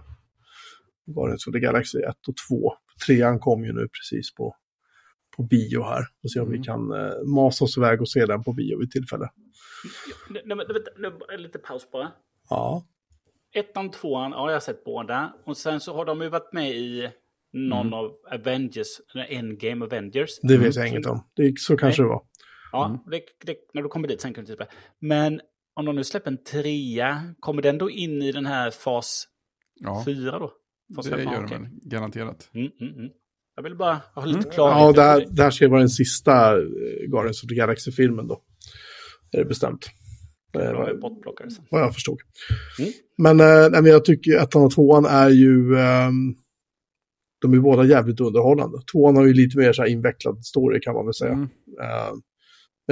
Guardians 1.06 1.46
of 1.46 1.52
the 1.52 1.60
Galaxy 1.60 1.98
1 1.98 2.14
och 2.28 2.34
2. 2.48 2.72
Trean 3.06 3.38
kom 3.38 3.64
ju 3.64 3.72
nu 3.72 3.88
precis 3.88 4.34
på, 4.34 4.54
på 5.36 5.42
bio 5.42 5.82
här. 5.82 6.04
Och 6.22 6.30
se 6.30 6.40
om 6.40 6.48
vi 6.50 6.56
Mm. 6.56 6.64
kan 6.64 6.90
eh, 6.92 7.12
masa 7.34 7.64
oss 7.64 7.76
iväg 7.78 8.00
och 8.00 8.08
se 8.08 8.26
den 8.26 8.42
på 8.44 8.52
bio 8.52 8.78
vid 8.78 8.90
tillfälle. 8.90 9.28
Nej, 10.30 10.42
men, 10.46 10.58
vänta, 10.58 10.90
nu, 10.98 11.36
lite 11.38 11.58
paus 11.58 11.90
bara. 11.92 12.12
Ja. 12.50 12.86
Ettan, 13.54 13.90
tvåan, 13.90 14.30
ja 14.30 14.46
jag 14.48 14.54
har 14.54 14.60
sett 14.60 14.84
båda. 14.84 15.32
Och 15.46 15.56
sen 15.56 15.80
så 15.80 15.94
har 15.94 16.04
de 16.04 16.20
ju 16.22 16.28
varit 16.28 16.52
med 16.52 16.70
i 16.70 17.08
någon 17.52 17.80
Mm. 17.86 17.92
av 17.94 18.10
Avengers, 18.32 18.86
eller 19.14 19.24
Endgame 19.32 19.84
Avengers. 19.84 20.30
Det 20.42 20.56
vet 20.56 20.76
jag 20.76 20.88
inget 20.88 21.06
om. 21.06 21.24
Det, 21.36 21.58
så 21.58 21.76
kanske 21.76 22.02
det 22.02 22.08
var. 22.08 22.22
Ja, 22.72 22.86
Mm. 22.86 22.98
det, 23.10 23.20
det, 23.46 23.56
när 23.74 23.82
du 23.82 23.88
kommer 23.88 24.08
dit 24.08 24.20
sen 24.20 24.34
kan 24.34 24.44
du 24.44 24.50
titta. 24.52 24.66
Men 25.00 25.40
om 25.74 25.84
de 25.84 25.96
nu 25.96 26.04
släpper 26.04 26.30
en 26.30 26.44
trea, 26.44 27.34
kommer 27.40 27.62
den 27.62 27.78
då 27.78 27.90
in 27.90 28.22
i 28.22 28.32
den 28.32 28.46
här 28.46 28.70
fas 28.70 29.26
Ja, 29.80 30.02
fyra 30.06 30.38
då? 30.38 30.52
Fas 30.96 31.06
det 31.06 31.10
fem, 31.16 31.20
gör 31.20 31.32
de 31.40 31.44
okej. 31.44 31.58
väl, 31.58 31.68
garanterat. 31.82 32.50
Mm, 32.54 32.70
mm, 32.80 32.94
mm. 32.94 33.10
Jag 33.56 33.62
vill 33.62 33.76
bara 33.76 34.00
ha 34.14 34.24
lite 34.24 34.38
Mm. 34.38 34.50
klarhet. 34.50 34.78
Ja, 34.80 34.92
det 34.92 35.02
här, 35.02 35.26
det. 35.30 35.42
här 35.42 35.50
ska 35.50 35.68
vara 35.68 35.80
den 35.80 35.88
sista 35.88 36.52
eh, 36.56 36.62
Guardians 37.08 37.42
of 37.44 37.48
the 37.48 37.54
Galaxy-filmen 37.54 38.28
då. 38.28 38.42
Är 39.32 39.38
det 39.38 39.44
bestämt. 39.44 39.86
Eh, 40.54 40.60
är 40.62 40.74
vad- 40.74 41.00
bortplockade 41.00 41.50
sen. 41.50 41.64
vad 41.70 41.80
jag 41.82 41.94
förstod. 41.94 42.18
Mm. 42.78 42.92
Men, 43.18 43.36
nej, 43.36 43.82
men 43.82 43.86
jag 43.92 44.04
tycker 44.04 44.38
ettan 44.38 44.62
och 44.64 44.70
tvåan 44.74 45.04
är 45.04 45.28
ju... 45.30 45.78
ehm, 45.78 46.34
de 47.40 47.54
är 47.54 47.58
båda 47.58 47.84
jävligt 47.84 48.20
underhållande. 48.20 48.78
Tvåan 48.92 49.16
har 49.16 49.26
ju 49.26 49.32
lite 49.34 49.58
mer 49.58 49.72
så 49.72 49.82
här 49.82 49.88
invecklad 49.88 50.44
story 50.46 50.80
kan 50.80 50.94
man 50.94 51.04
väl 51.04 51.14
säga. 51.14 51.32
Mm. 51.32 51.48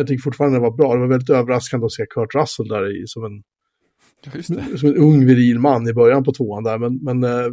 Jag 0.01 0.07
tycker 0.07 0.22
fortfarande 0.22 0.57
det 0.57 0.62
var 0.62 0.76
bra. 0.76 0.94
Det 0.94 1.01
var 1.01 1.07
väldigt 1.07 1.30
överraskande 1.30 1.86
att 1.86 1.92
se 1.92 2.07
Kurt 2.11 2.34
Russell 2.34 2.68
där 2.68 3.03
i 3.03 3.07
som 3.07 3.24
en, 3.24 3.42
Ja, 4.24 4.78
som 4.78 4.88
en 4.88 4.97
ung 4.97 5.26
viril 5.26 5.59
man 5.59 5.88
i 5.88 5.92
början 5.92 6.24
på 6.24 6.32
tvåan 6.32 6.64
där. 6.64 6.78
Men, 6.78 6.99
men 7.03 7.24
eh, 7.24 7.53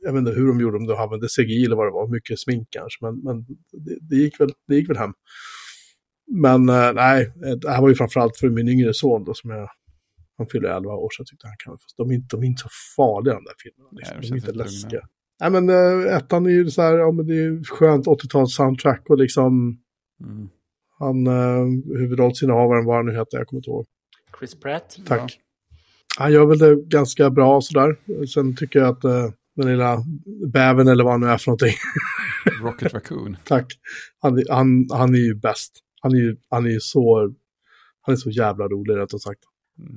jag 0.00 0.12
vet 0.12 0.18
inte 0.18 0.32
hur 0.32 0.46
de 0.46 0.60
gjorde, 0.60 0.76
om 0.76 0.86
de 0.86 0.96
använde 0.96 1.28
CGI 1.28 1.64
eller 1.64 1.76
vad 1.76 1.86
det 1.86 1.90
var. 1.90 2.08
Mycket 2.08 2.40
smink 2.40 2.68
kanske, 2.70 3.04
men, 3.04 3.22
men 3.22 3.46
det, 3.72 3.98
det, 4.00 4.16
gick 4.16 4.40
väl, 4.40 4.50
det 4.68 4.74
gick 4.74 4.90
väl 4.90 4.96
hem. 4.96 5.12
Men 6.30 6.68
eh, 6.68 6.92
nej, 6.94 7.32
det 7.62 7.70
här 7.70 7.80
var 7.80 7.88
ju 7.88 7.94
framförallt 7.94 8.36
för 8.36 8.48
min 8.48 8.68
yngre 8.68 8.94
son 8.94 9.24
då 9.24 9.34
som 9.34 9.50
jag... 9.50 9.68
Han 10.38 10.46
fyller 10.46 10.68
11 10.68 10.92
år 10.92 11.08
så 11.12 11.20
jag 11.20 11.26
tyckte 11.26 11.46
han 11.46 11.56
kan... 11.64 11.78
De 11.96 12.10
är 12.10 12.14
inte, 12.14 12.36
de 12.36 12.42
är 12.42 12.46
inte 12.46 12.62
så 12.62 12.68
farliga 12.96 13.34
de 13.34 13.44
där 13.44 13.54
filmerna. 13.58 13.90
Liksom. 13.92 14.16
Nej, 14.20 14.28
de 14.28 14.34
är 14.34 14.36
inte 14.36 14.52
läskiga. 14.52 14.90
lugna. 14.90 15.08
Nej 15.40 15.50
men 15.50 16.06
ettan 16.08 16.46
är 16.46 16.50
ju 16.50 16.70
så 16.70 16.82
här, 16.82 16.98
ja 16.98 17.12
men 17.12 17.26
det 17.26 17.32
är 17.32 17.42
ju 17.42 17.64
skönt 17.64 18.06
80-tals 18.06 18.54
soundtrack 18.54 19.10
och 19.10 19.18
liksom 19.18 19.78
Mm. 20.20 20.48
Han, 20.98 21.26
uh, 21.26 21.66
huvudrollsinnehavaren, 21.98 22.84
vad 22.84 22.96
han 22.96 23.06
nu 23.06 23.12
heter, 23.12 23.38
jag 23.38 23.46
kommer 23.46 23.60
inte 23.60 23.70
ihåg. 23.70 23.86
Chris 24.38 24.60
Pratt. 24.60 24.98
Tack. 25.06 25.38
Han 26.18 26.32
gör 26.32 26.46
väl 26.46 26.58
det 26.58 26.76
ganska 26.76 27.30
bra 27.30 27.60
sådär. 27.60 27.96
Sen 28.26 28.56
tycker 28.56 28.78
jag 28.78 28.88
att 28.88 29.04
uh, 29.04 29.30
den 29.56 29.70
lilla 29.70 30.04
bäven 30.46 30.88
eller 30.88 31.04
vad 31.04 31.12
han 31.12 31.20
nu 31.20 31.26
är 31.26 31.38
för 31.38 31.50
någonting, 31.50 31.74
Rocket 32.62 32.94
Raccoon. 32.94 33.36
tack. 33.44 33.72
Han, 34.18 34.42
han, 34.48 34.86
han 34.92 35.14
är 35.14 35.18
ju 35.18 35.34
bäst. 35.34 35.80
Han 36.00 36.12
är 36.12 36.18
ju, 36.18 36.36
han 36.50 36.66
är 36.66 36.70
ju 36.70 36.80
så, 36.80 37.34
han 38.00 38.12
är 38.12 38.16
så 38.16 38.30
jävla 38.30 38.64
rolig 38.68 38.96
rätt 38.96 39.12
och 39.12 39.22
sagt. 39.22 39.40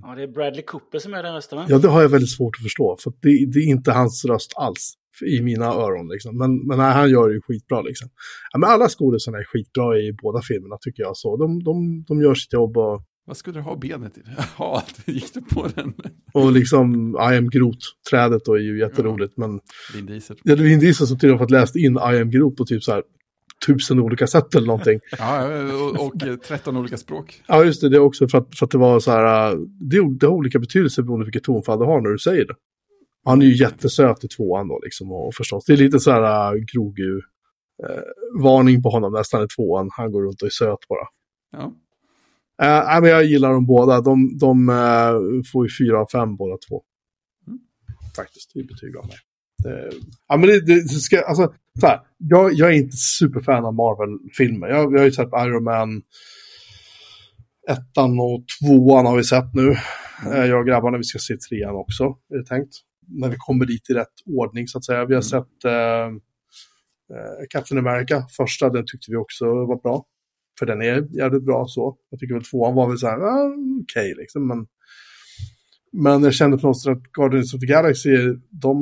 Ja, 0.02 0.16
det 0.16 0.24
är 0.24 0.28
Bradley 0.28 0.64
Cooper 0.64 1.00
som 1.00 1.14
är 1.14 1.24
den 1.24 1.34
rösten 1.34 1.58
va? 1.58 1.66
Ja, 1.70 1.78
det 1.78 1.88
har 1.88 2.02
jag 2.02 2.10
väldigt 2.10 2.30
svårt 2.30 2.56
att 2.56 2.64
förstå. 2.64 2.98
För 3.00 3.14
det, 3.22 3.46
det 3.54 3.60
är 3.60 3.68
inte 3.68 3.92
hans 3.92 4.26
röst 4.26 4.54
alls 4.56 4.94
i 5.24 5.42
mina 5.42 5.66
öron. 5.66 6.08
Liksom. 6.08 6.38
Men, 6.38 6.68
men 6.68 6.78
nej, 6.78 6.94
han 6.94 7.10
gör 7.10 7.28
det 7.28 7.34
ju 7.34 7.42
skitbra. 7.42 7.82
Liksom. 7.82 8.10
Ja, 8.52 8.60
men 8.60 8.70
alla 8.70 8.90
skådisarna 8.90 9.38
är 9.38 9.44
skitbra 9.44 9.98
i 9.98 10.14
båda 10.14 10.42
filmerna 10.42 10.78
tycker 10.82 11.04
jag. 11.04 11.18
Så 11.18 11.38
de, 11.38 11.64
de, 11.64 12.04
de 12.08 12.22
gör 12.22 12.34
sitt 12.36 12.54
jobb 12.54 12.78
och, 12.78 13.02
Vad 13.26 13.38
skulle 13.38 13.60
du 13.60 13.64
ha 13.64 13.76
benet 13.76 14.14
till? 14.14 14.24
Ja, 14.58 14.84
gick 15.06 15.34
du 15.34 15.42
på 15.42 15.68
den? 15.76 15.94
och 16.34 16.52
liksom 16.52 17.16
I 17.16 17.38
am 17.38 17.50
Groot-trädet 17.50 18.46
då 18.46 18.54
är 18.54 18.60
ju 18.60 18.80
jätteroligt. 18.80 19.38
Men 19.38 19.60
Vin 19.96 20.06
Diesel. 20.06 20.38
är 20.46 20.56
Vin 20.56 20.80
Diesel 20.80 21.08
som 21.08 21.18
tydligen 21.18 21.40
har 21.40 21.46
fått 21.46 21.52
läst 21.52 21.76
in 21.76 21.96
I 21.96 22.22
am 22.22 22.32
Groot 22.32 22.56
på 22.56 22.66
typ 22.66 22.84
så 22.84 22.92
här 22.92 23.04
tusen 23.68 24.00
olika 24.00 24.28
sätt 24.28 24.56
eller 24.56 24.68
någonting. 24.68 25.00
Ja, 25.18 25.48
och, 25.74 26.08
och 26.08 26.24
eh, 26.24 26.36
13 26.36 26.78
olika 26.78 26.98
språk. 26.98 27.44
Ja, 27.48 27.64
just 27.64 27.82
det. 27.82 27.90
Det 27.90 28.00
också 28.00 28.28
för 28.28 28.38
att, 28.38 28.58
för 28.58 28.66
att 28.66 28.72
det 28.72 28.78
var 28.78 29.00
så 29.00 29.12
här, 29.12 29.52
äh, 29.52 29.60
det, 29.80 30.18
det 30.20 30.26
har 30.26 30.34
olika 30.34 30.60
betydelser 30.60 31.04
beroende 31.04 31.24
på 31.24 31.28
vilket 31.28 31.44
tonfall 31.44 31.80
du 31.80 31.86
har 31.86 32.02
när 32.02 32.10
du 32.10 32.18
säger 32.18 32.46
det. 32.46 32.54
Han 33.26 33.42
är 33.42 33.46
ju 33.46 33.56
jättesöt 33.56 34.24
i 34.24 34.28
tvåan 34.28 34.68
då 34.68 34.80
liksom 34.84 35.12
och 35.12 35.34
förstås. 35.36 35.66
Det 35.66 35.74
är 35.74 35.78
lite 35.78 36.00
så 36.00 36.12
här 36.12 36.54
äh, 36.56 36.62
Grogu, 36.74 37.22
eh, 37.84 38.42
varning 38.44 38.84
på 38.84 38.90
honom 38.90 39.14
nästan 39.14 39.44
i 39.44 39.48
tvåan. 39.48 39.90
Han 39.92 40.12
går 40.12 40.24
runt 40.24 40.42
och 40.42 40.46
är 40.46 40.50
söt 40.50 40.88
bara. 40.90 41.08
Ja. 41.52 41.74
Nej, 42.62 43.02
men 43.02 43.10
jag 43.10 43.26
gillar 43.26 43.54
dem 43.54 43.66
båda. 43.66 44.02
De, 44.02 44.38
de 44.38 44.70
eh, 44.70 45.44
får 45.52 45.66
ju 45.66 45.72
fyra 45.80 46.02
av 46.02 46.08
fem 46.12 46.36
båda 46.36 46.58
två. 46.70 46.84
Mm. 47.48 47.60
Faktiskt, 48.16 48.56
i 48.56 48.64
betyg 48.64 48.98
av 48.98 49.08
mig. 49.08 49.16
Det, 49.64 49.92
ja, 50.28 50.38
men 50.38 50.50
det, 50.50 50.60
det 50.66 50.88
ska, 50.88 51.22
alltså, 51.22 51.54
så 51.80 51.88
här, 51.88 52.00
jag, 52.18 52.54
jag 52.54 52.70
är 52.70 52.74
inte 52.76 52.98
superfan 52.98 53.66
av 53.66 53.74
Marvel-filmer. 53.74 54.68
Jag, 54.68 54.94
jag 54.94 55.00
har 55.00 55.06
ju 55.06 55.12
sett 55.12 55.30
Iron 55.46 55.64
Man 55.64 56.02
ettan 57.70 58.20
och 58.20 58.44
tvåan 58.60 59.06
har 59.06 59.18
vi 59.18 59.24
sett 59.24 59.54
nu. 59.54 59.76
Eh, 60.34 60.46
jag 60.46 60.60
och 60.60 60.68
grabbarna, 60.68 60.98
vi 60.98 61.04
ska 61.04 61.20
se 61.20 61.38
trean 61.38 61.76
också, 61.76 62.04
är 62.04 62.38
det 62.38 62.46
tänkt. 62.46 62.74
När 63.12 63.30
vi 63.30 63.36
kommer 63.40 63.66
dit 63.66 63.90
i 63.90 63.94
rätt 63.94 64.14
ordning 64.26 64.68
så 64.68 64.78
att 64.78 64.86
säga. 64.86 65.06
Vi 65.06 65.14
har 65.16 65.22
Mm. 65.22 65.24
sett 65.24 65.66
eh, 65.66 66.06
eh, 67.18 67.46
Captain 67.50 67.88
America, 67.88 68.26
första, 68.38 68.70
den 68.70 68.84
tyckte 68.88 69.12
vi 69.12 69.18
också 69.18 69.46
var 69.46 69.82
bra. 69.82 70.06
För 70.60 70.66
den 70.66 70.82
är 70.82 71.18
jävligt 71.18 71.44
bra 71.44 71.66
så. 71.68 71.98
Jag 72.10 72.20
tycker 72.20 72.34
väl 72.34 72.44
tvåan 72.44 72.76
var 72.76 72.88
väl 72.90 72.98
så 72.98 73.08
här, 73.08 73.20
ah, 73.22 73.56
okej 73.84 74.14
liksom. 74.18 74.48
Men, 74.48 74.68
men 75.92 76.24
jag 76.24 76.34
kände 76.34 76.58
på 76.58 76.68
något 76.68 76.82
sätt 76.82 76.92
att 76.98 77.04
Guardians 77.12 77.54
of 77.54 77.60
the 77.60 77.66
Galaxy, 77.68 78.18
de, 78.50 78.78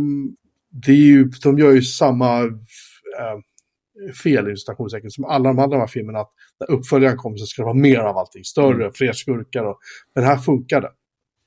det 0.86 0.92
är 0.92 0.96
ju, 0.96 1.24
de 1.44 1.60
gör 1.60 1.72
ju 1.72 1.82
samma 1.82 2.40
eh, 2.42 4.12
fel 4.24 4.52
i 4.52 4.58
citationstecken 4.58 5.12
som 5.12 5.26
alla 5.26 5.50
de 5.50 5.60
andra 5.60 5.78
de 5.78 5.80
här 5.80 5.88
filmerna. 5.88 6.20
Att 6.20 6.32
när 6.60 6.76
uppföljaren 6.78 7.18
kommer 7.18 7.38
så 7.38 7.46
ska 7.46 7.62
det 7.62 7.66
vara 7.66 7.74
mer 7.78 8.00
av 8.00 8.18
allting. 8.18 8.44
Större, 8.44 8.76
Mm. 8.84 8.94
fler 8.94 9.14
skurkar. 9.14 9.64
Och, 9.64 9.80
men 10.16 10.24
här 10.24 10.38
funkar 10.38 10.82
det. 10.82 10.92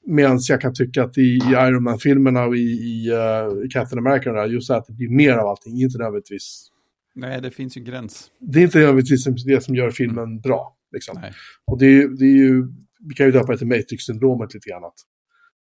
Medan 0.06 0.38
jag 0.48 0.60
kan 0.60 0.74
tycka 0.74 1.04
att 1.04 1.18
i, 1.18 1.20
i 1.20 1.50
Iron 1.50 1.82
Man-filmerna 1.82 2.44
och 2.44 2.56
i, 2.56 2.60
i 2.60 3.10
uh, 3.10 3.68
Captain 3.72 4.06
America, 4.06 4.32
där, 4.32 4.46
just 4.46 4.70
att 4.70 4.86
det 4.86 4.92
blir 4.92 5.08
mer 5.08 5.32
av 5.32 5.48
allting, 5.48 5.82
inte 5.82 5.98
nödvändigtvis. 5.98 6.68
Nej, 7.14 7.40
det 7.40 7.50
finns 7.50 7.76
ju 7.76 7.78
en 7.78 7.84
gräns. 7.84 8.30
Det 8.40 8.58
är 8.58 8.62
inte 8.62 8.78
nödvändigtvis 8.78 9.24
det 9.44 9.60
som 9.60 9.74
gör 9.74 9.90
filmen 9.90 10.40
bra. 10.40 10.76
Liksom. 10.92 11.22
Och 11.66 11.78
det 11.78 11.86
är, 11.86 12.08
det 12.08 12.24
är 12.24 12.36
ju, 12.36 12.68
vi 13.08 13.14
kan 13.14 13.26
ju 13.26 13.32
döpa 13.32 13.52
det 13.52 13.58
till 13.58 13.66
Matrix-syndromet 13.66 14.54
lite 14.54 14.70
grann. 14.70 14.84
Att, 14.84 14.98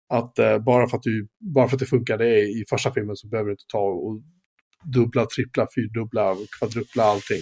att 0.09 0.39
eh, 0.39 0.59
bara, 0.59 0.87
för 0.87 0.97
att 0.97 1.03
du, 1.03 1.27
bara 1.39 1.67
för 1.67 1.75
att 1.75 1.79
det 1.79 1.85
funkade 1.85 2.39
i 2.39 2.65
första 2.69 2.91
filmen 2.91 3.15
så 3.15 3.27
behöver 3.27 3.47
du 3.47 3.53
inte 3.53 3.67
ta 3.71 3.79
och 3.79 4.21
dubbla, 4.85 5.25
trippla, 5.25 5.67
fyrdubbla, 5.75 6.35
kvadrupla 6.59 7.03
allting. 7.03 7.41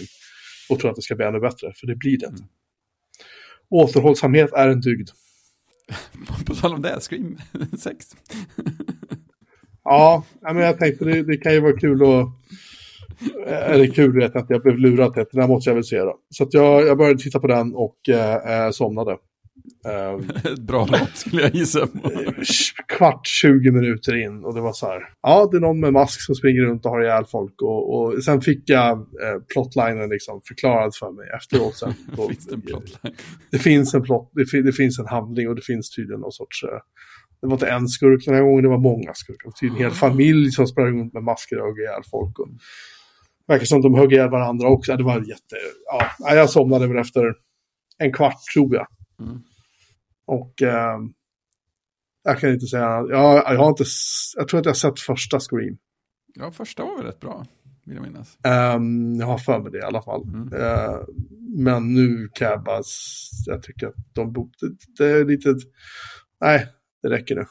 Och 0.70 0.78
tro 0.78 0.90
att 0.90 0.96
det 0.96 1.02
ska 1.02 1.16
bli 1.16 1.26
ännu 1.26 1.40
bättre, 1.40 1.72
för 1.76 1.86
det 1.86 1.96
blir 1.96 2.18
det 2.18 2.26
inte. 2.26 2.42
Återhållsamhet 3.70 4.52
är 4.52 4.68
en 4.68 4.80
dygd. 4.80 5.08
På 6.46 6.54
tal 6.54 6.74
om 6.74 6.82
det, 6.82 7.00
Scream 7.00 7.38
6. 7.78 8.06
Ja, 9.84 10.24
men 10.40 10.56
jag 10.56 10.78
tänkte 10.78 11.04
det, 11.04 11.22
det 11.22 11.36
kan 11.36 11.52
ju 11.52 11.60
vara 11.60 11.78
kul 11.78 12.02
att... 12.02 12.26
Eh, 13.46 13.70
eller 13.70 13.86
kul 13.86 14.14
vet 14.14 14.34
jag 14.34 14.42
inte, 14.42 14.52
jag 14.52 14.62
blev 14.62 14.78
lurad. 14.78 15.14
Den 15.14 15.40
här 15.40 15.48
måste 15.48 15.70
jag 15.70 15.74
väl 15.74 15.84
se 15.84 15.98
då. 15.98 16.16
Så 16.30 16.44
att 16.44 16.54
jag, 16.54 16.86
jag 16.86 16.98
började 16.98 17.18
titta 17.18 17.40
på 17.40 17.46
den 17.46 17.74
och 17.74 18.08
eh, 18.08 18.64
eh 18.64 18.70
somnade. 18.70 19.16
Ett 20.52 20.60
bra 20.66 20.86
lag 20.86 21.08
skulle 21.14 21.42
jag 21.42 21.54
gissa 21.54 21.86
på. 21.86 22.10
Kvart, 22.88 23.26
20 23.26 23.70
minuter 23.70 24.16
in 24.16 24.44
och 24.44 24.54
det 24.54 24.60
var 24.60 24.72
så 24.72 24.86
här. 24.86 25.00
Ja, 25.22 25.48
det 25.50 25.56
är 25.56 25.60
någon 25.60 25.80
med 25.80 25.92
mask 25.92 26.22
som 26.22 26.34
springer 26.34 26.62
runt 26.62 26.84
och 26.84 26.90
har 26.90 27.02
ihjäl 27.02 27.24
folk. 27.24 27.62
Och, 27.62 27.94
och 27.94 28.24
sen 28.24 28.40
fick 28.40 28.62
jag 28.70 28.98
eh, 28.98 29.42
plotlinen 29.52 30.08
liksom 30.08 30.40
förklarad 30.48 30.94
för 30.94 31.12
mig 31.12 31.26
efteråt. 31.36 31.76
Sen. 31.76 31.92
finns 32.28 32.46
det, 32.46 32.54
en 32.54 32.60
plotline? 32.60 33.14
det 33.50 33.58
finns 33.58 33.94
en 33.94 34.02
plot, 34.02 34.30
det, 34.34 34.46
fin, 34.46 34.64
det, 34.64 34.72
finns 34.72 34.98
en 34.98 35.06
handling 35.06 35.48
och 35.48 35.54
det 35.54 35.64
finns 35.64 35.90
tydligen 35.90 36.20
någon 36.20 36.32
sorts... 36.32 36.64
Eh, 36.64 36.80
det 37.40 37.46
var 37.46 37.54
inte 37.54 37.68
en 37.68 37.88
skurk 37.88 38.24
den 38.26 38.34
här 38.34 38.42
gången, 38.42 38.62
det 38.62 38.68
var 38.68 38.78
många 38.78 39.14
skurkar. 39.14 39.50
Tydligen 39.50 39.86
en 39.86 39.90
hel 39.90 39.98
familj 39.98 40.50
som 40.50 40.66
sprang 40.66 40.86
runt 40.86 41.14
med 41.14 41.22
masker 41.22 41.58
och 41.58 41.66
högg 41.66 41.78
ihjäl 41.78 42.02
folk. 42.10 42.38
Och, 42.38 42.48
verkar 43.50 43.64
som 43.64 43.78
att 43.78 43.82
de 43.82 43.94
högg 43.94 44.12
ihjäl 44.12 44.30
varandra 44.30 44.68
också. 44.68 44.96
Det 44.96 45.04
var 45.04 45.18
jätte... 45.18 45.56
Ja, 46.18 46.34
jag 46.34 46.50
somnade 46.50 46.86
väl 46.86 46.98
efter 46.98 47.34
en 47.98 48.12
kvart 48.12 48.42
tror 48.54 48.74
jag. 48.74 48.86
Mm. 49.20 49.42
Och 50.30 50.62
eh, 50.62 50.98
jag 52.22 52.40
kan 52.40 52.50
inte 52.50 52.66
säga 52.66 52.82
jag, 52.82 53.36
jag 53.36 53.58
har 53.58 53.68
inte, 53.68 53.84
jag 54.36 54.48
tror 54.48 54.60
att 54.60 54.66
jag 54.66 54.72
har 54.72 54.76
sett 54.76 55.00
första 55.00 55.40
Scream. 55.40 55.78
Ja, 56.34 56.52
första 56.52 56.84
var 56.84 56.96
väl 56.96 57.06
rätt 57.06 57.20
bra, 57.20 57.46
vill 57.84 57.96
jag 57.96 58.02
minnas. 58.02 58.38
Um, 58.76 59.14
jag 59.14 59.26
har 59.26 59.38
för 59.38 59.60
mig 59.60 59.72
det 59.72 59.78
i 59.78 59.82
alla 59.82 60.02
fall. 60.02 60.22
Mm. 60.22 60.52
Uh, 60.52 61.04
men 61.56 61.94
nu 61.94 62.28
kan 62.34 62.48
jag 62.48 62.62
bara, 62.62 62.82
jag 63.46 63.62
tycker 63.62 63.86
att 63.86 63.94
de, 64.12 64.32
det, 64.32 64.76
det 64.98 65.10
är 65.10 65.24
lite, 65.24 65.54
nej, 66.40 66.66
det 67.02 67.08
räcker 67.08 67.34
nu. 67.34 67.44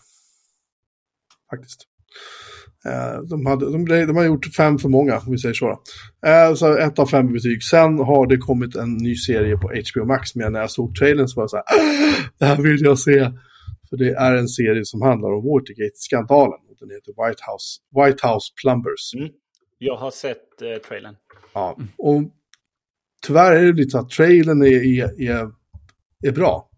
Faktiskt. 1.49 1.87
Uh, 2.85 3.21
de, 3.29 3.45
hade, 3.45 3.71
de, 3.71 3.85
de, 3.85 4.15
har 4.15 4.23
gjort 4.23 4.45
fem 4.45 4.77
för 4.77 4.89
många, 4.89 5.17
om 5.17 5.31
vi 5.31 5.37
säger 5.37 5.53
så. 5.53 5.69
Uh, 5.69 6.55
så 6.55 6.77
ett 6.77 6.99
av 6.99 7.05
fem 7.05 7.33
betyg. 7.33 7.63
Sen 7.63 7.99
har 7.99 8.27
det 8.27 8.37
kommit 8.37 8.75
en 8.75 8.93
ny 8.93 9.15
serie 9.15 9.57
på 9.57 9.67
HBO 9.67 10.05
Max, 10.05 10.35
men 10.35 10.53
när 10.53 10.59
jag 10.59 10.71
såg 10.71 10.95
trailern 10.95 11.27
så 11.27 11.35
var 11.35 11.43
jag 11.43 11.49
så 11.49 11.57
här, 11.57 11.65
det 12.39 12.45
här 12.45 12.61
vill 12.61 12.81
jag 12.81 12.99
se. 12.99 13.31
För 13.89 13.97
det 13.97 14.09
är 14.09 14.35
en 14.35 14.47
serie 14.47 14.85
som 14.85 15.01
handlar 15.01 15.29
om 15.29 15.45
Watergate-skandalen. 15.45 16.59
Den 16.79 16.89
heter 16.89 17.27
White 17.27 17.43
House, 17.51 17.79
White 17.95 18.27
House 18.27 18.53
Plumbers. 18.61 19.13
Mm. 19.15 19.29
Jag 19.77 19.95
har 19.95 20.11
sett 20.11 20.61
eh, 20.61 20.87
trailern. 20.87 21.15
Ja, 21.53 21.77
och 21.97 22.21
tyvärr 23.27 23.51
är 23.51 23.65
det 23.65 23.73
lite 23.73 23.89
så 23.89 23.99
att 23.99 24.09
trailern 24.09 24.61
är, 24.61 25.01
är, 25.01 25.21
är, 25.21 25.51
är 26.23 26.31
bra. 26.31 26.68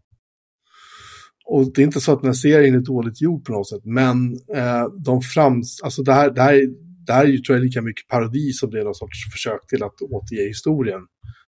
Och 1.52 1.74
det 1.74 1.82
är 1.82 1.86
inte 1.86 2.00
så 2.00 2.14
att 2.14 2.22
den 2.22 2.28
här 2.28 2.34
serien 2.34 2.76
är 2.76 2.80
dåligt 2.80 3.22
gjord 3.22 3.46
på 3.46 3.52
något 3.52 3.70
sätt, 3.70 3.82
men 3.86 4.34
eh, 4.56 4.86
de 5.06 5.22
frams... 5.22 5.82
Alltså 5.84 6.04
det 6.04 6.14
här, 6.14 6.30
det 6.30 6.42
här, 6.42 6.68
det 7.06 7.14
här 7.14 7.24
är 7.24 7.28
ju, 7.28 7.38
tror 7.38 7.58
jag, 7.58 7.66
lika 7.66 7.82
mycket 7.82 8.08
parodi 8.08 8.52
som 8.54 8.70
det 8.70 8.80
är 8.80 8.84
någon 8.84 8.96
sorts 8.96 9.32
försök 9.32 9.68
till 9.68 9.84
att 9.84 10.02
återge 10.02 10.48
historien. 10.48 11.02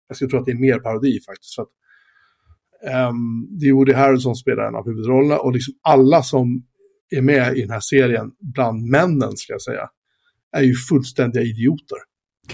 Jag 0.07 0.15
skulle 0.15 0.29
tro 0.29 0.39
att 0.39 0.45
det 0.45 0.51
är 0.51 0.55
mer 0.55 0.79
parodi 0.79 1.19
faktiskt. 1.25 1.55
För 1.55 1.61
att, 1.61 1.69
um, 3.09 3.47
det 3.59 3.65
är 3.65 3.73
Woody 3.73 3.93
Harrelson 3.93 4.35
som 4.35 4.41
spelar 4.41 4.63
en 4.67 4.75
av 4.75 4.85
huvudrollerna 4.85 5.39
och 5.39 5.53
liksom 5.53 5.73
alla 5.81 6.23
som 6.23 6.63
är 7.09 7.21
med 7.21 7.57
i 7.57 7.61
den 7.61 7.71
här 7.71 7.79
serien, 7.79 8.31
bland 8.39 8.89
männen 8.89 9.37
ska 9.37 9.53
jag 9.53 9.61
säga, 9.61 9.89
är 10.51 10.63
ju 10.63 10.73
fullständiga 10.89 11.43
idioter. 11.43 11.97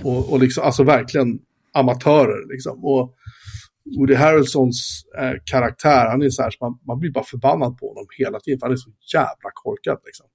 Och, 0.04 0.32
och 0.34 0.40
liksom, 0.40 0.64
alltså 0.64 0.84
verkligen 0.84 1.40
amatörer 1.74 2.50
liksom. 2.54 2.86
Och 2.86 3.16
Woody 3.98 4.16
Harrelsons 4.16 5.04
eh, 5.20 5.34
karaktär, 5.46 6.06
han 6.10 6.22
är 6.22 6.30
så 6.30 6.42
här, 6.42 6.52
så 6.52 6.58
man, 6.62 6.80
man 6.88 7.00
blir 7.00 7.12
bara 7.12 7.24
förbannad 7.24 7.78
på 7.78 7.88
honom 7.88 8.06
hela 8.18 8.40
tiden, 8.40 8.60
för 8.60 8.66
han 8.66 8.74
är 8.74 8.78
så 8.78 8.92
jävla 9.14 9.50
korkad 9.54 9.98
liksom. 10.06 10.26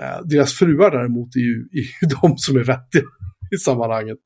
Eh, 0.00 0.20
deras 0.24 0.52
fruar 0.52 0.90
däremot 0.90 1.36
är 1.36 1.40
ju, 1.40 1.68
är 1.72 1.78
ju 1.78 2.08
de 2.22 2.38
som 2.38 2.56
är 2.56 2.64
vettiga 2.64 3.04
i 3.54 3.56
sammanhanget. 3.56 4.18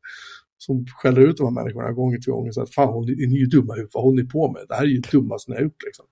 Som 0.59 0.87
skäller 0.87 1.20
ut 1.20 1.37
de 1.37 1.57
här 1.57 1.62
människorna 1.62 1.93
gång 1.93 2.12
till 2.12 2.33
gång. 2.33 2.53
Så 2.53 2.62
att, 2.62 2.74
fan, 2.74 2.89
hon, 2.89 3.09
är 3.09 3.26
ni 3.26 3.39
ju 3.39 3.47
dumma 3.47 3.74
huvud, 3.74 3.91
vad 3.93 4.03
håller 4.03 4.22
ni 4.22 4.28
på 4.28 4.53
med? 4.53 4.62
Det 4.68 4.74
här 4.74 4.83
är 4.83 4.87
ju 4.87 5.01
det 5.01 5.11
dummaste 5.11 5.51
ni 5.51 5.57
har 5.57 5.62
gjort 5.62 5.83
liksom. 5.87 6.07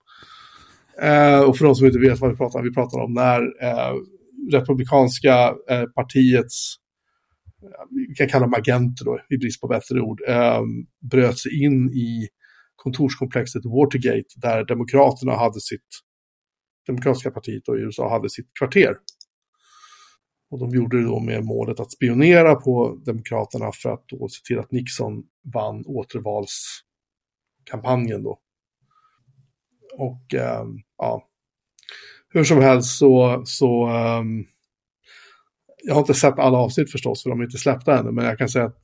Eh, 1.02 1.40
och 1.40 1.56
för 1.56 1.64
de 1.64 1.74
som 1.74 1.86
inte 1.86 1.98
vet 1.98 2.20
vad 2.20 2.30
vi 2.30 2.36
pratar 2.36 2.58
om, 2.58 2.64
vi 2.64 2.74
pratar 2.74 2.98
om 2.98 3.12
när 3.12 3.40
eh, 3.40 3.94
republikanska 4.52 5.54
eh, 5.70 5.84
partiets 5.94 6.76
vi 8.08 8.14
kan 8.14 8.28
kalla 8.28 8.46
dem 8.46 8.54
agenter 8.54 9.04
då, 9.04 9.20
i 9.30 9.36
brist 9.36 9.60
på 9.60 9.68
bättre 9.68 10.00
ord, 10.00 10.20
eh, 10.28 10.62
bröt 11.10 11.38
sig 11.38 11.64
in 11.64 11.92
i 11.92 12.28
kontorskomplexet 12.76 13.64
Watergate 13.64 14.28
där 14.36 14.64
Demokraterna 14.64 15.36
hade 15.36 15.60
sitt, 15.60 15.88
Demokratiska 16.86 17.30
partiet 17.30 17.68
och 17.68 17.74
USA 17.74 18.10
hade 18.10 18.30
sitt 18.30 18.48
kvarter. 18.58 18.96
Och 20.50 20.58
de 20.58 20.70
gjorde 20.70 20.96
det 20.96 21.04
då 21.04 21.20
med 21.20 21.44
målet 21.44 21.80
att 21.80 21.92
spionera 21.92 22.54
på 22.54 23.02
Demokraterna 23.06 23.70
för 23.82 23.90
att 23.90 24.08
då 24.08 24.28
se 24.28 24.40
till 24.44 24.58
att 24.58 24.72
Nixon 24.72 25.22
vann 25.54 25.84
återvalskampanjen 25.86 28.22
då. 28.22 28.38
Och 29.98 30.34
eh, 30.34 30.64
ja, 30.98 31.28
hur 32.28 32.44
som 32.44 32.58
helst 32.58 32.98
så, 32.98 33.42
så 33.44 33.88
um, 33.88 34.46
jag 35.88 35.94
har 35.94 36.00
inte 36.00 36.14
sett 36.14 36.38
alla 36.38 36.58
avsnitt 36.58 36.92
förstås, 36.92 37.22
för 37.22 37.30
de 37.30 37.40
är 37.40 37.44
inte 37.44 37.58
släppta 37.58 37.98
ännu, 37.98 38.10
men 38.10 38.24
jag 38.24 38.38
kan 38.38 38.48
säga 38.48 38.64
att 38.64 38.78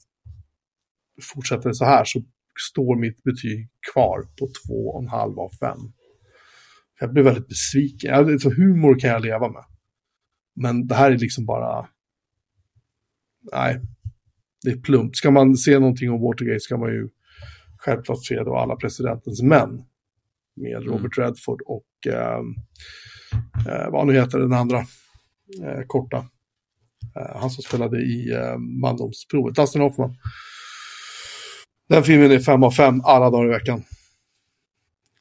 fortsätter 1.22 1.68
det 1.68 1.74
så 1.74 1.84
här 1.84 2.04
så 2.04 2.22
står 2.70 2.96
mitt 2.96 3.22
betyg 3.22 3.68
kvar 3.92 4.22
på 4.38 4.48
2,5 4.68 5.40
av 5.40 5.50
5. 5.60 5.78
Jag 7.00 7.12
blir 7.12 7.22
väldigt 7.22 7.48
besviken. 7.48 8.14
Alltså, 8.14 8.50
humor 8.50 8.98
kan 8.98 9.10
jag 9.10 9.22
leva 9.22 9.48
med. 9.48 9.64
Men 10.56 10.86
det 10.86 10.94
här 10.94 11.10
är 11.10 11.18
liksom 11.18 11.46
bara... 11.46 11.88
Nej, 13.52 13.80
det 14.62 14.70
är 14.70 14.76
plumpt. 14.76 15.16
Ska 15.16 15.30
man 15.30 15.56
se 15.56 15.78
någonting 15.78 16.10
om 16.10 16.20
Watergate 16.20 16.60
ska 16.60 16.76
man 16.76 16.90
ju 16.90 17.08
självklart 17.76 18.24
se 18.24 18.34
då 18.34 18.56
alla 18.56 18.76
presidentens 18.76 19.42
män. 19.42 19.84
Med 20.56 20.76
mm. 20.76 20.88
Robert 20.88 21.18
Redford 21.18 21.62
och 21.66 22.06
eh, 22.06 22.40
eh, 23.68 23.90
vad 23.90 24.06
nu 24.06 24.12
heter 24.12 24.38
den 24.38 24.52
andra 24.52 24.78
eh, 25.62 25.82
korta. 25.86 26.28
Eh, 27.16 27.36
han 27.40 27.50
som 27.50 27.62
spelade 27.62 27.98
i 27.98 28.32
eh, 28.32 28.58
mandomsprovet, 28.58 29.56
Dustin 29.56 29.82
Hoffman. 29.82 30.16
Den 31.88 32.04
filmen 32.04 32.30
är 32.30 32.38
fem 32.38 32.62
av 32.62 32.70
fem 32.70 33.00
alla 33.04 33.30
dagar 33.30 33.46
i 33.46 33.58
veckan. 33.58 33.84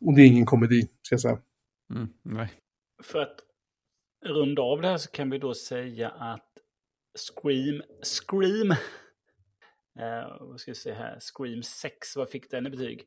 Och 0.01 0.15
det 0.15 0.21
är 0.21 0.25
ingen 0.25 0.45
komedi, 0.45 0.87
ska 1.01 1.13
jag 1.13 1.21
säga. 1.21 1.39
Mm, 1.95 2.07
nej. 2.21 2.53
För 3.03 3.19
att 3.21 3.39
runda 4.25 4.61
av 4.61 4.81
det 4.81 4.87
här 4.87 4.97
så 4.97 5.11
kan 5.11 5.29
vi 5.29 5.37
då 5.37 5.53
säga 5.53 6.09
att 6.09 6.49
Scream, 7.15 7.81
Scream, 8.03 8.71
eh, 9.99 10.37
vad 10.39 10.59
ska 10.59 10.69
jag 10.69 10.77
säga 10.77 10.95
här, 10.95 11.19
Scream 11.19 11.63
6, 11.63 12.15
vad 12.15 12.29
fick 12.29 12.51
den 12.51 12.67
i 12.67 12.69
betyg? 12.69 13.03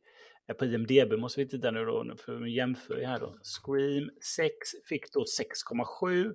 Eh, 0.49 0.55
på 0.55 0.65
IMDB 0.65 1.13
måste 1.19 1.41
vi 1.41 1.49
titta 1.49 1.71
nu 1.71 1.85
då, 1.85 2.17
för 2.25 2.43
att 2.43 2.51
jämföra 2.51 3.07
här 3.07 3.21
då. 3.21 3.39
Scream 3.43 4.11
6 4.37 4.53
fick 4.89 5.13
då 5.13 5.25
6,7 5.25 6.33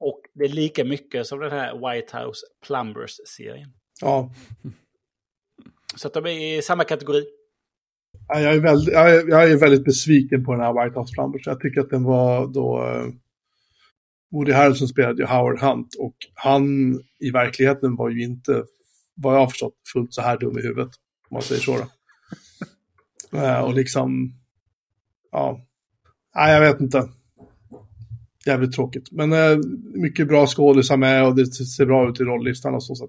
och 0.00 0.20
det 0.34 0.44
är 0.44 0.48
lika 0.48 0.84
mycket 0.84 1.26
som 1.26 1.38
den 1.38 1.50
här 1.50 1.72
White 1.74 2.18
House 2.18 2.46
Plumbers-serien. 2.66 3.72
Ja. 4.00 4.32
Så 5.96 6.08
att 6.08 6.14
de 6.14 6.26
är 6.26 6.58
i 6.58 6.62
samma 6.62 6.84
kategori. 6.84 7.24
Ja, 8.28 8.40
jag, 8.40 8.54
är 8.54 8.60
väldigt, 8.60 8.94
jag, 8.94 9.10
är, 9.10 9.28
jag 9.28 9.50
är 9.50 9.56
väldigt 9.56 9.84
besviken 9.84 10.44
på 10.44 10.52
den 10.52 10.60
här 10.60 10.84
White 10.84 11.00
House 11.00 11.14
Plumbers. 11.14 11.46
Jag 11.46 11.60
tycker 11.60 11.80
att 11.80 11.90
den 11.90 12.04
var 12.04 12.46
då... 12.46 12.82
Uh, 12.82 13.12
Woody 14.30 14.52
Harrelson 14.52 14.88
spelade 14.88 15.22
ju 15.22 15.26
Howard 15.26 15.60
Hunt 15.60 15.94
och 15.98 16.16
han 16.34 16.94
i 17.18 17.30
verkligheten 17.30 17.96
var 17.96 18.10
ju 18.10 18.22
inte, 18.22 18.64
vad 19.14 19.34
jag 19.34 19.40
har 19.40 19.46
förstått, 19.46 19.74
fullt 19.92 20.14
så 20.14 20.22
här 20.22 20.38
dum 20.38 20.58
i 20.58 20.62
huvudet. 20.62 20.90
Om 21.30 21.34
man 21.34 21.42
säger 21.42 21.60
så 21.60 21.76
då. 21.76 23.38
uh, 23.38 23.60
och 23.64 23.74
liksom... 23.74 24.32
Ja. 25.32 25.60
Nej, 26.34 26.52
jag 26.52 26.60
vet 26.60 26.80
inte 26.80 27.08
jävligt 28.46 28.72
tråkigt. 28.72 29.12
Men 29.12 29.32
eh, 29.32 29.58
mycket 29.94 30.28
bra 30.28 30.46
skådisar 30.46 30.96
med 30.96 31.26
och 31.26 31.36
det 31.36 31.46
ser 31.46 31.86
bra 31.86 32.10
ut 32.10 32.20
i 32.20 32.24
rolllistan 32.24 32.74
och 32.74 32.84
så. 32.84 32.94
så 32.94 33.08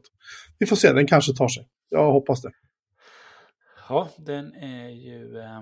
vi 0.59 0.65
får 0.65 0.75
se, 0.75 0.93
den 0.93 1.07
kanske 1.07 1.33
tar 1.33 1.47
sig. 1.47 1.67
Jag 1.89 2.11
hoppas 2.11 2.41
det. 2.41 2.51
Ja, 3.89 4.09
den 4.17 4.53
är 4.53 4.89
ju... 4.89 5.37
Eh, 5.37 5.61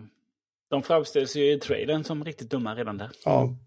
de 0.69 0.83
framställs 0.83 1.35
ju 1.35 1.53
i 1.53 1.59
trailern 1.59 2.03
som 2.03 2.23
riktigt 2.23 2.49
dumma 2.49 2.75
redan 2.75 2.97
där. 2.97 3.11
Ja. 3.25 3.57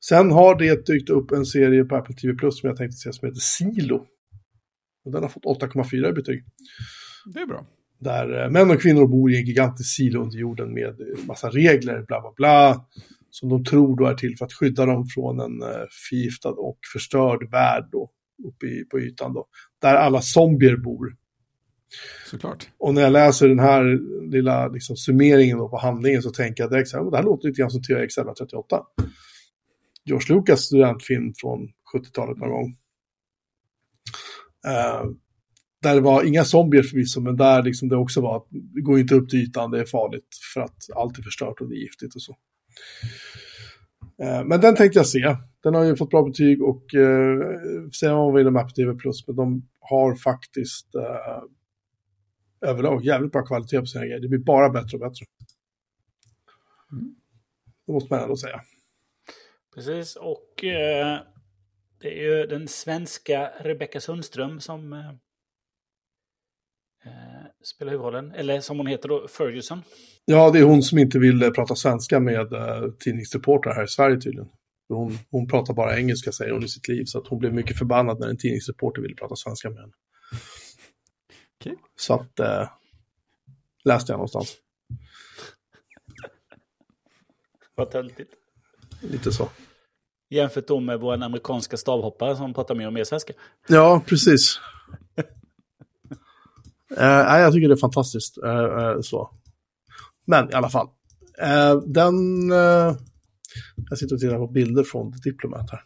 Sen 0.00 0.30
har 0.32 0.58
det 0.58 0.86
dykt 0.86 1.10
upp 1.10 1.30
en 1.30 1.46
serie 1.46 1.84
på 1.84 1.96
Apple 1.96 2.14
TV 2.14 2.34
Plus 2.34 2.60
som 2.60 2.68
jag 2.68 2.76
tänkte 2.76 2.96
säga 2.96 3.12
som 3.12 3.28
heter 3.28 3.40
Silo. 3.40 4.06
Och 5.04 5.12
den 5.12 5.22
har 5.22 5.28
fått 5.28 5.62
8,4 5.62 6.08
i 6.08 6.12
betyg. 6.12 6.44
Det 7.34 7.40
är 7.40 7.46
bra. 7.46 7.66
Där 7.98 8.44
eh, 8.44 8.50
män 8.50 8.70
och 8.70 8.82
kvinnor 8.82 9.06
bor 9.06 9.30
i 9.30 9.36
en 9.36 9.44
gigantisk 9.44 9.96
silo 9.96 10.22
under 10.22 10.38
jorden 10.38 10.74
med 10.74 10.96
massa 11.26 11.50
regler, 11.50 12.04
bla 12.06 12.20
bla 12.20 12.32
bla. 12.36 12.86
Som 13.34 13.48
de 13.48 13.64
tror 13.64 13.96
då 13.96 14.06
är 14.06 14.14
till 14.14 14.36
för 14.38 14.44
att 14.44 14.52
skydda 14.52 14.86
dem 14.86 15.06
från 15.06 15.40
en 15.40 15.62
eh, 15.62 15.86
förgiftad 16.08 16.50
och 16.50 16.78
förstörd 16.92 17.50
värld 17.50 17.88
då, 17.92 18.10
uppe 18.48 18.66
i, 18.66 18.84
på 18.84 19.00
ytan 19.00 19.34
då. 19.34 19.46
Där 19.80 19.94
alla 19.94 20.20
zombier 20.20 20.76
bor. 20.76 21.16
Såklart. 22.30 22.68
Och 22.78 22.94
när 22.94 23.02
jag 23.02 23.12
läser 23.12 23.48
den 23.48 23.58
här 23.58 23.98
lilla 24.30 24.68
liksom, 24.68 24.96
summeringen 24.96 25.58
då 25.58 25.68
på 25.68 25.78
handlingen 25.78 26.22
så 26.22 26.30
tänker 26.30 26.62
jag 26.62 26.70
direkt 26.70 26.88
så 26.88 26.96
här, 26.96 27.04
"Men 27.04 27.10
det 27.10 27.16
här 27.16 27.24
låter 27.24 27.48
lite 27.48 27.60
grann 27.60 27.70
som 27.70 27.82
THX 27.82 28.18
1138. 28.18 28.82
George 30.04 30.34
Lucas 30.34 30.60
studentfilm 30.60 31.32
från 31.36 31.68
70-talet 31.94 32.38
någon 32.38 32.50
gång. 32.50 32.76
Eh, 34.66 35.04
där 35.82 35.94
det 35.94 36.00
var 36.00 36.24
inga 36.24 36.44
zombier 36.44 36.82
förvisso, 36.82 37.20
men 37.20 37.36
där 37.36 37.62
liksom 37.62 37.88
det 37.88 37.96
också 37.96 38.20
var 38.20 38.36
att 38.36 38.46
det 38.50 38.80
går 38.80 38.98
inte 38.98 39.14
upp 39.14 39.30
till 39.30 39.38
ytan, 39.38 39.70
det 39.70 39.80
är 39.80 39.84
farligt 39.84 40.28
för 40.54 40.60
att 40.60 40.76
allt 40.96 41.18
är 41.18 41.22
förstört 41.22 41.60
och 41.60 41.68
det 41.68 41.74
är 41.74 41.78
giftigt 41.78 42.14
och 42.14 42.22
så. 42.22 42.36
Eh, 44.22 44.44
men 44.44 44.60
den 44.60 44.76
tänkte 44.76 44.98
jag 44.98 45.06
se. 45.06 45.36
Den 45.62 45.74
har 45.74 45.84
ju 45.84 45.96
fått 45.96 46.10
bra 46.10 46.22
betyg 46.22 46.62
och 46.62 46.94
eh, 46.94 47.38
säga 48.00 48.14
vad 48.14 48.34
vill 48.34 48.48
om 48.48 48.56
Apple 48.56 48.74
TV 48.74 48.94
Plus, 48.94 49.26
men 49.26 49.36
de 49.36 49.68
har 49.80 50.14
faktiskt 50.14 50.94
eh, 50.94 51.42
överlag 52.70 53.04
jävligt 53.04 53.32
bra 53.32 53.42
kvalitet 53.42 53.80
på 53.80 53.86
sina 53.86 54.04
grejer. 54.04 54.20
Det 54.20 54.28
blir 54.28 54.38
bara 54.38 54.70
bättre 54.70 54.96
och 54.96 55.00
bättre. 55.00 55.26
Det 57.86 57.92
måste 57.92 58.12
man 58.14 58.22
ändå 58.22 58.36
säga. 58.36 58.60
Precis, 59.74 60.16
och 60.16 60.64
eh, 60.64 61.18
det 62.00 62.08
är 62.08 62.22
ju 62.22 62.46
den 62.46 62.68
svenska 62.68 63.52
Rebecka 63.60 64.00
Sundström 64.00 64.60
som 64.60 64.92
eh, 64.92 65.08
eh, 67.04 67.46
spelar 67.62 67.92
huvudrollen. 67.92 68.32
Eller 68.32 68.60
som 68.60 68.76
hon 68.76 68.86
heter 68.86 69.08
då, 69.08 69.28
Ferguson. 69.28 69.82
Ja, 70.24 70.50
det 70.50 70.58
är 70.58 70.62
hon 70.62 70.82
som 70.82 70.98
inte 70.98 71.18
vill 71.18 71.42
eh, 71.42 71.50
prata 71.50 71.74
svenska 71.74 72.20
med 72.20 72.52
uh, 72.52 72.90
tidningsreportrar 72.98 73.74
här 73.74 73.84
i 73.84 73.88
Sverige 73.88 74.20
tydligen. 74.20 74.48
Hon, 74.88 75.18
hon 75.30 75.48
pratar 75.48 75.74
bara 75.74 75.98
engelska 75.98 76.32
säger 76.32 76.52
hon 76.52 76.64
i 76.64 76.68
sitt 76.68 76.88
liv, 76.88 77.04
så 77.04 77.18
att 77.18 77.28
hon 77.28 77.38
blev 77.38 77.54
mycket 77.54 77.78
förbannad 77.78 78.20
när 78.20 78.28
en 78.28 78.36
tidningsreporter 78.36 79.02
ville 79.02 79.14
prata 79.14 79.36
svenska 79.36 79.70
med 79.70 79.78
henne. 79.78 79.92
Okej. 81.60 81.76
Så 81.96 82.14
att, 82.14 82.40
eh, 82.40 82.68
läste 83.84 84.12
jag 84.12 84.16
någonstans. 84.16 84.56
Vad 87.74 87.90
töntigt. 87.90 88.30
Lite 89.00 89.32
så. 89.32 89.48
Jämfört 90.30 90.66
då 90.66 90.80
med 90.80 91.00
vår 91.00 91.22
amerikanska 91.22 91.76
stavhoppare 91.76 92.36
som 92.36 92.54
pratar 92.54 92.74
mer 92.74 92.86
och 92.86 92.92
mer 92.92 93.04
svenska. 93.04 93.32
Ja, 93.68 94.02
precis. 94.06 94.60
Eh, 96.96 97.24
nej, 97.24 97.42
jag 97.42 97.52
tycker 97.52 97.68
det 97.68 97.74
är 97.74 97.76
fantastiskt. 97.76 98.38
eh, 98.38 98.50
eh, 98.52 99.00
så. 99.00 99.30
Men 100.24 100.50
i 100.50 100.54
alla 100.54 100.68
fall. 100.68 100.88
Eh, 101.42 101.80
den... 101.80 102.50
eh, 102.52 102.96
jag 103.90 103.98
sitter 103.98 104.14
och 104.14 104.20
tittar 104.20 104.38
på 104.38 104.46
bilder 104.46 104.84
från 104.84 105.10
Diplomat 105.24 105.70
här. 105.70 105.80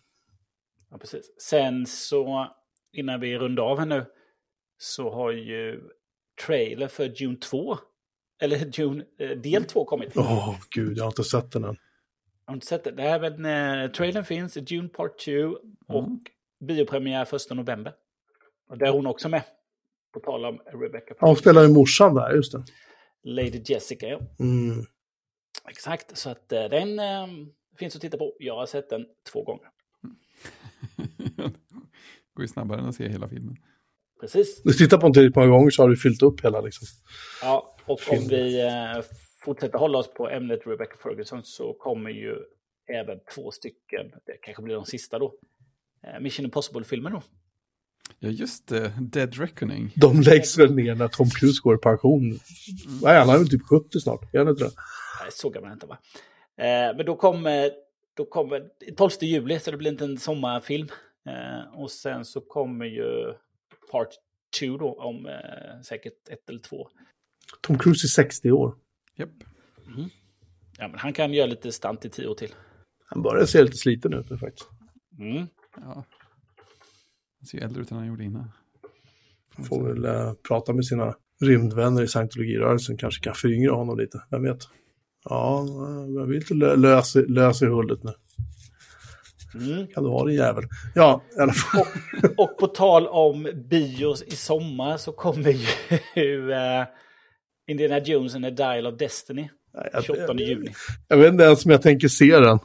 Ja, 0.91 0.99
precis. 0.99 1.31
Sen 1.41 1.87
så, 1.87 2.49
innan 2.93 3.21
vi 3.21 3.39
rundar 3.39 3.63
av 3.63 3.79
här 3.79 3.87
nu, 3.87 4.05
så 4.79 5.15
har 5.15 5.33
ju 5.33 5.81
trailer 6.47 6.89
för 6.89 7.09
Dune 7.09 7.37
2, 7.37 7.79
eller 8.43 8.59
Dune 8.77 9.05
eh, 9.19 9.31
del 9.31 9.65
2 9.65 9.85
kommit. 9.85 10.13
Åh, 10.17 10.57
gud, 10.71 10.99
jag 10.99 11.05
har 11.05 11.11
inte 11.11 11.25
sett 11.25 11.53
den 11.53 11.65
än. 11.65 11.77
Jag 12.47 12.53
har 12.53 12.55
inte 12.55 12.67
sett 12.67 12.85
det. 12.85 12.91
det 12.91 13.03
här, 13.03 13.31
men, 13.31 13.85
eh, 13.85 13.91
trailern 13.91 14.25
finns, 14.25 14.55
Dune 14.55 14.89
Part 14.89 15.19
2 15.25 15.33
och 15.89 16.09
biopremiär 16.61 17.35
1 17.35 17.57
november. 17.57 17.93
Och 18.69 18.79
där 18.79 18.87
är 18.87 18.93
hon 18.93 19.07
också 19.07 19.29
med. 19.29 19.43
På 20.13 20.21
tal 20.21 20.45
om 20.45 20.59
Rebecca. 20.59 21.15
Ja, 21.21 21.27
hon 21.27 21.37
spelar 21.37 21.63
ju 21.63 21.69
morsan 21.69 22.15
där, 22.15 22.35
just 22.35 22.53
det. 22.53 22.65
Lady 23.29 23.63
Jessica, 23.65 24.07
ja. 24.07 24.21
Mm. 24.41 24.85
Exakt, 25.71 26.17
så 26.17 26.31
att 26.31 26.53
eh, 26.53 26.65
den 26.65 26.99
eh, 26.99 27.27
finns 27.79 27.97
att 27.97 28.03
titta 28.03 28.19
på. 28.19 28.33
Jag 28.39 28.57
har 28.57 28.67
sett 28.67 28.91
den 28.91 29.07
två 29.33 29.43
gånger. 29.43 29.69
Går 32.35 32.45
ju 32.45 32.49
snabbare 32.49 32.81
än 32.81 32.87
att 32.87 32.95
se 32.95 33.09
hela 33.09 33.29
filmen. 33.29 33.57
Precis. 34.21 34.63
Du 34.63 34.73
tittar 34.73 34.97
på 34.99 35.07
den 35.07 35.13
tillräckligt 35.13 35.37
många 35.37 35.49
gånger 35.49 35.71
så 35.71 35.83
har 35.83 35.89
du 35.89 35.97
fyllt 35.97 36.23
upp 36.23 36.45
hela 36.45 36.61
liksom. 36.61 36.87
Ja, 37.43 37.77
och 37.87 37.91
om 37.91 38.17
Film. 38.17 38.29
vi 38.29 38.61
eh, 38.61 39.05
fortsätter 39.45 39.79
hålla 39.79 39.99
oss 39.99 40.15
på 40.15 40.29
ämnet 40.29 40.61
Rebecca 40.67 40.97
Ferguson 41.03 41.41
så 41.45 41.73
kommer 41.73 42.11
ju 42.11 42.37
även 43.01 43.19
två 43.35 43.51
stycken, 43.51 44.11
det 44.27 44.37
kanske 44.43 44.63
blir 44.63 44.75
de 44.75 44.85
sista 44.85 45.19
då, 45.19 45.35
eh, 46.05 46.21
Mission 46.21 46.45
Impossible-filmer 46.45 47.11
då. 47.11 47.23
Ja, 48.21 48.29
just 48.29 48.67
det. 48.67 48.93
Dead 49.01 49.35
Reckoning. 49.35 49.93
De 49.97 50.21
läggs 50.21 50.59
väl 50.59 50.75
ner 50.75 50.95
när 50.95 51.09
Tom 51.09 51.31
Cruise 51.31 51.61
går 51.63 51.75
i 51.75 51.79
pension. 51.79 52.39
Nej, 53.03 53.19
han 53.19 53.29
är 53.29 53.39
väl 53.39 53.51
typ 53.51 53.63
70 53.63 54.01
snart. 54.01 54.21
Han 54.35 54.49
inte 54.49 54.65
det? 54.65 54.71
Nej, 55.23 55.31
så 55.33 55.51
gammal 55.51 55.67
är 55.67 55.71
jag 55.71 55.77
inte 55.77 55.87
va? 55.87 55.99
Eh, 56.57 56.97
men 56.97 57.07
då 57.07 57.17
kommer, 57.17 57.71
då 58.17 58.25
kommer 58.25 58.63
12 58.97 59.11
juli, 59.21 59.61
så 59.61 59.71
det 59.71 59.77
blir 59.77 59.91
inte 59.91 60.05
en 60.05 60.19
sommarfilm. 60.19 60.89
Eh, 61.29 61.81
och 61.81 61.91
sen 61.91 62.25
så 62.25 62.41
kommer 62.41 62.87
ju 62.87 63.35
Part 63.91 64.09
2 64.61 64.77
då 64.77 64.93
om 64.93 65.27
eh, 65.27 65.81
säkert 65.83 66.29
ett 66.31 66.49
eller 66.49 66.61
två. 66.61 66.89
Tom 67.61 67.79
Cruise 67.79 68.07
är 68.07 68.09
60 68.09 68.51
år. 68.51 68.75
Japp. 69.17 69.31
Ja, 70.79 70.89
men 70.89 70.99
han 70.99 71.13
kan 71.13 71.33
göra 71.33 71.47
lite 71.47 71.73
stant 71.73 72.05
i 72.05 72.11
tio 72.11 72.27
år 72.27 72.35
till. 72.35 72.55
Han 73.05 73.23
börjar 73.23 73.47
se 73.47 73.63
lite 73.63 73.77
sliten 73.77 74.13
ut 74.13 74.31
nu 74.31 74.39
faktiskt. 74.39 74.69
Mm. 75.19 75.47
Ja. 75.77 76.05
Han 77.41 77.47
ser 77.47 77.59
ju 77.59 77.65
äldre 77.65 77.83
ut 77.83 77.91
än 77.91 77.97
han 77.97 78.07
gjorde 78.07 78.25
innan. 78.25 78.51
Får 79.69 79.89
väl 79.89 80.05
eh, 80.05 80.33
prata 80.49 80.73
med 80.73 80.85
sina 80.87 81.15
rymdvänner 81.41 82.03
i 82.03 82.09
scientologirörelsen. 82.09 82.97
Kanske 82.97 83.25
kan 83.25 83.35
föryngra 83.35 83.73
honom 83.73 83.99
lite. 83.99 84.23
Vem 84.31 84.43
vet? 84.43 84.59
Ja, 85.25 85.63
eh, 85.63 86.15
jag 86.15 86.27
vill 86.27 86.37
inte 86.37 86.55
lö 86.55 86.77
lösa 86.77 87.19
lös 87.21 87.63
i 87.63 87.67
hullet 87.67 87.99
nu. 88.05 88.13
Mm. 89.55 89.87
Kan 89.87 90.05
du 90.05 90.11
ha 90.11 90.27
din 90.27 90.37
jävel? 90.37 90.65
Ja, 90.95 91.23
i 91.39 91.41
alla 91.41 91.53
fall. 91.53 91.85
Och 92.37 92.59
på 92.59 92.67
tal 92.67 93.07
om 93.07 93.49
bios 93.71 94.23
i 94.23 94.31
sommar 94.37 94.97
så 94.97 95.13
kommer 95.13 95.51
ju 96.17 96.53
eh, 96.53 96.85
Indiana 97.69 97.99
Jones 97.99 98.35
and 98.35 98.45
the 98.45 98.51
Dial 98.51 98.87
of 98.87 98.99
Destiny. 98.99 99.49
Nej, 99.75 99.89
jag- 99.93 100.05
28 100.05 100.35
juni. 100.35 100.71
Jag 101.09 101.17
vet 101.17 101.33
inte 101.33 101.45
ens 101.45 101.65
om 101.65 101.71
jag 101.71 101.83
tänker 101.83 102.09
se 102.09 102.39
den. 102.41 102.59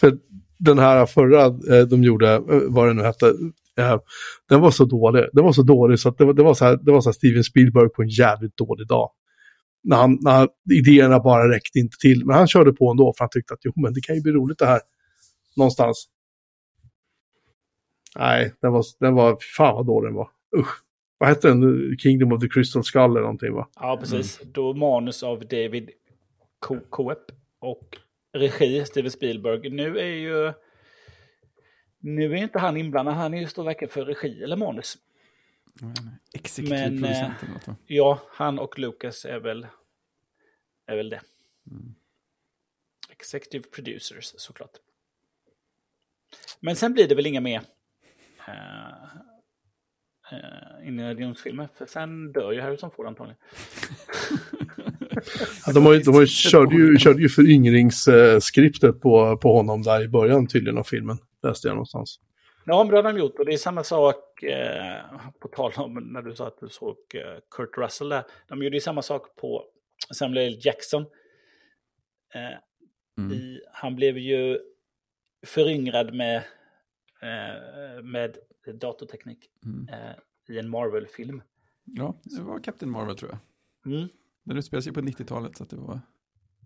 För 0.00 0.18
den 0.58 0.78
här 0.78 1.06
förra 1.06 1.44
eh, 1.76 1.86
de 1.86 2.02
gjorde, 2.04 2.38
vad 2.68 2.88
det 2.88 2.94
nu 2.94 3.02
hette, 3.02 3.34
eh, 3.78 4.00
den 4.48 4.60
var 4.60 4.70
så 4.70 4.84
dålig. 4.84 5.24
Den 5.32 5.44
var 5.44 5.52
så 5.52 5.62
dålig 5.62 5.98
så 5.98 6.08
att 6.08 6.18
det 6.18 6.24
var, 6.24 6.32
det 6.32 6.42
var, 6.42 6.54
så, 6.54 6.64
här, 6.64 6.76
det 6.76 6.92
var 6.92 7.00
så 7.00 7.08
här 7.08 7.14
Steven 7.14 7.44
Spielberg 7.44 7.88
på 7.88 8.02
en 8.02 8.08
jävligt 8.08 8.56
dålig 8.56 8.86
dag. 8.86 9.10
När, 9.84 9.96
han, 9.96 10.18
när 10.20 10.30
han- 10.32 10.48
idéerna 10.72 11.20
bara 11.20 11.54
räckte 11.54 11.78
inte 11.78 11.96
till. 12.00 12.26
Men 12.26 12.36
han 12.36 12.48
körde 12.48 12.72
på 12.72 12.90
ändå 12.90 13.14
för 13.18 13.24
han 13.24 13.30
tyckte 13.32 13.54
att 13.54 13.60
jo, 13.62 13.72
men 13.76 13.92
det 13.94 14.00
kan 14.00 14.16
ju 14.16 14.22
bli 14.22 14.32
roligt 14.32 14.58
det 14.58 14.66
här. 14.66 14.80
Någonstans. 15.56 16.08
Nej, 18.16 18.52
den 18.60 18.72
var, 18.72 18.84
den 19.00 19.14
var, 19.14 19.38
fan 19.56 19.74
vad 19.74 19.86
dålig 19.86 20.08
den 20.08 20.16
var. 20.16 20.28
Usch. 20.56 20.68
Vad 21.18 21.28
hette 21.28 21.48
den? 21.48 21.96
Kingdom 21.98 22.32
of 22.32 22.40
the 22.40 22.48
Crystal 22.48 22.84
Skull 22.84 23.02
eller 23.02 23.20
någonting 23.20 23.52
va? 23.54 23.68
Ja, 23.80 23.96
precis. 24.00 24.40
Då 24.52 24.74
manus 24.74 25.22
av 25.22 25.38
David 25.40 25.90
Co- 26.66 26.80
Coep 26.90 27.18
och 27.60 27.98
regi 28.32 28.84
Steven 28.84 29.10
Spielberg. 29.10 29.70
Nu 29.70 29.98
är 29.98 30.04
ju... 30.14 30.52
Nu 32.04 32.32
är 32.32 32.36
inte 32.36 32.58
han 32.58 32.76
inblandad, 32.76 33.14
han 33.14 33.34
är 33.34 33.40
ju 33.40 33.46
står 33.46 33.64
verkligen 33.64 33.92
för 33.92 34.04
regi 34.04 34.42
eller 34.42 34.56
manus. 34.56 34.98
Inte. 35.82 36.02
Exekutiv 36.34 36.70
Men, 36.92 37.02
producent 37.02 37.34
eh, 37.42 37.44
eller 37.44 37.52
något 37.54 37.66
va? 37.68 37.76
Ja, 37.86 38.20
han 38.30 38.58
och 38.58 38.78
Lucas 38.78 39.24
är 39.24 39.38
väl, 39.40 39.66
är 40.86 40.96
väl 40.96 41.08
det. 41.10 41.20
Executive 43.10 43.64
producers, 43.74 44.34
såklart. 44.36 44.70
Men 46.60 46.76
sen 46.76 46.92
blir 46.92 47.08
det 47.08 47.14
väl 47.14 47.26
inga 47.26 47.40
mer 47.40 47.60
uh, 48.48 49.04
uh, 50.32 50.88
Indiana 50.88 51.20
Jones-filmer, 51.20 51.68
för 51.74 51.86
sen 51.86 52.32
dör 52.32 52.52
ju 52.52 52.60
Harrison 52.60 52.90
Ford 52.90 53.06
antagligen. 53.06 53.38
Ja, 55.66 55.72
de 55.72 55.86
har, 55.86 55.92
ju- 55.94 56.00
de 56.00 56.14
har, 56.14 56.20
ju- 56.20 56.26
körde, 56.50 56.76
ju, 56.76 56.98
körde 56.98 57.22
ju 57.22 57.28
föryngringsskriptet 57.28 59.00
på, 59.00 59.36
på 59.36 59.56
honom 59.56 59.82
där 59.82 60.02
i 60.02 60.08
början 60.08 60.46
tydligen 60.46 60.78
av 60.78 60.84
filmen. 60.84 61.18
Läste 61.42 61.68
jag 61.68 61.74
någonstans. 61.74 62.20
Ja, 62.64 62.84
men 62.84 62.90
det 62.90 62.96
har 62.96 63.12
de 63.12 63.18
gjort 63.18 63.38
och 63.38 63.44
det 63.46 63.52
är 63.52 63.56
samma 63.56 63.84
sak 63.84 64.42
eh, 64.42 65.02
på 65.40 65.48
tal 65.48 65.72
om 65.76 65.94
när 65.94 66.22
du 66.22 66.34
sa 66.34 66.46
att 66.46 66.60
du 66.60 66.68
såg 66.68 66.96
eh, 67.14 67.38
Kurt 67.50 67.78
Russell 67.78 68.08
där. 68.08 68.24
De 68.48 68.62
gjorde 68.62 68.76
ju 68.76 68.80
samma 68.80 69.02
sak 69.02 69.36
på 69.36 69.64
Samuel 70.14 70.52
L. 70.52 70.58
Jackson. 70.62 71.02
Eh, 72.34 72.58
Mm. 73.18 73.32
i, 73.32 73.60
han 73.72 73.96
blev 73.96 74.18
ju 74.18 74.58
föryngrad 75.46 76.14
med, 76.14 76.36
eh, 77.22 78.02
med 78.02 78.36
datorteknik 78.74 79.50
Mm. 79.64 79.88
eh, 79.88 80.16
i 80.54 80.58
en 80.58 80.68
Marvel-film. 80.70 81.42
Ja, 81.84 82.20
det 82.24 82.42
var 82.42 82.58
Captain 82.58 82.92
Marvel 82.92 83.16
tror 83.16 83.30
jag. 83.30 83.38
Mm. 83.94 84.08
Den 84.44 84.56
utspelar 84.56 84.80
sig 84.80 84.92
på 84.92 85.00
90-talet 85.00 85.56
så 85.56 85.62
att 85.64 85.70
det 85.70 85.76
var 85.76 86.00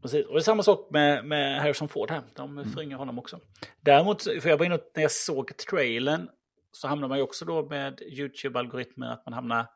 Precis. 0.02 0.26
Och 0.26 0.32
det 0.32 0.38
är 0.38 0.42
samma 0.42 0.62
sak 0.62 0.88
med, 0.90 1.24
med 1.24 1.60
Harrison 1.60 1.88
Ford 1.88 2.10
här. 2.10 2.22
De 2.34 2.58
Mm. 2.58 2.72
förringar 2.72 2.96
honom 2.96 3.18
också. 3.18 3.40
Däremot, 3.80 4.22
för 4.22 4.48
jag 4.48 4.58
var 4.58 4.66
inne 4.66 4.78
när 4.94 5.02
jag 5.02 5.10
såg 5.10 5.56
trailern 5.56 6.28
så 6.72 6.88
hamnar 6.88 7.08
man 7.08 7.18
ju 7.18 7.24
också 7.24 7.44
då 7.44 7.68
med 7.68 8.00
YouTube-algoritmer 8.00 9.12
att 9.12 9.26
man 9.26 9.32
hamnar 9.32 9.66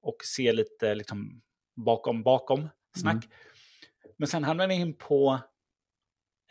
och 0.00 0.16
ser 0.36 0.52
lite 0.52 0.94
liksom 0.94 1.42
bakom, 1.76 2.22
bakom 2.22 2.68
snack. 2.96 3.24
Mm. 3.24 3.28
Men 4.16 4.28
sen 4.28 4.44
hamnar 4.44 4.64
jag 4.68 4.74
in 4.76 4.94
på 4.94 5.40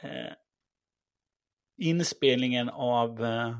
eh, 0.02 0.34
inspelningen 1.78 2.70
av 2.70 3.26
eh, 3.26 3.58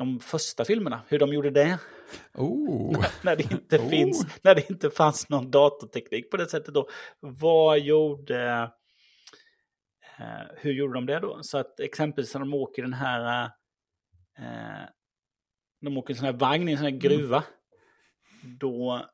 de 0.00 0.20
första 0.20 0.64
filmerna. 0.64 1.02
Hur 1.08 1.18
de 1.18 1.32
gjorde 1.32 1.50
det. 1.50 1.78
Oh, 2.34 3.04
när 3.22 3.36
det 3.36 3.52
inte 3.52 3.78
Oh. 3.78 3.88
finns, 3.88 4.26
när 4.42 4.54
det 4.54 4.70
inte 4.70 4.90
fanns 4.90 5.28
någon 5.28 5.50
datorteknik 5.50 6.30
på 6.30 6.36
det 6.36 6.46
sättet 6.46 6.74
då. 6.74 6.88
Vad 7.20 7.80
gjorde, 7.80 8.70
eh, 10.18 10.56
hur 10.56 10.72
gjorde 10.72 10.94
de 10.94 11.06
det 11.06 11.20
då? 11.20 11.38
Så 11.42 11.58
att 11.58 11.80
exempelvis 11.80 12.34
när 12.34 12.40
de 12.40 12.54
åker 12.54 12.82
den 12.82 12.92
här, 12.92 13.44
eh, 14.38 14.88
de 15.80 15.98
åker 15.98 16.14
en 16.14 16.18
sån 16.18 16.26
här 16.26 16.32
vagn 16.32 16.68
i 16.68 16.72
en 16.72 16.78
sån 16.78 16.86
här 16.92 16.98
gruva. 16.98 17.44
Då, 18.42 19.06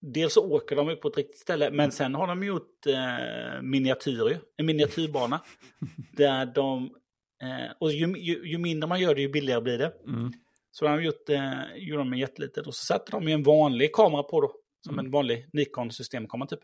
dels 0.00 0.34
så 0.34 0.52
åker 0.52 0.76
de 0.76 0.88
ju 0.88 0.96
på 0.96 1.08
ett 1.08 1.16
riktigt 1.16 1.40
ställe, 1.40 1.70
men 1.70 1.92
sen 1.92 2.14
har 2.14 2.26
de 2.26 2.42
gjort 2.42 2.86
eh, 2.86 3.62
miniatyrer, 3.62 4.40
en 4.56 4.66
miniatyrbana. 4.66 5.40
där 6.16 6.46
de, 6.46 6.94
eh, 7.42 7.72
och 7.80 7.92
ju, 7.92 8.06
ju, 8.18 8.48
ju 8.48 8.58
mindre 8.58 8.88
man 8.88 9.00
gör 9.00 9.14
det, 9.14 9.20
ju 9.20 9.28
billigare 9.28 9.60
blir 9.60 9.78
det. 9.78 9.92
mm. 10.08 10.32
Så 10.74 10.84
de 10.84 10.90
har 10.90 11.00
gjort, 11.00 11.28
eh, 11.28 11.52
gjorde 11.76 12.00
de 12.00 12.12
en 12.12 12.18
jättelitet 12.18 12.66
och 12.66 12.74
så 12.74 12.84
satte 12.86 13.12
de 13.12 13.28
ju 13.28 13.34
en 13.34 13.42
vanlig 13.42 13.92
kamera 13.94 14.22
på 14.22 14.40
då. 14.40 14.52
Som 14.86 14.98
en 14.98 15.10
vanlig 15.10 15.46
Nikon 15.52 15.90
systemkamera 15.90 16.48
typ. 16.48 16.60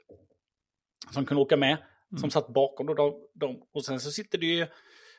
Som 1.11 1.25
kunde 1.27 1.43
åka 1.43 1.57
med. 1.57 1.77
Som 2.21 2.31
satt 2.31 2.49
bakom 2.49 2.87
då. 2.87 2.95
De, 2.95 3.13
de, 3.35 3.57
och 3.75 3.85
sen 3.85 4.01
så 4.01 4.11
sitter 4.11 4.39
det 4.39 4.47
ju 4.47 4.67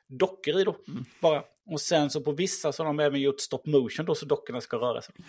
dockor 0.08 0.60
i 0.60 0.64
då. 0.64 0.76
Bara. 1.22 1.44
Och 1.72 1.82
sen 1.82 2.10
så 2.10 2.22
på 2.22 2.32
vissa 2.32 2.72
så 2.72 2.84
har 2.84 2.88
de 2.88 3.00
även 3.00 3.22
gjort 3.22 3.40
stop 3.40 3.62
motion 3.66 4.06
då 4.06 4.16
så 4.16 4.26
dockorna 4.26 4.62
ska 4.62 4.78
röra 4.78 5.02
sig. 5.02 5.16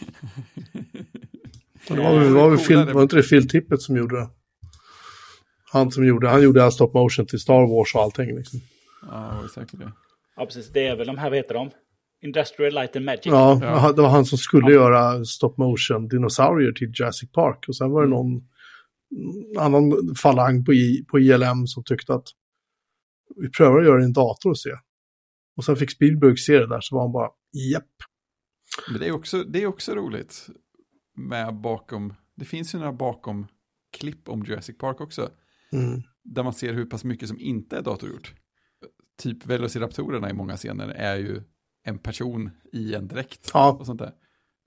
Det 1.89 1.97
var, 1.97 2.19
väl- 2.19 2.32
var, 2.35 2.51
väl 2.51 2.59
film, 2.59 2.93
var 2.93 3.02
inte 3.02 3.16
det 3.16 3.23
Phil 3.23 3.48
Tippett 3.48 3.82
som 3.82 3.97
gjorde 3.97 4.16
det? 4.20 4.28
Han 5.73 5.90
som 5.90 6.07
gjorde, 6.07 6.28
han 6.28 6.43
gjorde 6.43 6.65
all 6.65 6.73
stop 6.73 6.90
motion 6.94 7.27
till 7.27 7.40
Star 7.40 7.77
Wars 7.77 7.94
och 7.94 8.01
allting. 8.02 8.36
Liksom. 8.36 8.61
ja, 9.02 9.32
det 9.36 9.43
var 9.43 9.48
säkert 9.48 9.78
det. 9.78 9.93
Ja 10.36 10.47
precis, 10.47 10.73
det 10.73 10.86
är 10.86 10.97
väl 10.97 11.07
de 11.07 11.19
här, 11.19 11.31
vad 11.31 11.36
heter 11.36 11.55
de? 11.55 11.70
Industrial 12.23 12.74
Light 12.74 12.97
and 12.97 13.05
Magic. 13.05 13.27
Ja, 13.27 13.59
Ja. 13.62 13.93
det 13.93 14.02
var 14.02 14.09
han 14.09 14.24
som 14.24 14.39
skulle 14.39 14.73
göra 14.73 15.24
stop 15.24 15.55
motion 15.57 16.09
dinosaurier 16.09 16.73
till 16.73 16.93
Jurassic 16.94 17.32
Park. 17.32 17.65
Och 17.69 17.77
sen 17.77 17.90
var 17.90 18.01
det 18.02 18.07
Mm. 18.07 18.19
någon 18.19 18.43
annan 19.59 20.15
falang 20.23 20.65
på, 20.65 20.73
I, 20.74 21.05
på 21.09 21.19
ILM 21.19 21.66
som 21.66 21.85
tyckte 21.85 22.15
att 22.15 22.27
vi 23.36 23.51
prövar 23.51 23.78
att 23.81 23.85
göra 23.86 24.05
en 24.05 24.12
dator 24.12 24.51
och 24.51 24.59
se. 24.59 24.70
Och 25.57 25.65
sen 25.65 25.77
fick 25.77 25.90
Spielberg 25.90 26.36
se 26.36 26.59
det 26.59 26.66
där 26.66 26.81
så 26.81 26.94
var 26.94 27.02
han 27.02 27.12
bara, 27.12 27.28
japp. 27.73 27.85
Men 28.90 29.01
det 29.01 29.07
är 29.09 29.12
också, 29.12 29.44
det 29.44 29.62
är 29.62 29.66
också 29.66 29.94
roligt 29.94 30.47
med 31.16 31.55
bakom, 31.61 32.15
det 32.36 32.44
finns 32.44 32.74
ju 32.74 32.78
några 32.78 32.93
bakom 32.93 33.47
klipp 33.98 34.28
om 34.28 34.44
Jurassic 34.44 34.78
Park 34.78 35.01
också. 35.01 35.31
Mm. 35.73 36.02
Där 36.24 36.43
man 36.43 36.52
ser 36.52 36.73
hur 36.74 36.85
pass 36.86 37.05
mycket 37.05 37.28
som 37.28 37.40
inte 37.40 37.77
är 37.77 37.82
datorgjort. 37.82 38.35
Typ 39.20 39.47
Velociraptorerna 39.47 40.30
i 40.30 40.32
många 40.32 40.56
scener 40.56 40.88
är 40.88 41.16
ju 41.16 41.42
en 41.84 41.98
person 41.98 42.51
i 42.72 42.94
en 42.94 43.09
dräkt 43.09 43.51
Ja, 43.55 43.76
och 43.80 43.86
sånt 43.86 43.98
där. 43.98 44.12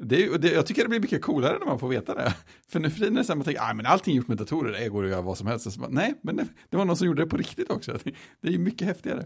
Det 0.04 0.38
det, 0.38 0.52
jag 0.52 0.66
tycker 0.66 0.84
det 0.84 0.90
blir 0.90 1.00
mycket 1.00 1.22
coolare 1.22 1.60
när 1.60 1.66
man 1.66 1.80
får 1.80 1.90
veta 1.90 2.16
det. 2.16 2.36
För 2.72 2.80
nu 2.80 2.90
för 2.90 3.00
tiden 3.00 3.14
är 3.14 3.18
det 3.18 3.24
så 3.26 3.32
här, 3.32 3.38
man 3.38 3.46
tänker, 3.46 3.62
ah, 3.62 3.74
men 3.74 3.86
allting 3.86 4.14
är 4.14 4.18
gjort 4.18 4.28
med 4.28 4.38
datorer, 4.38 4.72
det 4.72 4.90
går 4.90 5.04
att 5.04 5.10
göra 5.10 5.22
vad 5.22 5.38
som 5.38 5.48
helst. 5.48 5.78
Bara, 5.78 5.90
nej, 5.90 6.14
men 6.22 6.36
det, 6.36 6.48
det 6.70 6.78
var 6.78 6.86
någon 6.86 6.98
som 6.98 7.08
gjorde 7.08 7.24
det 7.24 7.30
på 7.30 7.38
riktigt 7.38 7.72
också. 7.72 7.92
Det, 7.92 8.12
det 8.42 8.48
är 8.48 8.52
ju 8.52 8.60
mycket 8.60 8.88
häftigare. 8.88 9.26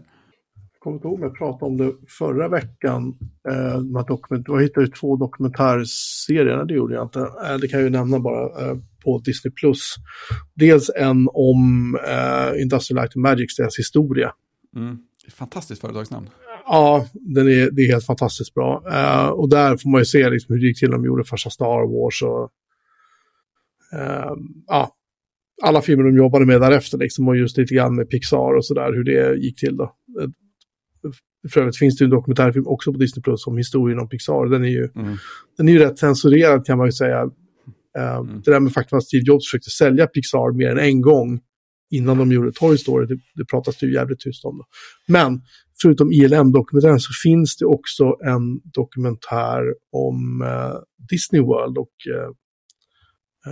jag 0.72 0.80
kommer 0.80 0.96
inte 0.96 1.08
ihåg 1.08 1.14
om 1.14 1.22
jag 1.22 1.38
pratade 1.38 1.64
om 1.64 1.76
det 1.76 1.92
förra 2.18 2.48
veckan. 2.48 3.18
Eh, 3.48 3.54
här 3.54 4.06
dokument, 4.06 4.44
jag 4.48 4.62
hittade 4.62 4.86
ju 4.86 4.92
två 4.92 5.16
dokumentärserier, 5.16 6.56
Nej, 6.56 6.66
det 6.66 6.74
gjorde 6.74 6.94
jag 6.94 7.04
inte. 7.04 7.20
Eh, 7.20 7.58
det 7.60 7.68
kan 7.68 7.80
jag 7.80 7.84
ju 7.84 7.90
nämna 7.90 8.18
bara 8.18 8.70
eh, 8.70 8.76
på 9.04 9.18
Disney+. 9.18 9.52
Plus. 9.52 9.94
Dels 10.54 10.90
en 10.96 11.28
om 11.32 11.98
eh, 12.06 12.62
Industrial 12.62 13.02
Light 13.02 13.16
and 13.16 13.22
Magic, 13.22 13.56
deras 13.56 13.78
historia. 13.78 14.32
Mm. 14.76 14.98
Fantastiskt 15.32 15.80
företagsnamn. 15.80 16.28
Ja, 16.66 17.06
den 17.12 17.48
är, 17.48 17.70
det 17.70 17.82
är 17.82 17.86
helt 17.92 18.06
fantastiskt 18.06 18.54
bra. 18.54 18.82
Eh, 18.92 19.28
och 19.28 19.48
där 19.48 19.76
får 19.76 19.90
man 19.90 20.00
ju 20.00 20.04
se 20.04 20.30
liksom 20.30 20.54
hur 20.54 20.60
det 20.60 20.66
gick 20.66 20.78
till 20.78 20.88
när 20.90 20.96
de 20.96 21.04
gjorde 21.04 21.24
första 21.24 21.50
Star 21.50 22.02
Wars 22.02 22.22
och 22.22 22.50
eh, 24.00 24.32
ja, 24.66 24.90
alla 25.62 25.82
filmer 25.82 26.04
de 26.04 26.16
jobbade 26.16 26.46
med 26.46 26.60
därefter 26.60 26.98
liksom 26.98 27.28
och 27.28 27.36
just 27.36 27.56
lite 27.58 27.74
grann 27.74 27.94
med 27.96 28.10
Pixar 28.10 28.56
och 28.56 28.64
sådär 28.64 28.92
hur 28.92 29.04
det 29.04 29.34
gick 29.38 29.60
till 29.60 29.76
då. 29.76 29.84
Eh, 29.84 30.28
För 31.52 31.60
övrigt 31.60 31.78
finns 31.78 31.96
det 31.98 32.04
en 32.04 32.10
dokumentärfilm 32.10 32.66
också 32.66 32.92
på 32.92 32.98
Disney 32.98 33.22
Plus 33.22 33.46
om 33.46 33.56
historien 33.56 33.98
om 33.98 34.08
Pixar. 34.08 34.46
Den 34.46 34.64
är 34.64 34.68
ju, 34.68 34.88
Mm. 34.96 35.16
den 35.56 35.68
är 35.68 35.72
ju 35.72 35.78
rätt 35.78 35.98
censurerad 35.98 36.66
kan 36.66 36.78
man 36.78 36.86
ju 36.86 36.92
säga. 36.92 37.20
Eh, 37.98 38.16
Mm. 38.16 38.42
Det 38.44 38.50
där 38.50 38.60
med 38.60 38.72
faktum 38.72 38.98
att 38.98 39.04
Steve 39.04 39.24
Jobs 39.26 39.44
försökte 39.46 39.70
sälja 39.70 40.06
Pixar 40.06 40.52
mer 40.52 40.70
än 40.70 40.78
en 40.78 41.00
gång 41.00 41.40
innan 41.90 42.18
de 42.18 42.32
gjorde 42.32 42.52
Toy 42.52 42.78
Story, 42.78 43.06
det, 43.06 43.18
det 43.34 43.44
pratas 43.44 43.78
det 43.78 43.86
ju 43.86 43.94
jävligt 43.94 44.20
tyst 44.20 44.44
om. 44.44 44.58
Då. 44.58 44.64
Men 45.06 45.40
förutom 45.82 46.12
ILM-dokumentären 46.12 47.00
så 47.00 47.10
finns 47.22 47.56
det 47.56 47.64
också 47.66 48.04
en 48.24 48.60
dokumentär 48.64 49.62
om 49.92 50.42
eh, 50.42 50.74
Disney 51.10 51.42
World 51.42 51.78
och 51.78 51.92
eh, 52.14 52.30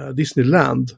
eh, 0.03 0.15
Disneyland, 0.15 0.91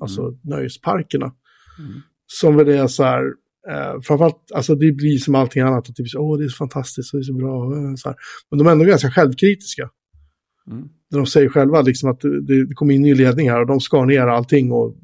alltså 0.00 0.38
nöjesparkerna. 0.42 1.32
Mm. 1.78 1.92
Som 2.26 2.56
väl 2.56 2.68
är 2.68 2.86
så 2.86 3.04
här, 3.04 3.24
eh, 3.70 4.00
framförallt, 4.02 4.52
alltså 4.54 4.74
det 4.74 4.92
blir 4.92 5.18
som 5.18 5.34
allting 5.34 5.62
annat, 5.62 5.88
att 5.88 5.96
det 5.96 6.02
blir 6.02 6.10
så, 6.10 6.20
åh 6.20 6.38
det 6.38 6.44
är 6.44 6.48
så 6.48 6.56
fantastiskt 6.56 7.14
och 7.14 7.20
det 7.20 7.22
är 7.22 7.24
så 7.24 7.34
bra. 7.34 7.64
eh, 7.76 7.94
Så 7.96 8.08
här. 8.08 8.16
Men 8.50 8.58
de 8.58 8.66
är 8.66 8.72
ändå 8.72 8.84
ganska 8.84 9.10
självkritiska. 9.10 9.90
Mm. 10.70 10.88
De 11.10 11.26
säger 11.26 11.48
själva 11.48 11.82
liksom 11.82 12.10
att 12.10 12.20
det, 12.20 12.66
det 12.66 12.74
kom 12.74 12.90
in 12.90 13.02
ny 13.02 13.14
ledning 13.14 13.50
här 13.50 13.60
och 13.60 13.66
de 13.66 13.80
skar 13.80 14.06
ner 14.06 14.26
allting 14.26 14.72
och 14.72 14.96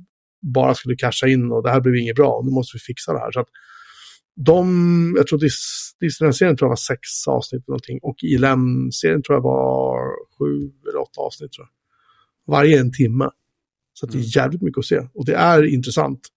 bara 0.42 0.74
skulle 0.74 0.96
casha 0.96 1.28
in 1.28 1.52
och 1.52 1.62
det 1.62 1.70
här 1.70 1.80
blev 1.80 1.96
inget 1.96 2.16
bra 2.16 2.32
och 2.32 2.44
nu 2.44 2.50
måste 2.50 2.76
vi 2.76 2.80
fixa 2.80 3.12
det 3.12 3.18
här. 3.18 3.30
Så 3.30 3.40
att 3.40 3.48
de, 4.36 5.14
jag 5.16 5.26
tror 5.26 5.38
Dis- 5.38 5.96
Disneyland-serien 6.00 6.56
tror 6.56 6.66
jag 6.66 6.70
var 6.70 6.76
sex 6.76 7.00
avsnitt 7.28 7.62
eller 7.62 7.72
någonting 7.72 7.98
och 8.02 8.16
ILM-serien 8.22 9.22
tror 9.22 9.36
jag 9.36 9.42
var 9.42 9.98
sju 10.38 10.70
eller 10.88 11.00
åtta 11.00 11.20
avsnitt 11.20 11.52
tror 11.52 11.66
jag. 11.66 11.72
Varje 12.54 12.80
en 12.80 12.92
timme. 12.92 13.30
Så 13.92 14.06
det 14.06 14.18
är 14.18 14.36
jävligt 14.36 14.62
mycket 14.62 14.78
att 14.78 14.84
se 14.84 15.08
och 15.14 15.24
det 15.24 15.34
är 15.34 15.62
intressant 15.62 16.28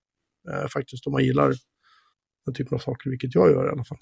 eh, 0.51 0.67
faktiskt 0.67 1.07
om 1.07 1.13
man 1.13 1.23
gillar 1.23 1.53
den 2.45 2.53
typen 2.55 2.75
av 2.75 2.79
saker, 2.79 3.09
vilket 3.09 3.35
jag 3.35 3.51
gör 3.51 3.67
i 3.67 3.69
alla 3.69 3.83
fall. 3.83 3.97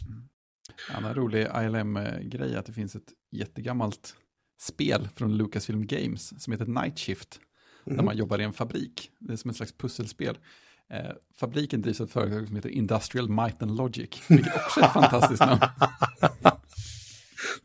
En 0.90 0.96
annan 0.96 1.16
rolig 1.16 1.42
ILM-grej 1.42 2.54
är 2.54 2.58
att 2.58 2.66
det 2.66 2.74
finns 2.74 2.96
ett 2.96 3.12
jättegammalt 3.32 4.16
spel 4.62 5.10
från 5.16 5.38
Lucasfilm 5.38 5.88
Games 5.88 6.44
som 6.44 6.54
heter 6.54 6.66
Night 6.66 7.00
Shift. 7.00 7.40
Där 7.86 8.04
man 8.04 8.18
jobbar 8.18 8.40
i 8.42 8.44
en 8.44 8.54
fabrik. 8.54 9.12
Det 9.20 9.34
är 9.34 9.38
som 9.38 9.50
ett 9.50 9.58
slags 9.58 9.72
pusselspel. 9.72 10.38
Eh, 10.90 11.12
fabriken 11.36 11.82
drivs 11.82 12.02
av 12.02 12.08
ett 12.08 12.14
företag 12.14 12.48
som 12.48 12.56
heter 12.56 12.70
Industrial 12.70 13.30
Might 13.30 13.62
and 13.62 13.78
Logic. 13.78 14.10
Vilket 14.30 14.56
också 14.56 14.80
är 14.80 14.86
ett 14.86 14.94
fantastiskt 14.94 15.40
namn. 15.46 15.62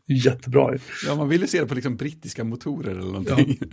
Jättebra. 0.05 0.73
ju. 0.73 0.79
Ja, 1.07 1.15
man 1.15 1.29
vill 1.29 1.41
ju 1.41 1.47
se 1.47 1.59
det 1.59 1.67
på 1.67 1.75
liksom 1.75 1.95
brittiska 1.95 2.43
motorer 2.43 2.91
eller 2.91 3.01
någonting. 3.11 3.59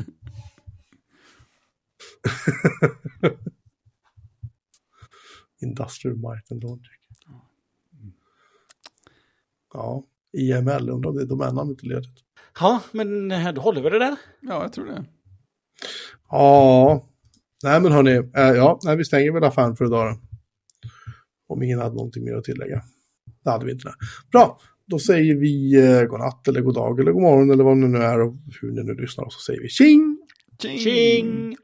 Industrial 5.62 6.16
Might 6.16 6.52
and 6.52 6.62
Logic. 6.62 6.90
Ja, 9.73 10.05
IML, 10.32 10.90
undrar 10.90 11.10
om 11.10 11.16
det 11.16 11.23
är 11.23 11.27
domännamnet 11.27 11.85
i 11.85 11.86
ledet. 11.86 12.14
Ja, 12.60 12.82
men 12.93 13.31
eh, 13.31 13.52
då 13.52 13.60
håller 13.60 13.82
vi 13.82 13.90
det 13.90 13.98
där. 13.98 14.16
Ja, 14.40 14.62
jag 14.62 14.73
tror 14.73 14.86
det. 14.86 15.05
Ja, 16.30 17.08
nej 17.64 17.80
men 17.80 17.92
hörni, 17.92 18.10
eh, 18.10 18.56
ja, 18.56 18.80
nej, 18.84 18.96
vi 18.96 19.04
stänger 19.04 19.32
väl 19.32 19.44
affären 19.44 19.76
för 19.76 19.84
idag 19.84 20.12
då. 20.12 20.20
Om 21.54 21.62
ingen 21.62 21.78
hade 21.78 21.94
någonting 21.94 22.24
mer 22.24 22.34
att 22.34 22.44
tillägga. 22.44 22.82
Det 23.44 23.50
hade 23.50 23.66
vi 23.66 23.72
inte. 23.72 23.94
Bra, 24.32 24.60
då 24.86 24.98
säger 24.98 25.34
vi 25.34 25.74
eh, 25.74 26.02
godnatt 26.02 26.48
eller 26.48 26.60
god 26.60 26.74
dag 26.74 27.00
eller 27.00 27.12
god 27.12 27.22
morgon 27.22 27.50
eller 27.50 27.64
vad 27.64 27.76
det 27.76 27.88
nu 27.88 27.98
är 27.98 28.20
och 28.20 28.34
hur 28.60 28.72
ni 28.72 28.82
nu 28.82 28.94
lyssnar 28.94 29.24
och 29.24 29.32
så 29.32 29.40
säger 29.40 29.60
vi 29.60 29.68
tjing! 29.68 30.18
Tjing! 30.62 30.78
Tjing! 30.78 31.56